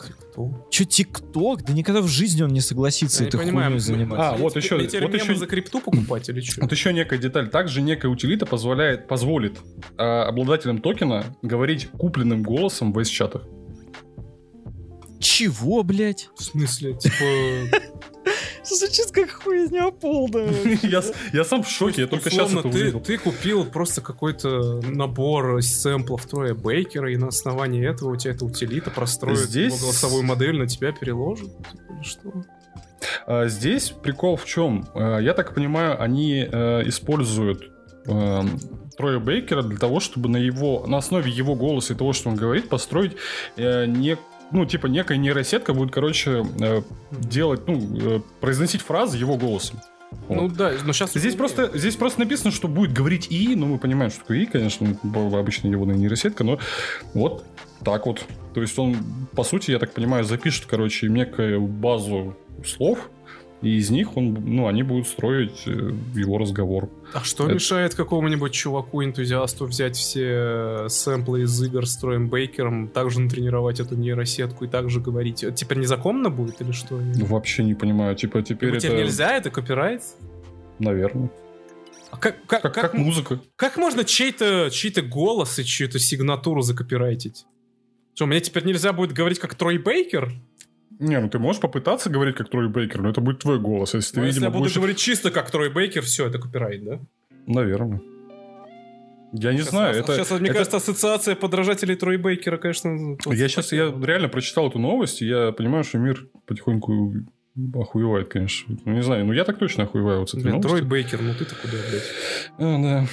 [0.69, 1.63] Че TikTok?
[1.65, 4.29] Да никогда в жизни он не согласится Я этой хуйней заниматься.
[4.31, 6.61] А, вот Мне еще- теперь вот еще- за крипту покупать или что?
[6.61, 7.49] Вот еще некая деталь.
[7.49, 9.57] Также некая утилита позволяет, позволит
[9.97, 13.43] а, обладателям токена говорить купленным голосом в voice-чатах.
[15.19, 16.29] Чего, блядь?
[16.35, 17.79] В смысле, типа...
[18.67, 20.51] Звучит как хуйня полная.
[20.83, 21.01] Я
[21.33, 22.99] я сам в шоке, я только сейчас это ты, увидел.
[22.99, 28.45] ты купил просто какой-то набор сэмплов Троя Бейкера, и на основании этого у тебя эта
[28.45, 31.45] утилита простроит Здесь- его голосовую модель, на тебя переложит?
[31.57, 32.31] Типа, или что?
[33.27, 34.87] А, Здесь прикол в чем?
[34.95, 37.71] А, Я так понимаю, они э, используют
[38.07, 38.59] эм,
[38.97, 42.35] Троя Бейкера для того, чтобы на его на основе его голоса и того, что он
[42.35, 43.13] говорит, построить
[43.57, 44.17] э, не
[44.51, 49.79] ну, типа, некая нейросетка будет, короче, э, делать, ну, э, произносить фразы его голосом.
[50.27, 50.35] Вот.
[50.35, 51.13] Ну да, но сейчас...
[51.13, 54.45] Здесь просто, здесь просто написано, что будет говорить И, ну мы понимаем, что такое И,
[54.45, 56.59] конечно, обычная его нейросетка, но
[57.13, 57.43] вот
[57.83, 58.25] так вот.
[58.53, 58.95] То есть он,
[59.35, 63.09] по сути, я так понимаю, запишет, короче, некую базу слов,
[63.61, 66.89] и из них он, ну, они будут строить э, его разговор.
[67.13, 72.89] А что Это- мешает какому-нибудь чуваку-энтузиасту взять все э, сэмплы из игр с Троем Бейкером,
[72.89, 75.43] также натренировать эту нейросетку и также говорить?
[75.43, 76.97] Это Теперь незаконно будет или что?
[76.97, 80.03] Ну, вообще не понимаю, типа, теперь Типа, это, теперь нельзя, это копирайт?
[80.77, 81.31] наверное,
[82.11, 83.39] А как, как, как, как, как музыка.
[83.55, 87.45] как можно чей-то чей голос и чью-то сигнатуру закопирайтить?
[88.13, 90.31] Что, мне теперь нельзя будет говорить как Трой Бейкер?
[90.99, 94.13] Не, ну ты можешь попытаться говорить как Трой Бейкер, но это будет твой голос, если
[94.15, 94.75] ты, Ну, если видимо, я буду будешь...
[94.77, 96.99] говорить чисто как Трой Бейкер, все, это копирайт, да?
[97.47, 98.01] Наверное.
[99.33, 100.13] Я не Сейчас- знаю, это...
[100.15, 103.17] Сейчас, мне это- кажется, ассоциация подражателей Трой Бейкера, конечно...
[103.25, 107.13] Я сейчас, я реально прочитал эту новость, и я понимаю, что мир потихоньку
[107.73, 108.77] охуевает, конечно.
[108.85, 110.81] Ну, не знаю, ну я так точно охуеваю вот с этой Трой.
[110.81, 112.11] Бейкер, ну ты-то куда, блядь?
[112.57, 113.07] А, да.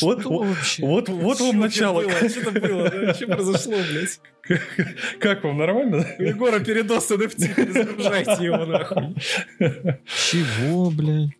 [0.00, 2.02] Вот, вот, вот, вам начало.
[2.02, 3.14] Что это было?
[3.14, 4.20] Что произошло, блядь?
[5.20, 6.06] Как вам, нормально?
[6.18, 9.14] Егора передос NFT, перезагружайте его нахуй.
[10.06, 11.30] Чего, блядь?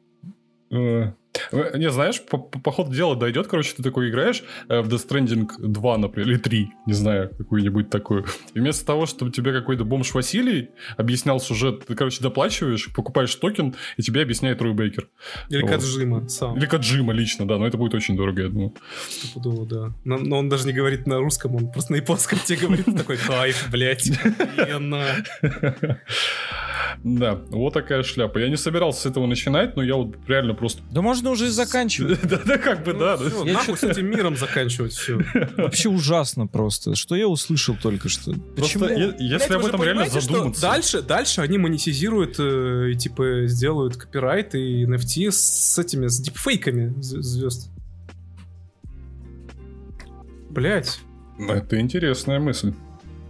[1.52, 5.08] Не, знаешь, по, по, по ходу дела дойдет, короче, ты такой играешь э, в Death
[5.08, 8.26] Stranding 2, например, или 3, не знаю, какую-нибудь такую.
[8.54, 13.74] И вместо того, чтобы тебе какой-то бомж Василий объяснял сюжет, ты, короче, доплачиваешь, покупаешь токен,
[13.96, 15.08] и тебе объясняет Рой Бейкер.
[15.48, 15.70] Или Вот.
[15.70, 16.56] Каджима сам.
[16.56, 18.74] Или Каджима лично, да, но это будет очень дорого, я думаю.
[19.08, 19.92] Стопудово, да.
[20.04, 23.16] Но, но он даже не говорит на русском, он просто на японском тебе говорит такой
[23.16, 24.10] кайф, блядь.
[26.98, 27.18] охуенно».
[27.18, 28.38] Да, вот такая шляпа.
[28.38, 30.82] Я не собирался с этого начинать, но я вот реально просто...
[30.90, 32.18] Да можно уже и заканчивать.
[32.28, 33.18] Да, да, как бы, Ну, да.
[33.44, 35.18] Нахуй с этим миром заканчивать все.
[35.56, 36.94] Вообще ужасно просто.
[36.94, 38.32] Что я услышал только что?
[38.56, 38.86] Почему?
[39.18, 40.60] если об этом реально задуматься...
[40.62, 46.94] Дальше, дальше они монетизируют э, и типа сделают копирайт и NFT с этими, с дипфейками
[47.00, 47.70] звезд.
[50.50, 50.98] Блять,
[51.38, 52.74] Это интересная мысль.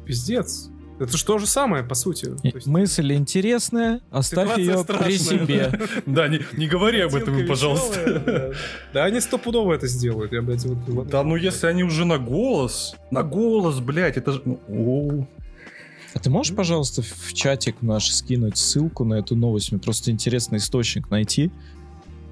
[0.06, 0.70] пиздец.
[1.00, 2.30] Это же то же самое, по сути.
[2.42, 5.80] Есть- Мысль интересная, оставь Ситуация ее страшная, при себе.
[6.06, 8.54] Да, не, не говори об этом, пожалуйста.
[8.92, 10.32] Да они стопудово это сделают.
[10.32, 12.96] Я, блядь, вот- вот- Да ну если они уже на голос...
[13.10, 14.42] На голос, блядь, это же...
[14.44, 15.28] ну.
[16.14, 19.70] А ты можешь, пожалуйста, в чатик наш скинуть ссылку на эту новость?
[19.72, 21.52] Мне просто интересный источник найти.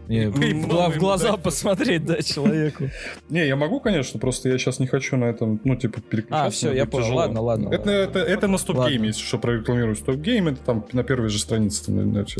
[0.09, 2.91] Мне в, глаза посмотреть, да, человеку.
[3.29, 6.47] Не, я могу, конечно, просто я сейчас не хочу на этом, ну, типа, переключаться.
[6.47, 7.15] А, все, я понял.
[7.15, 7.69] Ладно, ладно.
[7.71, 11.39] Это, это, это на StopGame е, если что, прорекламирую StopGame, это там на первой же
[11.39, 11.91] странице.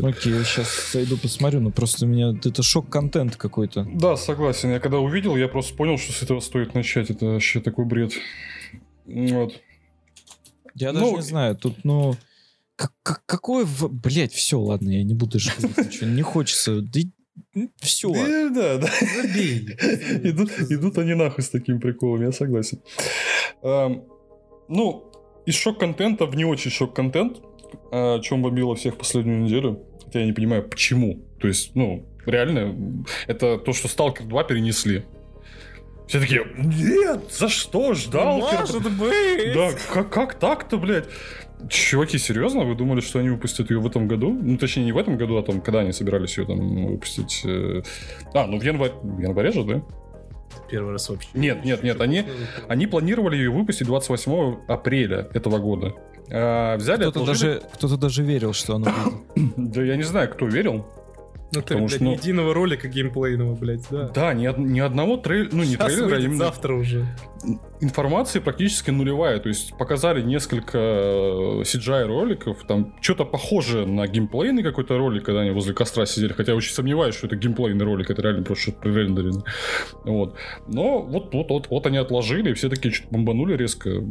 [0.01, 3.87] Окей, я сейчас зайду посмотрю, но просто у меня это шок-контент какой-то.
[3.93, 4.71] Да, согласен.
[4.71, 7.09] Я когда увидел, я просто понял, что с этого стоит начать.
[7.09, 8.13] Это вообще такой бред.
[9.05, 9.53] Вот.
[10.75, 12.15] Я Ну, даже не знаю, тут, ну...
[12.75, 13.65] как- как- какой...
[13.65, 16.81] в- Блять, все, ладно, я не буду ничего, не хочется.
[17.77, 18.11] Все.
[18.11, 18.87] Да, да, да.
[19.21, 19.67] Забей.
[20.23, 22.81] идут, идут они нахуй с таким приколом, я согласен.
[23.63, 24.03] Эм,
[24.67, 25.11] ну,
[25.45, 27.41] из шок-контента в не очень шок-контент,
[27.91, 29.83] о чем бомбило всех последнюю неделю.
[30.03, 31.25] Хотя я не понимаю, почему.
[31.39, 35.05] То есть, ну, реально, это то, что Сталкер 2 перенесли.
[36.07, 38.39] Все такие, нет, за что, ждал?
[38.39, 39.53] Может быть.
[39.53, 41.05] Да, как, как так-то, блядь?
[41.69, 42.63] Чуваки, серьезно?
[42.63, 44.31] Вы думали, что они выпустят ее в этом году?
[44.33, 47.41] Ну, точнее, не в этом году, а там, когда они собирались ее там выпустить?
[47.45, 47.81] э,
[48.33, 49.81] А, ну в январе, в январе же, да?
[50.69, 51.29] Первый раз вообще.
[51.33, 52.23] Нет, нет, нет, они,
[52.67, 55.93] они планировали ее выпустить 28 апреля этого года.
[56.29, 58.85] А, взяли, Кто-то отложили- даже, кто-то даже верил, что оно
[59.35, 59.53] будет.
[59.73, 60.85] Да я не знаю, кто верил.
[61.53, 64.09] Ну ты, Потому блядь, что, ну- ни единого ролика геймплейного, блядь, да.
[64.09, 66.37] Да, ни, ни одного трейлера, ну не трейлера, а выйдет, именно...
[66.39, 67.05] завтра уже.
[67.79, 69.39] Информации практически нулевая.
[69.39, 75.73] То есть показали несколько CGI-роликов, там что-то похожее на геймплейный какой-то ролик, когда они возле
[75.73, 79.43] костра сидели, хотя я очень сомневаюсь, что это геймплейный ролик, это реально просто что-то пререндерено.
[80.03, 80.35] Вот.
[80.67, 84.03] Но вот, вот, вот, вот они отложили, и все такие что-то бомбанули резко.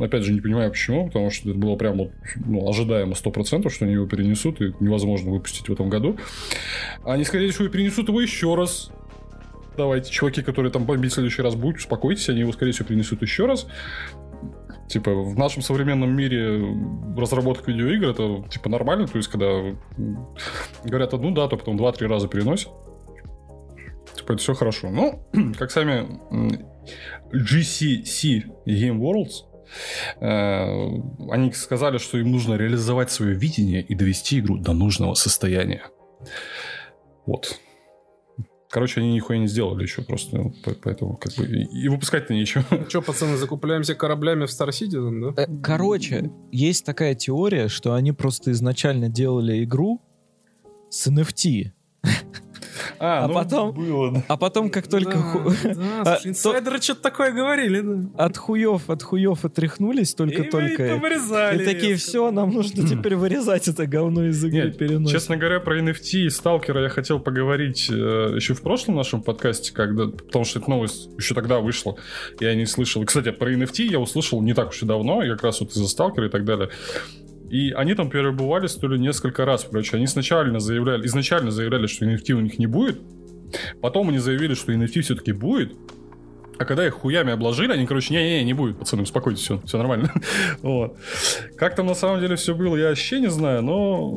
[0.00, 3.84] Опять же, не понимаю почему, потому что это было прям вот, ну, ожидаемо 100%, что
[3.84, 6.16] они его перенесут, и невозможно выпустить в этом году.
[7.04, 8.90] Они сказали, что перенесут его еще раз
[9.76, 13.22] давайте, чуваки, которые там бомбить в следующий раз будут, успокойтесь, они его, скорее всего, принесут
[13.22, 13.66] еще раз.
[14.88, 16.76] Типа, в нашем современном мире
[17.16, 19.76] разработка видеоигр это, типа, нормально, то есть, когда
[20.84, 22.70] говорят одну дату, потом два-три раза переносят.
[24.16, 24.90] Типа, это все хорошо.
[24.90, 25.22] Ну,
[25.58, 26.08] как сами
[27.32, 29.44] GCC Game Worlds
[30.20, 35.84] э, они сказали, что им нужно реализовать свое видение и довести игру до нужного состояния.
[37.26, 37.60] Вот.
[38.70, 42.64] Короче, они нихуя не сделали еще просто, ну, поэтому как бы и выпускать-то нечего.
[42.88, 45.42] Что, пацаны, закупляемся кораблями в Star Citizen, да?
[45.42, 50.00] Э, короче, есть такая теория, что они просто изначально делали игру
[50.88, 51.72] с NFT.
[52.98, 54.24] А, А ну, потом- было, да.
[54.28, 58.24] А потом, как только ху- Да, А, инсайдеры что-то такое говорили, да.
[58.24, 60.88] от хуев, от хуев отряхнулись И только-только.
[60.88, 65.12] повырезали И такие, все, нам нужно теперь вырезать это говно из игры Нет, переносить.
[65.12, 69.72] Честно говоря, про NFT и Сталкера я хотел поговорить э, еще в прошлом нашем подкасте,
[69.72, 71.96] когда, потому что эта новость еще тогда вышла,
[72.40, 73.02] я не слышал.
[73.02, 75.70] И, Кстати, про NFT я услышал не так уж и давно, и как раз вот
[75.70, 76.70] из-за Сталкера и так далее.
[77.50, 79.96] И они там перебывались то ли несколько раз, короче.
[79.96, 83.00] Они сначала заявляли, изначально заявляли, что NFT у них не будет,
[83.82, 85.72] потом они заявили, что NFT все-таки будет,
[86.58, 90.12] а когда их хуями обложили, они, короче, не-не-не, не будет, пацаны, успокойтесь, все, все нормально.
[90.62, 90.96] вот.
[91.56, 94.10] Как там на самом деле все было, я вообще не знаю, но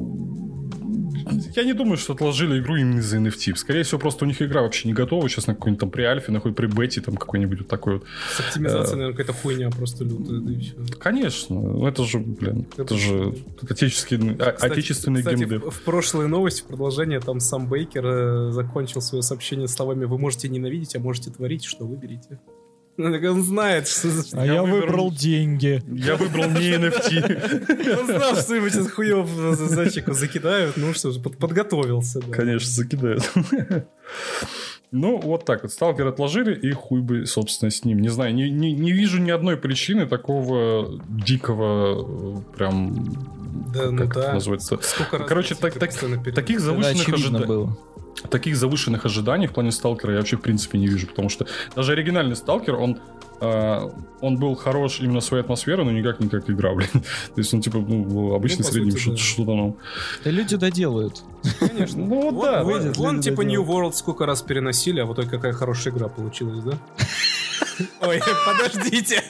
[1.56, 3.56] я не думаю, что отложили игру именно из-за NFT.
[3.56, 5.28] Скорее всего, просто у них игра вообще не готова.
[5.30, 8.04] Сейчас на какой-нибудь там при альфе, на какой при бете, там какой-нибудь вот такой вот.
[8.36, 10.74] С оптимизацией, наверное, какая-то хуйня просто лютая, да и все.
[11.00, 13.36] Конечно, ну это же, блин, это, Это же
[13.70, 15.64] отечественный, а- Кстати- отечественный кстати, геймдев.
[15.66, 20.18] в, в прошлой новости, в продолжение, там сам Бейкер э, закончил свое сообщение словами «Вы
[20.18, 22.40] можете ненавидеть, а можете творить, что выберете».
[22.96, 24.10] Ну, так он знает, что...
[24.34, 25.82] А Я я выбрал- выбрал деньги.
[25.92, 28.00] Я выбрал не NFT.
[28.00, 32.20] Он знал, что ему сейчас хуев за зайчику закидают, ну что же, под- подготовился.
[32.22, 32.32] да.
[32.32, 33.32] Конечно, закидают.
[34.92, 35.72] Ну, вот так вот.
[35.72, 38.00] Сталкер отложили, и хуй бы, собственно, с ним.
[38.00, 42.94] Не знаю, не, не, не вижу ни одной причины такого дикого, э, прям...
[43.74, 44.34] Да, ну как это да.
[44.36, 44.78] называется?
[44.84, 47.70] Сколько раз Короче, эти так- так- Таких завышенных очевидно ожиданий.
[48.30, 51.94] Таких завышенных ожиданий в плане Сталкера я вообще в принципе не вижу, потому что даже
[51.94, 53.00] оригинальный Сталкер, он
[53.42, 53.90] э,
[54.22, 56.90] он был хорош именно своей атмосферой, но никак не как игра, блин.
[56.94, 57.02] То
[57.38, 59.24] есть он типа ну, обычный Ну, средний сути, что-то, да.
[59.24, 59.78] что-то ну.
[60.24, 61.22] Да люди доделают.
[61.60, 62.06] Конечно.
[62.06, 63.94] Ну Вон- да, вон, выйдет, вон типа New доделают.
[63.94, 66.78] World сколько раз переносили, а вот только какая хорошая игра получилась, да?
[68.08, 69.22] Ой, подождите.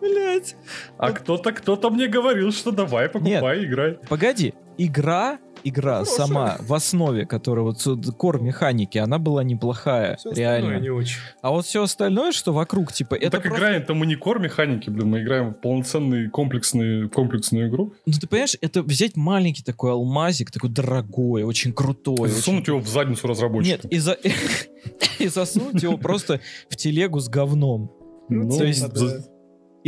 [0.00, 0.54] Блять.
[0.96, 3.98] А кто-то, кто-то мне говорил, что давай, покупай, играй.
[4.08, 6.16] Погоди, игра, игра Хорошая.
[6.26, 7.82] сама в основе, которая вот
[8.16, 10.80] кор механики, она была неплохая, остальное реально.
[10.80, 11.18] не очень.
[11.42, 14.14] А вот все остальное, что вокруг, типа, Ну, это так просто- играем, там мы не
[14.16, 17.94] кор механики, блин, мы играем в полноценную комплексную, комплексную игру.
[18.06, 22.16] Ну ты понимаешь, это взять маленький такой алмазик, такой дорогой, очень крутой.
[22.20, 23.88] очень- Засунуть его в задницу Нет, разработчика.
[23.88, 24.12] и, за...
[25.18, 27.90] и засунуть его просто в телегу с говном.
[28.28, 29.24] Ну, то есть- за-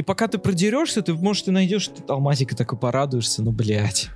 [0.01, 4.09] И пока ты продерешься, ты, может, ты найдешь этот алмазик и такой порадуешься, ну, блядь.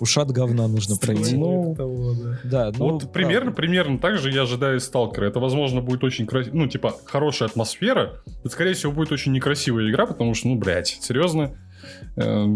[0.00, 1.36] Ушат говна нужно пройти.
[1.36, 2.38] Ну, Того, да.
[2.70, 3.56] Да, ну, вот примерно, правда.
[3.56, 5.26] примерно так же я ожидаю из Сталкера.
[5.26, 8.22] Это, возможно, будет очень красиво, ну, типа, хорошая атмосфера.
[8.40, 11.54] Это, скорее всего, будет очень некрасивая игра, потому что, ну, блядь, серьезно.
[12.16, 12.46] Э,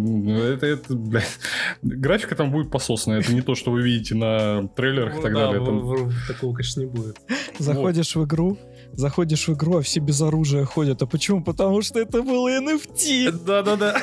[0.54, 1.38] Это, это, блядь,
[1.82, 3.20] графика там будет пососная.
[3.20, 5.64] Это не то, что вы видите на трейлерах и Ну так да, далее.
[5.66, 7.18] Там- в- Такого, конечно, не будет.
[7.58, 8.58] Заходишь в игру,
[8.94, 11.02] заходишь в игру, а все без оружия ходят.
[11.02, 11.42] А почему?
[11.42, 13.30] Потому что это было NFT.
[13.32, 14.00] Да-да-да.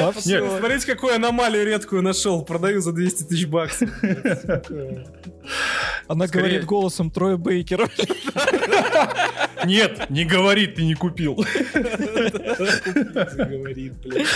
[0.00, 0.12] А.
[0.12, 2.44] Смотрите, какую аномалию редкую нашел.
[2.44, 3.90] Продаю за 200 тысяч баксов.
[6.06, 7.88] Она говорит голосом Троя Бейкера.
[9.64, 11.34] Нет, не говори, ты не купил.
[13.38, 14.26] Говорит, блядь.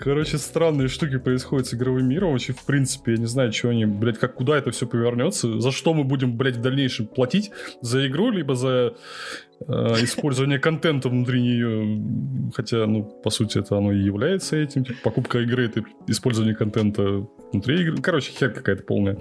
[0.00, 2.32] Короче, странные штуки происходят с игровым миром.
[2.32, 5.60] Вообще, в принципе, я не знаю, что они, блядь, как куда это все повернется.
[5.60, 7.50] За что мы будем, блядь, в дальнейшем платить?
[7.82, 8.94] За игру, либо за
[9.60, 12.02] э, использование контента внутри нее.
[12.54, 14.86] Хотя, ну, по сути, это оно и является этим.
[14.86, 17.98] Типа, покупка игры это использование контента внутри игры.
[17.98, 19.18] Короче, хер какая-то полная,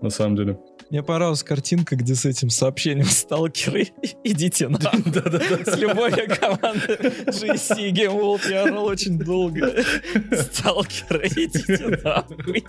[0.00, 0.58] на самом деле.
[0.90, 3.88] Мне понравилась картинка, где с этим сообщением сталкеры
[4.24, 6.94] идите на С любовью команды
[7.26, 9.84] GC Game World я орал очень долго.
[10.32, 12.64] Сталкеры идите нахуй.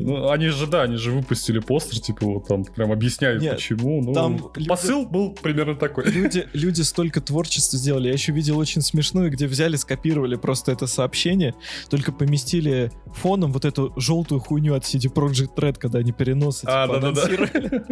[0.00, 4.02] Ну, они же, да, они же выпустили постер, типа, вот там прям объясняют, почему.
[4.02, 4.38] Ну, там
[4.68, 6.08] посыл был примерно такой.
[6.10, 8.06] Люди, люди столько творчества сделали.
[8.06, 11.54] Я еще видел очень смешную, где взяли, скопировали просто это сообщение,
[11.88, 16.86] только поместили фоном вот эту желтую хуйню от CD Projekt Red, когда они переносы А,
[16.86, 17.22] типа, да-да-да.
[17.22, 17.82] анонсировали.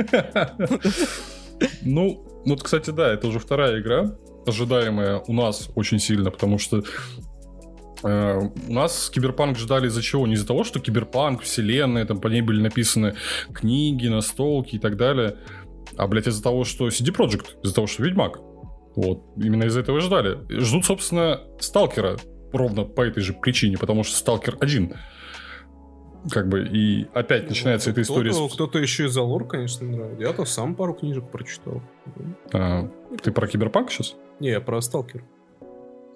[1.82, 6.58] Ну, ну, вот, кстати, да, это уже вторая игра, ожидаемая у нас очень сильно, потому
[6.58, 6.82] что
[8.02, 10.26] э, у нас Киберпанк ждали из-за чего?
[10.26, 13.14] Не из-за того, что Киберпанк, вселенная, там по ней были написаны
[13.52, 15.36] книги, настолки и так далее,
[15.96, 18.38] а, блядь, из-за того, что CD Projekt, из-за того, что Ведьмак.
[18.96, 20.38] Вот, именно из-за этого ждали.
[20.48, 22.16] Ждут, собственно, Сталкера,
[22.52, 24.94] ровно по этой же причине, потому что Сталкер один.
[26.30, 28.54] Как бы, и опять начинается эта история Кто-то, с...
[28.54, 30.22] кто-то еще и за лор, конечно, нравится.
[30.22, 31.80] Я-то сам пару книжек прочитал.
[32.52, 32.90] А,
[33.22, 34.16] ты про Киберпанк сейчас?
[34.40, 35.24] Не, я про Сталкер.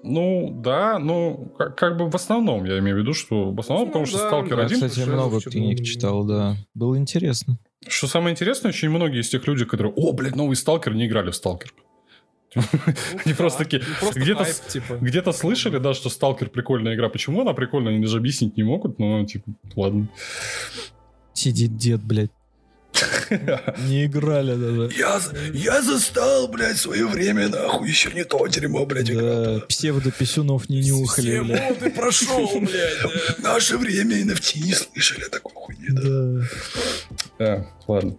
[0.03, 3.87] Ну, да, ну, как, как бы в основном, я имею в виду, что в основном,
[3.87, 4.77] Ну, потому что да, Сталкер да, Я, один.
[4.77, 6.57] кстати, Шериф много книг читал, да.
[6.75, 7.59] Было интересно.
[7.87, 11.31] Что самое интересное, очень многие из тех людей, которые, о, блядь, новый Сталкер, не играли
[11.31, 11.73] в Сталкер.
[13.25, 13.83] Они просто такие,
[14.15, 14.99] где-то типа.
[15.01, 17.09] Где-то слышали, да, что Сталкер прикольная игра.
[17.09, 20.09] Почему она прикольная, они даже объяснить не могут, но, типа, ладно.
[21.33, 22.31] Сидит дед, блядь.
[23.89, 24.91] Не играли даже.
[24.97, 25.19] Я,
[25.55, 31.31] я застал, блядь, свое время, нахуй, еще не то дерьмо, блядь, Да, псевдописюнов не нюхали,
[31.31, 31.71] Все блядь.
[31.71, 33.39] моды прошел, блядь.
[33.39, 36.03] Наше время NFT не слышали такой хуйне, да.
[36.03, 36.47] Да.
[37.39, 38.17] Да, ладно.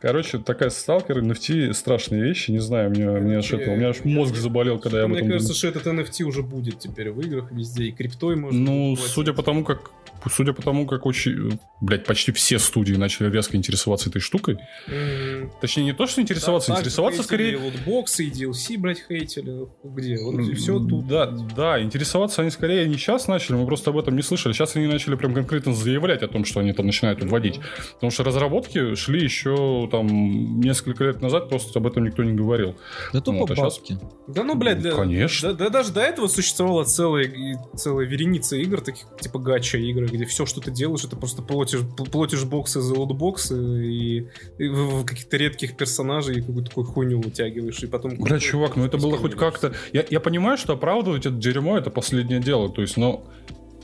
[0.00, 4.02] Короче, такая сталкер, NFT, страшные вещи, не знаю, мне, мне аж это, у меня аж
[4.04, 5.58] мозг заболел, когда я об Мне этом кажется, думал.
[5.58, 8.58] что этот NFT уже будет теперь в играх везде, и криптой можно.
[8.58, 9.12] Ну, платить.
[9.12, 9.90] судя по тому, как
[10.28, 14.58] судя по тому, как очень, блядь, почти все студии начали резко интересоваться этой штукой.
[14.86, 15.52] Мгм.
[15.60, 17.52] Точнее, не то, что интересоваться, же интересоваться хейтили скорее...
[17.52, 19.68] И лутбоксы, и DLC, блядь, хейтили.
[19.84, 20.18] Где?
[20.22, 21.06] Вот все тут.
[21.06, 24.52] Да, да, интересоваться они скорее не сейчас начали, мы просто об этом не слышали.
[24.52, 27.60] Сейчас они начали прям конкретно заявлять о том, что они там начинают вводить.
[27.94, 32.76] Потому что разработки шли еще там несколько лет назад, просто об этом никто не говорил.
[33.12, 33.98] Да тупо Вот, а бабки.
[34.26, 35.52] Да ну, блядь, для- Конечно.
[35.52, 37.30] Да, да даже до этого существовала целая,
[37.76, 41.80] целая вереница игр, таких типа гача игры, где все, что ты делаешь, это просто платишь,
[42.10, 43.54] платишь боксы за лутбоксы
[43.86, 48.16] и, и в, в каких-то редких персонажей и какую-то такую хуйню вытягиваешь, и потом...
[48.16, 49.72] Бля, чувак, ну это было хоть как-то...
[49.92, 52.68] Я, я понимаю, что оправдывать это дерьмо это последнее дело.
[52.68, 53.24] То есть, ну...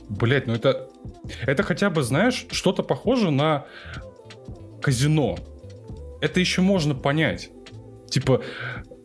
[0.09, 0.89] Блять, ну это...
[1.45, 3.65] Это хотя бы, знаешь, что-то похоже на
[4.81, 5.37] казино.
[6.21, 7.49] Это еще можно понять.
[8.09, 8.41] Типа,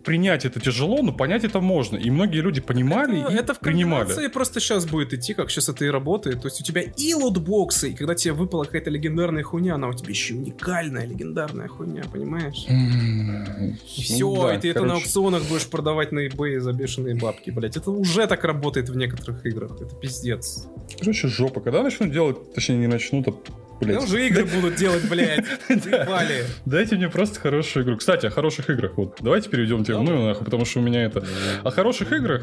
[0.04, 1.96] принять это тяжело, но понять это можно.
[1.96, 4.28] И многие люди понимали это, и это в принимали.
[4.28, 6.42] просто сейчас будет идти, как сейчас это и работает.
[6.42, 9.92] То есть у тебя и лутбоксы, и когда тебе выпала какая-то легендарная хуйня, она у
[9.92, 12.66] тебя еще уникальная легендарная хуйня, понимаешь?
[13.96, 15.04] И все, ну да, и ты это на короче.
[15.04, 17.76] аукционах будешь продавать на eBay за бешеные бабки, блять.
[17.76, 19.80] Это уже так работает в некоторых играх.
[19.80, 20.68] Это пиздец.
[20.98, 21.60] Короче, жопа.
[21.60, 23.34] Когда начнут делать, точнее, не начнут, а,
[23.82, 23.98] блядь.
[23.98, 25.44] Да уже игры будут делать, блядь.
[25.68, 26.44] Ебали.
[26.66, 27.96] Дайте мне просто хорошую игру.
[27.96, 28.92] Кстати, о хороших играх.
[28.96, 31.24] Вот, давайте перейдем тему, ну нахуй, потому что у меня это...
[31.64, 32.42] О хороших играх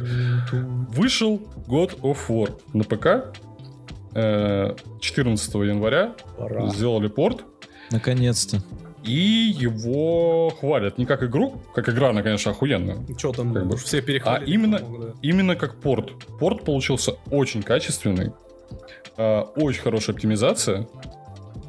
[0.51, 3.35] вышел God of War на ПК
[4.16, 6.14] э, 14 января.
[6.74, 7.43] Сделали порт.
[7.92, 8.61] Наконец-то.
[9.03, 12.98] И его хвалят не как игру, как игра, она, конечно, охуенная.
[13.18, 13.77] Что там, Как бы.
[13.77, 14.45] все перехвалили.
[14.45, 15.14] А именно- да.
[15.22, 16.11] Именно как порт.
[16.40, 18.34] Порт получился очень качественный.
[19.18, 20.88] э, очень хорошая оптимизация.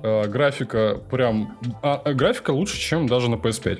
[0.02, 1.58] Э, графика прям...
[1.82, 3.78] а, а, графика лучше, чем даже на PS5.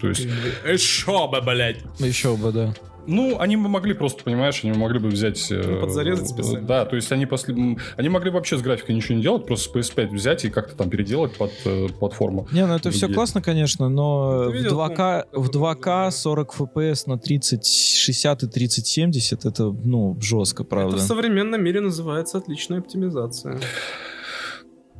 [0.00, 0.26] То есть
[0.66, 1.78] Еще бы, блядь.
[1.98, 2.74] Еще бы, да.
[3.06, 5.50] Ну, они бы могли просто, понимаешь, они могли бы взять...
[5.50, 6.66] э, Ну, подзарезать э, специально.
[6.66, 7.76] Да, то есть они, после...
[7.96, 10.90] они могли вообще с графикой ничего не делать, просто с PS5 взять и как-то там
[10.90, 12.46] переделать под э, платформу.
[12.52, 13.14] Не, ну это все Другие.
[13.16, 18.42] классно, конечно, но Ну, в видел, 2К, по-моему, в 2К 40 FPS на 30, 60
[18.42, 20.96] и 30, 70 это, ну, жестко, правда.
[20.96, 23.58] Это в современном мире называется отличная оптимизация.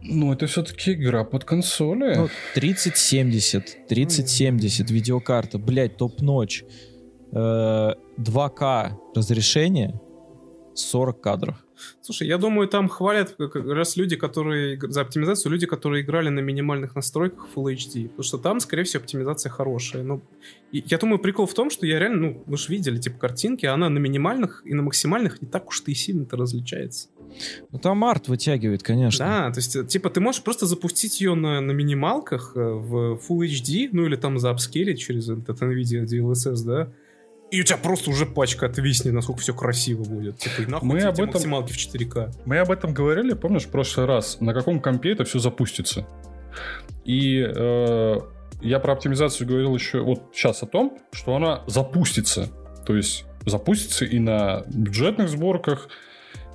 [0.02, 2.14] Ну, это все-таки игра под консоли.
[2.16, 6.64] Ну, 3070, 3070 видеокарта, блять, топ-ночь.
[7.32, 10.00] Э, 2К разрешение,
[10.74, 11.64] 40 кадров.
[12.02, 16.40] Слушай, я думаю, там хвалят как раз люди, которые за оптимизацию, люди, которые играли на
[16.40, 18.08] минимальных настройках Full HD.
[18.08, 20.02] Потому что там, скорее всего, оптимизация хорошая.
[20.02, 20.22] Ну,
[20.72, 23.66] и я думаю, прикол в том, что я реально, ну, вы же видели, типа, картинки,
[23.66, 27.08] она на минимальных и на максимальных не так уж-то и сильно-то различается.
[27.72, 29.24] Ну там арт вытягивает, конечно.
[29.24, 33.20] Да, то есть, э, типа, ты можешь просто запустить ее на, на минималках э, в
[33.28, 36.92] Full HD, ну, или там заапскейлить через этот NVIDIA DLSS, да,
[37.50, 40.38] и у тебя просто уже пачка отвиснет, насколько все красиво будет.
[40.38, 42.32] Типа, нахуй Мы об этом- максималки в 4К.
[42.44, 46.06] Мы об этом говорили, помнишь, в прошлый раз, на каком компе это все запустится.
[47.04, 48.16] И э,
[48.62, 52.48] я про оптимизацию говорил еще вот сейчас о том, что она запустится.
[52.86, 55.88] То есть запустится и на бюджетных сборках,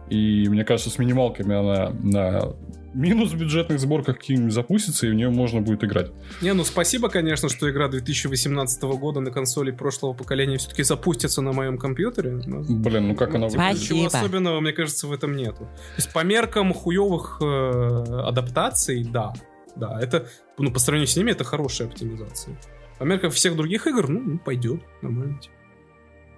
[0.10, 2.54] и, мне кажется, с минималками она на
[2.94, 6.12] минус бюджетных сборках каких-нибудь запустится, и в нее можно будет играть.
[6.42, 11.52] Не, ну спасибо, конечно, что игра 2018 года на консоли прошлого поколения все-таки запустится на
[11.52, 12.40] моем компьютере.
[12.46, 13.82] но- Блин, ну как Ну, она типа, выглядит?
[13.82, 14.20] Ничего Спасибо.
[14.20, 15.66] особенного, мне кажется, в этом нету.
[15.66, 19.34] То есть по меркам хуевых э, адаптаций, да.
[19.76, 20.28] Да, это,
[20.58, 22.58] ну, по сравнению с ними, это хорошая оптимизация.
[22.98, 25.38] По меркам всех других игр, ну, ну, пойдет, нормально.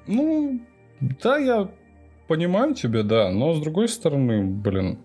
[0.08, 0.60] Ну,
[1.22, 1.70] да, я
[2.28, 5.00] понимаю тебя, да, но с другой стороны, блин,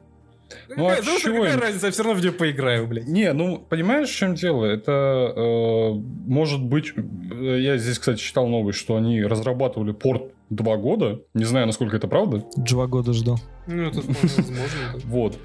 [0.76, 3.06] Ну, а Какая- да, чего какая разница, я все равно в нее поиграю, блядь.
[3.08, 4.66] Не, ну, понимаешь, в чем дело?
[4.66, 5.92] Это э,
[6.26, 6.92] может быть...
[6.96, 11.20] э, Я здесь, кстати, читал новость, что они разрабатывали порт два года.
[11.32, 12.44] Не знаю, насколько это правда.
[12.56, 13.38] Два года ждал.
[13.66, 15.00] Ну, это вполне возможно.
[15.04, 15.38] Вот.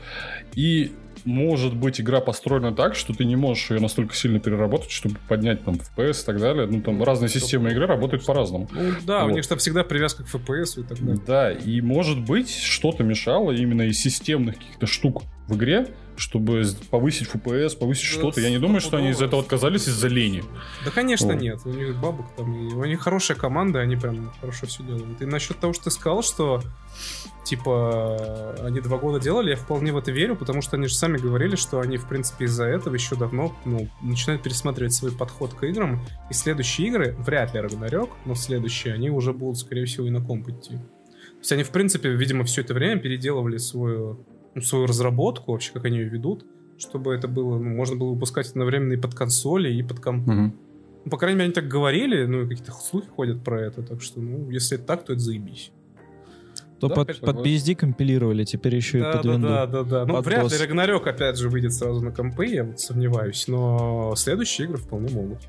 [0.55, 0.91] И
[1.25, 5.63] может быть игра построена так, что ты не можешь ее настолько сильно переработать, чтобы поднять
[5.63, 6.67] там FPS и так далее.
[6.67, 8.69] Ну, там разные системы игры работают по-разному.
[8.71, 9.35] Ну, да, у Вот.
[9.35, 11.21] них там всегда привязка к FPS и так далее.
[11.25, 15.87] Да, и может быть что-то мешало именно из системных каких-то штук в игре,
[16.17, 18.41] чтобы повысить FPS, повысить что-то.
[18.41, 20.43] Я не думаю, что они из этого отказались из-за лени.
[20.83, 21.41] Да, конечно, Вот.
[21.41, 21.59] нет.
[21.65, 25.21] У них бабок там, и у них хорошая команда, они прям хорошо все делают.
[25.21, 26.61] И насчет того, что ты сказал, что
[27.45, 31.17] типа они два года делали, я вполне в это верю, потому что они же сами
[31.17, 35.63] говорили, что они, в принципе, из-за этого еще давно ну, начинают пересматривать свой подход к
[35.63, 36.05] играм.
[36.29, 40.21] И следующие игры, вряд ли Рагнарёк, но следующие, они уже будут, скорее всего, и на
[40.21, 40.77] комп идти.
[41.37, 44.25] То есть они, в принципе, видимо, все это время переделывали свою,
[44.61, 46.45] свою разработку, вообще, как они ее ведут,
[46.77, 50.27] чтобы это было, ну, можно было выпускать одновременно и под консоли, и под комп.
[50.27, 50.55] Мгм.
[51.05, 54.01] Ну, по крайней мере, они так говорили, ну, и какие-то слухи ходят про это, так
[54.01, 55.71] что, ну, если это так, то это заебись.
[56.79, 57.37] То Да, под, под.
[57.45, 59.47] BSD компилировали, теперь еще и Да, под да, винду.
[59.47, 60.05] да, да, да.
[60.05, 60.61] Ну, Под вряд ли DOS.
[60.61, 65.39] Рагнарёк, опять же, выйдет сразу на компы, я вот сомневаюсь, но следующие игры вполне могут.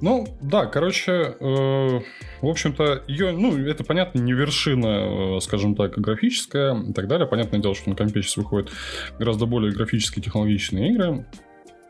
[0.00, 2.00] Ну, да, короче, э,
[2.40, 7.26] в общем-то, ее, ну, это, понятно, не вершина, э, скажем так, графическая и так далее.
[7.26, 8.70] Понятное дело, что на компе сейчас выходят
[9.18, 11.26] гораздо более графически технологичные игры.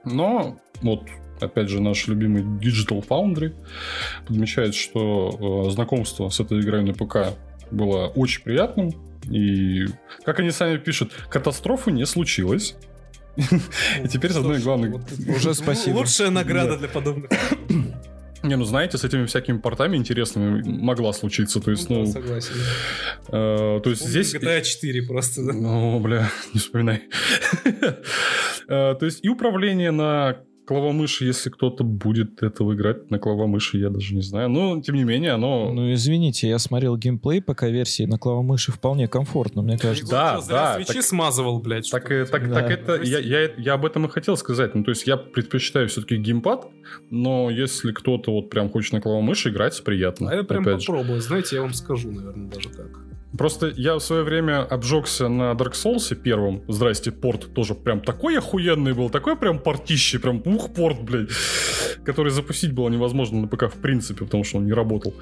[0.05, 1.03] Но, вот,
[1.41, 3.55] опять же, наш любимый Digital Foundry
[4.27, 7.35] подмечает, что э, знакомство с этой игрой на ПК
[7.71, 8.91] было очень приятным.
[9.31, 9.85] И,
[10.25, 12.77] как они сами пишут, катастрофы не случилось.
[13.37, 14.91] И теперь с одной Что ж, главной...
[14.91, 15.03] вот
[15.37, 15.99] Уже спасибо.
[15.99, 16.77] Лучшая награда Да.
[16.79, 17.31] для подобных.
[18.49, 21.61] Не, ну знаете, с этими всякими портами интересными могла случиться.
[21.61, 22.55] То есть, Ну, ну, да, согласен.
[23.29, 24.35] э, то есть Помню здесь...
[24.35, 25.53] GTA 4 просто, да.
[25.53, 27.03] Ну, бля, не вспоминай.
[28.69, 33.89] Э, То есть и управление на клавомыши, если кто-то будет этого играть на клавомыши, я
[33.89, 34.51] даже не знаю.
[34.51, 35.73] Но, тем не менее, оно...
[35.73, 40.11] Ну, извините, я смотрел геймплей ПК-версии на клавомыши вполне комфортно, мне кажется.
[40.11, 41.91] Да, да, свечи так- смазывал, блядь.
[41.91, 42.55] Так, э, так, Да.
[42.57, 44.75] так это, я, я, я об этом и хотел сказать.
[44.75, 46.67] Ну, то есть я предпочитаю все-таки геймпад,
[47.11, 50.31] но если кто-то вот прям хочет на клавомыши играть, приятно.
[50.31, 50.87] А я прям опять же.
[50.89, 51.23] попробую.
[51.23, 53.08] Знаете, я вам скажу, наверное, даже как.
[53.37, 56.63] Просто я в свое время обжегся на Dark Souls первом.
[56.69, 61.29] Здрасте, порт тоже прям такой охуенный был, такой прям портище, прям ух, порт, блядь.
[62.05, 65.13] Который запустить было невозможно на ПК в принципе, потому что он не работал.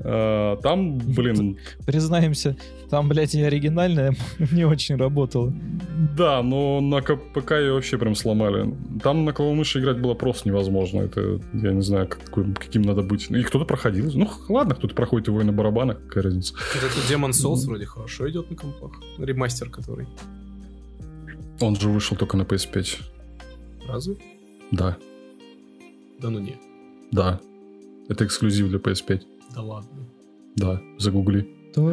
[0.00, 2.56] А, Там, блин, Признаемся,
[2.90, 4.14] там, блядь, и оригинальная
[4.52, 5.52] не очень работала.
[6.16, 8.74] да, но на ПК ее вообще прям сломали.
[9.02, 11.00] Там на клавомыши играть было просто невозможно.
[11.02, 13.30] Это, я не знаю, какой- каким надо быть.
[13.30, 14.10] И кто-то проходил.
[14.14, 16.54] Ну, ладно, кто-то проходит его и на барабанах, какая разница.
[16.74, 18.92] Вот этот Demon Souls вроде хорошо идет на компах.
[19.18, 20.06] Ремастер который.
[21.60, 22.98] Он же вышел только на PS5.
[23.88, 24.16] Разве?
[24.72, 24.96] Да,
[26.20, 26.56] Да ну не.
[27.12, 27.40] да.
[28.08, 29.20] Это эксклюзив для PS5.
[29.54, 29.90] Да ладно.
[30.56, 31.48] Да, загугли.
[31.76, 31.84] Как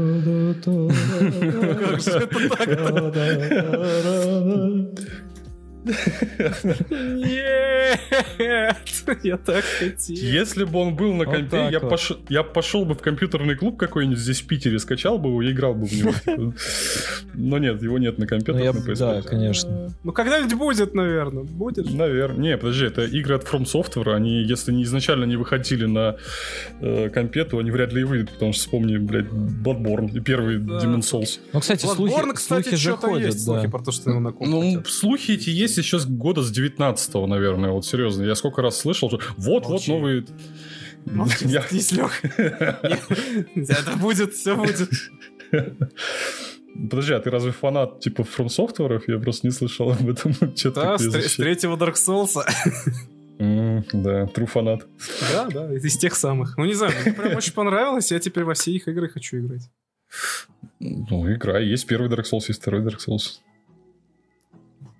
[1.99, 3.11] же это так-то?
[6.89, 7.99] Нет!
[9.23, 10.15] Я так хотел.
[10.15, 11.91] Если бы он был на Вот компе, так я, вот.
[11.93, 15.51] пош- я пошел бы в компьютерный клуб какой-нибудь здесь в Питере, скачал бы его и
[15.51, 16.11] играл бы в него.
[16.13, 16.53] типа.
[17.33, 18.95] Но нет, его нет на компе, Ну, на б- PS5.
[18.97, 19.93] да, конечно.
[20.03, 21.43] Ну, когда-нибудь будет, наверное.
[21.43, 21.91] Будет.
[21.93, 22.37] Наверное.
[22.51, 26.15] Не, подожди, это игры от From Software, они, если не изначально не выходили на
[26.79, 30.57] э, компе, то они вряд ли и выйдут, потому что вспомни, блядь, Bloodborne и первый
[30.59, 30.79] Да.
[30.79, 31.39] Demon Souls.
[31.51, 33.69] Ну, кстати, слухи, Bloodborne, кстати, слухи же что-то ходят, есть слухи да.
[33.69, 34.87] про то, что его на комп Ну, хотят.
[34.87, 38.24] слухи эти есть еще с года с 19 наверное, вот серьезно.
[38.24, 40.26] Я сколько раз слышал, что вот-вот новые...
[41.06, 42.11] Молчи, Я- заткнись, Лёх.
[42.38, 44.90] Это будет, все будет.
[46.90, 49.02] Подожди, а ты разве фанат типа From Software?
[49.08, 50.34] Я просто не слышал об этом.
[50.74, 52.35] Да, с тре- с третьего Dark Souls.
[53.40, 54.85] М, Да, true фанат.
[55.32, 56.58] Да, да, из тех самых.
[56.58, 59.69] Ну, не знаю, мне прям очень понравилось, я теперь во все их игры хочу играть.
[60.80, 61.60] Ну, игра.
[61.60, 63.40] Есть первый Dark Souls, есть второй Dark Souls.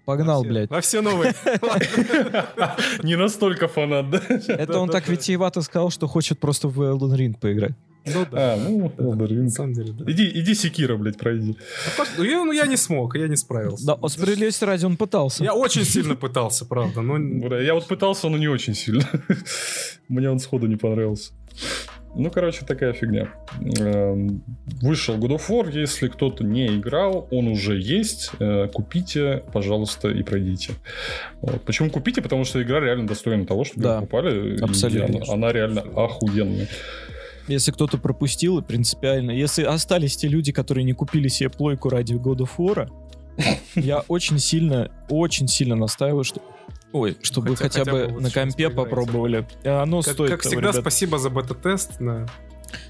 [0.06, 0.69] Погнал, Во все- блядь.
[0.69, 1.33] Во все новые.
[3.03, 4.22] Не настолько фанат, да?
[4.48, 7.73] Это он так витиевато сказал, что хочет просто в Elden Ring поиграть.
[8.06, 8.53] Ну да.
[8.53, 9.43] А, ну, Elden Ring.
[9.43, 10.11] На самом деле, да.
[10.11, 11.56] Иди, иди Секира, блядь, пройди.
[12.17, 13.85] Ну, я, ну, я не смог, я не справился.
[13.85, 15.43] Да, справедливости ради он пытался.
[15.43, 17.17] Я очень сильно пытался, правда, но...
[17.17, 19.09] Бля, я вот пытался, но не очень сильно.
[20.09, 21.32] Мне он сходу не понравился.
[22.16, 23.30] Ну, короче, такая фигня.
[23.80, 24.43] Эм,
[24.82, 28.32] Вышел God of War, если кто-то не играл, он уже есть.
[28.40, 30.74] Э, Купите, пожалуйста, и пройдите.
[31.42, 31.61] Вот.
[31.64, 32.22] Почему купите?
[32.22, 34.61] Потому что игра реально достойна того, чтобы Да, ее покупали.
[34.61, 35.24] Абсолютно.
[35.24, 36.67] Она, она реально охуенная.
[37.48, 39.32] Если кто-то пропустил, принципиально.
[39.32, 42.90] Если остались те люди, которые не купили себе плойку ради God of War,
[43.75, 46.42] я очень сильно, очень сильно настаиваю, что...
[46.93, 49.45] Ой, чтобы Хотя- хотя, хотя бы вот на компе попробовали.
[49.63, 50.81] Э, Оно Как, стоит как того, всегда, ребят.
[50.81, 51.93] спасибо за бета-тест.
[51.99, 52.25] Да.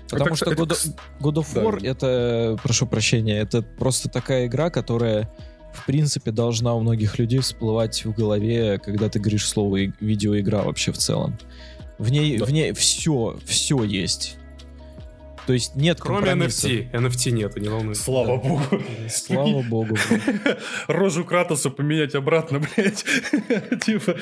[0.09, 1.61] Потому Это, что God of, God of да.
[1.61, 5.29] War это, прошу прощения, это просто такая игра, которая
[5.73, 10.91] в принципе должна у многих людей всплывать в голове, когда ты говоришь слово видеоигра вообще
[10.91, 11.37] в целом.
[11.97, 12.45] В ней, Да.
[12.45, 14.37] в ней все, все есть.
[15.45, 16.31] То есть нет Кроме.
[16.31, 16.91] NFT.
[16.91, 18.03] NFT нету, не волнуйся.
[18.03, 18.61] Слава богу.
[19.09, 19.95] Слава богу.
[20.87, 23.03] Рожу Кратоса поменять обратно, блядь.
[23.83, 24.15] Типа.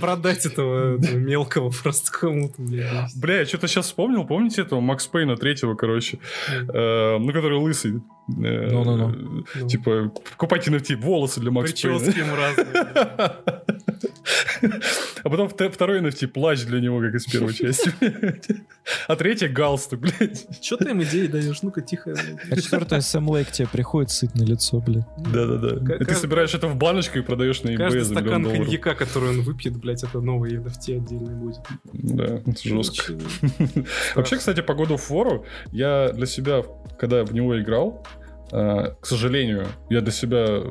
[0.00, 3.14] Продать этого, этого мелкого просто кому-то, блядь.
[3.16, 6.18] Бля, я что-то сейчас вспомнил, помните этого Макс Пейна третьего, короче,
[6.50, 8.00] э, ну, который лысый.
[8.38, 9.44] Э, Ну-ну-ну.
[9.54, 9.68] Ну.
[9.68, 11.70] Типа, покупайте NFT, волосы для Макс.
[11.72, 13.36] Прически ему разные.
[15.22, 17.92] А потом вт- второй NFT, плащ для него, как из первой части.
[19.06, 20.46] А третья галстук, блядь.
[20.60, 21.62] Че ты им идеи даешь?
[21.62, 22.12] Ну-ка, тихо.
[22.12, 22.50] блядь.
[22.52, 25.04] А четвертая Сэм Лейк тебе приходит сыт на лицо, блин.
[25.18, 25.98] Да-да-да.
[26.04, 28.64] Ты собираешь это в баночку и продаешь на eBay за миллион стакан долларов.
[28.64, 31.58] коньяка, который он выпьет, блядь, это новый NFT отдельный будет.
[31.92, 33.14] Да, это жестко.
[34.14, 36.62] Вообще, кстати, по году War я для себя,
[36.98, 38.06] когда в него играл,
[38.50, 40.62] к сожалению, я для себя э,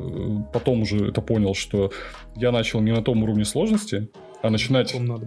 [0.54, 1.92] потом уже это понял, что
[2.36, 4.10] я начал не на том уровне сложности,
[4.42, 5.26] а начинать было.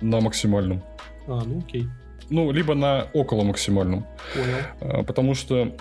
[0.00, 0.82] на максимальном.
[1.26, 1.86] А, ну окей.
[2.30, 4.06] Ну, либо на около максимальном.
[4.34, 5.00] Понял.
[5.00, 5.76] Э, Потому что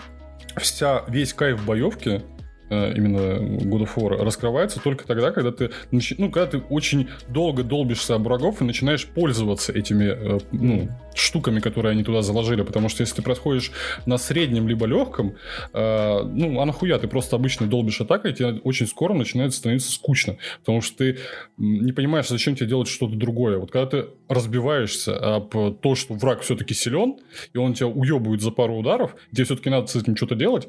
[0.58, 2.22] вся, весь кайф боевки э,
[2.70, 8.16] именно God of War раскрывается только тогда, когда ты, ну, когда ты очень долго долбишься
[8.16, 12.64] об врагов и начинаешь пользоваться этими э, ну, штуками, которые они туда заложили.
[12.64, 13.72] Потому что если ты проходишь
[14.06, 15.36] на среднем либо легком,
[15.74, 19.92] э, ну, а нахуя, ты просто обычно долбишь атакой, и тебе очень скоро начинает становиться
[19.92, 20.38] скучно.
[20.60, 21.20] Потому что ты
[21.58, 23.60] не понимаешь, зачем тебе делать что-то другое.
[23.60, 27.18] Вот когда ты разбиваешься об то, что враг все-таки силен,
[27.54, 30.68] и он тебя уебывает за пару ударов, тебе все-таки надо с этим что-то делать,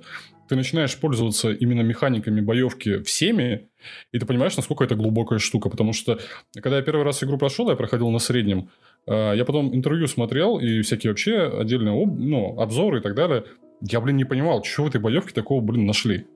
[0.49, 3.69] ты начинаешь пользоваться именно механиками боевки всеми,
[4.13, 5.69] и ты понимаешь, насколько это глубокая штука.
[5.71, 6.19] Потому что,
[6.55, 8.71] когда я первый раз игру прошел, я проходил на среднем,
[9.07, 13.45] э, я потом интервью смотрел, и всякие вообще отдельные об- ну, обзоры и так далее.
[13.81, 16.27] Я, блин, не понимал, что в этой боевке такого, блин, нашли.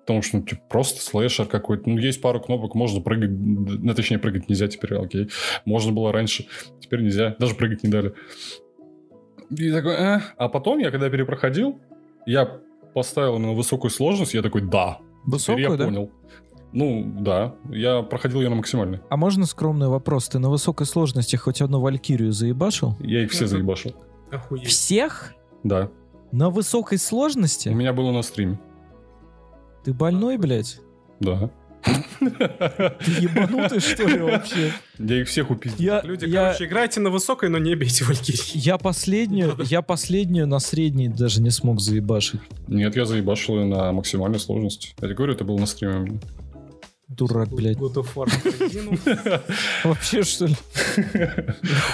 [0.00, 1.90] Потому что, ну, типа, просто слэшер какой-то.
[1.90, 3.30] Ну, есть пару кнопок, можно прыгать.
[3.30, 5.30] Ну, точнее, прыгать нельзя теперь, окей.
[5.64, 6.46] Можно было раньше,
[6.80, 7.34] теперь нельзя.
[7.40, 8.14] Даже прыгать не дали.
[9.50, 10.22] И такой, «А».
[10.36, 11.80] А потом я, когда перепроходил,
[12.24, 12.60] я
[12.96, 14.96] поставил именно высокую сложность, я такой, да.
[15.26, 15.84] Теперь Высокую, я да?
[15.84, 16.10] понял.
[16.72, 17.54] Ну, да.
[17.68, 19.00] Я проходил ее на максимальной.
[19.10, 20.28] А можно скромный вопрос?
[20.30, 22.96] Ты на высокой сложности хоть одну Валькирию заебашил?
[23.00, 23.92] Я их все Это- заебашил.
[24.30, 24.66] Охуеть.
[24.66, 25.34] Всех?
[25.62, 25.90] Да.
[26.32, 27.68] На высокой У сложности?
[27.68, 28.58] меня было на стриме.
[29.84, 30.80] Ты больной, блядь?
[31.20, 31.50] Да.
[32.20, 34.72] Ты ебанутый, что ли, вообще?
[34.98, 35.94] Я их всех упиздил.
[36.02, 38.58] Люди, я, короче, играйте на высокой, но не бейте Валькирии.
[38.58, 42.40] я последнюю, я последнюю на средней даже не смог заебашить.
[42.68, 44.94] Нет, я заебашил ее на максимальной сложности.
[45.00, 46.20] Я тебе говорю, это было на стриме.
[47.08, 47.76] Дурак, блядь.
[47.76, 49.42] God of War.
[49.84, 50.56] Вообще, что ли?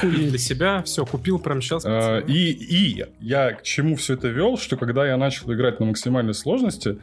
[0.03, 1.85] И Для себя все купил прямо сейчас.
[1.85, 5.87] А, И, и я к чему все это вел, что когда я начал играть на
[5.87, 6.97] максимальной сложности,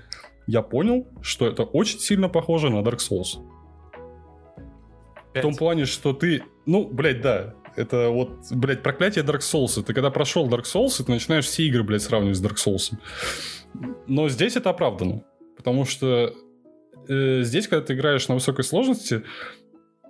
[0.50, 3.40] я понял, что это очень сильно похоже на Dark Souls.
[5.36, 6.44] В том плане, что ты...
[6.66, 7.53] Ну, блядь, да.
[7.76, 9.84] Это вот, блядь, проклятие Dark Souls.
[9.84, 12.92] Ты когда прошел Dark Souls, ты начинаешь все игры, блядь, сравнивать с Dark Souls.
[14.08, 15.24] Но здесь это оправдано.
[15.56, 16.34] Потому что
[17.08, 19.24] э, здесь, когда ты играешь на высокой сложности,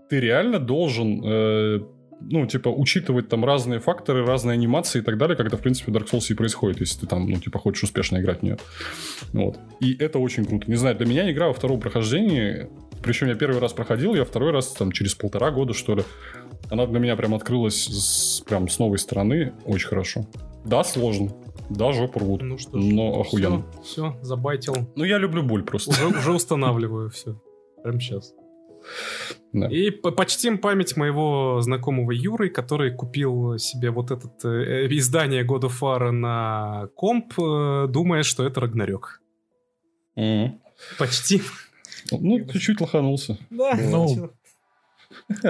[0.09, 1.79] ты реально должен, э,
[2.21, 5.95] ну, типа, учитывать там разные факторы, разные анимации и так далее, это, в принципе, в
[5.95, 8.57] Dark Souls и происходит, если ты там, ну, типа, хочешь успешно играть в нее.
[9.33, 9.57] Вот.
[9.79, 10.69] И это очень круто.
[10.69, 12.67] Не знаю, для меня игра во втором прохождении,
[13.01, 16.03] причем я первый раз проходил, я второй раз там через полтора года, что ли,
[16.69, 20.27] она для меня прям открылась с, прям с новой стороны очень хорошо.
[20.65, 21.31] Да, сложно.
[21.69, 22.41] Да, жопу рвут.
[22.41, 22.83] Ну что ж.
[22.83, 23.63] Но охуенно.
[23.83, 24.75] Все, забайтил.
[24.95, 25.91] Ну, я люблю боль просто.
[25.91, 27.39] Уже, уже устанавливаю все.
[27.83, 28.33] Прямо сейчас.
[29.51, 29.67] Да.
[29.67, 34.27] И по- почтим память моего знакомого Юры, который купил себе вот это
[34.95, 39.21] издание God of War на комп, э, думая, что это Рагнарёк.
[40.15, 40.59] Мгм.
[40.97, 41.41] Почти.
[42.11, 43.37] Ну, чуть-чуть лоханулся.
[43.49, 44.31] Да, Ну,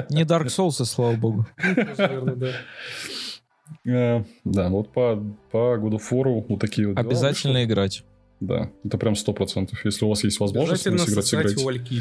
[0.10, 1.46] Не Dark Souls, слава богу.
[1.98, 2.52] наверное, да.
[3.86, 5.16] Э, Да, вот по,
[5.52, 8.04] по God of War вот такие вот Обязательно играть.
[8.40, 9.84] Да, это прям сто процентов.
[9.84, 12.00] Если у вас есть возможность Обязательно сыграть, сыграть сыграйте.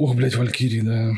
[0.00, 1.12] Ох, блядь, Валькирии, да.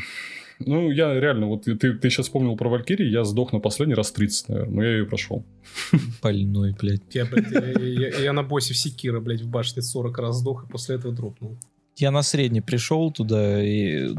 [0.59, 4.11] Ну, я реально, вот ты, ты сейчас вспомнил про Валькирии, я сдох на последний раз
[4.11, 5.45] 30, наверное, но я ее прошел.
[6.21, 7.01] Больной, блядь.
[7.13, 10.65] Я, блядь, я, я- я на боссе в Секира, блядь, в башне 40 раз сдох,
[10.65, 11.57] и после этого дропнул.
[11.95, 14.13] Я на средний пришел туда и,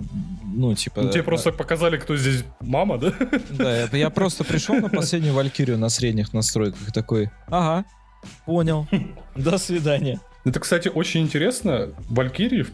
[0.55, 1.03] ну, типа...
[1.03, 3.13] Ну, тебе просто показали, кто здесь мама, да?
[3.51, 7.85] Да, я, я просто пришел на последнюю Валькирию на средних настройках и такой, ага,
[8.47, 8.89] понял,
[9.37, 10.21] до свидания.
[10.45, 11.91] Это, кстати, очень интересно.
[12.09, 12.67] Валькирии,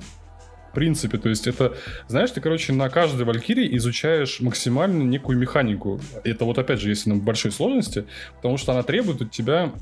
[0.73, 1.77] принципе, то есть это,
[2.09, 6.01] знаешь, ты, короче, на каждой Валькирии изучаешь максимально некую механику.
[6.25, 9.73] Это вот, опять же, если на большой сложности, потому что она требует от тебя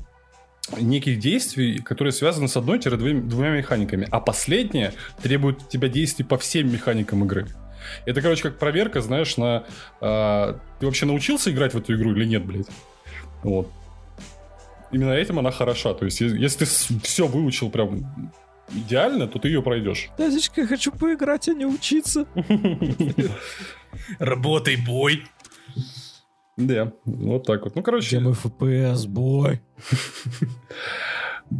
[0.79, 4.07] неких действий, которые связаны с одной-двумя механиками.
[4.11, 7.47] А последняя требует от тебя действий по всем механикам игры.
[8.05, 9.63] Это, короче, как проверка, знаешь, на...
[10.01, 12.67] а, ты вообще научился играть в эту игру или нет, блядь?
[13.41, 13.71] Вот.
[14.91, 15.93] Именно этим она хороша.
[15.93, 18.31] То есть, если ты все выучил прям
[18.71, 20.09] идеально, то ты ее пройдешь.
[20.17, 22.25] Дядечка, я хочу поиграть, а не учиться.
[24.19, 25.23] Работай, бой!
[26.57, 27.75] Да, вот так вот.
[27.75, 29.61] Ну, короче, Где мой FPS, бой?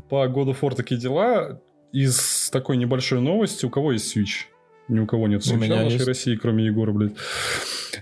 [0.10, 1.62] по of War такие дела.
[1.92, 4.46] Из такой небольшой новости, у кого есть Switch?
[4.90, 6.08] Ни у кого нет меня в нашей есть.
[6.08, 7.14] России, кроме Егора, блядь.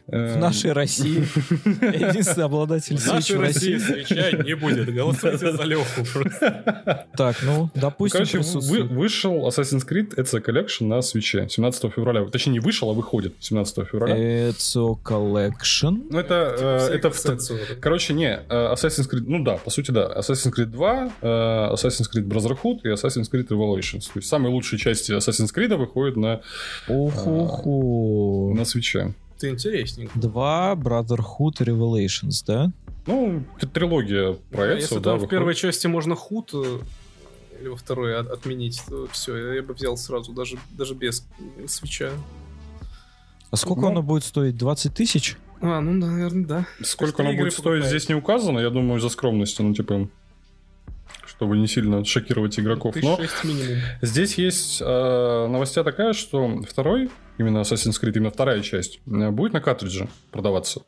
[0.07, 1.19] В нашей России.
[2.09, 4.03] Единственный обладатель В нашей Switch в России России.
[4.05, 4.93] свеча не будет.
[4.93, 6.03] Голосуйте за Леху.
[6.13, 7.07] просто.
[7.17, 8.39] Так, ну, допустим, Короче,
[8.83, 12.23] вышел Assassin's Creed ETSO Collection на Switch 17 февраля.
[12.25, 14.49] Точнее, не вышел, а выходит 17 февраля.
[14.49, 16.07] Ezio Collection.
[16.09, 17.75] Ну, это, э, Все это.
[17.81, 20.13] Короче, не, э, Assassin's Creed, ну да, по сути, да.
[20.17, 21.27] Assassin's Creed 2, э,
[21.73, 24.05] Assassin's Creed Brotherhood и Assassin's Creed Revelations.
[24.13, 26.41] То есть самые лучшие части Assassin's Creed выходят на,
[26.87, 28.53] Уху-ху.
[28.55, 29.13] на Switch.
[29.37, 30.17] Это интересненько.
[30.19, 32.71] Два Brotherhood Revelations, да?
[33.05, 35.29] Ну, трилогия про А Ezio, Если да, там в выходит.
[35.29, 36.79] первой части можно худ э,
[37.61, 41.25] или во второй от- отменить, то все, я бы взял сразу, даже, даже без
[41.67, 42.11] свеча.
[43.49, 43.87] А сколько Ну.
[43.89, 44.57] оно будет стоить?
[44.57, 45.37] 20 тысяч?
[45.61, 46.65] А, ну, наверное, да.
[46.83, 47.85] Сколько оно будет стоить, покупает.
[47.85, 50.09] здесь не указано, я думаю, из-за скромности, ну, типа,
[51.37, 52.95] чтобы не сильно шокировать игроков.
[53.01, 53.19] Но
[54.01, 54.85] здесь есть э,
[55.47, 60.81] новостя такая, что второй, именно Assassin's Creed, именно вторая часть, э, будет на картридже продаваться.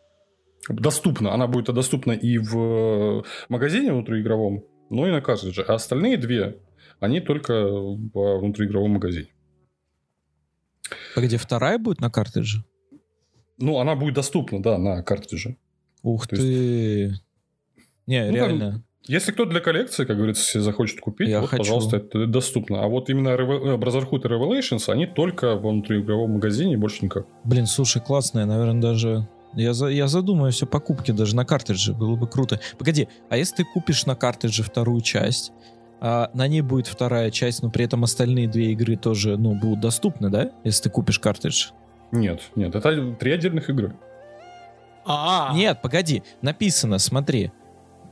[0.67, 1.33] Доступна.
[1.33, 5.61] Она будет доступна и в э, магазине внутриигровом, но и на картридже.
[5.61, 6.57] А остальные две,
[6.99, 9.27] они только во внутриигровом магазине.
[11.13, 12.63] Погоди, вторая будет на картридже?
[13.59, 15.57] Ну, она будет доступна, да, на картридже.
[16.01, 17.13] Ух То ты.
[18.07, 18.83] Не, Ну, реально.
[19.09, 21.63] Если кто для коллекции, как говорится, захочет купить, Я вот, хочу.
[21.63, 22.83] пожалуйста, это доступно.
[22.83, 27.25] А вот именно э, Brotherhood и Revelations, они только во внутриигровом магазине, больше никак.
[27.43, 29.27] Блин, слушай, классная, наверное, даже...
[29.55, 32.59] Я, за, я задумаюсь о покупке даже на картридже, было бы круто.
[32.77, 35.53] Погоди, а если ты купишь на картридже вторую часть,
[36.01, 39.79] а на ней будет вторая часть, но при этом остальные две игры тоже, ну, будут
[39.79, 40.51] доступны, да?
[40.63, 41.69] Если ты купишь картридж.
[42.11, 43.95] Нет, нет, это три отдельных игры.
[45.05, 47.51] А, Нет, погоди, написано, смотри.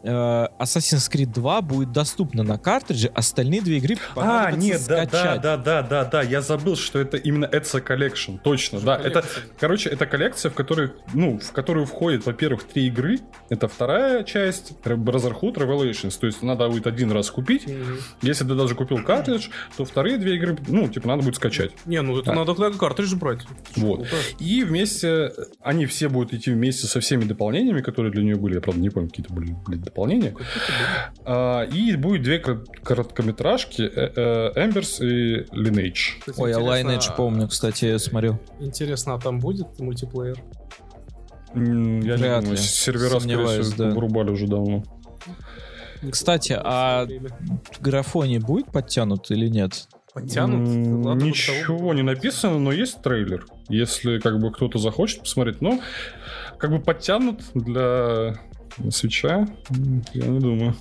[0.07, 5.07] Э, Assassin's Creed 2 будет доступна на картридже, остальные две игры А, нет, да, да,
[5.07, 5.41] скачать.
[5.41, 9.23] да, да, да, да, я забыл, что это именно Ezio Collection, точно, да, это,
[9.59, 13.19] короче, это коллекция, в которой, ну, в которую входит, во-первых, три игры,
[13.49, 17.97] это вторая часть, Brotherhood, Revelations, то есть надо будет один раз купить, Мгм.
[18.21, 21.71] если ты даже купил картридж, то вторые две игры, ну, типа, надо будет скачать.
[21.85, 22.35] Не, ну это А.
[22.35, 23.41] надо тогда картридж брать.
[23.75, 24.07] Вот.
[24.39, 28.55] И вместе, они все будут идти вместе со всеми дополнениями, которые для нее были.
[28.55, 30.35] Я, правда, не помню, какие-то были, блин, дополнения.
[31.25, 36.19] А, и будет две кор- короткометражки э, э, Embers и Lineage.
[36.19, 38.39] Кстати, Ой, а интересно, Lineage помню, кстати, я смотрел.
[38.59, 40.37] Интересно, а там будет мультиплеер?
[41.53, 42.57] М, Я Вряд не думаю, ли.
[42.57, 43.89] сервера, скорее всего, да.
[43.89, 44.83] вырубали уже давно.
[46.11, 47.07] Кстати, а
[47.79, 49.87] графоний будет подтянут или нет?
[50.13, 51.05] Подтянут?
[51.05, 53.45] Ладно, Ничего того- не написано, но есть трейлер.
[53.69, 55.79] Если как бы кто-то захочет посмотреть, но
[56.59, 58.35] как бы подтянут для
[58.91, 59.47] свеча,
[60.13, 60.75] я не думаю.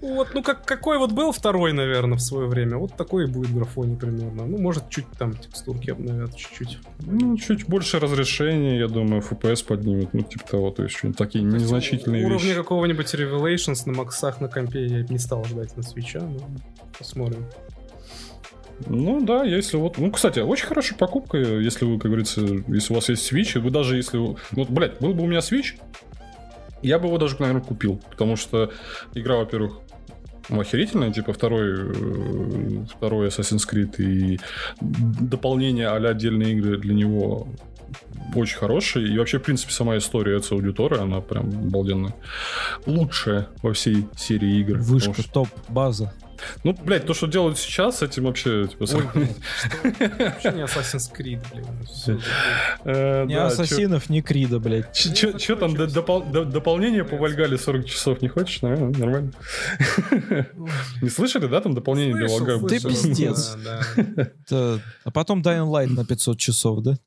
[0.00, 3.52] Вот, ну как, какой вот был второй, наверное, в свое время, вот такой и будет
[3.52, 4.46] графоний примерно.
[4.46, 6.78] Ну, может, чуть там текстурки обновят, чуть-чуть.
[7.00, 11.44] Ну, чуть больше разрешения, я думаю, FPS поднимет, ну, типа того, то есть что-нибудь такие
[11.44, 12.56] незначительные Уровня вещи.
[12.56, 16.48] какого-нибудь Revelations на максах на компе я не стал ждать на свеча, но
[16.98, 17.44] посмотрим.
[18.86, 19.98] Ну да, если вот...
[19.98, 23.58] Ну, кстати, очень хорошая покупка, если вы, как говорится, если у вас есть Switch, и
[23.58, 24.16] вы даже если...
[24.16, 25.78] Вот, блядь, был бы у меня Switch,
[26.82, 28.00] я бы его даже, наверное, купил.
[28.10, 28.72] Потому что
[29.14, 29.78] игра, во-первых,
[30.48, 34.40] охерительная, типа второй, э, второй Assassin's Creed и
[34.80, 37.48] дополнение а отдельные игры для него
[38.34, 39.08] очень хорошие.
[39.12, 42.14] И вообще, в принципе, сама история от аудитории, она прям обалденная.
[42.86, 44.78] Лучшая во всей серии игр.
[44.78, 46.12] Вышка, что- топ, база.
[46.64, 48.66] Ну, блядь, то, что делают сейчас, с этим вообще...
[48.66, 49.02] Типа, Ой, что?
[49.04, 51.40] Вообще не Assassin's Creed.
[51.92, 52.18] Всё,
[52.84, 54.92] Э, Ни да, ассасинов, ни Крида, блядь.
[54.92, 58.62] Че, там, до- допол- до- дополнение по Вальгале 40 часов не хочешь?
[58.62, 59.32] Наверное, нормально.
[61.02, 62.68] Не слышали, да, там дополнение для Вальгала?
[62.68, 63.56] Ты пиздец.
[64.50, 66.98] А потом Dying Light на 500 часов, да?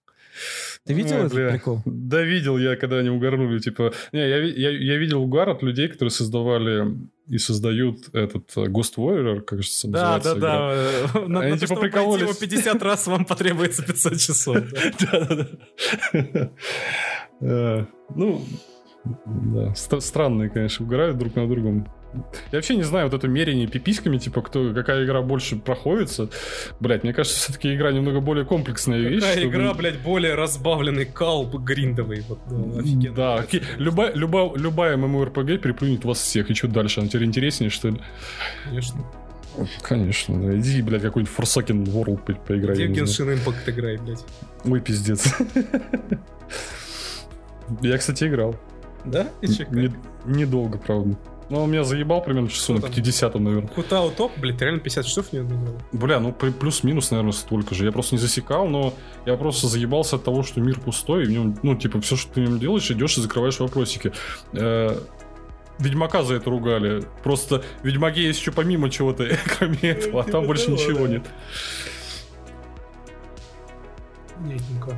[0.85, 1.49] Ты видел Ой, этот бля.
[1.51, 1.81] прикол?
[1.85, 3.93] Да, видел я, когда они угорнули, типа...
[4.11, 6.97] Не, я, я, я видел угар от людей, которые создавали
[7.29, 11.11] и создают этот э, Ghost Warrior, кажется, Да, называется да, игра.
[11.21, 11.27] да.
[11.27, 12.21] На, Они на то, типа пройти прикололись.
[12.23, 14.57] его 50 раз, вам потребуется 500 часов.
[14.57, 14.81] да.
[15.11, 16.49] Да-да-да.
[17.41, 18.41] Э, Ну,
[19.05, 21.87] да, стра- странные, конечно, угорают друг на другом.
[22.51, 26.29] Я вообще не знаю вот это мерение пиписьками, типа, кто, какая игра больше проходится.
[26.79, 29.21] Блять, мне кажется, все-таки игра немного более комплексная вещь.
[29.21, 32.23] Какая чтобы- игра, блядь, более разбавленный калп гриндовый.
[32.27, 33.15] Вот, да, офигенно.
[33.15, 33.61] Да, окей.
[33.77, 36.49] любая, любая, любая MMORPG переплюнет вас всех.
[36.49, 36.99] И что дальше?
[36.99, 37.99] Она теперь интереснее, что ли?
[38.65, 39.03] Конечно.
[39.81, 40.57] Конечно, да.
[40.57, 42.75] Иди, блядь, какой-нибудь Forsaken World по- поиграй.
[42.87, 43.01] Где.
[43.01, 44.23] Genshin Impact играй, блядь.
[44.65, 45.33] Ой, пиздец.
[47.81, 48.55] Я, кстати, играл.
[49.05, 49.27] Да?
[49.41, 49.47] И
[50.25, 51.17] Недолго, правда.
[51.53, 52.89] Но он меня заебал примерно часу на там?
[52.91, 53.67] 50 наверное.
[53.67, 55.59] Хутао топ, блядь, ты реально 50 часов не играл.
[55.91, 57.85] Бля, ну при- плюс-минус, наверное, столько же.
[57.85, 58.95] Я просто не засекал, но
[59.27, 62.33] я просто заебался от того, что мир пустой, и в нем, ну, типа, все, что
[62.33, 64.11] ты в нем делаешь, идешь и закрываешь вопросики.
[64.53, 64.97] Э,
[65.77, 67.03] Ведьмака за это ругали.
[67.23, 69.27] Просто в Ведьмаке есть еще помимо чего-то,
[69.59, 71.21] кроме этого, а там больше ничего нет.
[74.39, 74.97] Нетненько.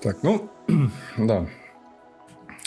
[0.00, 0.48] Так, ну,
[1.18, 1.48] да.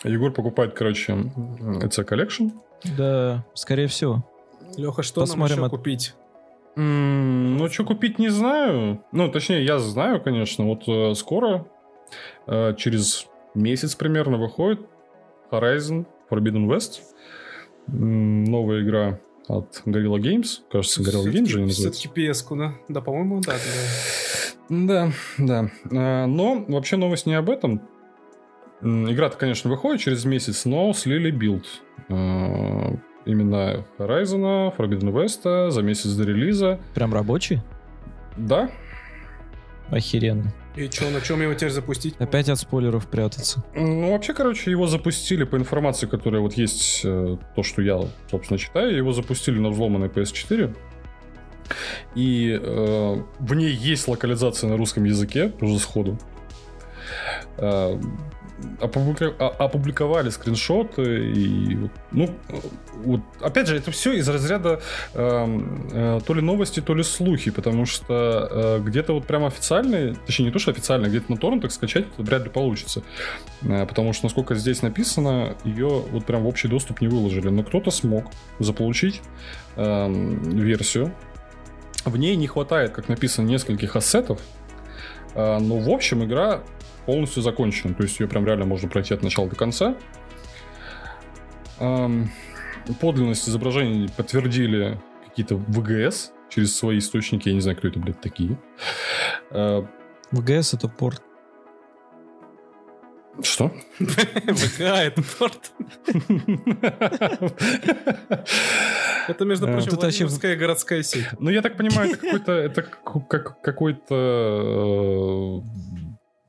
[0.03, 2.51] Егор покупает, короче, EC Collection.
[2.98, 4.23] Да, скорее всего.
[4.77, 6.14] Леха, что Посмотрим нам от- еще купить?
[6.75, 9.03] М, Ну, что купить, не знаю.
[9.11, 10.65] Ну, точнее, я знаю, конечно.
[10.65, 11.67] Вот э, скоро,
[12.48, 14.82] э, через месяц примерно, выходит
[15.51, 17.01] Horizon Forbidden West.
[17.88, 20.61] М, Новая игра от Gorilla Games.
[20.72, 21.91] Кажется, Gorilla Games же они называются.
[21.91, 22.73] Все-таки PS-ку, да?
[22.90, 23.53] Да, по-моему, да.
[24.69, 24.69] да.
[24.69, 25.69] Да, да.
[25.91, 27.82] А, Но вообще новость не об этом.
[28.83, 31.65] Игра-то, конечно, выходит через месяц, но слили билд.
[32.09, 32.95] А,
[33.25, 36.79] Именно Horizon, Forbidden West за месяц до релиза.
[36.93, 37.61] Прям рабочий?
[38.35, 38.69] Да,
[39.89, 40.51] Охеренно.
[40.75, 42.15] И что, на чем его теперь запустить?
[42.17, 43.63] Опять от спойлеров прятаться.
[43.75, 48.57] Ну, вообще, короче, его запустили по информации, которая вот есть, э, то, что я, собственно,
[48.57, 50.75] читаю, его запустили на взломанной PS4.
[52.15, 56.17] И э, в ней есть локализация на русском языке, уже сходу.
[57.57, 57.99] Э,
[58.80, 62.56] опублика- а- опубликовали скриншоты и ну э,
[63.03, 64.82] вот опять же это все из разряда
[65.14, 70.16] эм, э, то ли новости то ли слухи потому что э, где-то вот прям официальные
[70.25, 73.03] точнее не то что официально где-то на торрентах скачать вряд ли получится
[73.64, 77.50] Э, потому что насколько здесь написано ее вот прям в общий доступ не выложили.
[77.50, 78.25] Но кто-то смог
[78.59, 79.22] заполучить
[79.75, 81.14] эм, версию.
[82.06, 84.40] В ней не хватает как написано нескольких ассетов.
[85.35, 86.61] Э, но в общем игра
[87.06, 87.93] полностью закончена.
[87.93, 89.95] То есть ее прям реально можно пройти от начала до конца.
[92.99, 97.49] Подлинность изображений подтвердили какие-то ВГС через свои источники.
[97.49, 98.57] Я не знаю, кто это, блядь, такие.
[99.51, 99.85] А,
[100.32, 101.22] ВГС это порт.
[103.41, 103.72] Что?
[103.99, 105.72] ВК, это порт.
[109.27, 111.27] Это, между Э, прочим, Владимирская городская сеть.
[111.40, 115.67] Ну, я так понимаю, это какой-то это как- как- какой-то э,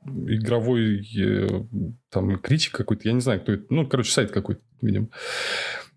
[0.06, 1.64] игровой э,
[2.10, 3.64] там критик какой-то, я не знаю, кто это.
[3.70, 5.08] Ну, короче, сайт какой-то, видимо.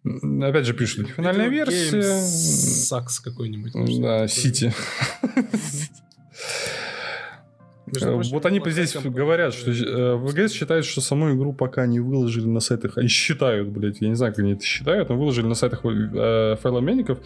[0.04, 2.02] Опять же пишут, финальная версия.
[2.02, 3.76] Сакс какой-нибудь.
[3.76, 4.28] может, Да.
[4.28, 4.74] Сити.
[7.92, 12.46] Прочим, Вот они здесь говорят, что э, ВГС считает, что саму игру пока не выложили
[12.46, 12.98] на сайтах.
[12.98, 16.58] Они считают, блядь, я не знаю, как они это считают, но выложили на сайтах э,
[16.62, 17.20] файлообменников.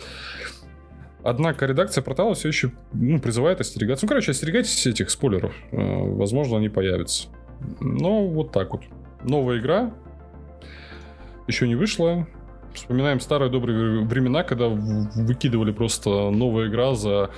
[1.23, 4.05] Однако редакция портала все еще ну, призывает остерегаться.
[4.05, 5.53] Ну, короче, остерегайтесь этих спойлеров.
[5.71, 7.27] Э, возможно, они появятся.
[7.79, 8.81] Но вот так вот.
[9.23, 9.93] Новая игра.
[11.47, 12.27] Еще не вышла.
[12.73, 17.29] Вспоминаем старые добрые времена, когда выкидывали просто новая игра за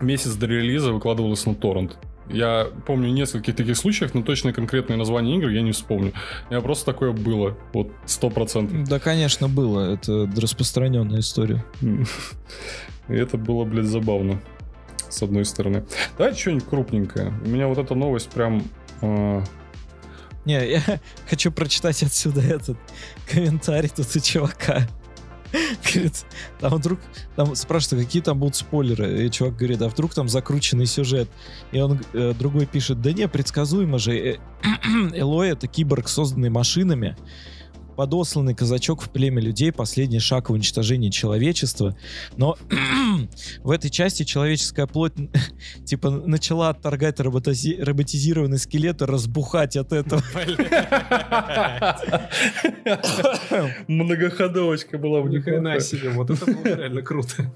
[0.00, 1.98] месяц до релиза, выкладывалась на торрент.
[2.32, 6.12] Я помню несколько таких случаев, но точно конкретное название игр я не вспомню.
[6.50, 7.56] Я просто такое было.
[7.72, 8.84] Вот сто процентов.
[8.88, 9.92] Да, конечно, было.
[9.94, 11.64] Это распространенная история.
[11.82, 14.40] И это было, блядь, забавно.
[15.08, 15.84] С одной стороны.
[16.16, 17.34] Давайте что-нибудь крупненькое.
[17.44, 18.62] У меня вот эта новость прям...
[19.00, 19.42] э,
[20.44, 20.82] Не, я
[21.28, 22.78] хочу прочитать отсюда этот
[23.28, 24.86] комментарий тут у чувака.
[25.92, 26.24] Говорит,
[26.60, 27.00] там вдруг,
[27.36, 29.26] там спрашивают, какие там будут спойлеры.
[29.26, 31.28] И чувак говорит, а вдруг там закрученный сюжет.
[31.72, 34.16] И он, э, другой пишет, да не, предсказуемо же.
[34.16, 34.36] Э,
[35.14, 37.16] Элой это киборг, созданный машинами.
[38.00, 41.94] Подосланный казачок в племя людей, последний шаг в уничтожении человечества.
[42.38, 42.56] Но
[43.62, 45.12] в этой части человеческая плоть
[45.84, 50.22] типа начала отторгать роботози- роботизированный скелет и разбухать от этого.
[53.86, 57.52] Многоходовочка была в Ни хрена себе, вот это было реально круто.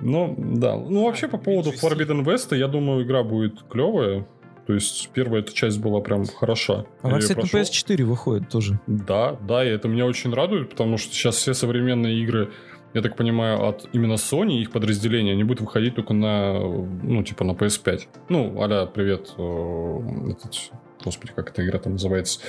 [0.00, 0.78] Ну, да.
[0.78, 4.26] Ну, вообще, по поводу Forbidden West, я думаю, игра будет клевая.
[4.66, 6.84] То есть, первая эта часть была прям хороша.
[7.02, 7.60] Она, Я кстати, на прошел.
[7.60, 8.78] PS4 выходит тоже.
[8.86, 12.50] Да, да, и это меня очень радует, потому что сейчас все современные игры,
[12.94, 17.44] я так понимаю, от именно Sony их подразделения, они будут выходить только на, ну, типа
[17.44, 18.00] на PS5.
[18.28, 20.70] Ну, аля, привет, э, этот,
[21.04, 22.40] господи, как эта игра там называется?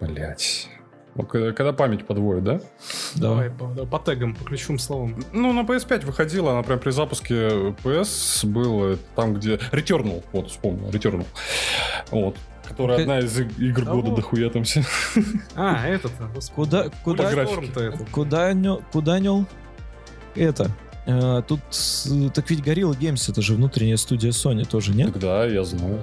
[0.00, 0.68] Блять.
[1.28, 2.60] Когда память подводит, да?
[3.16, 5.16] Давай по, да, по тегам, по ключевым словам.
[5.32, 7.34] Ну, на PS5 выходила, она прям при запуске
[7.82, 9.56] PS было там, где...
[9.72, 11.26] Returnal, вот, вспомнил, Returnal.
[12.10, 12.36] Вот.
[12.66, 14.84] Которая одна из игр Да года дохуя там все.
[15.56, 16.30] А, этот, а.
[16.54, 17.32] Куда, куда,
[18.12, 19.44] куда, нё- куда нёл?
[20.36, 20.70] Это.
[21.06, 21.60] э, тут,
[22.32, 25.12] так ведь Gorilla Games, это же внутренняя студия Sony тоже, нет?
[25.12, 26.00] Тогда я знаю.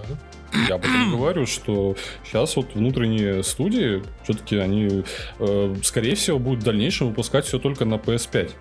[0.67, 5.03] Я об этом говорю, что сейчас вот внутренние студии, все-таки они,
[5.40, 8.51] э, скорее всего, будут в дальнейшем выпускать все только на PS5.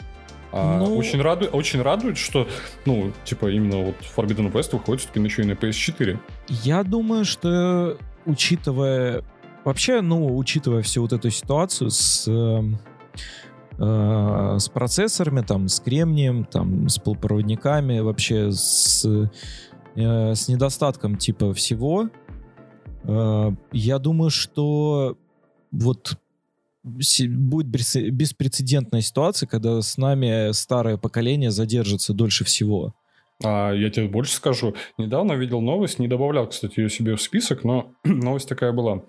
[0.52, 2.48] А Ну- очень, радует, очень радует, что,
[2.86, 6.18] ну, типа, именно вот Forbidden West выходит все-таки еще и на PS4.
[6.48, 9.22] Я думаю, что учитывая
[9.64, 12.78] вообще, ну, учитывая всю вот эту ситуацию с эм,
[13.78, 19.06] э, с процессорами, там, с кремнием, там, с полупроводниками, вообще с
[19.96, 22.10] э, с недостатком типа всего,
[23.04, 25.18] э, я думаю, что
[25.72, 26.18] вот
[26.84, 32.94] будет бес- беспрецедентная ситуация, когда с нами старое поколение задержится дольше всего.
[33.44, 34.74] А я тебе больше скажу.
[34.96, 39.02] Недавно видел новость, не добавлял, кстати, ее себе в список, но новость такая была.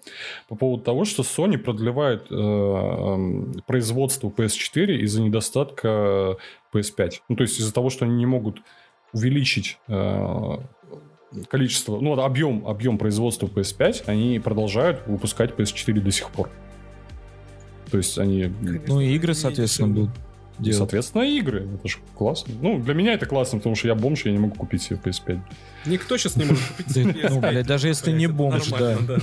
[0.49, 6.37] По поводу того, что Sony продлевает э, эм, производство PS4 из-за недостатка
[6.73, 7.11] PS5.
[7.29, 8.59] Ну, то есть из-за того, что они не могут
[9.17, 10.57] увеличить э,
[11.49, 16.49] количество, ну, объем, объем производства PS5, они продолжают выпускать PS4 до сих пор.
[17.91, 18.51] То есть они
[18.87, 20.11] Ну и игры, соответственно, будут
[20.59, 20.77] и, делать.
[20.77, 21.67] соответственно, игры.
[21.75, 22.53] Это же классно.
[22.61, 25.39] Ну, для меня это классно, потому что я бомж, я не могу купить себе PS5.
[25.85, 27.49] Никто сейчас не может купить Да, себе ну, PS5.
[27.51, 29.19] блядь, даже если не бомж, нормально,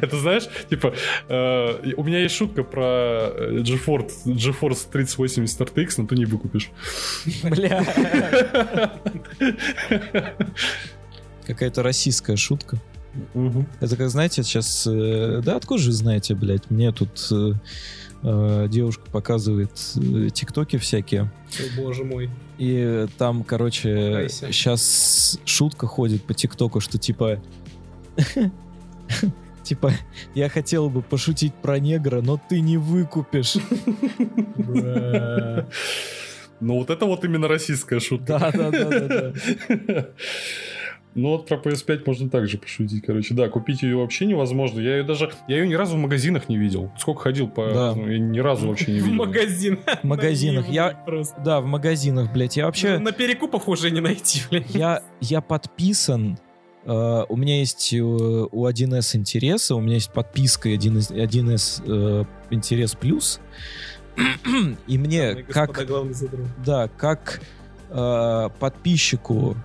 [0.00, 0.94] Это знаешь, типа,
[1.28, 6.70] э, у меня есть шутка про э, GeForce, GeForce 3080 RTX, но ты не выкупишь.
[7.42, 7.84] Бля.
[11.46, 12.78] Какая-то российская шутка.
[13.80, 14.86] Это как, знаете, сейчас...
[14.86, 16.70] э, Да откуда же знаете, блядь?
[16.70, 17.52] Мне тут э,
[18.22, 21.22] э, девушка показывает э, тиктоки всякие.
[21.22, 22.30] О, боже мой.
[22.58, 24.52] И там, короче, Кайся.
[24.52, 27.40] сейчас шутка ходит по ТикТоку, что типа...
[29.62, 29.92] Типа,
[30.34, 33.56] я хотел бы пошутить про негра, но ты не выкупишь.
[36.62, 38.38] Ну, вот это вот именно российская шутка.
[38.38, 39.32] Да, да, да,
[39.70, 40.06] да.
[41.14, 43.34] Ну, вот про PS5 можно также пошутить, короче.
[43.34, 44.80] Да, купить ее вообще невозможно.
[44.80, 45.30] Я ее даже...
[45.46, 46.90] Я ее ни разу в магазинах не видел.
[46.98, 47.68] Сколько ходил по...
[47.72, 47.94] Да.
[47.94, 49.16] ну, Я ни разу вообще не В видел.
[49.18, 49.78] магазин.
[50.02, 50.68] В магазинах.
[50.68, 51.38] Я, Просто.
[51.42, 52.56] да, в магазинах, блядь.
[52.56, 52.98] Я вообще...
[52.98, 54.74] На перекупах уже не найти, блядь.
[54.74, 56.38] Я, я подписан.
[56.86, 62.24] э, у меня есть э, у 1С интересы, у меня есть подписка 1С, 1С э,
[62.50, 63.38] интерес плюс.
[64.86, 65.86] И мне как
[66.64, 67.40] да, как
[67.90, 69.56] э, подписчику,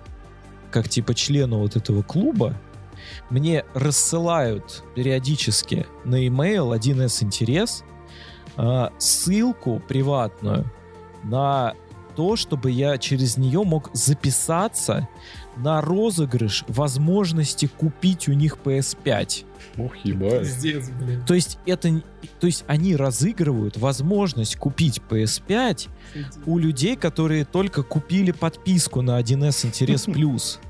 [0.70, 2.54] как типа члену вот этого клуба,
[3.30, 7.84] мне рассылают периодически на email 1С интерес
[8.56, 10.70] э, ссылку приватную
[11.24, 11.74] на
[12.16, 15.08] то, чтобы я через нее мог записаться
[15.58, 19.44] на розыгрыш возможности купить у них PS5.
[19.76, 20.40] Ух, ебать.
[20.40, 21.24] Пиздец, блядь.
[21.26, 22.02] То есть это,
[22.40, 25.88] то есть они разыгрывают возможность купить PS5
[26.46, 30.60] у людей, которые только купили подписку на 1С Интерес Плюс.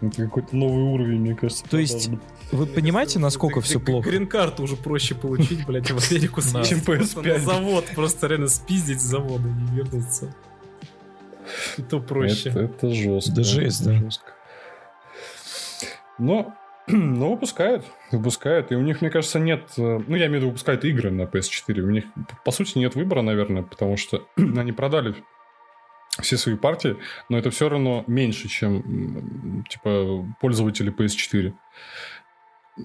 [0.00, 1.64] Это какой-то новый уровень, мне кажется.
[1.68, 2.10] То есть.
[2.52, 4.08] Вы понимаете, насколько все плохо?
[4.08, 7.32] Грин-карту уже проще получить, блядь, в Америку Чем просто PS5.
[7.32, 10.34] На завод, просто реально спиздить с завода и вернуться.
[11.88, 12.50] То проще.
[12.50, 13.34] Это, это жестко.
[13.34, 13.92] Да жесть, да.
[13.94, 14.32] Жестко.
[16.18, 16.54] Но,
[16.86, 19.70] но выпускают, выпускают, и у них, мне кажется, нет...
[19.78, 21.80] э, Ну, я имею в виду, выпускают игры на PS4.
[21.80, 22.04] У них,
[22.44, 25.14] по сути, нет выбора, наверное, потому что они продали
[26.20, 26.96] все свои партии,
[27.28, 31.54] но это все равно меньше, чем, типа, пользователи PS4.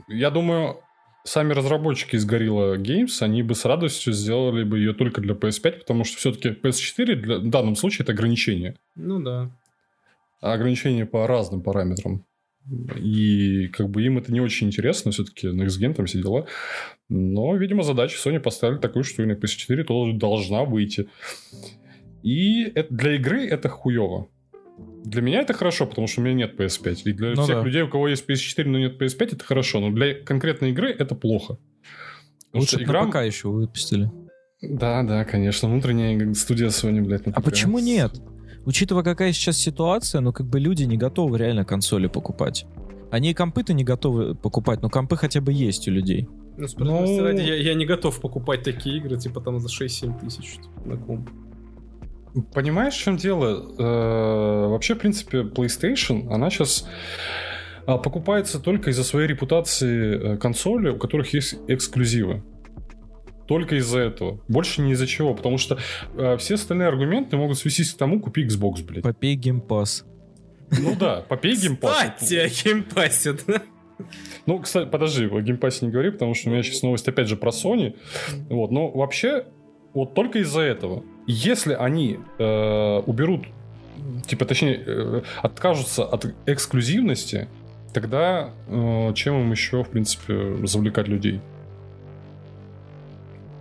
[0.08, 0.82] Я думаю,
[1.26, 5.80] сами разработчики из Gorilla Games, они бы с радостью сделали бы ее только для PS5,
[5.80, 8.76] потому что все-таки PS4 для, в данном случае это ограничение.
[8.96, 9.52] Ну да.
[10.40, 12.24] А ограничения по разным параметрам.
[12.98, 16.48] И как бы им это не очень интересно, все-таки Next Gen там все дела.
[17.10, 21.10] Но, видимо, задачу Sony поставили такую, что и на PS4 тоже должна выйти.
[22.24, 24.30] И это, для игры это хуево.
[25.06, 27.02] Для меня это хорошо, потому что у меня нет PS5.
[27.06, 27.64] И для Ну всех да.
[27.64, 29.80] людей, у кого есть PS4, но нет PS5, это хорошо.
[29.80, 31.58] Но для конкретной игры это плохо.
[32.52, 33.04] Потому Лучше игра...
[33.04, 34.12] на ПК еще выпустили.
[34.62, 35.70] Да, да, конечно.
[35.70, 38.14] Внутренняя студия Sony, блядь, на А почему нет?
[38.66, 42.66] Учитывая, какая сейчас ситуация, ну как бы люди не готовы реально консоли покупать.
[43.12, 46.28] Они и компы-то не готовы покупать, но компы хотя бы есть у людей.
[46.58, 50.20] Ну, справедливости Ну- ради, я, я не готов покупать такие игры, типа там за 6-7
[50.20, 51.30] тысяч типа, на комп.
[52.54, 53.66] Понимаешь, в чем дело?
[53.78, 56.88] Э, Вообще, в принципе, PlayStation, она сейчас
[57.86, 62.44] покупается только из-за своей репутации э, консоли, у которых есть эксклюзивы.
[63.48, 64.42] Только из-за этого.
[64.48, 65.36] Больше ни из-за чего.
[65.36, 65.78] Потому что
[66.16, 69.04] э, все остальные аргументы могут свестись к тому, купи Xbox, блядь.
[69.04, 70.04] Попей Game Pass.
[70.72, 71.96] Ну да, попей Game Pass.
[72.18, 73.62] Кстати, о Game Pass е, да?
[74.48, 77.08] Ну, кстати, подожди, о Game Pass е не говори, потому что у меня сейчас новость
[77.08, 77.96] опять же про Sony.
[78.50, 79.46] Вот, но вообще,
[79.94, 81.04] вот только из-за этого.
[81.28, 83.46] Если они э, уберут,
[84.28, 87.48] типа, точнее, э, откажутся от эксклюзивности,
[87.94, 91.42] тогда э, чем им еще, в принципе, завлекать людей?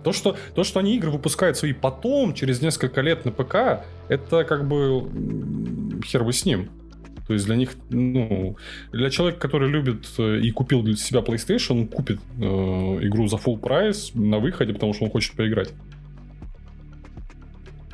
[0.03, 4.43] То что, то, что они игры выпускают свои потом, через несколько лет на ПК, это
[4.43, 5.09] как бы
[6.05, 6.69] хер бы с ним.
[7.25, 8.55] То есть для них, ну,
[8.91, 13.37] для человека, который любит э, и купил для себя PlayStation, он купит э, игру за
[13.37, 15.69] full прайс на выходе, потому что он хочет поиграть.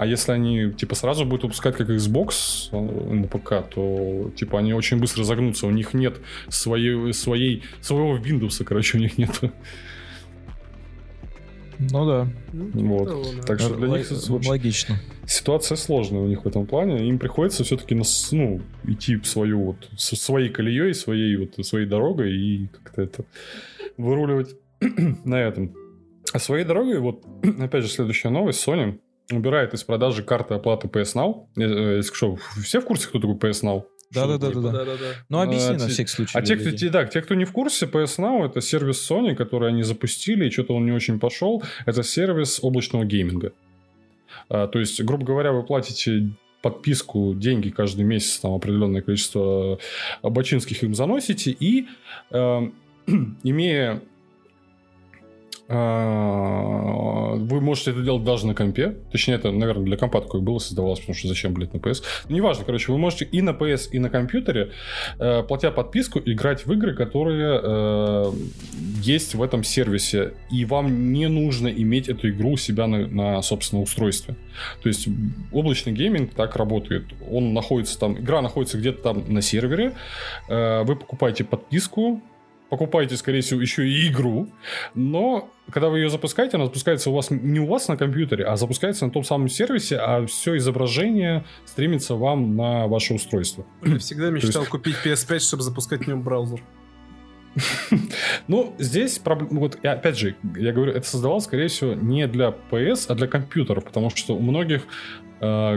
[0.02, 4.74] А если они, типа, сразу будут выпускать как Xbox э, на ПК, то, типа, они
[4.74, 5.68] очень быстро загнутся.
[5.68, 6.18] У них нет
[6.50, 9.40] своей, своей, своего Windows, короче, у них нет.
[11.78, 12.28] Ну да.
[12.52, 13.10] Вот.
[13.10, 13.44] Ну, да.
[13.44, 14.96] Так что для Л- них логично.
[15.28, 17.08] ситуация сложная у них в этом плане.
[17.08, 22.36] Им приходится все-таки ну, идти в свою вот со своей колеей, своей вот своей дорогой
[22.36, 23.26] и как-то это
[23.98, 24.56] выруливать
[25.26, 25.76] на этом.
[26.34, 27.24] А своей дорогой, вот
[27.60, 29.00] опять же следующая новость, Sony
[29.38, 31.48] убирает из продажи карты оплаты PS Now.
[31.58, 33.84] Э, э, Если что, все в курсе, кто такой PS Now?
[34.12, 34.64] Что это такое?
[34.64, 34.86] Да-да-да-да.
[34.86, 35.06] Да-да-да.
[35.30, 36.38] Ну объясни А, на всякий случай.
[36.38, 39.70] А те кто, да, те, кто не в курсе, PS Now это сервис Sony, который
[39.70, 41.64] они запустили, и что-то он не очень пошел.
[41.86, 43.54] Это сервис облачного гейминга.
[44.50, 46.30] А, то есть, грубо говоря, вы платите
[46.62, 49.80] подписку, деньги каждый месяц, там определенное количество
[50.22, 51.88] э, бочинских им заносите, и
[52.32, 52.62] э,
[53.44, 54.02] имея
[55.72, 58.98] вы можете это делать даже на компе.
[59.12, 62.04] Точнее, это, наверное, для компа такое было создавалось, потому что зачем, блядь, на PS.
[62.28, 64.72] Ну, неважно, короче, вы можете и на PS, и на компьютере,
[65.20, 68.32] э, платя подписку, играть в игры, которые э,
[69.02, 70.34] есть в этом сервисе.
[70.52, 74.36] И вам не нужно иметь эту игру у себя на, на собственном устройстве.
[74.84, 75.08] То есть
[75.52, 77.06] облачный гейминг так работает.
[77.30, 79.94] Он находится там, игра находится где-то там на сервере.
[80.50, 82.22] Э, вы покупаете подписку,
[82.72, 84.48] покупаете, скорее всего, еще и игру,
[84.96, 88.56] но когда вы ее запускаете, она запускается у вас не у вас на компьютере, а
[88.56, 93.66] запускается на том самом сервисе, а все изображение стримится вам на ваше устройство.
[93.84, 96.62] Я всегда мечтал купить PS5, чтобы запускать в нем браузер.
[98.48, 103.16] Ну, здесь, вот опять же, я говорю, это создавалось, скорее всего, не для PS, а
[103.16, 104.84] для компьютера, потому что у многих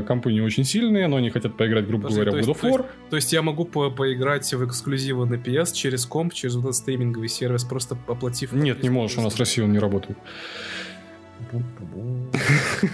[0.07, 2.67] компы не очень сильные, но они хотят поиграть, грубо Подожди, говоря, в то God of
[2.67, 2.87] есть- War.
[3.11, 6.77] То есть я могу по- поиграть в эксклюзивы на PS через комп, через вот этот
[6.77, 8.53] стриминговый сервис, просто оплатив...
[8.53, 10.19] Нет, не можешь, у нас в России он не работает.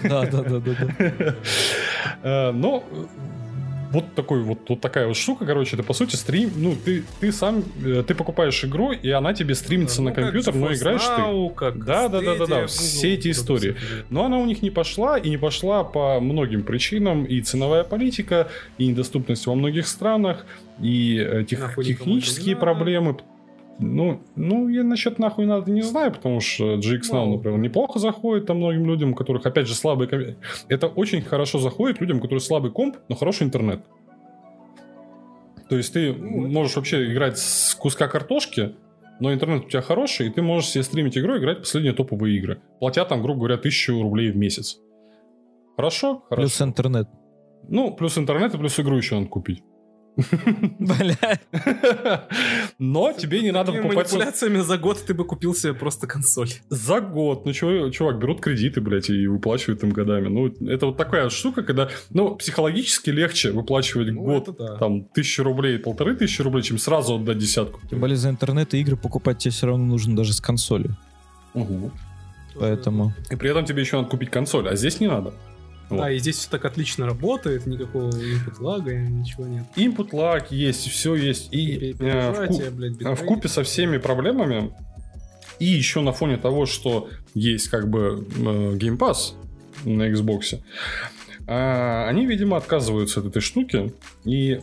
[0.05, 1.34] Да-да-да-да.
[2.23, 3.05] Э, Но э,
[3.90, 7.32] вот такой вот, вот такая вот штука, короче, это по сути стрим, ну ты ты
[7.32, 11.02] сам э, ты покупаешь игру и она тебе стримится на Ну, как компьютер, но играешь
[11.02, 11.54] ты.
[11.54, 13.76] Как Да, да, да, да, да, все эти истории.
[14.10, 17.24] Но она у них не пошла, и не пошла по многим причинам.
[17.24, 20.46] И ценовая политика, и недоступность во многих странах,
[20.80, 23.16] и э, тех- технические проблемы.
[23.83, 27.36] Ну, ну, я насчет нахуй надо не знаю, потому что GX Now, Ну.
[27.36, 30.36] например, неплохо заходит там многим людям, у которых, опять же, слабый комп-
[30.68, 33.81] Это очень хорошо заходит людям, у которых слабый комп, но хороший интернет.
[35.68, 38.75] То есть ты Ну, можешь вообще играть с куска картошки,
[39.20, 42.36] но интернет у тебя хороший, и ты можешь себе стримить игру и играть последние топовые
[42.36, 42.60] игры.
[42.81, 44.78] Платя там, грубо говоря, тысячу рублей в месяц.
[45.76, 46.17] Хорошо?
[46.28, 46.65] Плюс Хорошо.
[46.65, 47.09] интернет.
[47.68, 49.62] Ну, плюс интернет и плюс игру еще надо купить.
[50.78, 51.40] Бля.
[52.78, 54.12] Но тебе не надо покупать...
[54.12, 56.50] манипуляциями за год ты бы купил себе просто консоль.
[56.68, 57.47] За год.
[57.47, 60.28] Ну, чувак, берут кредиты, блядь, и выплачивают им годами.
[60.28, 65.78] Ну, это вот такая штука, когда, ну, психологически легче выплачивать Ну, год, там, тысячу рублей,
[65.78, 67.80] полторы тысячи рублей, чем сразу отдать десятку.
[67.89, 70.97] Тем более за интернет и игры покупать тебе все равно нужно даже с консолью.
[71.55, 71.92] Угу.
[72.58, 73.14] Поэтому...
[73.30, 75.32] И при этом тебе еще надо купить консоль, а здесь не надо.
[75.90, 79.64] Да, и здесь все так отлично работает, никакого input лага, ничего нет.
[79.76, 81.52] Input lag есть, все есть.
[81.52, 84.72] И э, в, Перезажатие, ку- блядь, а в купе со всеми проблемами,
[85.58, 89.34] и еще на фоне того, что есть как бы э, Game Pass
[89.84, 90.60] на Xbox,
[91.46, 93.92] а, они, видимо, отказываются от этой штуки.
[94.24, 94.60] И,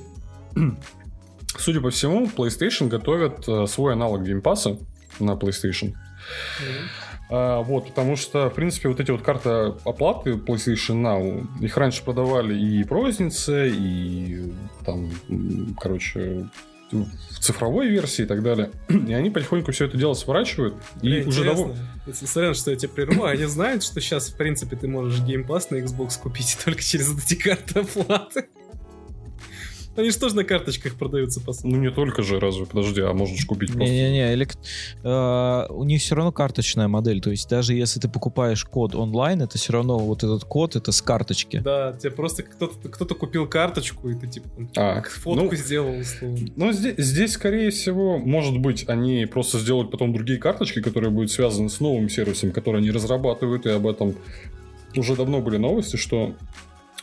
[1.58, 4.80] судя по всему, PlayStation готовят э, свой аналог Game Pass
[5.20, 5.88] на PlayStation.
[5.88, 6.90] Мгм.
[7.30, 12.04] А, вот, потому что, в принципе, вот эти вот карты оплаты PlayStation Now, их раньше
[12.04, 14.54] продавали и в рознице, и
[14.86, 15.12] там,
[15.80, 16.48] короче,
[16.92, 18.72] в цифровой версии и так далее.
[18.90, 20.76] И они потихоньку все это дело сворачивают.
[21.02, 21.76] Бля, и уже довольно...
[22.14, 25.68] Сорян, что я тебя прерву, они знают, что сейчас, в принципе, ты можешь Game Pass
[25.70, 28.48] на Xbox купить только через эти карты оплаты.
[29.98, 31.66] Они же тоже на карточках продаются, по сути.
[31.68, 33.92] Ну, не только же, разве, подожди, а можно же купить просто...
[33.92, 34.60] Не-не-не, элект-
[35.04, 37.20] э, у них все равно карточная модель.
[37.20, 40.92] То есть даже если ты покупаешь код онлайн, это все равно вот этот код, это
[40.92, 41.58] с карточки.
[41.58, 46.48] Да, тебе просто кто-то кто купил карточку, и ты типа А, фотку ну- сделал, условно.
[46.56, 51.32] Ну, здесь, здесь, скорее всего, может быть, они просто сделают потом другие карточки, которые будут
[51.32, 54.16] связаны с новым сервисом, который они разрабатывают, и об этом
[54.96, 56.36] уже давно были новости, что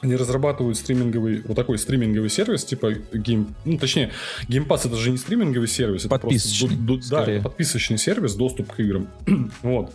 [0.05, 4.13] они разрабатывают стриминговый, вот такой стриминговый сервис, типа гейм, ну, точнее,
[4.49, 8.73] Pass это же не стриминговый сервис, это просто Подписочный, ду- ду- да, подписочный сервис, доступ
[8.73, 9.09] к играм.
[9.63, 9.93] вот.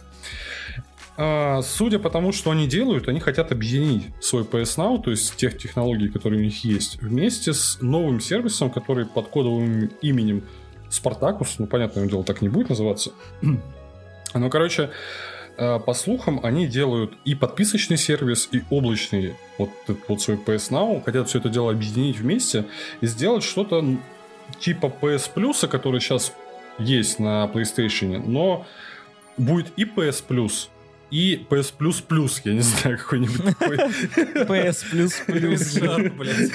[1.17, 5.35] А, судя по тому, что они делают, они хотят объединить свой PS Now, то есть
[5.35, 10.43] тех технологий, которые у них есть, вместе с новым сервисом, который под кодовым именем
[10.89, 13.11] Spartacus, ну, понятное дело, так не будет называться.
[14.35, 14.91] Ну, короче,
[15.59, 21.03] по слухам, они делают и подписочный сервис, и облачный вот этот вот свой PS Now,
[21.03, 22.65] хотят все это дело объединить вместе
[23.01, 23.83] и сделать что-то
[24.59, 26.33] типа PS Plus, который сейчас
[26.77, 28.65] есть на PlayStation, но
[29.37, 30.69] будет и PS Plus,
[31.11, 33.77] и PS Plus Plus, я не знаю, какой-нибудь такой.
[33.77, 35.73] PS плюс.
[35.73, 36.51] Жар, блядь.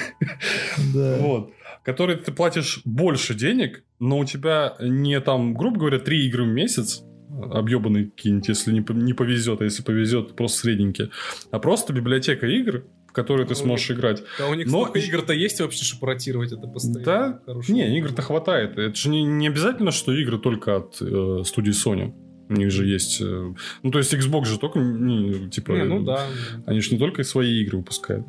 [0.93, 1.17] Да.
[1.19, 1.51] Вот.
[1.83, 6.47] Который ты платишь больше денег, но у тебя не там, грубо говоря, три игры в
[6.47, 7.03] месяц,
[7.43, 11.09] объебанные какие-нибудь, если не, не повезет, а если повезет, просто средненькие,
[11.51, 14.23] а просто библиотека игр, в которые ты Ну, сможешь играть.
[14.39, 17.03] А у них Но игр-то есть вообще, чтобы ротировать это постоянно?
[17.05, 17.73] Да, Хорошо.
[17.73, 18.77] Не, игр-то хватает.
[18.77, 22.13] Это же не, не обязательно, что игры только от э, студии Sony.
[22.47, 23.21] У них же есть...
[23.21, 25.71] э, ну, то есть Xbox же только, не, типа...
[25.71, 26.21] Не, ну да.
[26.67, 28.25] Они же не только свои игры выпускают.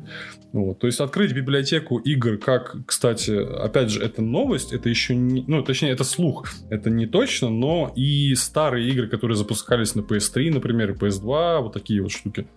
[0.53, 0.79] Вот.
[0.79, 5.43] То есть открыть библиотеку игр, как, кстати, опять же, это новость, это еще не...
[5.47, 6.47] Ну, точнее, это слух.
[6.71, 11.73] Это не точно, но и старые игры, которые запускались на PS3, например, и PS2, вот
[11.73, 12.47] такие вот штуки.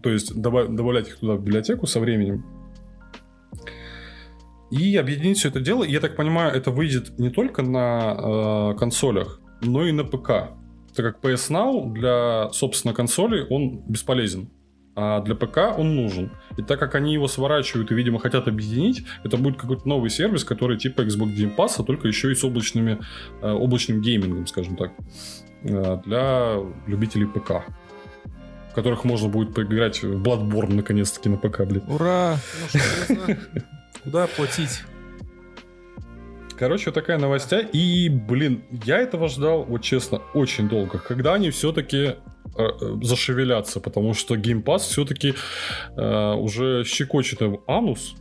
[0.00, 2.44] То есть доба- добавлять их туда в библиотеку со временем.
[4.70, 5.82] И объединить все это дело.
[5.82, 10.52] И, я так понимаю, это выйдет не только на э, консолях, но и на ПК.
[10.94, 14.50] Так как PS Now для, собственно, консолей он бесполезен.
[14.96, 16.30] А для ПК он нужен.
[16.56, 20.44] И так как они его сворачивают и, видимо, хотят объединить, это будет какой-то новый сервис,
[20.44, 22.98] который типа Xbox Game Pass, а только еще и с облачными,
[23.40, 24.92] э, облачным геймингом, скажем так,
[25.62, 26.56] э, для
[26.86, 27.64] любителей ПК.
[28.70, 31.82] В которых можно будет поиграть в Bloodborne наконец-таки на ПК, блин.
[31.88, 32.36] Ура!
[33.08, 33.36] Ну.
[34.04, 34.82] Куда платить?
[36.60, 37.60] Короче, вот такая новостя.
[37.60, 40.98] И, блин, я этого ждал, вот честно, очень долго.
[40.98, 42.16] Когда они все-таки
[43.02, 45.34] зашевелятся, потому что Game Pass все-таки
[45.96, 48.14] уже щекочет им анус.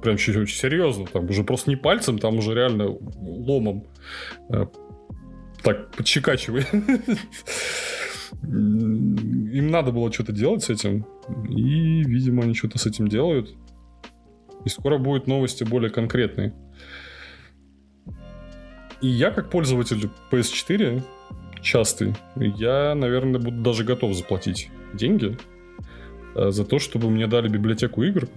[0.00, 1.06] Прям чуть очень серьезно.
[1.06, 3.84] Там уже просто не пальцем, там уже реально ломом.
[4.50, 4.66] э,
[5.64, 6.64] так, подщекачивай.
[8.44, 11.04] Им надо было что-то делать с этим.
[11.48, 13.52] И, видимо, они что-то с этим делают.
[14.64, 16.54] И скоро будут новости более конкретные.
[19.00, 21.02] И я, как пользователь PS4,
[21.62, 25.38] частый, я, наверное, буду даже готов заплатить деньги
[26.34, 28.28] э, за то, чтобы мне дали библиотеку игр,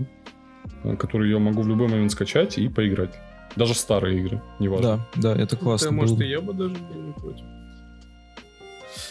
[0.84, 3.14] э, которые я могу в любой момент скачать и поиграть.
[3.56, 5.06] Даже старые игры, неважно.
[5.16, 5.90] Да, да, это классно.
[5.90, 7.46] Да, может, и я бы даже был не против.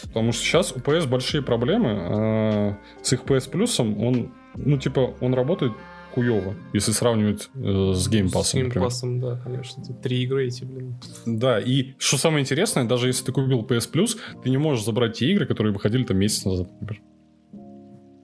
[0.03, 1.89] Потому что сейчас у PS большие проблемы.
[1.91, 5.73] а с их PS плюсом он, ну, типа, он работает
[6.13, 8.55] хуево, если сравнивать э, с Game Pass, С.
[8.55, 9.81] Pass'ом, да, конечно.
[9.81, 10.95] Эти Три игры эти, блин.
[11.25, 15.17] Да, и что самое интересное, даже если ты купил PS Plus, ты не можешь забрать
[15.17, 17.03] те игры, которые выходили там месяц назад, например.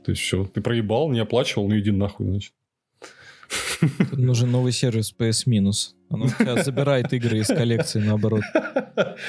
[0.06, 2.54] То есть все, ты проебал, не оплачивал, ну иди нахуй, значит.
[3.80, 5.96] Тут нужен новый сервис PS Минус.
[6.10, 8.44] Он у тебя забирает игры из коллекции, наоборот.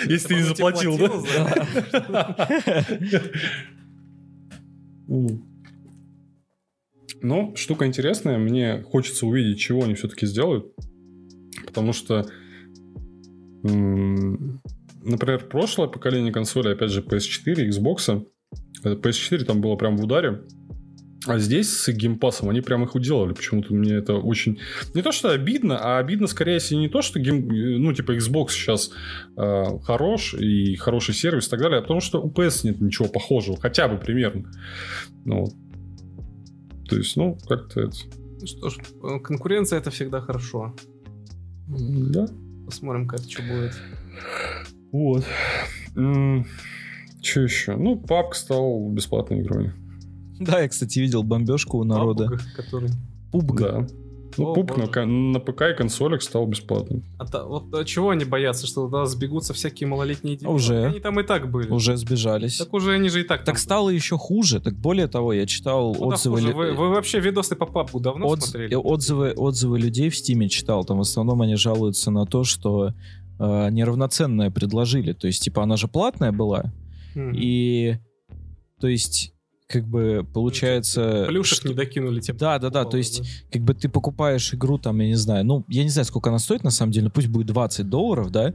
[0.06, 2.48] Если ты не заплатил, да?
[7.22, 8.38] Ну, штука интересная.
[8.38, 10.72] Мне хочется увидеть, чего они все-таки сделают.
[11.66, 12.26] Потому что,
[13.62, 18.26] например, прошлое поколение консоли, опять же, PS4, Xbox,
[18.84, 20.42] э, PS4 там было прям в ударе.
[21.26, 23.34] А здесь с Game Pass ом они прям их уделали.
[23.34, 24.58] Почему-то мне это очень...
[24.94, 27.46] Не то, что обидно, а обидно скорее, если не то, что гейм...
[27.82, 28.90] ну, типа, Xbox сейчас
[29.36, 33.06] э, хорош и хороший сервис и так далее, а потому что у PS нет ничего
[33.06, 34.50] похожего, хотя бы примерно.
[35.26, 35.46] Ну.
[36.90, 37.96] То есть, ну, как-то это...
[38.40, 40.74] Ну Что ж, э, конкуренция это всегда хорошо.
[41.68, 42.26] Да.
[42.66, 43.74] Посмотрим, как это что будет.
[44.90, 45.24] Вот.
[47.22, 47.76] Что еще?
[47.76, 49.72] Ну, PUBG стал бесплатной игрой.
[50.40, 52.24] Да, я, кстати, видел бомбежку у народа.
[52.24, 52.90] PUBG, который...
[53.32, 53.56] PUBG.
[53.58, 53.86] Да.
[54.38, 57.02] Ну, О, пуп на, на ПК и консолях стал бесплатным.
[57.18, 60.46] А та- вот а чего они боятся, что туда сбегутся всякие малолетние дети?
[60.48, 60.84] Уже.
[60.86, 61.70] Они там и так были.
[61.70, 62.58] Уже сбежались.
[62.58, 63.40] Так уже они же и так.
[63.40, 64.60] Так там стало еще хуже.
[64.60, 65.98] Так более того, я читал были.
[66.02, 66.36] Куда отзывы...
[66.36, 66.48] хуже?
[66.48, 68.74] ли- Вы, вы вообще видосы по папку давно отз- смотрели?
[68.74, 70.84] отзывы, отзывы людей в Стиме читал.
[70.84, 72.92] Там в основном они жалуются на то, что
[73.38, 75.12] э, неравноценное предложили.
[75.12, 76.72] То есть, типа, она же платная была.
[77.14, 77.32] Мгм.
[77.34, 77.96] И,
[78.80, 79.32] то есть,
[79.70, 81.26] как бы, получается...
[81.28, 82.36] Плюшек не докинули тебе.
[82.36, 85.64] Да, да, да, то есть, как бы ты покупаешь игру, там, я не знаю, ну,
[85.68, 88.52] я не знаю, сколько она стоит, на самом деле, ну, пусть будет 20 долларов, да,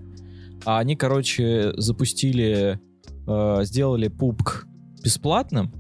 [0.66, 2.80] а они, короче, запустили,
[3.28, 4.68] э, сделали пубг
[5.04, 5.72] бесплатным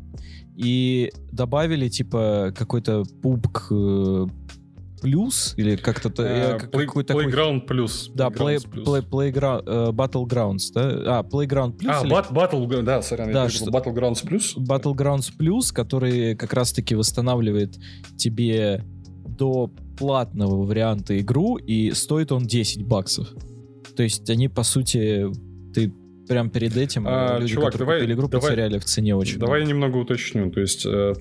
[0.55, 4.27] и добавили, типа, какой-то пубг э,
[5.01, 7.25] плюс, или как-то, то- Э, э, как- Play- такой...
[7.27, 8.11] Playground Plus.
[8.13, 11.19] Да, play, play, Playground, э, Battlegrounds, да?
[11.19, 13.71] А, Playground Plus А, или Battle, да, сорян, Да, я что-.
[13.71, 14.55] Battlegrounds Plus.
[14.57, 17.75] Battlegrounds Plus, который как раз-таки восстанавливает
[18.17, 18.83] тебе
[19.27, 23.27] до платного варианта игру, и стоит он 10 баксов.
[23.95, 25.27] То есть они, по сути,
[25.73, 25.93] ты
[26.27, 29.15] прям перед этим А, э, люди, чувак, которые давай- купили игру, давай- потеряли в цене
[29.15, 29.37] очень.
[29.39, 30.49] Давай я немного уточню.
[30.51, 31.13] То есть, э,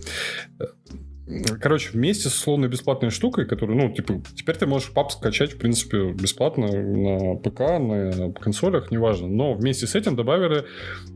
[1.61, 5.59] короче, вместе с условной бесплатной штукой, которую, ну, типа, теперь ты можешь пап скачать, в
[5.59, 9.29] принципе, бесплатно на ПК, на консолях, неважно.
[9.29, 10.65] Но вместе с этим добавили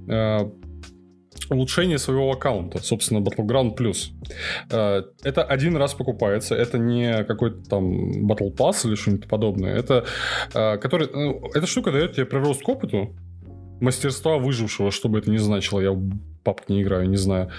[0.09, 0.51] э,
[1.51, 4.11] улучшение своего аккаунта, собственно, Battleground Plus.
[4.70, 9.75] Э, Это один раз покупается, это не какой-то там Battle Pass или что-нибудь подобное.
[9.75, 10.07] Это,
[10.55, 13.15] э, который, ну, эта штука дает тебе прирост к опыту,
[13.81, 15.93] мастерства выжившего, что бы это ни значило, я
[16.39, 17.50] в папк не играю, не знаю.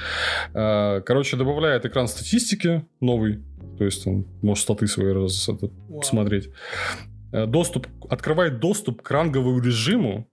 [0.53, 3.43] Э, Короче, добавляет экран статистики новый,
[3.77, 5.99] то есть он может статы свои раз, это, Вау.
[5.99, 6.49] посмотреть.
[7.31, 10.27] Э, Доступ, открывает доступ к ранговому режиму,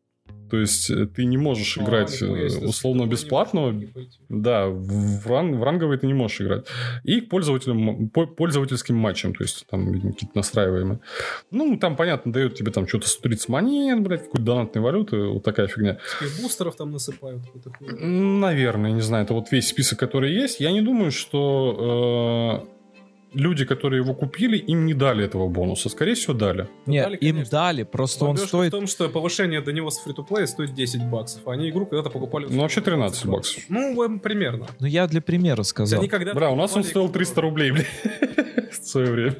[0.51, 2.27] то есть э, ты не можешь А, играть э,
[2.63, 3.75] условно бесплатного,
[4.29, 6.67] да, в, ран- в ранговый ты не можешь играть.
[7.05, 11.01] И к пользователям, по- пользовательским матчам, то есть там, какие-то настраиваемые.
[11.51, 15.67] Ну, там, понятно, дают тебе там что-то 130 монет, блядь, какую-то донатной валюты, вот такая
[15.67, 15.99] фигня.
[16.43, 17.43] Бустеров там насыпают.
[17.81, 20.61] Наверное, не знаю, это вот весь список, который есть.
[20.61, 22.76] Я не думаю, что э,
[23.37, 25.89] люди, которые его купили, им не дали этого бонуса.
[25.89, 26.69] Скорее всего, дали.
[26.87, 28.69] Нет, Дали, им дали, просто он Бомбежка стоит...
[28.69, 31.87] в том, что повышение до него с фри плей стоит 10 баксов, а они игру
[31.87, 32.47] когда-то покупали...
[32.49, 33.63] Ну, вообще 13 баксов.
[33.69, 34.67] Ну, примерно.
[34.81, 36.03] Ну, я для примера сказал.
[36.03, 37.87] Бля, у нас он стоил игру 300 рублей, блядь,
[38.73, 39.37] в свое время.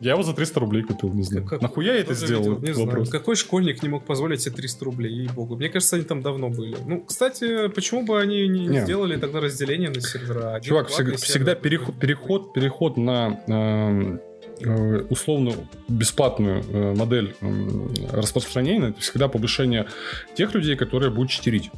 [0.00, 1.46] Я его за 300 рублей купил, не знаю.
[1.46, 2.42] Как- Нахуя я это сделал?
[2.42, 2.88] видел, Не знаю.
[2.88, 3.08] Вопрос.
[3.08, 5.56] Какой школьник не мог позволить себе 300 рублей, ей-богу.
[5.56, 6.76] Мне кажется, они там давно были.
[6.86, 8.80] Ну, кстати, почему бы они не, Не.
[8.82, 10.54] сделали тогда разделение на сервера?
[10.54, 14.20] Один Чувак, всегда, сервер, всегда переход, переход, переход на эм,
[14.60, 15.52] э, условно
[15.88, 19.86] бесплатную э, модель эм, распространения, это всегда повышение
[20.34, 21.70] тех людей, которые будут читерить.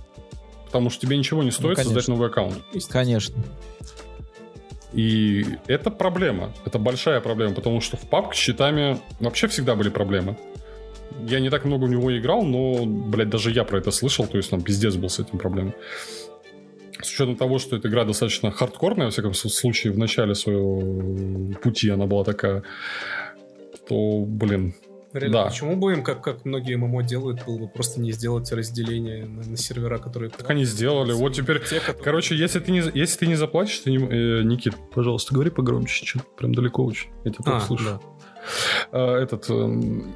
[0.66, 1.94] Потому что тебе ничего не стоит конечно.
[1.94, 2.56] создать новый аккаунт.
[2.90, 3.36] Конечно.
[4.92, 6.52] И это проблема.
[6.64, 10.36] Это большая проблема, потому что в PUBG с щитами вообще всегда были проблемы.
[11.26, 14.36] Я не так много в него играл, но, блядь, даже я про это слышал, то
[14.36, 15.74] есть там пиздец был с этим проблемой.
[17.02, 21.90] С учетом того, что эта игра достаточно хардкорная, во всяком случае, в начале своего пути
[21.90, 22.62] она была такая,
[23.88, 24.74] то, блин,
[25.14, 25.44] Реально, Да.
[25.46, 29.42] почему бы им, как, как многие ММО делают, было бы просто не сделать разделение на,
[29.42, 30.28] на сервера, которые...
[30.30, 31.12] так они сделали.
[31.12, 33.96] Вот теперь, Те, которые- короче, если ты не, если ты не заплатишь, ты не...
[33.98, 37.08] э, Никит, пожалуйста, говори погромче, что прям далеко очень.
[37.24, 37.84] Я тебя А, слышу.
[37.84, 38.00] да.
[38.92, 39.48] э, этот...
[39.48, 40.14] эм,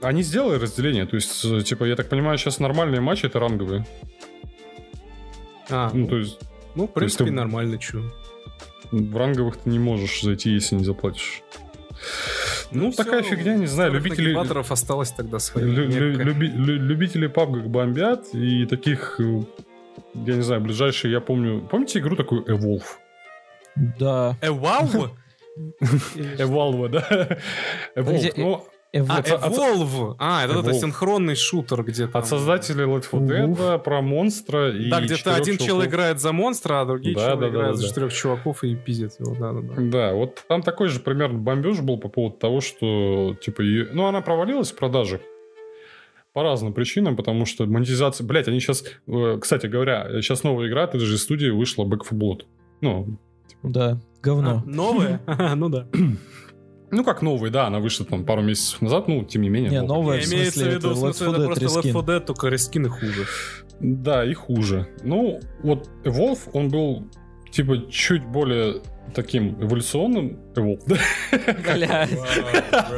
[0.00, 3.86] Они сделали разделение, то есть, э, типа, я так понимаю, сейчас нормальные матчи это ранговые.
[5.70, 6.38] А, Ну, то есть,
[6.74, 8.02] ну, в принципе, ты- нормально, чё.
[8.90, 11.42] в ранговых ты не можешь зайти, если не заплатишь.
[12.70, 14.34] Ну, всё, такая фигня, не знаю, любители...
[14.70, 15.64] осталось тогда свои.
[15.64, 19.42] лю- лю- люби- лю- любители PUBG бомбят, и таких э,
[20.14, 21.60] я не знаю, ближайший, я помню...
[21.70, 22.84] Помните игру такую Evolve?
[23.98, 24.36] Да.
[24.40, 24.48] Э!
[24.48, 25.10] Evolve,
[26.92, 27.38] да?
[27.96, 30.14] Evolve, Где- ну, Эво- А, От- от- Evolve!
[30.18, 30.80] А, это, это Evolve.
[30.80, 32.22] синхронный шутер, где там...
[32.22, 36.80] от создателей Left 4 Dead, про монстра и Да, где-то один чел играет за монстра,
[36.80, 39.34] а другие Да, челы да, да, играют да, за четырех чуваков и пиздят его.
[39.34, 39.74] Да, да, да.
[39.78, 44.06] Да, вот там такой же примерно бомбеж был по поводу того, что, типа, и- ну,
[44.06, 45.20] она провалилась в продажах
[46.32, 48.26] по разным причинам, потому что монетизация...
[48.26, 48.84] Блять, они сейчас...
[49.40, 52.42] Кстати говоря, сейчас новая игра от этой же студии вышла Back 4 Blood.
[52.80, 53.18] Ну,
[53.62, 54.62] Да, говно.
[54.66, 55.20] А, новые?
[55.56, 55.86] Ну да.
[56.90, 59.70] Ну, как новая, да, она вышла там пару месяцев назад, ну, тем не менее.
[59.70, 60.20] Не, новая.
[60.20, 61.92] в смысле, виду, это в смысле, Left 4 это Dead просто Left рескин.
[61.92, 63.26] 4 Dead, только рескины хуже.
[63.80, 64.88] Да, и хуже.
[65.02, 67.08] Ну, вот Evolve, он был,
[67.50, 68.82] типа, чуть более
[69.14, 70.38] таким эволюционным.
[70.54, 70.80] Evolve,
[71.78, 72.90] да?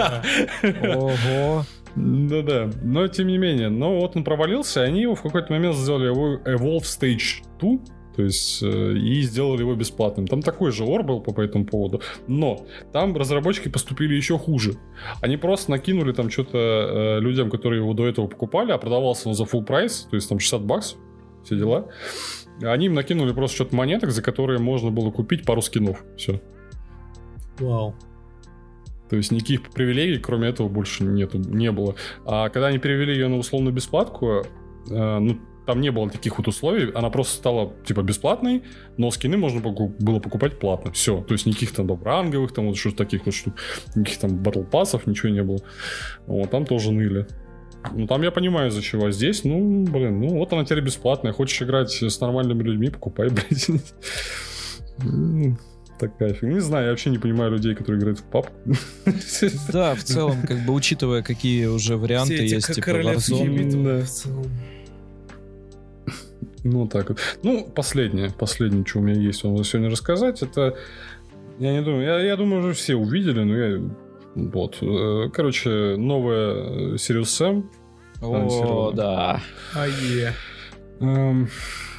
[0.96, 1.64] Ого.
[1.96, 3.70] Да-да, но тем не менее.
[3.70, 7.78] Но вот он провалился, и они его в какой-то момент сделали его Evolve Stage 2,
[8.16, 10.26] то есть, э, и сделали его бесплатным.
[10.26, 14.76] Там такой же ор был по, по этому поводу, но там разработчики поступили еще хуже.
[15.20, 19.34] Они просто накинули там что-то э, людям, которые его до этого покупали, а продавался он
[19.34, 20.98] за full прайс, то есть там 60 баксов,
[21.44, 21.88] все дела.
[22.62, 26.02] Они им накинули просто что-то монеток, за которые можно было купить пару скинов.
[26.16, 26.40] Все.
[27.58, 27.94] Вау.
[29.10, 31.94] То есть никаких привилегий, кроме этого, больше нету, не было.
[32.24, 34.44] А когда они перевели ее на условную бесплатку,
[34.90, 38.62] э, ну, там не было таких вот условий, она просто стала, типа, бесплатной,
[38.96, 40.92] но скины можно было покупать платно.
[40.92, 41.22] Все.
[41.22, 43.54] То есть никаких там ранговых, там вот что таких вот штук,
[43.94, 45.58] никаких там батл пассов, ничего не было.
[46.26, 47.26] Вот, там тоже ныли.
[47.94, 49.06] Ну, там я понимаю, из-за чего.
[49.06, 51.32] А здесь, ну, блин, ну, вот она теперь бесплатная.
[51.32, 53.68] Хочешь играть с нормальными людьми, покупай, блядь.
[55.98, 56.54] Такая фигня.
[56.54, 58.50] Не знаю, я вообще не понимаю людей, которые играют в пап.
[59.72, 64.75] Да, в целом, как бы учитывая, какие уже варианты есть, типа Warzone.
[66.66, 67.18] Ну, так вот.
[67.42, 70.76] Ну, последнее, последнее, что у меня есть вам сегодня рассказать, это...
[71.58, 73.80] Я не думаю, я, я думаю, уже все увидели, но я...
[74.34, 74.78] Вот.
[74.82, 77.64] э, Короче, новая э, Sirius Sam.
[78.20, 79.40] О, да.
[81.00, 81.48] Эм,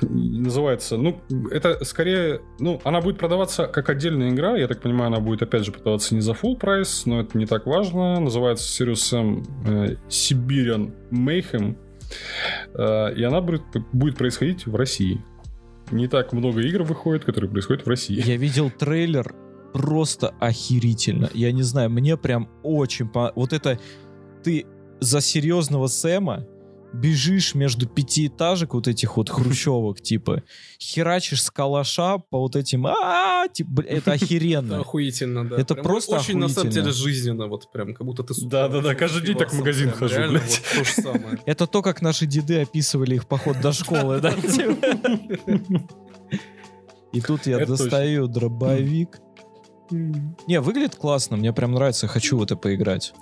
[0.01, 1.21] называется, ну,
[1.51, 5.65] это скорее, ну, она будет продаваться как отдельная игра, я так понимаю, она будет, опять
[5.65, 9.95] же, продаваться не за full прайс, но это не так важно, называется Sirius Sam э,
[10.09, 11.77] Siberian Mayhem,
[12.73, 13.63] и она будет,
[13.93, 15.23] будет происходить в России.
[15.91, 18.21] Не так много игр выходит, которые происходят в России.
[18.21, 19.33] Я видел трейлер,
[19.73, 21.29] просто охерительно.
[21.33, 23.07] Я не знаю, мне прям очень...
[23.07, 23.79] по- Вот это...
[24.43, 24.65] Ты
[24.99, 26.45] за серьезного Сэма
[26.93, 30.43] бежишь между пятиэтажек вот этих вот хрущевок, типа,
[30.79, 32.87] херачишь с калаша по вот этим...
[32.87, 34.79] а типа, это Это охеренно.
[34.81, 35.57] охуительно, да.
[35.57, 38.33] Это Прям просто Очень, на самом деле, жизненно, вот прям, как будто ты...
[38.45, 40.61] Да-да-да, каждый день так в магазин прям, хожу, реально блядь.
[40.75, 41.39] вот то же самое.
[41.45, 44.31] Это то, как наши деды описывали их поход до школы, да?
[44.41, 45.87] типа.
[47.13, 49.19] И тут я Это достаю дробовик.
[49.91, 53.13] Не, выглядит классно, мне прям нравится, хочу в это поиграть.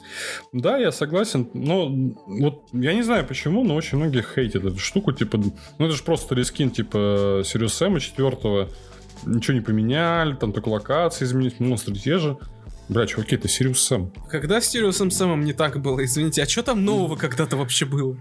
[0.53, 1.89] Да, я согласен, но
[2.25, 6.03] вот я не знаю почему, но очень многие хейтят эту штуку, типа, ну это же
[6.03, 8.69] просто рескин, типа, Sirius Sam 4
[9.25, 12.37] ничего не поменяли, там только локации изменить, монстры те же.
[12.87, 14.11] Бля, чуваки, это Sirius Sam.
[14.29, 18.15] Когда с Сириусом Сэмом не так было, извините, а что там нового когда-то вообще было?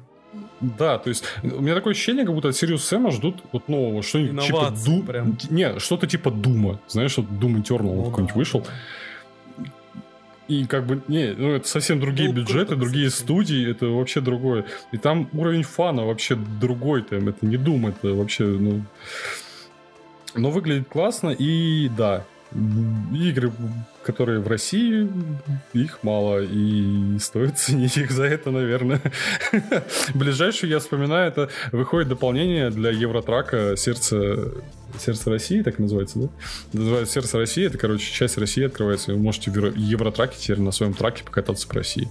[0.79, 4.03] Да, то есть у меня такое ощущение, как будто от Sirius Sam ждут вот нового,
[4.03, 5.03] что-нибудь типа Ду...
[5.03, 5.37] прям.
[5.51, 6.81] Не, что-то типа Дума.
[6.89, 8.39] Знаешь, вот Doom Eternal Ну какой-нибудь да.
[8.39, 8.67] вышел.
[10.47, 13.25] И как бы, не, ну это совсем другие Ну, бюджеты, другие кстати.
[13.25, 14.67] студии, это вообще другое.
[14.93, 18.83] И там уровень фана вообще другой, там, это не Doom, это вообще, ну...
[20.35, 23.53] Но выглядит классно, и да, игры,
[24.05, 25.09] которые в России,
[25.73, 29.01] их мало, и стоит ценить их за это, наверное.
[30.15, 34.53] Ближайшее, я вспоминаю, это выходит дополнение для Евротрака «Сердце,
[34.99, 36.29] Сердце России», так называется, да?
[36.73, 40.37] Называется «Сердце России», это, короче, часть России открывается, вы можете в Euro- Euro Truck е
[40.39, 42.09] теперь на своем траке покататься по России.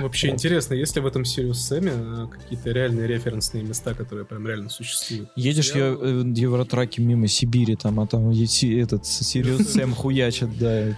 [0.00, 0.34] Вообще Вот.
[0.34, 4.46] интересно, есть ли в этом Serious Sam е э, какие-то реальные референсные места, которые прям
[4.46, 5.30] реально существуют?
[5.36, 9.94] Едешь я, э, в Euro Truck е мимо Сибири, там, а там этот Serious Sam
[9.94, 10.96] хуячит, да.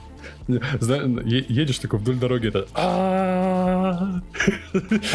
[0.49, 2.67] Едешь такой вдоль дороги, это...
[2.75, 4.20] А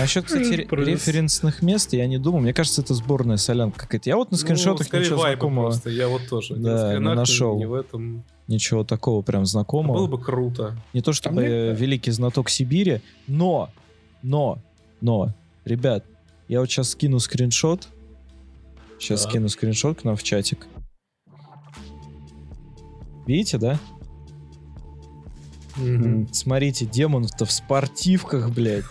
[0.03, 0.91] еще, кстати, ре- Просто.
[0.91, 2.41] референсных мест я не думаю.
[2.43, 4.09] Мне кажется, это сборная солянка какая-то.
[4.09, 6.55] Я вот на скриншотах ну, ничего знакомого, я вот тоже.
[6.55, 7.57] Да, не нашел.
[7.59, 8.23] ни в этом.
[8.47, 9.97] Ничего такого прям знакомого.
[9.97, 10.75] Было бы круто.
[10.93, 13.69] Не то чтобы мне я великий знаток Сибири, но,
[14.21, 14.59] но,
[15.01, 15.33] но,
[15.65, 16.03] ребят,
[16.47, 17.87] я вот сейчас скину скриншот.
[18.99, 19.29] Сейчас Да.
[19.29, 20.67] скину скриншот к нам в чатик.
[23.25, 23.79] Видите, да?
[26.31, 28.85] Смотрите, демон-то в спортивках, блядь.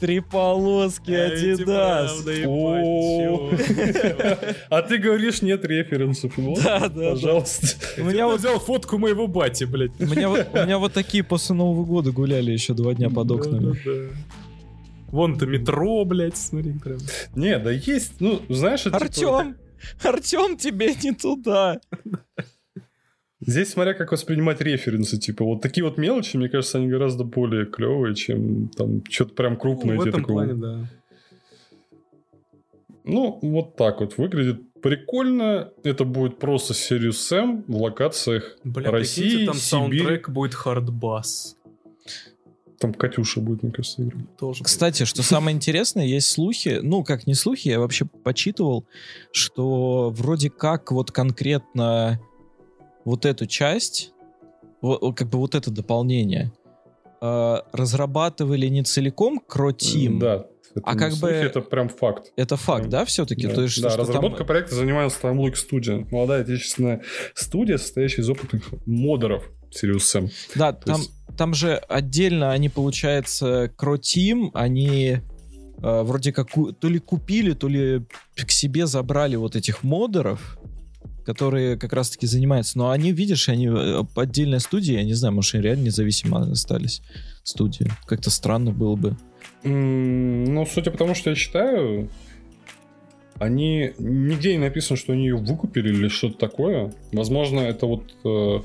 [0.00, 2.24] Три полоски, Адидас.
[2.46, 3.50] О.
[4.70, 6.32] А ты говоришь, нет референсов.
[6.62, 7.10] Да, да.
[7.10, 7.66] Пожалуйста.
[7.98, 9.92] У меня вот взял фотку моего бати, блядь.
[10.00, 13.76] У меня, вот, такие после Нового года гуляли еще два дня под окнами.
[15.08, 16.98] Вон-то метро, блядь, смотри, прям.
[17.34, 19.56] Не, да есть, ну, знаешь, это типа- Артем!
[20.02, 21.80] Артем, тебе не туда!
[23.44, 27.66] Здесь смотря как воспринимать референсы, типа, вот такие вот мелочи, мне кажется, они гораздо более
[27.66, 29.96] клевые, чем там что-то прям крупное.
[29.96, 30.36] Ну, в этом такого.
[30.36, 30.88] плане, да.
[33.04, 35.70] Ну, вот так вот выглядит прикольно.
[35.82, 39.68] Это будет просто Serious Sam в локациях Бля, России, прикиньте, там Сибирь.
[39.68, 41.56] саундтрек будет хардбас.
[42.78, 44.36] Там Катюша будет, мне кажется, играть.
[44.36, 44.64] Тоже.
[44.64, 48.84] Кстати, что самое интересное, есть слухи, ну, как не слухи, я вообще почитывал,
[49.32, 52.20] что вроде как вот конкретно
[53.04, 54.12] вот эту часть,
[54.80, 56.52] как бы вот это дополнение,
[57.20, 60.18] э, разрабатывали не целиком Croteam.
[60.18, 60.46] Да.
[60.74, 62.32] Это А как бы- Это прям факт.
[62.36, 63.46] Это факт, да, все-таки?
[63.46, 66.06] Да, То есть, да, что там- разработка проекта занималась Timelock Studio.
[66.10, 67.02] Молодая отечественная
[67.34, 70.30] студия, состоящая из опытных модеров Serious Sam.
[70.54, 75.18] Да, То там, есть- там же отдельно они, получается, Croteam, они
[75.84, 76.48] э, вроде как
[76.80, 78.06] то ли купили, то ли
[78.36, 80.58] к себе забрали вот этих модеров,
[81.24, 82.78] которые как раз-таки занимаются.
[82.78, 87.02] Но они, видишь, они э, отдельная студия, я не знаю, может, они реально независимо остались
[87.44, 87.86] студии.
[88.06, 89.16] Как-то странно было бы.
[89.64, 92.08] М, Ну, судя по тому, что я читаю,
[93.38, 93.92] они...
[93.98, 96.92] Нигде не написано, что они ее выкупили или что-то такое.
[97.12, 98.14] Возможно, это вот...
[98.24, 98.60] э,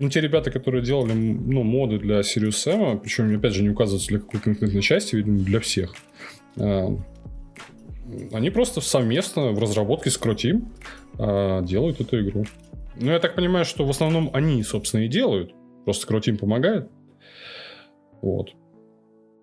[0.00, 4.08] Ну, те ребята, которые делали ну, моды для Serious Sam, причем, опять же, не указывается
[4.08, 5.94] для какой конкретной части, видимо, для всех.
[6.56, 6.88] э,
[8.32, 10.72] Они просто совместно в разработке с Croteam
[11.16, 12.44] делают эту игру.
[12.96, 15.54] Ну, я так понимаю, что в основном они, собственно, и делают.
[15.84, 16.90] Просто Croteam помогает.
[18.22, 18.50] Вот.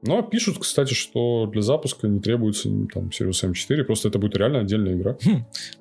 [0.01, 4.37] Но пишут, кстати, что для запуска не требуется там Serious Sam 4, просто это будет
[4.37, 5.17] реально отдельная игра.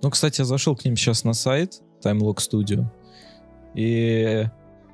[0.00, 2.86] Ну, кстати, я зашел к ним сейчас на сайт Timelock Studio,
[3.74, 4.44] и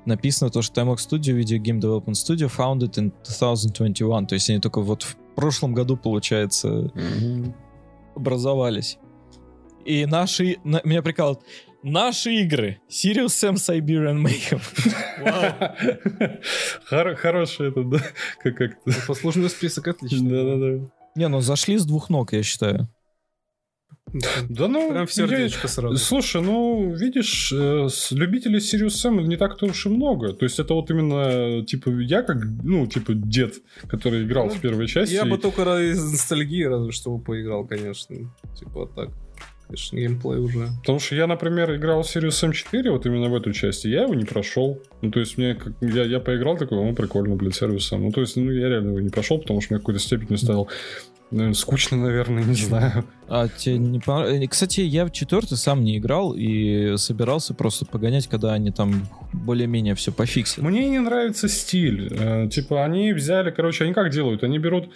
[0.05, 4.27] написано то, что Timelock Studio, Video Game Development Studio, founded in 2021.
[4.27, 6.91] То есть они только вот в прошлом году, получается,
[8.15, 8.97] образовались.
[9.85, 10.57] И наши...
[10.63, 11.39] на- меня прикалывает.
[11.83, 12.79] Наши игры.
[12.89, 14.61] Sirius Sam Siberian Mayhem.
[16.89, 17.97] Хор- Хороший это, да?
[18.43, 18.91] Как как-то.
[19.07, 20.29] Послужный список отличный.
[20.29, 20.91] Да-да-да.
[21.15, 22.87] Не, ну зашли с двух ног, я считаю.
[24.49, 25.95] Да ну, Прям в я- сердечко сразу.
[25.97, 30.33] Слушай, ну, видишь, э, любителей Sirius Sam не так-то уж и много.
[30.33, 33.55] То есть это вот именно, типа, я как, ну, типа, дед,
[33.87, 35.13] который играл Ну, в первой части.
[35.13, 35.61] Я бы только
[35.91, 38.15] из ностальгии разве что бы поиграл, конечно.
[38.57, 39.09] Типа вот так.
[39.67, 40.67] Конечно, геймплей уже.
[40.81, 44.01] Потому что я, например, играл в Sirius M4, вот именно в эту часть, и я
[44.01, 44.81] его не прошел.
[45.01, 48.03] Ну, то есть, мне как, я, я поиграл такой, ну, прикольно, Sirius M.
[48.03, 50.67] Ну, то есть, ну, я реально его не прошел, потому что мне какой-то степени стало
[51.31, 53.05] наверное, скучно, наверное, не знаю.
[53.27, 57.85] А тебе не понрав- э, Кстати, я в четвертый сам не играл и собирался просто
[57.85, 60.63] погонять, когда они там более-менее все пофиксят.
[60.63, 62.07] Мне не нравится стиль.
[62.11, 64.43] Э, Типа, они взяли, короче, они как делают?
[64.43, 64.89] Они берут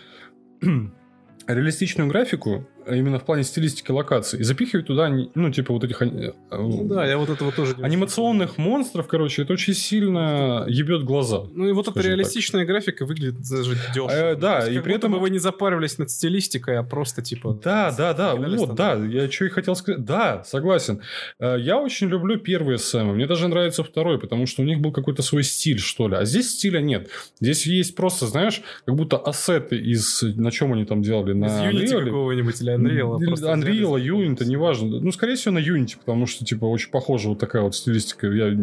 [1.47, 6.01] реалистичную графику, именно в плане стилистики локаций, и запихивают туда, ну, типа, вот этих...
[6.01, 11.43] э, Ну да, я вот этого тоже Анимационных монстров, короче, это очень сильно ебет глаза.
[11.53, 14.09] Ну и вот эта реалистичная графика выглядит даже дешево.
[14.11, 17.59] Э, да, есть и при этом- вы не запаривались над стилистикой, а просто типа...
[17.63, 20.03] Да, да, да, вот, да, я что и хотел сказать.
[20.03, 21.01] Да, согласен.
[21.39, 24.91] Э, Я очень люблю первые Сэмы, мне даже нравится второй, потому что у них был
[24.91, 26.15] какой-то свой стиль, что ли.
[26.15, 27.09] А здесь стиля нет.
[27.39, 30.21] Здесь есть просто, знаешь, как будто ассеты из...
[30.21, 31.31] На чем они там делали?
[31.31, 32.03] Из На Unity Unreal?
[32.05, 33.17] какого-нибудь или Unreal.
[33.17, 34.99] Unreal, Unity, неважно.
[34.99, 38.27] Ну, скорее всего, на Unity, потому что, типа, очень похожа вот такая вот стилистика.
[38.27, 38.55] Я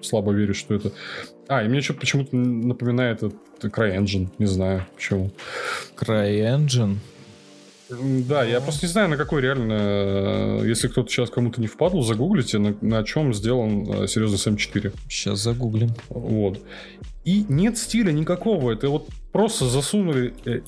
[0.00, 0.92] слабо верю, что это...
[1.48, 4.28] А, и мне что-то почему-то напоминает это CryEngine.
[4.38, 5.30] Не знаю, почему.
[5.96, 6.96] CryEngine.
[7.88, 12.02] Да, я просто не знаю, на какой реально, э, если кто-то сейчас кому-то не впадал,
[12.02, 14.92] загуглите, на, на чем сделан э, серьезный Сэм-4.
[15.08, 15.90] Сейчас загуглим.
[16.08, 16.60] Вот.
[17.24, 18.72] И нет стиля никакого.
[18.72, 20.62] Это вот просто засунули э,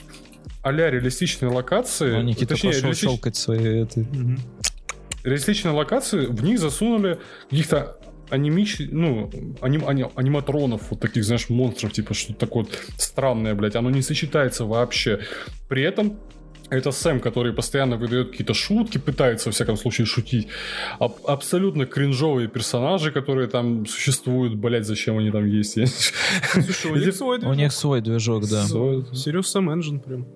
[0.69, 2.15] а-ля реалистичные локации.
[2.15, 3.83] О, Никита точнее, пошел реалистич- щелкать свои...
[3.83, 4.05] Это...
[5.25, 7.19] Реалистичные локации, в них засунули
[7.51, 7.99] каких-то
[8.31, 8.79] анимич...
[8.79, 9.31] ну,
[9.61, 9.87] аним...
[9.89, 13.77] ани- аниматронов, вот таких, знаешь, монстров, типа что-то такое вот странное, блядь.
[13.77, 15.21] Оно не сочетается вообще.
[15.69, 16.19] При этом
[16.71, 20.49] это Сэм, который постоянно выдает какие-то шутки, пытается, во всяком случае, шутить.
[20.99, 25.79] Аб- абсолютно кринжовые персонажи, которые там существуют, блядь, зачем они там есть.
[26.53, 28.65] Слушай, у них свой У них свой движок, да.
[28.65, 30.27] Serious Sam Engine прям.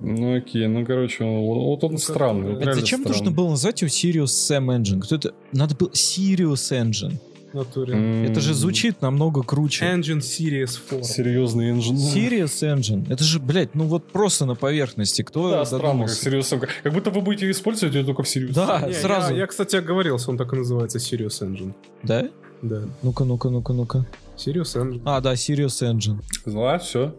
[0.00, 2.50] Ну окей, ну короче, вот, он странный.
[2.50, 3.18] вот Блядь, реально зачем странный.
[3.18, 5.00] нужно было назвать его Sirius Sam Engine?
[5.00, 5.34] Кто это?
[5.52, 7.18] Надо было Sirius Engine.
[7.52, 7.94] Натуре.
[7.94, 9.84] М, Это же звучит намного круче.
[9.84, 11.02] Engine Series 4.
[11.02, 11.96] Серьезный engine.
[11.96, 13.12] Serious Engine.
[13.12, 15.22] Это же, блядь, ну вот просто на поверхности.
[15.22, 16.14] Кто Да, странно, как?
[16.14, 16.68] Serious.
[16.84, 19.32] Как будто вы будете использовать ее только в Serious Да, Не, сразу.
[19.34, 21.72] Я, я, кстати, оговорился, он так и называется Sirius Engine.
[22.04, 22.28] Да?
[22.62, 22.82] Да.
[23.02, 24.06] Ну-ка, ну-ка, ну-ка, ну-ка.
[24.46, 25.02] Sirius Engine.
[25.04, 26.20] А, да, Serious Engine.
[26.46, 27.16] Да, все.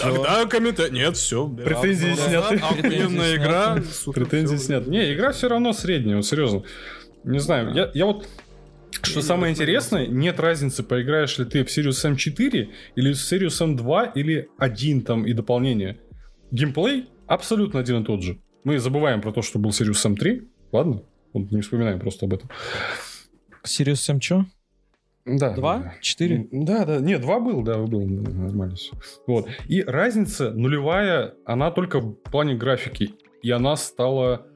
[0.00, 0.92] Тогда комментарий.
[0.92, 1.46] Нет, все.
[1.48, 2.56] Претензии сняты.
[2.56, 3.82] Охуенная Претензии игра.
[3.92, 4.64] супер, Претензий всё.
[4.66, 4.86] снят.
[4.86, 6.62] Не, игра все равно средняя, вот серьезно.
[7.24, 8.26] Не знаю, я, я вот...
[9.02, 9.62] Что не самое вдохновился.
[9.62, 15.02] интересное, нет разницы, поиграешь ли ты в Sirius M4 или в Sirius M2 или один
[15.02, 15.98] там и дополнение.
[16.50, 18.38] Геймплей абсолютно один и тот же.
[18.62, 21.02] Мы забываем про то, что был Sirius M3, ладно?
[21.32, 22.48] Вот не вспоминаем просто об этом.
[23.66, 24.44] Serious Sam чё?
[25.26, 25.50] Да.
[25.54, 25.94] Два?
[26.02, 26.46] Четыре?
[26.52, 26.98] Да, да.
[27.00, 28.92] Нет, два был, да, был нормально все.
[29.26, 29.48] Вот.
[29.68, 33.14] И разница нулевая, она только в плане графики.
[33.42, 34.46] И она стала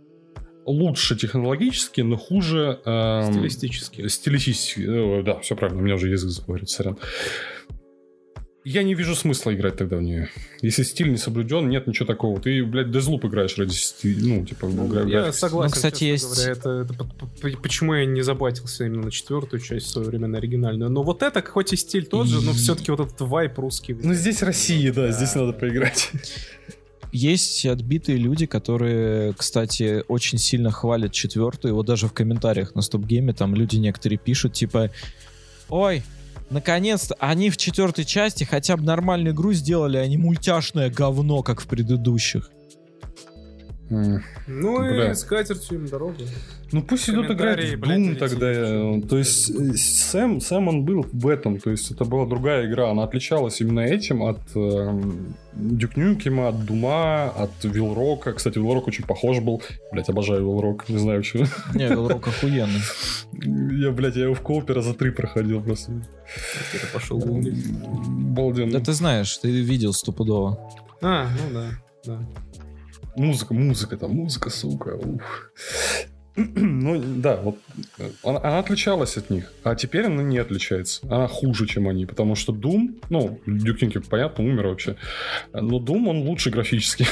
[0.66, 2.80] лучше технологически, но хуже...
[2.84, 4.06] эм, Стилистически.
[4.08, 4.80] Стилистически.
[5.20, 6.98] э, Да, все правильно, у меня уже язык заговорит, сорян.
[8.70, 10.28] Я не вижу смысла играть тогда в нее.
[10.60, 12.38] Если стиль не соблюден, нет ничего такого.
[12.40, 15.36] Ты, блядь, Deathloop играешь ради стиля, ну, типа, гра- Я графики.
[15.40, 15.70] согласен.
[15.70, 19.60] Ну, кстати, есть- говоря, это, это по- по- почему я не заботился именно на четвертую
[19.60, 20.90] часть в свое время, на оригинальную.
[20.90, 23.94] Но вот это, хоть и стиль тот же, но все-таки вот этот вайп русский.
[23.94, 26.10] Ну, здесь Россия, да, здесь надо поиграть.
[27.10, 31.74] Есть отбитые люди, которые, кстати, очень сильно хвалят четвертую.
[31.74, 34.90] Вот даже в комментариях на стоп-гейме там люди некоторые пишут, типа,
[35.70, 36.02] ой,
[36.50, 41.60] наконец-то они в четвертой части хотя бы нормальную игру сделали, а не мультяшное говно, как
[41.60, 42.50] в предыдущих.
[43.90, 45.12] Ну Бля.
[45.12, 46.16] и с катертью им дорога.
[46.72, 48.50] Ну пусть идут играть в блядь, Doom летит тогда.
[48.50, 49.02] еще.
[49.08, 52.90] То есть э, Сэм, Сэм он был в этом, то есть это была другая игра,
[52.90, 58.32] она отличалась именно этим от Duke Nukem, от Дума, от Вилрока.
[58.34, 59.62] Кстати, Вилрок очень похож был.
[59.90, 61.46] Блять, обожаю Вилрок, не знаю почему.
[61.74, 62.82] Не, Велрок охуенный.
[63.82, 65.92] Я, блядь, я его в коопе раза три проходил просто.
[66.74, 67.18] Это пошел.
[67.18, 68.70] Балден.
[68.70, 70.58] Да ты знаешь, ты видел стопудово.
[71.00, 71.70] А, ну да.
[72.04, 72.18] да.
[73.18, 74.90] Музыка, музыка там, музыка, сука.
[74.96, 75.22] ух.
[76.54, 77.58] Ну, да, вот
[77.98, 81.04] э, она, она отличалась от них, а теперь она не отличается.
[81.10, 84.94] Она хуже, чем они, потому что Doom, ну, Duke понятно, умер вообще,
[85.52, 87.06] но Doom, он лучше графически.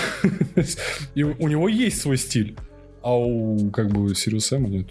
[1.16, 2.56] И у него есть свой стиль,
[3.02, 4.90] а у, как бы, Sirius Sam нет.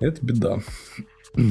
[0.00, 0.58] Это беда.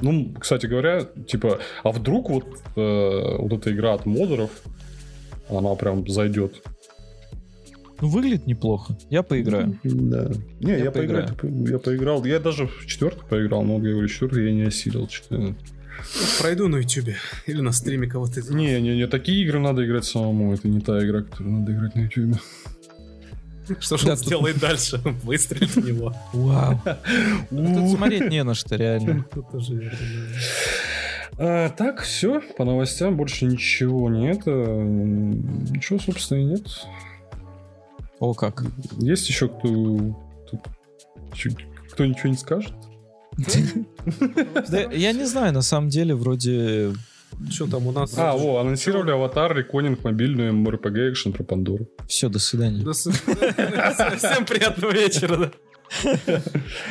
[0.00, 2.44] Ну, кстати говоря, типа, а вдруг вот,
[2.76, 4.50] э, вот эта игра от модеров,
[5.48, 6.62] она прям зайдет
[8.00, 8.96] Ну, выглядит неплохо.
[9.10, 9.78] Я поиграю.
[9.84, 10.30] Да.
[10.60, 12.24] Не, Я я, поиграл, я поиграл.
[12.24, 15.08] Я даже в четвертый поиграл, но я говорю, четвертый я не осилил.
[16.40, 17.16] Пройду на ютубе.
[17.46, 18.42] Или на стриме кого-то.
[18.52, 20.52] Не, не, не, такие игры надо играть самому.
[20.52, 22.34] Это не та игра, которую надо играть на ютубе.
[23.80, 25.00] Что же он сделает дальше?
[25.22, 26.14] Выстрелит в него.
[26.32, 26.80] Вау.
[27.50, 29.24] Тут смотреть не на что, реально.
[31.36, 32.42] А, так, все.
[32.56, 34.42] По новостям больше ничего нет.
[34.46, 36.66] А, Ничего, собственно, и нет.
[38.24, 38.64] О, как.
[38.96, 40.16] Есть еще кто...
[41.90, 42.72] Кто ничего не скажет?
[44.92, 46.94] Я не знаю, на самом деле, вроде...
[47.50, 48.16] Что там у нас?
[48.16, 51.86] А, во, анонсировали аватар, реконинг, мобильную MMORPG экшен про Пандору.
[52.08, 52.80] Все, до свидания.
[52.92, 55.50] Всем приятного вечера, да.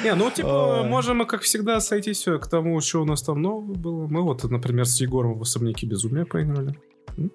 [0.04, 3.42] Не, ну, типа, можем мы, как всегда, сойтись э, к тому, что у нас там
[3.42, 4.08] нового было.
[4.08, 6.76] Мы вот, например, с Егором в «Особняке безумия» поиграли.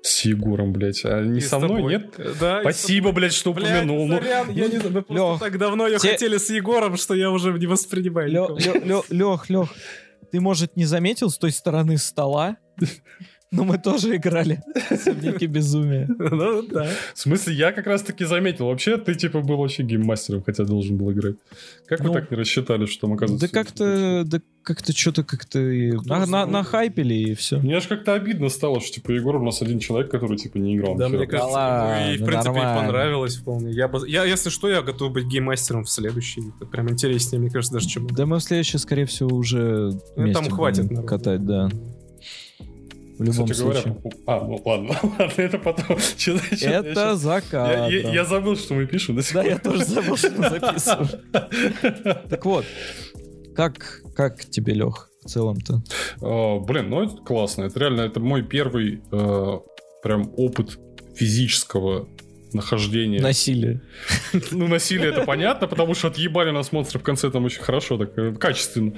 [0.03, 1.03] С Егором, блядь.
[1.05, 1.93] А не И со мной, тобой.
[1.93, 2.15] нет?
[2.41, 2.61] Да.
[2.63, 3.53] Спасибо, блядь, что.
[3.53, 4.07] Блядь, упомянул.
[4.09, 7.15] Ну, сорян, я не- мы просто Лёх, так давно ее те- хотели с Егором, что
[7.15, 9.05] я уже не воспринимаю никого.
[9.11, 9.69] Лех, Лех,
[10.33, 12.57] ты, может, не заметил с той стороны стола,
[13.51, 16.07] но мы тоже играли в «Особняке безумия».
[16.19, 16.91] Ну, да.
[17.15, 18.67] В смысле, я как раз таки заметил.
[18.67, 21.37] Вообще, ты типа был вообще гейммастером, хотя должен был играть.
[21.87, 23.47] Как вы Ну, так не рассчитали, что там оказывается...
[23.47, 27.59] Да как-то, да как-то что-то как-то и на, на, нахайпили и все.
[27.59, 30.77] Мне аж как-то обидно стало, что типа Егор у нас один человек, который типа не
[30.77, 30.95] играл.
[30.97, 32.83] Да, мне кажется, ему и, в принципе, и нормально.
[32.83, 33.73] понравилось вполне.
[33.73, 36.43] Я, я, если что, я готов быть гейммастером в следующий.
[36.57, 38.09] Это прям интереснее, мне кажется, даже, чем...
[38.09, 41.71] Да мы в следующий, скорее всего, уже Ну, вместе Там хватит катать, да.
[43.19, 44.03] В любом Кстати говоря, случае.
[44.27, 45.97] а, ну ладно, ладно, это потом.
[46.61, 49.17] Я Это щас- за Я, я- я забыл, что мы пишем.
[49.17, 51.09] до сих Да, я тоже забыл, что мы записываем.
[52.31, 52.65] Так вот,
[53.57, 55.83] как, как тебе, Лех, в целом-то?
[56.23, 57.65] А, Блин, ну это классно.
[57.65, 59.59] Это реально, это мой первый э,
[60.03, 60.79] прям опыт
[61.17, 62.09] физического
[62.53, 63.21] нахождения.
[63.21, 63.81] Насилие.
[64.53, 68.17] Ну, насилие это понятно, потому что отъебали нас монстры в конце там очень хорошо, так
[68.17, 68.93] э, качественно.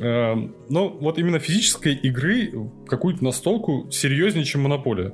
[0.00, 2.52] Эм, Но вот именно физической игры
[2.86, 5.12] какую-то настолку серьезнее, чем Монополия.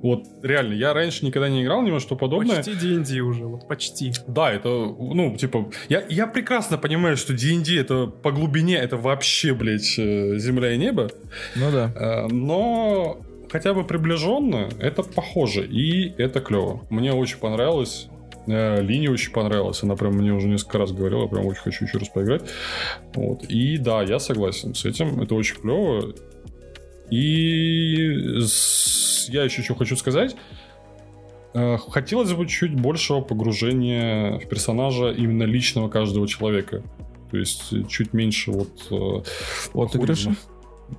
[0.00, 2.56] Вот реально, я раньше никогда не играл ни во что подобное.
[2.56, 4.12] Почти D&D уже, вот почти.
[4.28, 9.54] Да, это, ну, типа, я, я прекрасно понимаю, что D&D это по глубине, это вообще,
[9.54, 11.10] блядь, э, земля и небо.
[11.56, 11.92] Ну да.
[11.96, 13.18] Э, Но
[13.50, 16.86] хотя бы приближенно, это похоже, и это клево.
[16.90, 18.08] Мне очень понравилось.
[18.48, 21.98] Э, Линия очень понравилась, она прям мне уже несколько раз говорила, прям очень хочу еще
[21.98, 22.42] раз поиграть.
[23.14, 23.44] Вот.
[23.44, 26.14] И да, я согласен с этим, это очень клево.
[27.10, 30.34] И с- я еще что хочу сказать.
[31.54, 36.82] Э, Хотелось бы чуть большего погружения в персонажа именно личного каждого человека.
[37.30, 38.68] То есть чуть меньше вот...
[38.90, 39.22] э,
[39.72, 40.04] похуизма.
[40.04, 40.36] игрыша?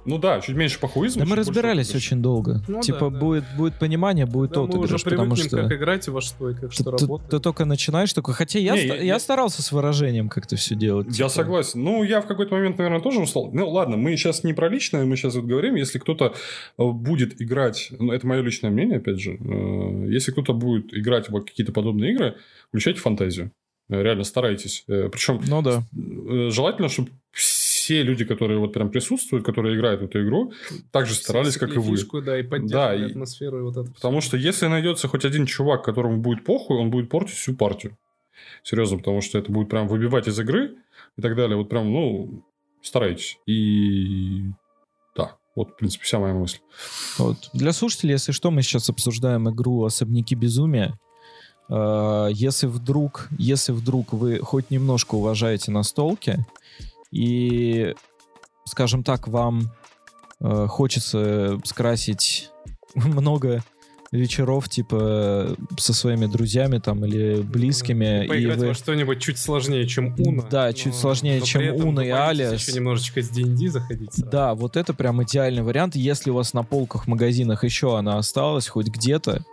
[0.05, 1.19] Ну да, чуть меньше похуизма.
[1.21, 2.07] Да мы больше разбирались отыгрыша.
[2.13, 2.61] очень долго.
[2.67, 3.17] Ну типа да, да.
[3.19, 6.53] будет будет понимание, будет Да, мы уже отыгрыш, потому что как играть, во что и
[6.53, 7.29] как ты, что ты- работает.
[7.31, 8.33] ты только начинаешь такой.
[8.33, 11.07] Хотя я, Не, ста- я- я старался с выражением как-то все делать.
[11.07, 11.29] Я типа.
[11.29, 11.83] согласен.
[11.83, 13.49] Ну, я в какой-то момент, наверное, тоже устал.
[13.51, 16.33] Ну, ладно, мы сейчас не про личное, мы сейчас вот говорим, если кто-то
[16.77, 21.29] э, будет играть, ну, это мое личное мнение, опять же, э, если кто-то будет играть
[21.29, 22.35] в какие-то подобные игры,
[22.67, 23.51] включайте фантазию.
[23.89, 24.83] Э, Реально старайтесь.
[24.87, 25.83] Причем Ну да.
[26.51, 27.09] желательно, чтобы
[27.89, 30.53] все люди, которые вот прям присутствуют, которые играют в эту игру,
[30.91, 31.97] также старались, как и вы.
[31.97, 33.91] Фишку, да, и Да, и- атмосферу и вот это.
[33.91, 37.97] Потому что если найдется хоть один чувак, которому будет похуй, он будет портить всю партию.
[38.63, 40.75] Серьезно, потому что это будет прям выбивать из игры
[41.17, 41.57] и так далее.
[41.57, 42.43] Вот прям, ну,
[42.83, 43.39] старайтесь.
[43.47, 44.43] И
[45.15, 46.59] да, вот, в принципе, вся моя мысль.
[47.17, 47.49] Вот.
[47.53, 50.93] Для слушателей, если что, мы сейчас обсуждаем игру «Особняки безумия».
[51.69, 56.45] Э, Если вдруг, если вдруг вы хоть немножко уважаете настолки
[57.11, 57.95] и,
[58.65, 59.71] скажем так, вам
[60.39, 62.49] э, хочется скрасить
[62.95, 63.63] много
[64.11, 68.67] вечеров, типа, со своими друзьями там или близкими, и Поиграть вы...
[68.69, 70.43] во что-нибудь чуть сложнее, чем Уна.
[70.49, 72.55] Да, чуть сложнее, чем при этом Uno и Alias.
[72.55, 74.13] еще немножечко с D&D заходить.
[74.13, 74.31] сразу.
[74.31, 75.95] Да, вот это прям идеальный вариант.
[75.95, 79.43] Если у вас на полках в магазинах еще она осталась, хоть где-то,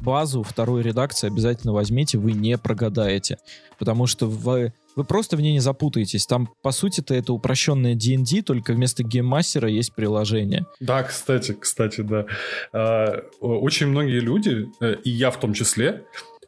[0.00, 3.38] базу второй редакции обязательно возьмите, вы не прогадаете.
[3.78, 6.26] Потому что вы, вы просто в ней не запутаетесь.
[6.26, 10.66] Там, по сути-то, это упрощенное D&D, только вместо гейммастера есть приложение.
[10.80, 12.26] Да, кстати, кстати, да.
[12.72, 16.04] А, Очень многие люди, э, и я в том числе,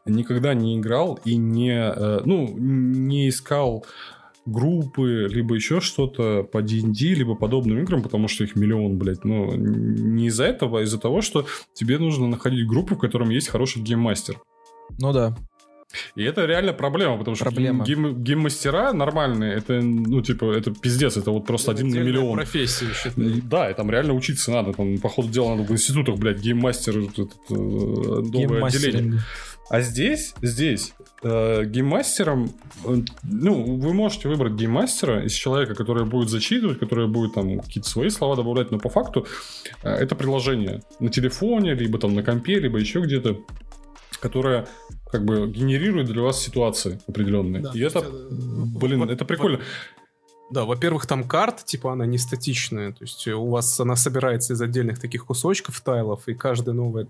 [0.06, 3.84] никогда не играл и не, э, ну, не искал
[4.46, 9.24] группы, либо еще что-то по D&D, либо подобным играм, потому что их миллион, блядь.
[9.24, 13.48] Ну, не из-за этого, а из-за того, что тебе нужно находить группу, в котором есть
[13.48, 14.40] хороший гейммастер.
[14.98, 15.36] Ну да.
[16.14, 17.84] И это реально проблема, потому что Проблема.
[17.84, 22.36] гейм- гейммастера нормальные, это, ну, типа, это пиздец, это вот просто один на миллион.
[22.36, 23.40] профессия, считай.
[23.42, 24.72] Да, и там реально учиться надо.
[24.74, 29.20] Там, по ходу дела, надо в институтах, блядь, гейммастер, этот, э, новое отделение.
[29.70, 32.52] А здесь, здесь, э, гейммастером,
[32.84, 37.88] э, ну, вы можете выбрать гейммастера из человека, который будет зачитывать, который будет там какие-то
[37.88, 39.26] свои слова добавлять, но по факту
[39.82, 43.38] э, это приложение на телефоне, либо там на компе, либо еще где-то,
[44.20, 44.66] которое
[45.10, 47.62] как бы генерирует для вас ситуации определенные.
[47.62, 49.60] Да, и то это, есть, э, блин, во- это прикольно.
[50.50, 52.92] Да, во-первых, там карта, типа, она не статичная.
[52.92, 57.06] То есть у вас она собирается из отдельных таких кусочков, тайлов, и каждая новая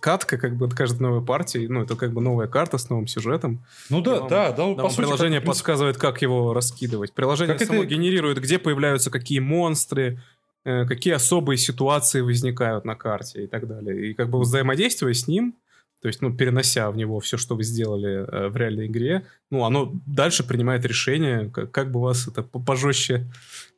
[0.00, 3.64] катка, как бы, каждая новая партия, ну, это как бы новая карта с новым сюжетом.
[3.88, 7.12] Ну да, вам- да, да, Там по сути, приложение как, подсказывает, как его раскидывать.
[7.12, 10.20] Приложение Как само это- генерирует, где появляются какие монстры,
[10.64, 14.10] э, какие особые ситуации возникают на карте и так далее.
[14.10, 15.54] И как бы взаимодействуя с ним,
[16.02, 19.64] то есть, ну, перенося в него все, что вы сделали э, в реальной игре, ну,
[19.64, 23.26] оно дальше принимает решение, как, как бы вас это по- пожестче,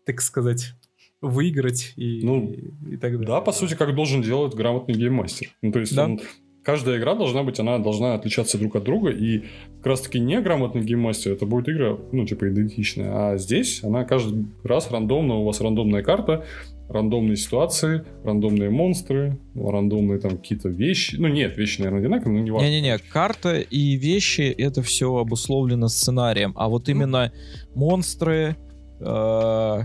[0.07, 0.75] так сказать,
[1.21, 3.27] выиграть и, Ну, и, и так далее.
[3.27, 5.49] Да, по сути, как должен делать грамотный гейммастер.
[5.63, 6.05] Ну, то есть, Да.
[6.05, 6.21] он-
[6.63, 9.45] каждая игра должна быть, она должна отличаться друг от друга, и
[9.79, 13.33] как раз-таки неграмотный гейммастер, это будет игра, ну, типа, идентичная.
[13.33, 16.45] А здесь она каждый раз рандомно, у вас рандомная карта,
[16.89, 21.17] рандомные ситуации, рандомные монстры, рандомные там какие-то вещи.
[21.17, 22.67] Ну, нет, вещи, наверное, одинаковые, но не важно.
[22.67, 26.53] Не-не-не, карта и вещи это все обусловлено сценарием.
[26.57, 26.71] А Ну.
[26.71, 27.33] вот именно
[27.75, 28.57] монстры,
[29.01, 29.83] э,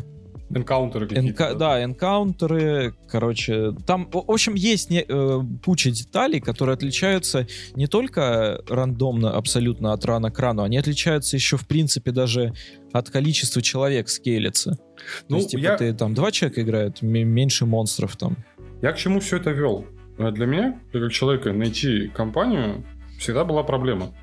[0.56, 1.44] Энкаунтеры какие-то.
[1.44, 7.48] энка- да, энкаунтеры, короче, там, в в общем, есть не- э, куча деталей, которые отличаются
[7.76, 12.54] не только рандомно абсолютно от рана к рану, они отличаются еще, в принципе, даже
[12.92, 14.78] от количества человек скейлится.
[15.22, 18.38] То Ну, есть, типа, я- ты там два человека играют, меньше монстров там.
[18.82, 19.86] Я к чему все это вел?
[20.18, 22.84] Э, Для меня, как человека, найти компанию
[23.18, 24.14] всегда была проблема.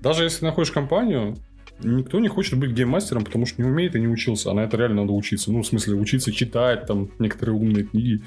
[0.00, 1.36] Даже если находишь компанию,
[1.82, 4.50] никто не хочет быть гейммастером, потому что не умеет и не учился.
[4.50, 5.52] А на это реально надо учиться.
[5.52, 8.22] Ну, в смысле, учиться читать там некоторые умные книги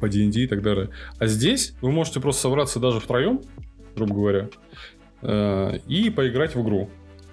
[0.00, 0.90] по D&D и так далее.
[1.18, 3.40] А здесь вы можете просто собраться даже втроем,
[3.96, 4.48] грубо говоря,
[5.22, 6.90] э, и поиграть в игру.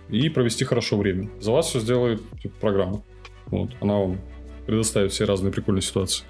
[0.10, 1.30] И провести хорошо время.
[1.40, 3.04] За вас все сделает типа, программа.
[3.48, 4.20] Вот, она вам
[4.66, 6.26] предоставить все разные прикольные ситуации.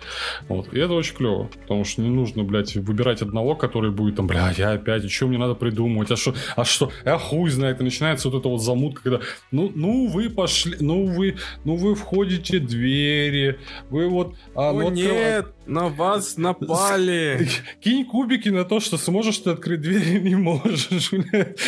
[0.47, 0.73] Вот.
[0.73, 4.57] И это очень клево, потому что не нужно, блядь, выбирать одного, который будет там, блядь,
[4.57, 8.29] я опять, еще мне надо придумывать, а что, а что, а хуй знает, и начинается
[8.29, 9.19] вот эта вот замутка, когда,
[9.51, 14.35] ну, ну вы пошли, ну вы, ну вы входите двери, вы вот...
[14.53, 17.47] А, О ну, открывай- нет, на вас напали.
[17.81, 21.59] Кинь кубики на то, что сможешь ты открыть дверь или не можешь, блядь.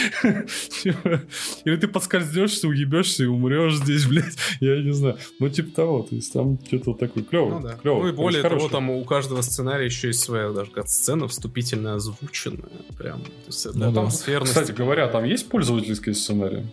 [0.81, 1.21] Типа,
[1.65, 4.37] Или ты подскользнешься, уебешься и умрешь здесь, блядь.
[4.59, 5.17] Я не знаю.
[5.39, 6.03] Ну, типа того.
[6.03, 7.59] То есть там что-то такое клево.
[7.59, 7.73] Ну да.
[7.75, 8.01] клево.
[8.03, 8.71] Ну и более того, хорошее.
[8.71, 12.69] там у каждого сценария еще есть своя даже как сцена вступительная, озвученная.
[12.97, 13.21] Прям.
[13.21, 14.01] То есть это Ну да.
[14.01, 14.53] атмосферность.
[14.53, 16.65] Кстати говоря, там есть пользовательский сценарий?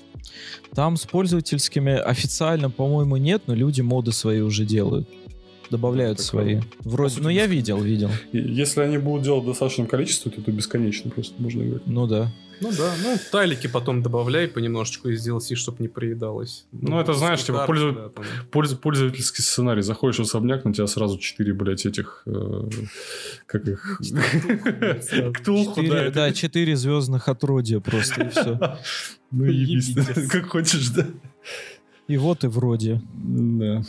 [0.75, 5.09] Там с пользовательскими официально, по-моему, нет, но люди моды свои уже делают.
[5.71, 6.61] Добавляют Так, свои.
[6.81, 8.11] Вроде, ну я видел, видел.
[8.33, 11.87] Если они будут делать в достаточном количестве, то это бесконечно просто можно играть.
[11.87, 12.31] Ну да.
[12.61, 16.67] Ну да, ну тайлики потом добавляй понемножечку из DLC, чтобы не приедалось.
[16.73, 18.25] Ну, это, знаешь, типа, пользу- да, там.
[18.51, 19.83] Польз- пользовательский сценарий.
[19.83, 22.23] Заходишь в особняк, на тебя сразу 4, блядь, этих...
[22.27, 22.69] э,
[23.47, 24.01] как их?
[25.35, 26.27] Ктулху, Четыре- да.
[26.29, 28.79] да, четыре звездных отродья просто, и все.
[29.31, 30.29] Ну, ебись, Ебитесь.
[30.31, 31.07] как хочешь, да.
[32.09, 33.01] И вот и вроде.
[33.15, 33.83] Да.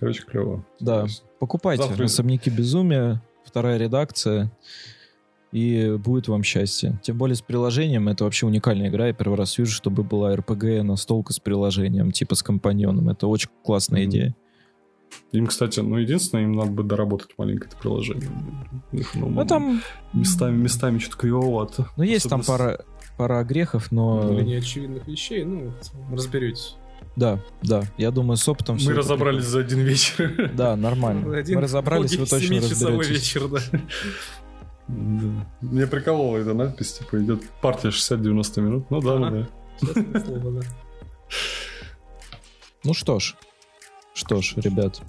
[0.00, 0.64] Короче, клево.
[0.80, 1.06] Да.
[1.38, 4.50] Покупайте «Особняки безумия», вторая редакция,
[5.52, 6.98] и будет вам счастье.
[7.02, 9.06] Тем более с приложением, это вообще уникальная игра.
[9.08, 13.08] Я первый раз вижу, чтобы была RPG настолка с приложением, типа с компаньоном.
[13.08, 14.10] Это очень классная Мгм.
[14.10, 14.36] идея.
[15.32, 18.28] Им, кстати, ну, единственное, им надо бы доработать маленько это приложение.
[18.92, 19.80] У них, ну, Ну там,
[20.12, 21.88] местами, местами что-то кривовато.
[21.96, 22.84] ну есть там Особенно с- пара,
[23.16, 24.30] пара грехов, но...
[24.34, 25.72] Или неочевидных вещей, ну,
[26.12, 26.76] разберетесь.
[27.16, 27.82] Да, да.
[27.96, 30.52] Я думаю, с опытом Мы это разобрались за один вечер.
[30.54, 31.36] Да, нормально.
[31.38, 33.10] Один Мы разобрались, вы точно разберетесь.
[33.10, 33.60] вечер, да.
[34.88, 35.46] Да.
[35.60, 38.90] Мне приколола эта надпись, типа, идет партия 60-90 минут.
[38.90, 39.48] Ну да, ну Ага.
[39.80, 39.86] да.
[39.94, 40.66] Честное слово, да.
[42.84, 43.34] Ну что ж.
[44.14, 45.00] Что ж, ребят.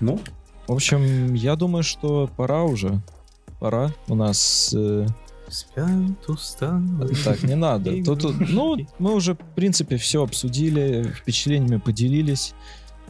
[0.00, 0.20] Ну,
[0.66, 3.00] В общем, я думаю, что пора уже.
[3.60, 3.90] Пора.
[4.08, 4.72] У нас...
[4.76, 5.06] э,
[5.48, 7.14] Спят усталые.
[7.24, 7.90] Так, не надо.
[8.02, 12.54] Тут- ну, мы уже, в принципе, все обсудили, впечатлениями поделились.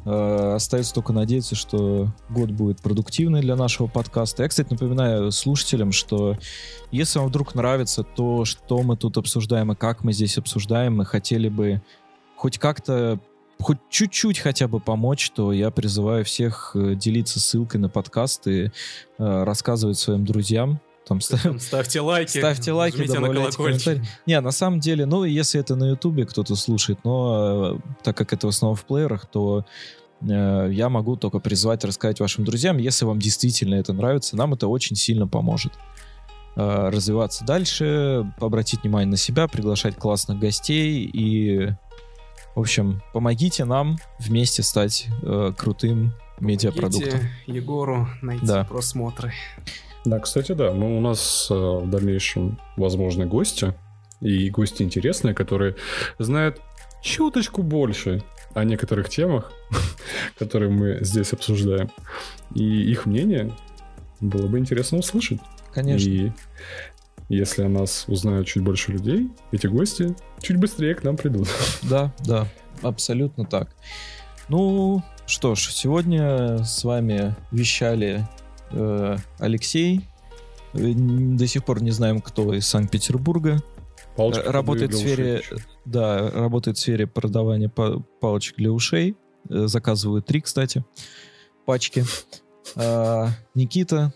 [0.04, 4.42] Э, Остается только надеяться, что год будет продуктивный для нашего подкаста.
[4.42, 6.36] Я, кстати, напоминаю слушателям, что
[6.90, 11.04] если вам вдруг нравится то, что мы тут обсуждаем и как мы здесь обсуждаем, мы
[11.04, 11.82] хотели бы
[12.36, 13.18] хоть как-то,
[13.60, 18.64] хоть чуть-чуть хотя бы помочь, то я призываю всех э, делиться ссылкой на подкаст и
[18.64, 18.70] э,
[19.18, 20.80] рассказывать своим друзьям.
[21.06, 22.38] Там, ста- Там Ставьте лайки.
[22.38, 24.02] Ставьте лайки, жмите на колокольчик.
[24.26, 28.32] Не, на самом деле, ну, если это на Ютубе кто-то слушает, но э, так как
[28.32, 29.66] это в основном в плеерах, то
[30.22, 34.66] э, я могу только призвать рассказать вашим друзьям, если вам действительно это нравится, нам это
[34.66, 35.72] очень сильно поможет
[36.56, 41.68] э, развиваться дальше, обратить внимание на себя, приглашать классных гостей и,
[42.54, 47.20] в общем, помогите нам вместе стать э, крутым медиапродуктом.
[47.46, 48.64] Егору найти Да.
[48.64, 49.32] просмотры.
[50.04, 53.74] Да, кстати, да, мы, у нас э, в дальнейшем возможны гости,
[54.20, 55.76] и гости интересные, которые
[56.18, 56.60] знают
[57.02, 58.22] чуточку больше
[58.54, 59.52] о некоторых темах,
[60.38, 61.90] которые мы здесь обсуждаем.
[62.54, 63.52] И их мнение
[64.20, 65.40] было бы интересно услышать.
[65.72, 66.08] Конечно.
[66.08, 66.32] И
[67.28, 71.48] если о нас узнают чуть больше людей, эти гости чуть быстрее к нам придут.
[71.82, 72.46] Да, да,
[72.82, 73.74] абсолютно так.
[74.48, 78.26] Ну, что ж, сегодня с вами вещали
[78.74, 80.00] э, Алексей.
[80.74, 83.62] Э, До сих пор не знаем, кто из Санкт-Петербурга.
[84.16, 85.58] Э, Работает в сфере, ушей.
[85.84, 89.16] да, работает в сфере продавания па- палочек для ушей.
[89.50, 90.84] Э, Заказываю три, кстати,
[91.66, 92.04] пачки.
[92.76, 94.12] А, Никита,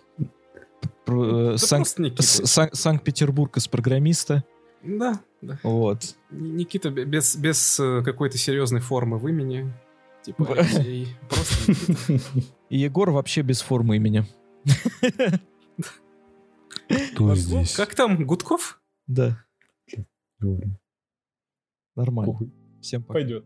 [1.57, 2.23] Да Никита.
[2.23, 4.45] Сан- Санкт-Петербург из программиста.
[4.85, 5.59] Да, да.
[5.63, 6.15] Вот.
[6.31, 9.73] Никита бе- без, без какой-то серьезной формы в имени.
[10.23, 11.09] Типа Алексей.
[11.29, 12.19] Просто
[12.71, 14.27] Егор вообще без формы имени.
[17.13, 17.75] Кто здесь?
[17.75, 18.81] Как там, Гудков?
[19.07, 19.45] Да,
[21.95, 22.39] нормально.
[22.81, 23.15] Всем пока.
[23.15, 23.45] Пойдет.